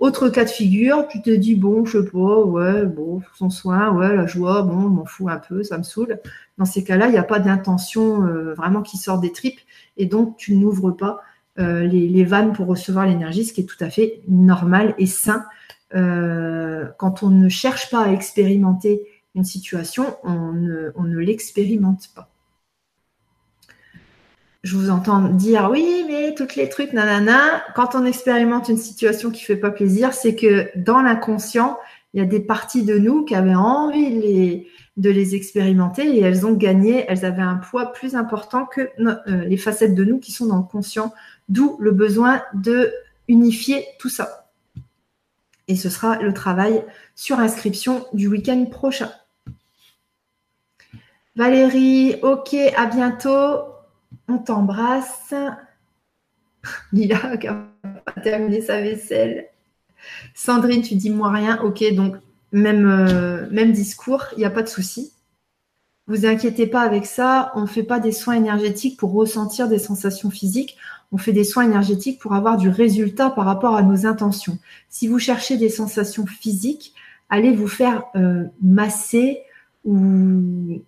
Autre 0.00 0.28
cas 0.28 0.44
de 0.44 0.50
figure, 0.50 1.06
tu 1.08 1.22
te 1.22 1.30
dis, 1.30 1.54
bon, 1.54 1.84
je 1.84 2.02
sais 2.02 2.10
pas, 2.10 2.40
ouais, 2.40 2.84
bon, 2.84 3.22
son 3.34 3.48
soin, 3.48 3.92
ouais, 3.92 4.14
la 4.14 4.26
joie, 4.26 4.62
bon, 4.62 4.82
je 4.82 4.88
m'en 4.88 5.04
fous 5.04 5.28
un 5.28 5.38
peu, 5.38 5.62
ça 5.62 5.78
me 5.78 5.82
saoule. 5.82 6.18
Dans 6.58 6.64
ces 6.64 6.84
cas-là, 6.84 7.06
il 7.06 7.12
n'y 7.12 7.18
a 7.18 7.22
pas 7.22 7.38
d'intention 7.38 8.26
euh, 8.26 8.54
vraiment 8.54 8.82
qui 8.82 8.96
sort 8.98 9.18
des 9.18 9.32
tripes 9.32 9.60
et 9.96 10.06
donc 10.06 10.36
tu 10.36 10.56
n'ouvres 10.56 10.90
pas 10.90 11.20
euh, 11.58 11.86
les, 11.86 12.24
vannes 12.24 12.52
pour 12.52 12.66
recevoir 12.66 13.06
l'énergie, 13.06 13.44
ce 13.44 13.52
qui 13.52 13.60
est 13.60 13.64
tout 13.64 13.82
à 13.82 13.88
fait 13.88 14.20
normal 14.28 14.94
et 14.98 15.06
sain. 15.06 15.44
Euh, 15.94 16.86
quand 16.98 17.22
on 17.22 17.30
ne 17.30 17.48
cherche 17.48 17.90
pas 17.90 18.04
à 18.04 18.10
expérimenter 18.10 19.02
une 19.36 19.44
situation, 19.44 20.16
on 20.24 20.52
ne 20.52 21.18
l'expérimente 21.18 22.08
pas 22.14 22.33
je 24.64 24.76
vous 24.76 24.88
entends 24.88 25.20
dire 25.20 25.68
oui, 25.70 26.04
mais 26.08 26.34
toutes 26.34 26.56
les 26.56 26.70
trucs, 26.70 26.94
nanana. 26.94 27.62
Quand 27.76 27.94
on 27.94 28.06
expérimente 28.06 28.70
une 28.70 28.78
situation 28.78 29.30
qui 29.30 29.44
fait 29.44 29.56
pas 29.56 29.70
plaisir, 29.70 30.14
c'est 30.14 30.34
que 30.34 30.70
dans 30.74 31.02
l'inconscient, 31.02 31.78
il 32.14 32.20
y 32.20 32.22
a 32.22 32.26
des 32.26 32.40
parties 32.40 32.82
de 32.82 32.96
nous 32.96 33.24
qui 33.26 33.34
avaient 33.34 33.54
envie 33.54 34.66
de 34.96 35.10
les, 35.10 35.34
expérimenter 35.34 36.16
et 36.16 36.22
elles 36.22 36.46
ont 36.46 36.54
gagné, 36.54 37.04
elles 37.08 37.26
avaient 37.26 37.42
un 37.42 37.56
poids 37.56 37.92
plus 37.92 38.14
important 38.14 38.64
que 38.64 38.88
euh, 39.00 39.44
les 39.44 39.58
facettes 39.58 39.94
de 39.94 40.04
nous 40.04 40.18
qui 40.18 40.32
sont 40.32 40.46
dans 40.46 40.58
le 40.58 40.62
conscient, 40.62 41.12
d'où 41.50 41.76
le 41.78 41.90
besoin 41.90 42.42
de 42.54 42.90
unifier 43.28 43.84
tout 43.98 44.08
ça. 44.08 44.48
Et 45.68 45.76
ce 45.76 45.90
sera 45.90 46.22
le 46.22 46.32
travail 46.32 46.82
sur 47.14 47.38
inscription 47.38 48.06
du 48.14 48.28
week-end 48.28 48.64
prochain. 48.64 49.10
Valérie, 51.36 52.16
ok, 52.22 52.54
à 52.76 52.86
bientôt. 52.86 53.73
On 54.28 54.38
t'embrasse. 54.38 55.34
Lila 56.92 57.36
qui 57.36 57.46
a 57.46 57.66
terminé 58.22 58.60
sa 58.60 58.80
vaisselle. 58.80 59.48
Sandrine, 60.34 60.82
tu 60.82 60.94
dis 60.94 61.10
moi 61.10 61.30
rien. 61.30 61.60
Ok, 61.62 61.84
donc 61.94 62.16
même, 62.52 62.86
euh, 62.86 63.64
discours, 63.72 64.26
il 64.32 64.38
n'y 64.38 64.44
a 64.44 64.50
pas 64.50 64.62
de 64.62 64.68
souci. 64.68 65.12
Vous 66.06 66.26
inquiétez 66.26 66.66
pas 66.66 66.82
avec 66.82 67.06
ça. 67.06 67.50
On 67.54 67.62
ne 67.62 67.66
fait 67.66 67.82
pas 67.82 67.98
des 67.98 68.12
soins 68.12 68.34
énergétiques 68.34 68.98
pour 68.98 69.12
ressentir 69.12 69.68
des 69.68 69.78
sensations 69.78 70.30
physiques. 70.30 70.76
On 71.12 71.16
fait 71.16 71.32
des 71.32 71.44
soins 71.44 71.64
énergétiques 71.64 72.20
pour 72.20 72.34
avoir 72.34 72.56
du 72.56 72.68
résultat 72.68 73.30
par 73.30 73.46
rapport 73.46 73.76
à 73.76 73.82
nos 73.82 74.06
intentions. 74.06 74.58
Si 74.88 75.08
vous 75.08 75.18
cherchez 75.18 75.56
des 75.56 75.68
sensations 75.68 76.26
physiques, 76.26 76.94
allez 77.30 77.52
vous 77.52 77.68
faire 77.68 78.04
euh, 78.16 78.44
masser 78.62 79.40
ou 79.84 80.82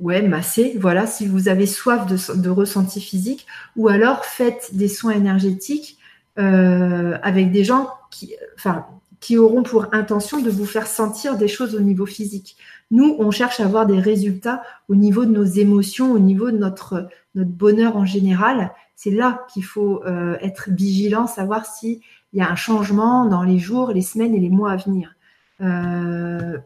ouais, 0.00 0.22
masser, 0.22 0.76
voilà, 0.78 1.06
si 1.06 1.26
vous 1.26 1.48
avez 1.48 1.66
soif 1.66 2.06
de, 2.06 2.40
de 2.40 2.50
ressenti 2.50 3.00
physique, 3.00 3.46
ou 3.76 3.88
alors 3.88 4.24
faites 4.24 4.70
des 4.72 4.88
soins 4.88 5.12
énergétiques 5.12 5.98
euh, 6.38 7.16
avec 7.22 7.52
des 7.52 7.64
gens 7.64 7.90
qui, 8.10 8.34
enfin, 8.56 8.86
qui 9.20 9.38
auront 9.38 9.62
pour 9.62 9.86
intention 9.92 10.40
de 10.40 10.50
vous 10.50 10.66
faire 10.66 10.86
sentir 10.86 11.36
des 11.36 11.48
choses 11.48 11.74
au 11.74 11.80
niveau 11.80 12.06
physique. 12.06 12.56
Nous, 12.90 13.16
on 13.18 13.30
cherche 13.30 13.60
à 13.60 13.64
avoir 13.64 13.86
des 13.86 13.98
résultats 13.98 14.62
au 14.88 14.96
niveau 14.96 15.24
de 15.24 15.30
nos 15.30 15.44
émotions, 15.44 16.12
au 16.12 16.18
niveau 16.18 16.50
de 16.50 16.58
notre, 16.58 17.08
notre 17.34 17.50
bonheur 17.50 17.96
en 17.96 18.04
général. 18.04 18.72
C'est 18.96 19.10
là 19.10 19.46
qu'il 19.52 19.64
faut 19.64 20.02
euh, 20.04 20.36
être 20.40 20.68
vigilant, 20.70 21.26
savoir 21.26 21.66
s'il 21.66 22.00
y 22.32 22.40
a 22.40 22.50
un 22.50 22.56
changement 22.56 23.26
dans 23.26 23.42
les 23.42 23.58
jours, 23.58 23.92
les 23.92 24.02
semaines 24.02 24.34
et 24.34 24.40
les 24.40 24.50
mois 24.50 24.72
à 24.72 24.76
venir. 24.76 25.14
Euh, 25.60 26.58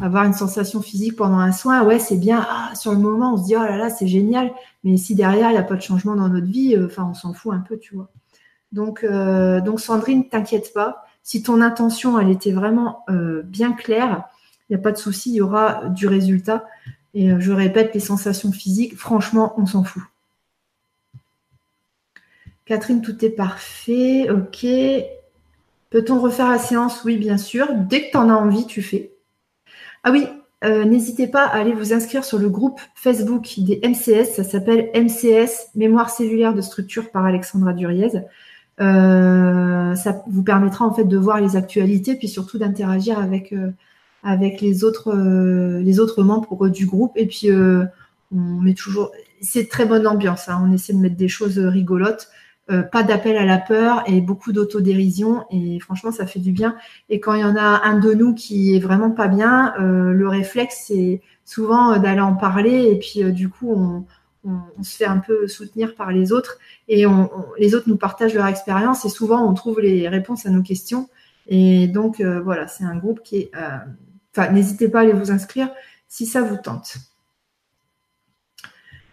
avoir 0.00 0.24
une 0.24 0.34
sensation 0.34 0.82
physique 0.82 1.16
pendant 1.16 1.38
un 1.38 1.52
soin, 1.52 1.82
ouais, 1.82 1.98
c'est 1.98 2.16
bien. 2.16 2.46
Ah, 2.48 2.74
sur 2.74 2.92
le 2.92 2.98
moment, 2.98 3.34
on 3.34 3.36
se 3.36 3.44
dit, 3.44 3.56
oh 3.56 3.62
là 3.62 3.76
là, 3.76 3.90
c'est 3.90 4.06
génial. 4.06 4.52
Mais 4.84 4.96
si 4.96 5.14
derrière, 5.14 5.50
il 5.50 5.52
n'y 5.52 5.58
a 5.58 5.62
pas 5.62 5.76
de 5.76 5.82
changement 5.82 6.14
dans 6.14 6.28
notre 6.28 6.46
vie, 6.46 6.74
euh, 6.76 6.88
on 6.98 7.14
s'en 7.14 7.32
fout 7.32 7.54
un 7.54 7.60
peu, 7.60 7.78
tu 7.78 7.94
vois. 7.94 8.08
Donc, 8.72 9.04
euh, 9.04 9.60
donc 9.60 9.80
Sandrine, 9.80 10.28
t'inquiète 10.28 10.72
pas. 10.74 11.04
Si 11.22 11.42
ton 11.42 11.60
intention, 11.60 12.18
elle 12.18 12.30
était 12.30 12.52
vraiment 12.52 13.04
euh, 13.08 13.42
bien 13.42 13.72
claire, 13.72 14.24
il 14.68 14.76
n'y 14.76 14.80
a 14.80 14.82
pas 14.82 14.92
de 14.92 14.98
souci, 14.98 15.30
il 15.30 15.36
y 15.36 15.40
aura 15.40 15.86
du 15.86 16.06
résultat. 16.06 16.66
Et 17.14 17.30
je 17.38 17.52
répète, 17.52 17.94
les 17.94 18.00
sensations 18.00 18.52
physiques, 18.52 18.96
franchement, 18.96 19.54
on 19.56 19.66
s'en 19.66 19.84
fout. 19.84 20.02
Catherine, 22.66 23.00
tout 23.00 23.24
est 23.24 23.30
parfait. 23.30 24.28
Ok. 24.28 24.66
Peut-on 25.88 26.20
refaire 26.20 26.50
la 26.50 26.58
séance? 26.58 27.04
Oui, 27.04 27.16
bien 27.16 27.38
sûr. 27.38 27.68
Dès 27.72 28.06
que 28.06 28.10
tu 28.10 28.16
en 28.16 28.28
as 28.28 28.34
envie, 28.34 28.66
tu 28.66 28.82
fais. 28.82 29.15
Ah 30.08 30.12
oui, 30.12 30.24
euh, 30.64 30.84
n'hésitez 30.84 31.26
pas 31.26 31.44
à 31.46 31.58
aller 31.58 31.72
vous 31.72 31.92
inscrire 31.92 32.24
sur 32.24 32.38
le 32.38 32.48
groupe 32.48 32.80
Facebook 32.94 33.54
des 33.58 33.80
MCS. 33.82 34.36
Ça 34.36 34.44
s'appelle 34.44 34.88
MCS, 34.94 35.70
Mémoire 35.74 36.10
cellulaire 36.10 36.54
de 36.54 36.60
structure 36.60 37.10
par 37.10 37.24
Alexandra 37.24 37.72
Duriez. 37.72 38.12
Euh, 38.80 39.96
ça 39.96 40.22
vous 40.28 40.44
permettra 40.44 40.84
en 40.84 40.94
fait 40.94 41.06
de 41.06 41.16
voir 41.16 41.40
les 41.40 41.56
actualités, 41.56 42.14
puis 42.14 42.28
surtout 42.28 42.56
d'interagir 42.56 43.18
avec, 43.18 43.52
euh, 43.52 43.72
avec 44.22 44.60
les, 44.60 44.84
autres, 44.84 45.12
les 45.12 45.98
autres 45.98 46.22
membres 46.22 46.68
du 46.68 46.86
groupe. 46.86 47.10
Et 47.16 47.26
puis, 47.26 47.50
on 47.50 48.36
met 48.36 48.74
toujours. 48.74 49.10
C'est 49.40 49.68
très 49.68 49.86
bonne 49.86 50.06
ambiance. 50.06 50.48
Hein. 50.48 50.64
On 50.64 50.72
essaie 50.72 50.92
de 50.92 50.98
mettre 50.98 51.16
des 51.16 51.26
choses 51.26 51.58
rigolotes. 51.58 52.28
Euh, 52.68 52.82
pas 52.82 53.04
d'appel 53.04 53.36
à 53.36 53.44
la 53.44 53.58
peur 53.58 54.02
et 54.06 54.20
beaucoup 54.20 54.52
d'autodérision. 54.52 55.44
Et 55.52 55.78
franchement, 55.78 56.10
ça 56.10 56.26
fait 56.26 56.40
du 56.40 56.50
bien. 56.50 56.76
Et 57.08 57.20
quand 57.20 57.34
il 57.34 57.42
y 57.42 57.44
en 57.44 57.54
a 57.54 57.82
un 57.84 58.00
de 58.00 58.12
nous 58.12 58.34
qui 58.34 58.74
est 58.74 58.80
vraiment 58.80 59.12
pas 59.12 59.28
bien, 59.28 59.72
euh, 59.78 60.12
le 60.12 60.28
réflexe, 60.28 60.86
c'est 60.88 61.22
souvent 61.44 61.92
euh, 61.92 61.98
d'aller 61.98 62.20
en 62.20 62.34
parler. 62.34 62.88
Et 62.90 62.98
puis, 62.98 63.32
du 63.32 63.48
coup, 63.48 63.72
on, 63.72 64.04
se 64.82 64.96
fait 64.96 65.06
un 65.06 65.18
peu 65.18 65.48
soutenir 65.48 65.94
par 65.94 66.10
les 66.12 66.32
autres. 66.32 66.58
Et 66.88 67.04
les 67.58 67.74
autres 67.74 67.88
nous 67.88 67.96
partagent 67.96 68.34
leur 68.34 68.46
expérience. 68.46 69.04
Et 69.04 69.08
souvent, 69.08 69.48
on 69.48 69.54
trouve 69.54 69.80
les 69.80 70.08
réponses 70.08 70.46
à 70.46 70.50
nos 70.50 70.62
questions. 70.62 71.08
Et 71.48 71.88
donc, 71.88 72.20
voilà, 72.20 72.68
c'est 72.68 72.84
un 72.84 72.96
groupe 72.96 73.22
qui 73.24 73.38
est... 73.38 73.50
Enfin, 74.36 74.52
n'hésitez 74.52 74.88
pas 74.88 75.00
à 75.00 75.02
aller 75.02 75.14
vous 75.14 75.32
inscrire 75.32 75.68
si 76.06 76.26
ça 76.26 76.42
vous 76.42 76.58
tente. 76.58 76.96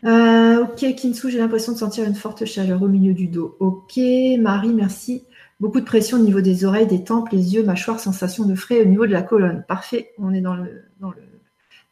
Euh, 0.05 0.63
ok, 0.63 0.95
Kinsu, 0.95 1.29
j'ai 1.29 1.37
l'impression 1.37 1.71
de 1.71 1.77
sentir 1.77 2.03
une 2.03 2.15
forte 2.15 2.45
chaleur 2.45 2.81
au 2.81 2.87
milieu 2.87 3.13
du 3.13 3.27
dos. 3.27 3.55
Ok, 3.59 3.97
Marie, 4.39 4.73
merci. 4.73 5.25
Beaucoup 5.59 5.79
de 5.79 5.85
pression 5.85 6.17
au 6.17 6.21
niveau 6.21 6.41
des 6.41 6.65
oreilles, 6.65 6.87
des 6.87 7.03
tempes, 7.03 7.29
les 7.29 7.53
yeux, 7.53 7.63
mâchoire, 7.63 7.99
sensation 7.99 8.45
de 8.45 8.55
frais 8.55 8.81
au 8.81 8.85
niveau 8.85 9.05
de 9.05 9.11
la 9.11 9.21
colonne. 9.21 9.63
Parfait, 9.67 10.13
on 10.17 10.33
est 10.33 10.41
dans 10.41 10.55
le, 10.55 10.83
dans 10.99 11.11
le, 11.11 11.21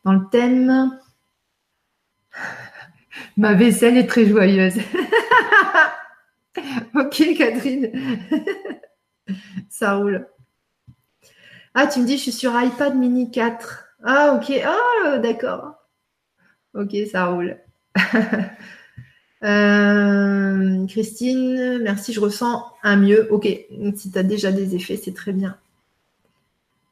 dans 0.04 0.14
le 0.14 0.28
thème. 0.30 1.00
Ma 3.38 3.54
vaisselle 3.54 3.98
est 3.98 4.08
très 4.08 4.26
joyeuse. 4.26 4.76
ok, 6.96 7.36
Catherine. 7.38 7.92
Ça 9.70 9.96
roule. 9.96 10.28
Ah, 11.74 11.88
tu 11.88 12.02
me 12.02 12.06
dis, 12.06 12.18
je 12.18 12.24
suis 12.24 12.32
sur 12.34 12.52
iPad 12.62 12.98
mini 12.98 13.32
4. 13.32 13.86
Ah, 14.04 14.34
ok. 14.36 14.52
Ah, 14.66 15.20
d'accord. 15.20 15.76
Ok, 16.74 16.94
ça 17.10 17.28
roule. 17.28 17.58
Euh, 19.44 20.86
Christine, 20.86 21.80
merci, 21.82 22.14
je 22.14 22.20
ressens 22.20 22.64
un 22.84 22.96
mieux. 22.96 23.28
Ok, 23.32 23.46
si 23.96 24.12
tu 24.12 24.18
as 24.18 24.22
déjà 24.22 24.52
des 24.52 24.76
effets, 24.76 24.98
c'est 24.98 25.16
très 25.16 25.32
bien. 25.34 25.58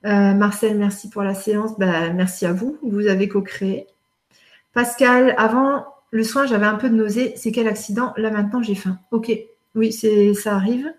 Euh, 0.05 0.33
Marcel, 0.33 0.77
merci 0.77 1.09
pour 1.09 1.23
la 1.23 1.35
séance. 1.35 1.77
Bah, 1.77 2.09
merci 2.11 2.45
à 2.45 2.53
vous, 2.53 2.77
vous 2.81 3.07
avez 3.07 3.27
co-créé. 3.27 3.87
Pascal, 4.73 5.35
avant 5.37 5.85
le 6.11 6.23
soin, 6.23 6.45
j'avais 6.45 6.65
un 6.65 6.75
peu 6.75 6.89
de 6.89 6.95
nausée. 6.95 7.33
C'est 7.35 7.51
quel 7.51 7.67
accident? 7.67 8.13
Là 8.17 8.31
maintenant, 8.31 8.63
j'ai 8.63 8.75
faim. 8.75 8.97
Ok, 9.11 9.31
oui, 9.75 9.91
ça 9.91 10.55
arrive. 10.55 10.91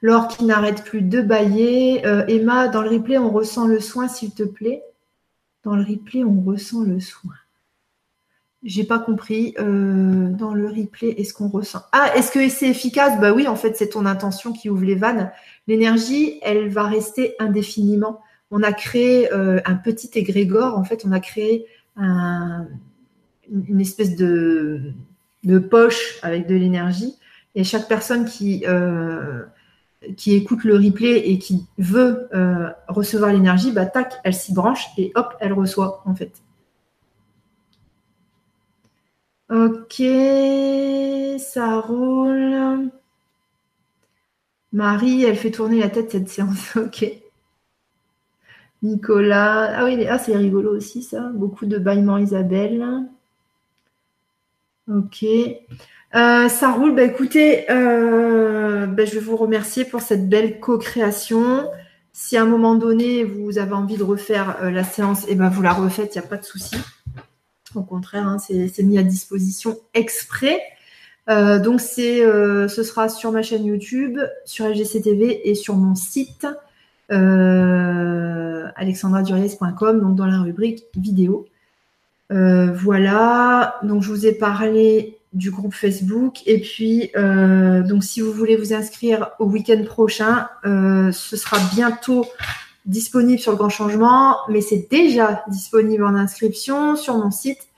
Laure 0.00 0.28
qui 0.28 0.44
n'arrête 0.44 0.84
plus 0.84 1.02
de 1.02 1.20
bailler. 1.20 2.06
Euh, 2.06 2.24
Emma, 2.28 2.68
dans 2.68 2.82
le 2.82 2.90
replay, 2.90 3.18
on 3.18 3.30
ressent 3.30 3.66
le 3.66 3.80
soin, 3.80 4.08
s'il 4.08 4.32
te 4.32 4.44
plaît. 4.44 4.82
Dans 5.64 5.74
le 5.74 5.82
replay, 5.82 6.22
on 6.22 6.40
ressent 6.40 6.82
le 6.82 7.00
soin. 7.00 7.34
J'ai 8.64 8.84
pas 8.84 8.98
compris. 8.98 9.54
Euh, 9.58 10.28
dans 10.30 10.52
le 10.52 10.66
replay, 10.66 11.10
est-ce 11.10 11.32
qu'on 11.32 11.48
ressent? 11.48 11.82
Ah, 11.92 12.10
est-ce 12.16 12.32
que 12.32 12.48
c'est 12.48 12.68
efficace? 12.68 13.20
Bah 13.20 13.32
oui, 13.32 13.46
en 13.46 13.54
fait, 13.54 13.76
c'est 13.76 13.90
ton 13.90 14.04
intention 14.04 14.52
qui 14.52 14.68
ouvre 14.68 14.84
les 14.84 14.96
vannes. 14.96 15.30
L'énergie, 15.68 16.38
elle 16.42 16.68
va 16.68 16.84
rester 16.84 17.34
indéfiniment. 17.38 18.20
On 18.50 18.62
a 18.62 18.72
créé 18.72 19.32
euh, 19.32 19.60
un 19.64 19.76
petit 19.76 20.10
égrégore. 20.14 20.76
En 20.76 20.84
fait, 20.84 21.04
on 21.06 21.12
a 21.12 21.20
créé 21.20 21.66
une 21.96 23.80
espèce 23.80 24.16
de, 24.16 24.92
poche 25.70 26.18
avec 26.22 26.46
de 26.46 26.54
l'énergie. 26.54 27.16
Et 27.54 27.64
chaque 27.64 27.88
personne 27.88 28.24
qui 28.24 28.64
euh, 28.66 29.42
qui 30.16 30.34
écoute 30.34 30.62
le 30.62 30.76
replay 30.76 31.30
et 31.30 31.38
qui 31.38 31.66
veut 31.76 32.28
recevoir 32.88 33.32
l'énergie, 33.32 33.72
bah 33.72 33.86
tac, 33.86 34.14
elle 34.22 34.34
s'y 34.34 34.52
branche 34.54 34.86
et 34.96 35.10
hop, 35.16 35.34
elle 35.40 35.52
reçoit 35.52 36.02
en 36.06 36.14
fait. 36.14 36.40
Ok, 39.50 40.02
ça 41.38 41.80
roule. 41.80 42.90
Marie, 44.72 45.24
elle 45.24 45.36
fait 45.36 45.50
tourner 45.50 45.80
la 45.80 45.88
tête 45.90 46.10
cette 46.10 46.28
séance. 46.28 46.74
Ok. 46.76 47.04
Nicolas. 48.82 49.72
Ah 49.78 49.84
oui, 49.84 50.06
ah, 50.08 50.18
c'est 50.18 50.36
rigolo 50.36 50.76
aussi 50.76 51.02
ça. 51.02 51.30
Beaucoup 51.34 51.66
de 51.66 51.78
bâillements 51.78 52.18
Isabelle. 52.18 52.84
Ok. 54.88 55.24
Euh, 56.14 56.48
ça 56.48 56.70
roule. 56.72 56.94
Bah, 56.94 57.02
écoutez, 57.02 57.70
euh, 57.70 58.86
bah, 58.86 59.04
je 59.04 59.14
vais 59.14 59.20
vous 59.20 59.36
remercier 59.36 59.84
pour 59.84 60.00
cette 60.00 60.28
belle 60.28 60.60
co-création. 60.60 61.68
Si 62.12 62.36
à 62.36 62.42
un 62.42 62.46
moment 62.46 62.74
donné, 62.74 63.24
vous 63.24 63.58
avez 63.58 63.74
envie 63.74 63.96
de 63.96 64.02
refaire 64.02 64.56
euh, 64.62 64.70
la 64.70 64.84
séance, 64.84 65.24
eh 65.28 65.34
ben, 65.34 65.48
vous 65.48 65.62
la 65.62 65.72
refaites, 65.72 66.14
il 66.14 66.18
n'y 66.20 66.24
a 66.24 66.28
pas 66.28 66.36
de 66.36 66.44
souci. 66.44 66.76
Au 67.74 67.82
contraire, 67.82 68.26
hein, 68.26 68.38
c'est 68.38 68.82
mis 68.82 68.98
à 68.98 69.02
disposition 69.02 69.78
exprès. 69.94 70.60
donc, 71.26 71.80
c'est, 71.80 72.20
ce 72.20 72.82
sera 72.82 73.08
sur 73.08 73.32
ma 73.32 73.42
chaîne 73.42 73.64
YouTube, 73.64 74.18
sur 74.44 74.66
LGCTV 74.66 75.48
et 75.48 75.54
sur 75.54 75.76
mon 75.76 75.94
site 75.94 76.46
alexandraduriez.com, 78.76 80.00
donc 80.00 80.16
dans 80.16 80.26
la 80.26 80.40
rubrique 80.40 80.84
vidéo. 80.96 81.46
voilà, 82.30 83.78
donc 83.82 84.02
je 84.02 84.08
vous 84.08 84.26
ai 84.26 84.32
parlé 84.32 85.18
du 85.32 85.50
groupe 85.50 85.74
Facebook. 85.74 86.38
Et 86.46 86.60
puis, 86.60 87.10
euh, 87.16 87.82
donc, 87.82 88.04
si 88.04 88.20
vous 88.20 88.32
voulez 88.32 88.56
vous 88.56 88.72
inscrire 88.72 89.30
au 89.38 89.46
week-end 89.46 89.82
prochain, 89.84 90.48
euh, 90.64 91.12
ce 91.12 91.36
sera 91.36 91.58
bientôt 91.74 92.26
disponible 92.88 93.38
sur 93.38 93.52
le 93.52 93.58
Grand 93.58 93.68
Changement, 93.68 94.38
mais 94.48 94.60
c'est 94.60 94.88
déjà 94.90 95.44
disponible 95.48 96.02
en 96.04 96.14
inscription 96.14 96.96
sur 96.96 97.16
mon 97.16 97.30
site 97.30 97.68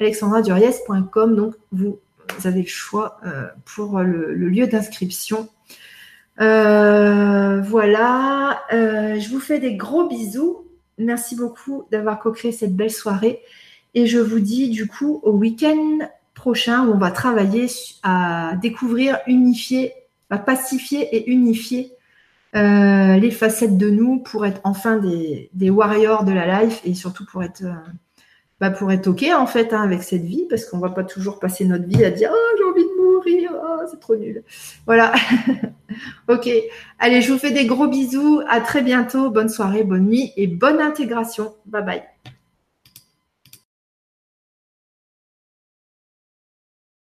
alexandraduriez.com. 0.00 1.36
Donc, 1.36 1.54
vous, 1.72 1.98
avez 2.44 2.62
le 2.62 2.68
choix 2.68 3.18
euh, 3.26 3.46
pour 3.66 4.00
le, 4.00 4.32
lieu 4.34 4.66
d'inscription. 4.66 5.48
voilà, 6.38 7.62
je 8.70 9.28
vous 9.30 9.40
fais 9.40 9.58
des 9.58 9.74
gros 9.74 10.08
bisous. 10.08 10.64
Merci 10.96 11.36
beaucoup 11.36 11.84
d'avoir 11.90 12.18
co-créé 12.18 12.52
cette 12.52 12.74
belle 12.74 12.90
soirée. 12.90 13.40
Et 13.94 14.06
je 14.06 14.18
vous 14.18 14.40
dis 14.40 14.70
du 14.70 14.86
coup 14.86 15.20
au 15.22 15.32
week-end 15.32 15.98
prochain 16.34 16.86
où 16.86 16.92
on 16.92 16.98
va 16.98 17.10
travailler 17.10 17.66
à 18.02 18.54
découvrir, 18.62 19.18
unifier, 19.26 19.92
à 20.30 20.38
pacifier 20.38 21.14
et 21.14 21.30
unifier 21.30 21.92
euh, 22.56 23.16
les 23.16 23.30
facettes 23.30 23.78
de 23.78 23.90
nous 23.90 24.18
pour 24.18 24.44
être 24.44 24.60
enfin 24.64 24.96
des, 24.96 25.70
warriors 25.70 26.24
de 26.24 26.32
la 26.32 26.62
life 26.62 26.80
et 26.84 26.94
surtout 26.94 27.24
pour 27.24 27.44
être, 27.44 27.62
euh, 27.64 27.74
bah 28.60 28.70
pour 28.70 28.90
être 28.90 29.06
OK 29.06 29.24
en 29.32 29.46
fait 29.46 29.72
hein, 29.72 29.82
avec 29.82 30.02
cette 30.02 30.24
vie 30.24 30.46
parce 30.50 30.64
qu'on 30.64 30.78
va 30.78 30.90
pas 30.90 31.04
toujours 31.04 31.38
passer 31.38 31.64
notre 31.64 31.86
vie 31.86 32.04
à 32.04 32.10
dire 32.10 32.30
oh, 32.32 32.56
j'ai 32.58 32.64
envie 32.64 32.82
de 32.82 33.02
mourir, 33.02 33.52
oh, 33.54 33.86
c'est 33.88 34.00
trop 34.00 34.16
nul. 34.16 34.42
Voilà. 34.86 35.12
ok. 36.28 36.50
Allez, 36.98 37.22
je 37.22 37.32
vous 37.32 37.38
fais 37.38 37.52
des 37.52 37.66
gros 37.66 37.86
bisous. 37.86 38.42
À 38.48 38.60
très 38.60 38.82
bientôt. 38.82 39.30
Bonne 39.30 39.48
soirée, 39.48 39.84
bonne 39.84 40.06
nuit 40.06 40.32
et 40.36 40.46
bonne 40.46 40.80
intégration. 40.80 41.54
Bye 41.66 41.84
bye. 41.84 42.02